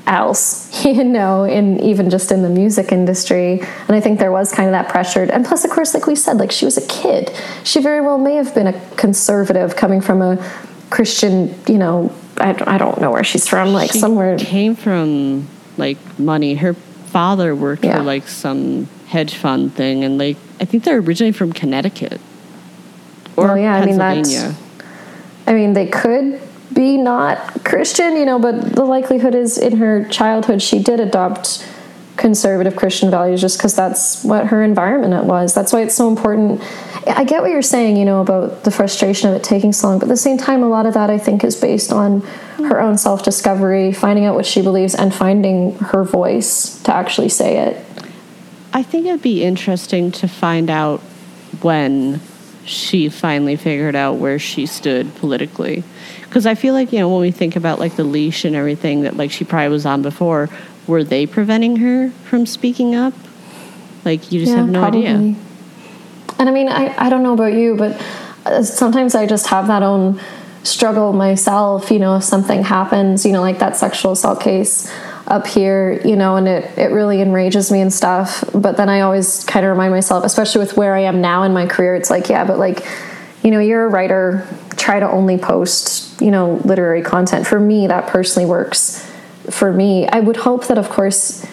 else, 0.06 0.84
you 0.84 1.04
know, 1.04 1.44
in 1.44 1.80
even 1.80 2.10
just 2.10 2.30
in 2.30 2.42
the 2.42 2.50
music 2.50 2.92
industry. 2.92 3.60
And 3.60 3.96
I 3.96 4.00
think 4.00 4.18
there 4.18 4.32
was 4.32 4.52
kind 4.52 4.68
of 4.68 4.72
that 4.72 4.90
pressure. 4.90 5.22
And 5.22 5.46
plus, 5.46 5.64
of 5.64 5.70
course, 5.70 5.94
like 5.94 6.06
we 6.06 6.14
said, 6.14 6.36
like 6.36 6.52
she 6.52 6.66
was 6.66 6.76
a 6.76 6.86
kid. 6.86 7.32
She 7.64 7.80
very 7.80 8.02
well 8.02 8.18
may 8.18 8.34
have 8.34 8.54
been 8.54 8.66
a 8.66 8.90
conservative 8.96 9.76
coming 9.76 10.02
from 10.02 10.20
a 10.20 10.36
Christian, 10.90 11.54
you 11.66 11.78
know, 11.78 12.12
I, 12.40 12.74
I 12.74 12.78
don't 12.78 13.00
know 13.00 13.10
where 13.10 13.24
she's 13.24 13.48
from, 13.48 13.72
like 13.72 13.92
she 13.92 13.98
somewhere. 13.98 14.38
Came 14.38 14.74
from 14.74 15.48
like 15.76 15.98
money. 16.18 16.54
Her 16.54 16.74
father 16.74 17.54
worked 17.54 17.84
yeah. 17.84 17.98
for 17.98 18.02
like 18.02 18.28
some 18.28 18.86
hedge 19.08 19.34
fund 19.34 19.74
thing, 19.74 20.04
and 20.04 20.18
like 20.18 20.36
I 20.60 20.64
think 20.64 20.84
they're 20.84 20.98
originally 20.98 21.32
from 21.32 21.52
Connecticut 21.52 22.20
or 23.36 23.46
well, 23.46 23.58
yeah, 23.58 23.80
Pennsylvania. 23.80 24.40
I 24.40 24.48
mean, 24.48 24.56
I 25.46 25.52
mean, 25.54 25.72
they 25.72 25.86
could 25.86 26.40
be 26.72 26.96
not 26.96 27.64
Christian, 27.64 28.16
you 28.16 28.24
know, 28.24 28.38
but 28.38 28.74
the 28.74 28.84
likelihood 28.84 29.34
is 29.34 29.58
in 29.58 29.78
her 29.78 30.04
childhood 30.04 30.62
she 30.62 30.82
did 30.82 31.00
adopt 31.00 31.66
conservative 32.16 32.76
Christian 32.76 33.10
values 33.10 33.40
just 33.40 33.58
because 33.58 33.74
that's 33.74 34.22
what 34.24 34.46
her 34.46 34.62
environment 34.62 35.24
was. 35.24 35.54
That's 35.54 35.72
why 35.72 35.80
it's 35.80 35.94
so 35.94 36.08
important. 36.08 36.62
I 37.06 37.24
get 37.24 37.42
what 37.42 37.50
you're 37.50 37.62
saying, 37.62 37.96
you 37.96 38.04
know, 38.04 38.20
about 38.20 38.64
the 38.64 38.70
frustration 38.70 39.30
of 39.30 39.36
it 39.36 39.42
taking 39.42 39.72
so 39.72 39.88
long, 39.88 39.98
but 39.98 40.06
at 40.06 40.08
the 40.08 40.16
same 40.16 40.38
time, 40.38 40.62
a 40.62 40.68
lot 40.68 40.86
of 40.86 40.94
that 40.94 41.10
I 41.10 41.18
think 41.18 41.44
is 41.44 41.56
based 41.56 41.92
on 41.92 42.20
her 42.58 42.80
own 42.80 42.98
self 42.98 43.22
discovery, 43.22 43.92
finding 43.92 44.26
out 44.26 44.34
what 44.34 44.46
she 44.46 44.62
believes, 44.62 44.94
and 44.94 45.14
finding 45.14 45.76
her 45.76 46.04
voice 46.04 46.80
to 46.82 46.94
actually 46.94 47.30
say 47.30 47.58
it. 47.58 47.84
I 48.72 48.82
think 48.82 49.06
it'd 49.06 49.22
be 49.22 49.42
interesting 49.42 50.12
to 50.12 50.28
find 50.28 50.70
out 50.70 51.00
when 51.62 52.20
she 52.64 53.08
finally 53.08 53.56
figured 53.56 53.96
out 53.96 54.16
where 54.16 54.38
she 54.38 54.66
stood 54.66 55.12
politically 55.16 55.82
because 56.22 56.44
i 56.44 56.54
feel 56.54 56.74
like 56.74 56.92
you 56.92 56.98
know 56.98 57.08
when 57.08 57.22
we 57.22 57.30
think 57.30 57.56
about 57.56 57.80
like 57.80 57.96
the 57.96 58.04
leash 58.04 58.44
and 58.44 58.54
everything 58.54 59.00
that 59.00 59.16
like 59.16 59.30
she 59.30 59.44
probably 59.44 59.68
was 59.70 59.86
on 59.86 60.02
before 60.02 60.48
were 60.90 61.04
they 61.04 61.24
preventing 61.24 61.76
her 61.76 62.10
from 62.10 62.44
speaking 62.46 62.94
up? 62.94 63.14
Like 64.04 64.32
you 64.32 64.40
just 64.40 64.50
yeah, 64.50 64.58
have 64.58 64.68
no 64.68 64.80
probably. 64.80 65.06
idea. 65.06 65.36
And 66.38 66.48
I 66.48 66.52
mean, 66.52 66.68
I, 66.68 66.94
I 66.96 67.10
don't 67.10 67.22
know 67.22 67.34
about 67.34 67.52
you, 67.54 67.76
but 67.76 68.00
uh, 68.46 68.62
sometimes 68.62 69.14
I 69.14 69.26
just 69.26 69.46
have 69.48 69.66
that 69.66 69.82
own 69.82 70.20
struggle 70.62 71.12
myself, 71.12 71.90
you 71.90 71.98
know, 71.98 72.16
if 72.16 72.24
something 72.24 72.62
happens, 72.62 73.24
you 73.24 73.32
know, 73.32 73.40
like 73.40 73.58
that 73.58 73.76
sexual 73.76 74.12
assault 74.12 74.40
case 74.40 74.92
up 75.26 75.46
here, 75.46 76.00
you 76.04 76.16
know, 76.16 76.36
and 76.36 76.48
it, 76.48 76.76
it 76.76 76.90
really 76.90 77.20
enrages 77.20 77.70
me 77.70 77.80
and 77.80 77.92
stuff. 77.92 78.44
But 78.54 78.76
then 78.76 78.88
I 78.88 79.00
always 79.00 79.44
kind 79.44 79.64
of 79.64 79.70
remind 79.70 79.92
myself, 79.92 80.24
especially 80.24 80.60
with 80.60 80.76
where 80.76 80.94
I 80.94 81.00
am 81.00 81.20
now 81.20 81.44
in 81.44 81.52
my 81.52 81.66
career, 81.66 81.94
it's 81.94 82.10
like, 82.10 82.28
yeah, 82.28 82.44
but 82.44 82.58
like, 82.58 82.86
you 83.42 83.50
know, 83.50 83.60
you're 83.60 83.86
a 83.86 83.88
writer, 83.88 84.46
try 84.76 85.00
to 85.00 85.10
only 85.10 85.38
post, 85.38 86.20
you 86.20 86.30
know, 86.30 86.60
literary 86.64 87.02
content. 87.02 87.46
For 87.46 87.58
me, 87.58 87.86
that 87.86 88.08
personally 88.08 88.46
works 88.46 89.06
for 89.48 89.72
me. 89.72 90.06
I 90.08 90.20
would 90.20 90.36
hope 90.36 90.66
that, 90.66 90.78
of 90.78 90.90
course, 90.90 91.46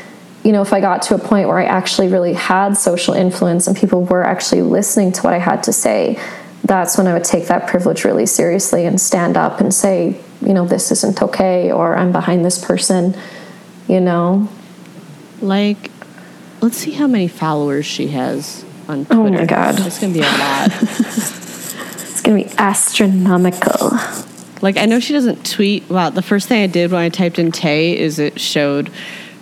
you 0.48 0.54
know, 0.54 0.62
if 0.62 0.72
I 0.72 0.80
got 0.80 1.02
to 1.04 1.16
a 1.16 1.18
point 1.18 1.50
where 1.50 1.58
I 1.58 1.66
actually 1.66 2.08
really 2.08 2.32
had 2.32 2.78
social 2.78 3.14
influence 3.14 3.68
and 3.68 3.76
people 3.76 4.06
were 4.06 4.24
actually 4.24 4.62
listening 4.62 5.12
to 5.12 5.22
what 5.24 5.34
I 5.34 5.40
had 5.40 5.64
to 5.64 5.74
say, 5.74 6.18
that's 6.64 6.98
when 6.98 7.06
I 7.06 7.12
would 7.12 7.26
take 7.26 7.48
that 7.48 7.68
privilege 7.68 8.06
really 8.06 8.26
seriously 8.26 8.86
and 8.86 9.00
stand 9.00 9.36
up 9.36 9.60
and 9.60 9.74
say, 9.74 10.18
you 10.42 10.54
know, 10.54 10.66
this 10.66 10.90
isn't 10.90 11.22
okay 11.22 11.70
or 11.70 11.98
I'm 11.98 12.14
behind 12.14 12.46
this 12.46 12.64
person, 12.64 13.14
you 13.90 14.00
know? 14.00 14.48
Like, 15.42 15.92
let's 16.62 16.78
see 16.78 16.92
how 16.92 17.08
many 17.08 17.28
followers 17.28 17.86
she 17.86 18.08
has 18.08 18.64
on 18.88 19.04
Twitter. 19.04 19.20
Oh 19.20 19.30
my 19.30 19.46
God. 19.46 19.76
It's 19.86 20.00
going 20.00 20.14
to 20.14 20.20
be 20.22 20.26
a 20.26 20.30
lot. 20.30 20.68
it's 20.82 22.22
going 22.22 22.42
to 22.42 22.50
be 22.50 22.56
astronomical. 22.58 23.92
Like 24.62 24.78
I 24.78 24.86
know 24.86 25.02
she 25.02 25.12
doesn't 25.12 25.46
tweet. 25.46 25.90
Wow, 25.90 26.10
the 26.10 26.22
first 26.22 26.48
thing 26.48 26.64
I 26.64 26.68
did 26.68 26.90
when 26.90 27.02
I 27.02 27.10
typed 27.10 27.38
in 27.38 27.52
Tay 27.52 27.98
is 27.98 28.18
it 28.18 28.40
showed 28.40 28.90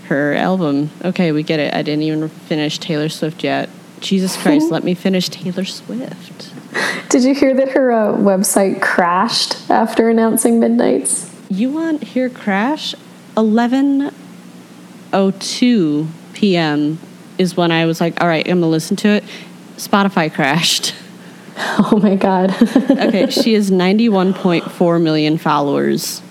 her 0.07 0.34
album. 0.34 0.90
Okay, 1.03 1.32
we 1.32 1.44
get 1.44 1.60
it. 1.60 1.73
I 1.73 1.82
didn't 1.82 2.03
even 2.03 2.30
finish 2.30 2.77
Taylor 2.77 3.10
Swift 3.10 3.44
yet. 3.44 3.69
Jesus 3.99 4.38
Christ, 4.38 4.72
let 4.72 4.84
me 4.84 4.94
finish 4.94 5.30
Taylor 5.30 5.65
Swift. 5.65 6.52
Did 7.10 7.23
you 7.23 7.34
hear 7.34 7.56
that 7.56 7.69
her 7.69 7.91
uh, 7.91 8.15
website 8.18 8.80
crashed 8.82 9.56
after 9.69 10.10
announcing 10.10 10.60
Midnights? 10.60 11.32
You 11.49 11.72
want 11.72 12.03
hear 12.03 12.30
crash? 12.30 12.94
11:02 13.36 16.07
p.m. 16.34 16.99
is 17.38 17.56
when 17.56 17.72
I 17.72 17.86
was 17.86 18.02
like, 18.02 18.19
all 18.22 18.27
right, 18.27 18.45
I'm 18.48 18.60
gonna 18.60 18.69
listen 18.69 18.98
to 18.98 19.07
it. 19.10 19.23
Spotify 19.77 20.34
crashed. 20.34 20.94
Oh 21.57 22.02
my 22.03 22.18
God. 22.18 22.52
okay, 22.61 23.30
she 23.30 23.53
has 23.53 23.72
91.4 23.72 25.02
million 25.02 25.38
followers. 25.38 26.22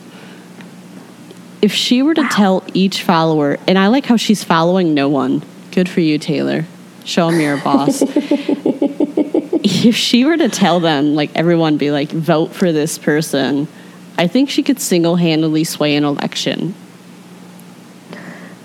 If 1.64 1.72
she 1.72 2.02
were 2.02 2.12
to 2.12 2.20
wow. 2.20 2.28
tell 2.30 2.64
each 2.74 3.02
follower, 3.04 3.56
and 3.66 3.78
I 3.78 3.86
like 3.86 4.04
how 4.04 4.18
she's 4.18 4.44
following 4.44 4.92
no 4.92 5.08
one. 5.08 5.42
Good 5.70 5.88
for 5.88 6.00
you, 6.00 6.18
Taylor. 6.18 6.66
Show 7.06 7.30
them 7.30 7.40
you're 7.40 7.54
a 7.54 7.58
boss. 7.58 8.02
if 8.06 9.96
she 9.96 10.26
were 10.26 10.36
to 10.36 10.50
tell 10.50 10.78
them, 10.78 11.14
like 11.14 11.34
everyone 11.34 11.78
be 11.78 11.90
like, 11.90 12.10
vote 12.10 12.52
for 12.52 12.70
this 12.70 12.98
person, 12.98 13.66
I 14.18 14.26
think 14.26 14.50
she 14.50 14.62
could 14.62 14.78
single 14.78 15.16
handedly 15.16 15.64
sway 15.64 15.96
an 15.96 16.04
election. 16.04 16.74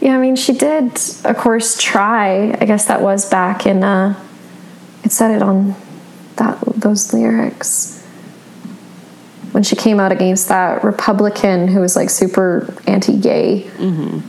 Yeah, 0.02 0.18
I 0.18 0.20
mean, 0.20 0.36
she 0.36 0.52
did, 0.52 1.00
of 1.24 1.38
course, 1.38 1.82
try. 1.82 2.52
I 2.52 2.66
guess 2.66 2.88
that 2.88 3.02
was 3.02 3.30
back 3.30 3.66
in. 3.66 3.82
Uh, 3.82 4.22
it 5.06 5.14
said 5.14 5.32
it 5.32 5.42
on 5.42 5.74
that 6.36 6.60
those 6.76 7.14
lyrics 7.14 7.99
when 9.52 9.64
she 9.64 9.76
came 9.76 10.00
out 10.00 10.12
against 10.12 10.50
that 10.50 10.84
Republican 10.84 11.68
who 11.68 11.80
was 11.80 11.96
like 11.96 12.10
super 12.10 12.74
anti-gay. 12.88 13.64
Mm-hmm. 13.78 14.20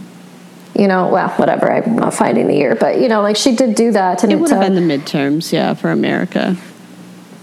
You 0.81 0.89
know, 0.89 1.09
well, 1.09 1.29
whatever. 1.31 1.71
I'm 1.71 1.97
not 1.97 2.15
finding 2.15 2.47
the 2.47 2.55
year, 2.55 2.75
but 2.75 3.01
you 3.01 3.09
know, 3.09 3.21
like 3.21 3.37
she 3.37 3.55
did 3.55 3.75
do 3.75 3.93
that, 3.93 4.23
and 4.23 4.33
It 4.33 4.37
would 4.37 4.51
have 4.51 4.61
uh, 4.63 4.69
been 4.69 4.75
the 4.89 4.99
midterms, 4.99 5.53
yeah, 5.53 5.75
for 5.75 5.91
America. 5.91 6.57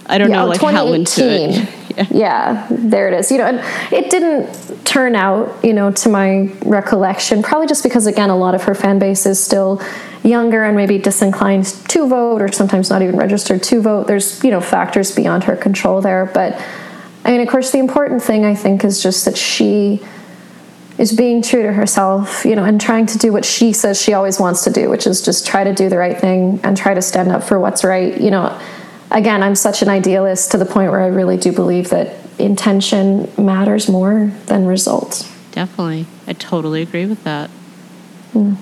I 0.08 0.18
don't 0.18 0.30
yeah, 0.30 0.38
know, 0.38 0.48
like 0.48 0.62
how 0.62 0.94
into 0.94 1.24
it. 1.24 1.70
Yeah. 1.98 2.06
yeah, 2.12 2.68
there 2.70 3.08
it 3.08 3.16
is. 3.16 3.32
You 3.32 3.40
know, 3.40 3.46
and 3.46 3.92
it 3.92 4.12
didn't 4.12 4.86
turn 4.86 5.16
out, 5.16 5.64
you 5.64 5.74
know, 5.74 5.92
to 5.94 6.10
my 6.10 6.54
recollection, 6.64 7.42
probably 7.42 7.66
just 7.66 7.82
because, 7.82 8.06
again, 8.06 8.30
a 8.30 8.38
lot 8.38 8.54
of 8.54 8.62
her 8.66 8.76
fan 8.76 9.00
base 9.00 9.26
is 9.26 9.44
still 9.44 9.82
younger 10.22 10.64
and 10.64 10.78
maybe 10.78 11.00
disinclined 11.00 11.66
to 11.88 12.08
vote 12.08 12.44
or 12.44 12.52
sometimes 12.52 12.92
not 12.92 13.02
even 13.02 13.18
registered 13.18 13.64
to 13.64 13.82
vote. 13.82 14.06
There's, 14.06 14.44
you 14.44 14.52
know, 14.52 14.62
factors 14.62 15.16
beyond 15.16 15.46
her 15.46 15.56
control 15.56 16.00
there. 16.00 16.30
But 16.32 16.64
I 17.28 17.32
mean, 17.32 17.42
of 17.42 17.50
course, 17.50 17.72
the 17.72 17.80
important 17.80 18.24
thing 18.24 18.46
I 18.46 18.56
think 18.56 18.86
is 18.86 19.04
just 19.04 19.26
that 19.26 19.38
she 19.38 20.02
is 20.98 21.14
being 21.14 21.42
true 21.42 21.62
to 21.62 21.74
herself, 21.74 22.46
you 22.46 22.56
know, 22.56 22.64
and 22.64 22.80
trying 22.80 23.06
to 23.06 23.18
do 23.18 23.34
what 23.34 23.44
she 23.44 23.74
says 23.74 24.02
she 24.02 24.14
always 24.14 24.40
wants 24.40 24.64
to 24.64 24.72
do, 24.72 24.90
which 24.90 25.06
is 25.06 25.22
just 25.22 25.46
try 25.46 25.64
to 25.66 25.74
do 25.74 25.90
the 25.90 25.98
right 25.98 26.18
thing 26.18 26.60
and 26.64 26.78
try 26.78 26.94
to 26.94 27.02
stand 27.02 27.30
up 27.30 27.44
for 27.44 27.60
what's 27.60 27.84
right. 27.84 28.20
You 28.20 28.32
know, 28.32 28.60
again, 29.12 29.44
I'm 29.44 29.56
such 29.56 29.82
an 29.82 29.90
idealist 29.90 30.52
to 30.52 30.58
the 30.58 30.66
point 30.66 30.90
where 30.90 31.02
I 31.02 31.08
really 31.08 31.38
do 31.38 31.52
believe 31.52 31.90
that 31.90 32.16
intention 32.40 33.30
matters 33.38 33.90
more 33.90 34.32
than 34.46 34.66
results. 34.66 35.30
Definitely. 35.52 36.06
I 36.26 36.34
totally 36.34 36.82
agree 36.82 37.06
with 37.06 37.24
that. 37.26 37.50
Hmm. 38.32 38.56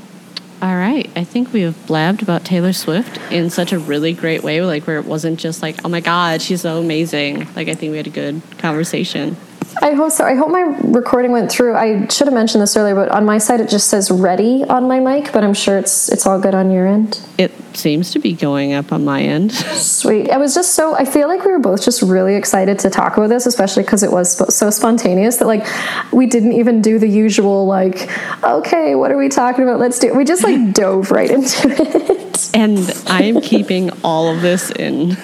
All 0.66 0.76
right. 0.76 1.08
I 1.16 1.24
think 1.24 1.54
we 1.54 1.62
have 1.62 1.86
blabbed 1.86 2.24
about 2.24 2.44
Taylor 2.44 2.74
Swift 2.74 3.20
in 3.32 3.52
such 3.52 3.72
a 3.72 3.78
really 3.78 4.14
great 4.14 4.42
way, 4.42 4.64
like 4.64 4.88
where 4.88 4.98
it 4.98 5.06
wasn't 5.06 5.40
just 5.40 5.62
like, 5.62 5.86
oh 5.86 5.90
my 5.90 6.00
God, 6.00 6.42
she's 6.42 6.62
so 6.62 6.80
amazing. 6.80 7.48
Like, 7.54 7.68
I 7.68 7.76
think 7.76 7.92
we 7.92 7.98
had 7.98 8.08
a 8.08 8.10
good 8.10 8.42
conversation. 8.58 9.38
I 9.82 9.92
hope 9.92 10.12
so. 10.12 10.26
I 10.26 10.36
hope 10.36 10.50
my 10.50 10.62
recording 10.84 11.32
went 11.32 11.52
through. 11.52 11.76
I 11.76 12.08
should 12.08 12.28
have 12.28 12.34
mentioned 12.34 12.62
this 12.62 12.76
earlier, 12.78 12.96
but 12.96 13.10
on 13.10 13.26
my 13.26 13.38
side 13.38 13.60
it 13.60 13.70
just 13.70 13.88
says 13.88 14.10
ready 14.10 14.64
on 14.64 14.88
my 14.88 15.00
mic, 15.00 15.34
but 15.34 15.44
I'm 15.44 15.54
sure 15.54 15.78
it's 15.78 16.10
it's 16.10 16.26
all 16.26 16.40
good 16.40 16.56
on 16.56 16.72
your 16.72 16.88
end. 16.88 17.20
It 17.38 17.52
seems 17.76 18.12
to 18.12 18.20
be 18.20 18.34
going 18.34 18.74
up 18.74 18.92
on 18.94 19.04
my 19.04 19.22
end. 19.22 19.52
Sweet. 19.54 20.30
I 20.30 20.38
was 20.38 20.56
just 20.56 20.76
so 20.76 20.96
I 20.96 21.06
feel 21.06 21.28
like 21.28 21.44
we 21.44 21.52
were 21.52 21.60
both 21.60 21.84
just 21.84 22.02
really 22.02 22.36
excited 22.36 22.80
to 22.80 22.90
talk 22.90 23.18
about 23.18 23.28
this, 23.28 23.46
especially 23.46 23.84
because 23.84 24.04
it 24.04 24.12
was 24.12 24.56
so 24.56 24.70
spontaneous 24.70 25.38
that 25.38 25.48
like 25.48 25.66
we 26.12 26.26
didn't 26.26 26.54
even 26.54 26.82
do 26.82 26.98
the 26.98 27.08
usual 27.08 27.66
like, 27.66 28.10
okay, 28.44 28.96
what 28.96 29.12
are 29.12 29.18
we 29.18 29.30
talking 29.30 29.64
about? 29.64 29.80
Let's 29.80 30.00
do 30.00 30.08
it. 30.08 30.16
We 30.16 30.24
just 30.24 30.44
like 30.44 30.74
dove 30.74 31.12
right 31.12 31.30
into 31.30 31.70
it. 31.70 32.50
And 32.54 32.80
I 33.08 33.24
am 33.24 33.42
keeping 33.42 33.90
all 34.04 34.34
of 34.34 34.42
this 34.42 34.72
in. 34.72 35.18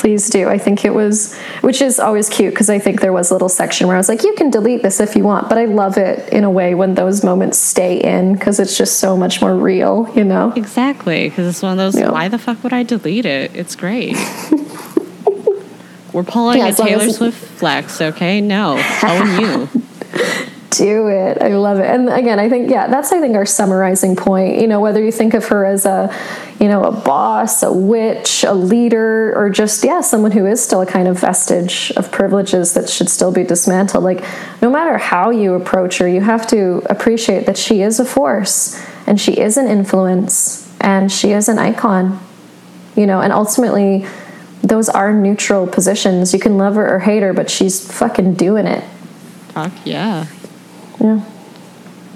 Please 0.00 0.30
do. 0.30 0.48
I 0.48 0.56
think 0.56 0.86
it 0.86 0.94
was, 0.94 1.36
which 1.60 1.82
is 1.82 2.00
always 2.00 2.30
cute 2.30 2.54
because 2.54 2.70
I 2.70 2.78
think 2.78 3.02
there 3.02 3.12
was 3.12 3.30
a 3.30 3.34
little 3.34 3.50
section 3.50 3.86
where 3.86 3.96
I 3.96 3.98
was 3.98 4.08
like, 4.08 4.22
you 4.22 4.32
can 4.32 4.48
delete 4.48 4.82
this 4.82 4.98
if 4.98 5.14
you 5.14 5.24
want, 5.24 5.50
but 5.50 5.58
I 5.58 5.66
love 5.66 5.98
it 5.98 6.26
in 6.32 6.42
a 6.42 6.50
way 6.50 6.74
when 6.74 6.94
those 6.94 7.22
moments 7.22 7.58
stay 7.58 8.00
in 8.00 8.32
because 8.32 8.58
it's 8.58 8.78
just 8.78 8.98
so 8.98 9.14
much 9.14 9.42
more 9.42 9.54
real, 9.54 10.10
you 10.16 10.24
know? 10.24 10.54
Exactly, 10.56 11.28
because 11.28 11.46
it's 11.46 11.60
one 11.60 11.72
of 11.72 11.76
those. 11.76 11.98
Yeah. 12.00 12.12
Why 12.12 12.28
the 12.28 12.38
fuck 12.38 12.64
would 12.64 12.72
I 12.72 12.82
delete 12.82 13.26
it? 13.26 13.54
It's 13.54 13.76
great. 13.76 14.16
We're 16.14 16.24
pulling 16.24 16.60
Yeah, 16.60 16.68
a 16.68 16.74
Taylor 16.74 17.10
Swift 17.10 17.36
flex, 17.36 18.00
okay? 18.00 18.40
No, 18.40 18.82
own 19.04 19.38
you. 19.38 19.68
Do 20.70 21.08
it. 21.08 21.42
I 21.42 21.48
love 21.56 21.78
it. 21.80 21.86
And 21.86 22.08
again, 22.08 22.38
I 22.38 22.48
think 22.48 22.70
yeah, 22.70 22.86
that's 22.86 23.12
I 23.12 23.20
think 23.20 23.34
our 23.34 23.44
summarizing 23.44 24.14
point. 24.14 24.60
You 24.60 24.68
know, 24.68 24.78
whether 24.78 25.02
you 25.02 25.10
think 25.10 25.34
of 25.34 25.46
her 25.48 25.64
as 25.64 25.84
a, 25.84 26.14
you 26.60 26.68
know, 26.68 26.84
a 26.84 26.92
boss, 26.92 27.62
a 27.64 27.72
witch, 27.72 28.44
a 28.44 28.54
leader, 28.54 29.36
or 29.36 29.50
just 29.50 29.82
yeah, 29.82 30.00
someone 30.00 30.30
who 30.30 30.46
is 30.46 30.62
still 30.62 30.80
a 30.80 30.86
kind 30.86 31.08
of 31.08 31.18
vestige 31.18 31.90
of 31.96 32.12
privileges 32.12 32.74
that 32.74 32.88
should 32.88 33.08
still 33.08 33.32
be 33.32 33.42
dismantled. 33.42 34.04
Like 34.04 34.24
no 34.62 34.70
matter 34.70 34.96
how 34.96 35.30
you 35.30 35.54
approach 35.54 35.98
her, 35.98 36.08
you 36.08 36.20
have 36.20 36.46
to 36.48 36.82
appreciate 36.88 37.46
that 37.46 37.58
she 37.58 37.82
is 37.82 37.98
a 37.98 38.04
force 38.04 38.80
and 39.06 39.20
she 39.20 39.38
is 39.38 39.56
an 39.56 39.66
influence 39.66 40.72
and 40.80 41.10
she 41.10 41.32
is 41.32 41.48
an 41.48 41.58
icon. 41.58 42.20
You 42.94 43.06
know, 43.06 43.20
and 43.20 43.32
ultimately 43.32 44.06
those 44.62 44.88
are 44.88 45.12
neutral 45.12 45.66
positions. 45.66 46.32
You 46.32 46.38
can 46.38 46.58
love 46.58 46.76
her 46.76 46.94
or 46.94 47.00
hate 47.00 47.22
her, 47.22 47.32
but 47.32 47.50
she's 47.50 47.90
fucking 47.90 48.34
doing 48.34 48.66
it. 48.66 48.84
Fuck 49.52 49.72
yeah. 49.84 50.26
Yeah. 51.00 51.20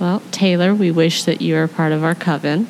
Well, 0.00 0.22
Taylor, 0.30 0.74
we 0.74 0.90
wish 0.90 1.24
that 1.24 1.40
you 1.40 1.56
are 1.56 1.68
part 1.68 1.92
of 1.92 2.02
our 2.04 2.14
coven. 2.14 2.66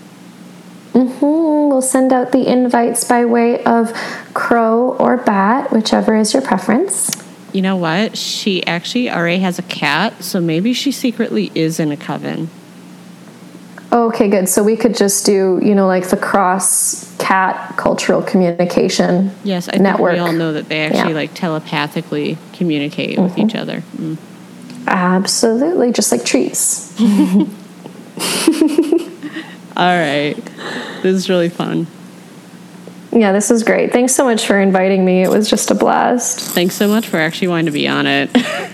hmm 0.93 1.09
We'll 1.21 1.83
send 1.83 2.13
out 2.13 2.31
the 2.31 2.47
invites 2.47 3.03
by 3.05 3.25
way 3.25 3.65
of 3.65 3.93
crow 4.33 4.93
or 4.99 5.17
bat, 5.17 5.73
whichever 5.73 6.15
is 6.17 6.33
your 6.33 6.43
preference. 6.43 7.11
You 7.53 7.63
know 7.63 7.77
what? 7.77 8.17
She 8.17 8.65
actually 8.67 9.11
already 9.11 9.41
has 9.41 9.59
a 9.59 9.63
cat, 9.63 10.23
so 10.23 10.41
maybe 10.41 10.73
she 10.73 10.93
secretly 10.93 11.51
is 11.55 11.81
in 11.81 11.91
a 11.91 11.97
coven. 11.97 12.49
Okay, 13.93 14.29
good. 14.29 14.49
So 14.49 14.63
we 14.63 14.77
could 14.77 14.97
just 14.97 15.25
do, 15.27 15.61
you 15.63 15.75
know, 15.75 15.87
like 15.87 16.09
the 16.09 16.17
cross 16.17 17.13
cat 17.19 17.77
cultural 17.77 18.23
communication 18.23 19.31
Yes, 19.45 19.69
I 19.69 19.73
think 19.73 19.83
network. 19.85 20.13
we 20.15 20.19
all 20.19 20.33
know 20.33 20.53
that 20.53 20.69
they 20.69 20.81
actually 20.85 20.99
Yeah. 20.99 21.05
Mm-hmm. 21.07 21.15
like 21.15 21.35
telepathically 21.35 22.39
communicate 22.53 23.19
with 23.19 23.39
each 23.39 23.55
other. 23.55 23.83
Mm. 23.97 24.17
Absolutely, 24.87 25.93
just 25.93 26.13
like 26.13 26.25
trees. 26.25 26.95
All 29.77 29.99
right. 29.99 30.35
This 31.03 31.17
is 31.17 31.29
really 31.29 31.49
fun. 31.49 31.87
Yeah, 33.11 33.33
this 33.33 33.51
is 33.51 33.63
great. 33.63 33.93
Thanks 33.93 34.15
so 34.15 34.25
much 34.25 34.47
for 34.47 34.59
inviting 34.59 35.05
me. 35.05 35.23
It 35.23 35.31
was 35.31 35.49
just 35.49 35.71
a 35.71 35.75
blast. 35.75 36.41
Thanks 36.41 36.75
so 36.75 36.89
much 36.89 37.07
for 37.07 37.19
actually 37.19 37.49
wanting 37.49 37.67
to 37.67 37.73
be 37.73 37.89
on 37.89 38.07
it. 38.07 38.31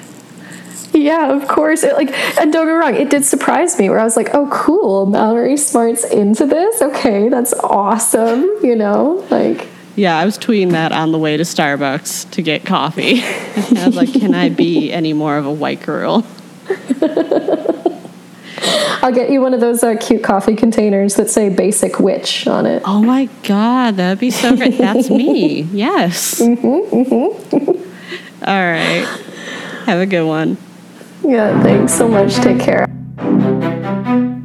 Yeah, 0.93 1.32
of 1.32 1.47
course. 1.47 1.82
It, 1.85 1.95
like, 1.95 2.11
and 2.39 2.53
don't 2.53 2.66
get 2.66 2.73
wrong, 2.73 2.95
it 2.95 3.11
did 3.11 3.24
surprise 3.24 3.78
me. 3.78 3.89
Where 3.89 4.01
I 4.01 4.05
was 4.05 4.16
like, 4.16 4.35
"Oh, 4.35 4.49
cool, 4.51 5.07
Mallory 5.07 5.57
Smart's 5.57 6.05
into 6.05 6.47
this. 6.47 6.82
Okay, 6.82 7.28
that's 7.28 7.55
awesome." 7.55 8.43
You 8.62 8.74
know, 8.77 9.24
like, 9.31 9.69
yeah, 10.01 10.17
I 10.17 10.25
was 10.25 10.39
tweeting 10.39 10.71
that 10.71 10.93
on 10.93 11.13
the 11.13 11.19
way 11.19 11.37
to 11.37 11.43
Starbucks 11.43 12.31
to 12.31 12.41
get 12.41 12.65
coffee. 12.65 13.21
And 13.21 13.79
I 13.79 13.87
was 13.87 13.97
like, 13.97 14.11
can 14.11 14.35
I 14.35 14.49
be 14.49 14.91
any 14.91 15.13
more 15.13 15.37
of 15.37 15.45
a 15.45 15.53
white 15.53 15.83
girl? 15.83 16.27
I'll 19.03 19.13
get 19.13 19.31
you 19.31 19.43
one 19.43 19.53
of 19.53 19.61
those 19.61 19.85
uh, 19.85 19.97
cute 19.97 20.25
coffee 20.25 20.57
containers 20.57 21.17
that 21.17 21.29
say 21.29 21.49
"Basic 21.51 22.01
Witch" 22.01 22.47
on 22.47 22.65
it. 22.67 22.83
Oh 22.87 23.03
my 23.03 23.27
God, 23.43 23.97
that'd 23.97 24.19
be 24.19 24.31
so 24.31 24.57
great. 24.57 24.79
That's 24.79 25.11
me. 25.11 25.63
Yes. 25.73 26.41
All 26.41 26.49
right. 28.47 29.07
Have 29.85 30.01
a 30.01 30.07
good 30.07 30.27
one. 30.27 30.57
Yeah, 31.23 31.63
thanks 31.63 31.93
so 31.93 32.09
much. 32.09 32.35
Take 32.37 32.61
care. 32.61 32.87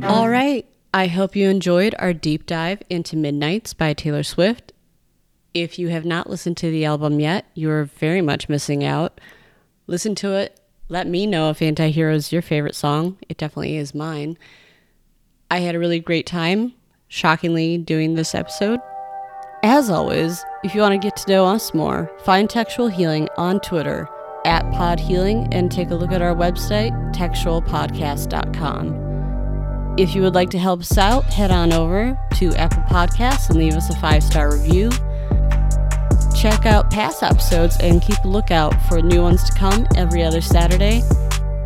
All 0.04 0.30
right. 0.30 0.66
I 0.94 1.08
hope 1.08 1.36
you 1.36 1.50
enjoyed 1.50 1.96
our 2.00 2.14
deep 2.14 2.46
dive 2.46 2.82
into 2.90 3.16
Midnights 3.18 3.74
by 3.74 3.94
Taylor 3.94 4.24
Swift. 4.24 4.74
If 5.56 5.80
you 5.80 5.88
have 5.88 6.06
not 6.06 6.30
listened 6.30 6.58
to 6.58 6.70
the 6.70 6.84
album 6.84 7.22
yet, 7.22 7.46
you 7.54 7.72
are 7.72 7.86
very 7.86 8.22
much 8.22 8.50
missing 8.50 8.84
out. 8.84 9.22
Listen 9.88 10.14
to 10.16 10.34
it. 10.34 10.60
Let 10.90 11.08
me 11.08 11.26
know 11.26 11.50
if 11.50 11.60
Antihero 11.60 12.14
is 12.14 12.34
your 12.34 12.42
favorite 12.42 12.76
song. 12.76 13.18
It 13.30 13.38
definitely 13.38 13.78
is 13.78 13.96
mine. 13.96 14.38
I 15.50 15.60
had 15.60 15.74
a 15.74 15.80
really 15.80 16.02
great 16.02 16.28
time, 16.28 16.74
shockingly, 17.08 17.78
doing 17.78 18.16
this 18.16 18.36
episode. 18.36 18.82
As 19.64 19.90
always, 19.90 20.44
if 20.66 20.76
you 20.76 20.82
want 20.82 20.92
to 20.92 20.98
get 20.98 21.16
to 21.16 21.32
know 21.32 21.46
us 21.46 21.74
more, 21.74 22.12
find 22.26 22.50
Textual 22.50 22.90
Healing 22.90 23.30
on 23.38 23.62
Twitter 23.62 24.10
at 24.44 24.70
Pod 24.74 25.00
Healing 25.00 25.48
and 25.54 25.72
take 25.72 25.90
a 25.90 25.96
look 25.96 26.12
at 26.12 26.22
our 26.22 26.36
website, 26.36 26.92
textualpodcast.com. 27.16 29.96
If 29.98 30.14
you 30.14 30.22
would 30.22 30.36
like 30.36 30.50
to 30.50 30.60
help 30.60 30.82
us 30.82 30.98
out, 30.98 31.24
head 31.24 31.52
on 31.52 31.72
over 31.72 32.20
to 32.34 32.54
Apple 32.56 32.84
Podcasts 32.84 33.50
and 33.50 33.58
leave 33.58 33.76
us 33.76 33.90
a 33.90 33.98
five 34.02 34.22
star 34.22 34.52
review. 34.52 34.92
Check 36.46 36.68
out 36.68 36.92
past 36.92 37.24
episodes 37.24 37.76
and 37.80 38.00
keep 38.04 38.24
a 38.24 38.28
lookout 38.28 38.80
for 38.84 39.02
new 39.02 39.24
ones 39.24 39.44
to 39.50 39.54
come 39.58 39.88
every 39.96 40.22
other 40.22 40.42
Saturday. 40.42 41.02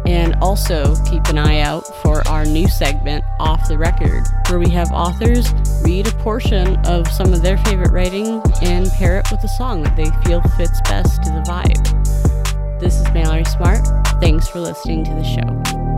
And 0.06 0.36
also 0.36 0.96
keep 1.04 1.26
an 1.26 1.38
eye 1.38 1.60
out 1.60 1.86
for 2.02 2.26
our 2.30 2.46
new 2.46 2.70
segment, 2.70 3.26
Off 3.42 3.68
the 3.68 3.78
Record, 3.78 4.24
where 4.48 4.58
we 4.58 4.70
have 4.70 4.90
authors 4.94 5.52
read 5.84 6.08
a 6.08 6.12
portion 6.24 6.78
of 6.86 7.12
some 7.12 7.34
of 7.34 7.42
their 7.42 7.58
favorite 7.58 7.92
writing 7.92 8.42
and 8.62 8.90
pair 8.92 9.20
it 9.20 9.30
with 9.30 9.44
a 9.44 9.50
song 9.50 9.84
that 9.84 9.98
they 9.98 10.10
feel 10.24 10.42
fits 10.56 10.80
best 10.86 11.22
to 11.24 11.30
the 11.30 11.44
vibe. 11.46 12.80
This 12.80 13.02
is 13.02 13.14
Mallory 13.14 13.44
Smart. 13.44 13.86
Thanks 14.22 14.48
for 14.48 14.62
listening 14.62 15.04
to 15.04 15.14
the 15.14 15.26
show. 15.26 15.89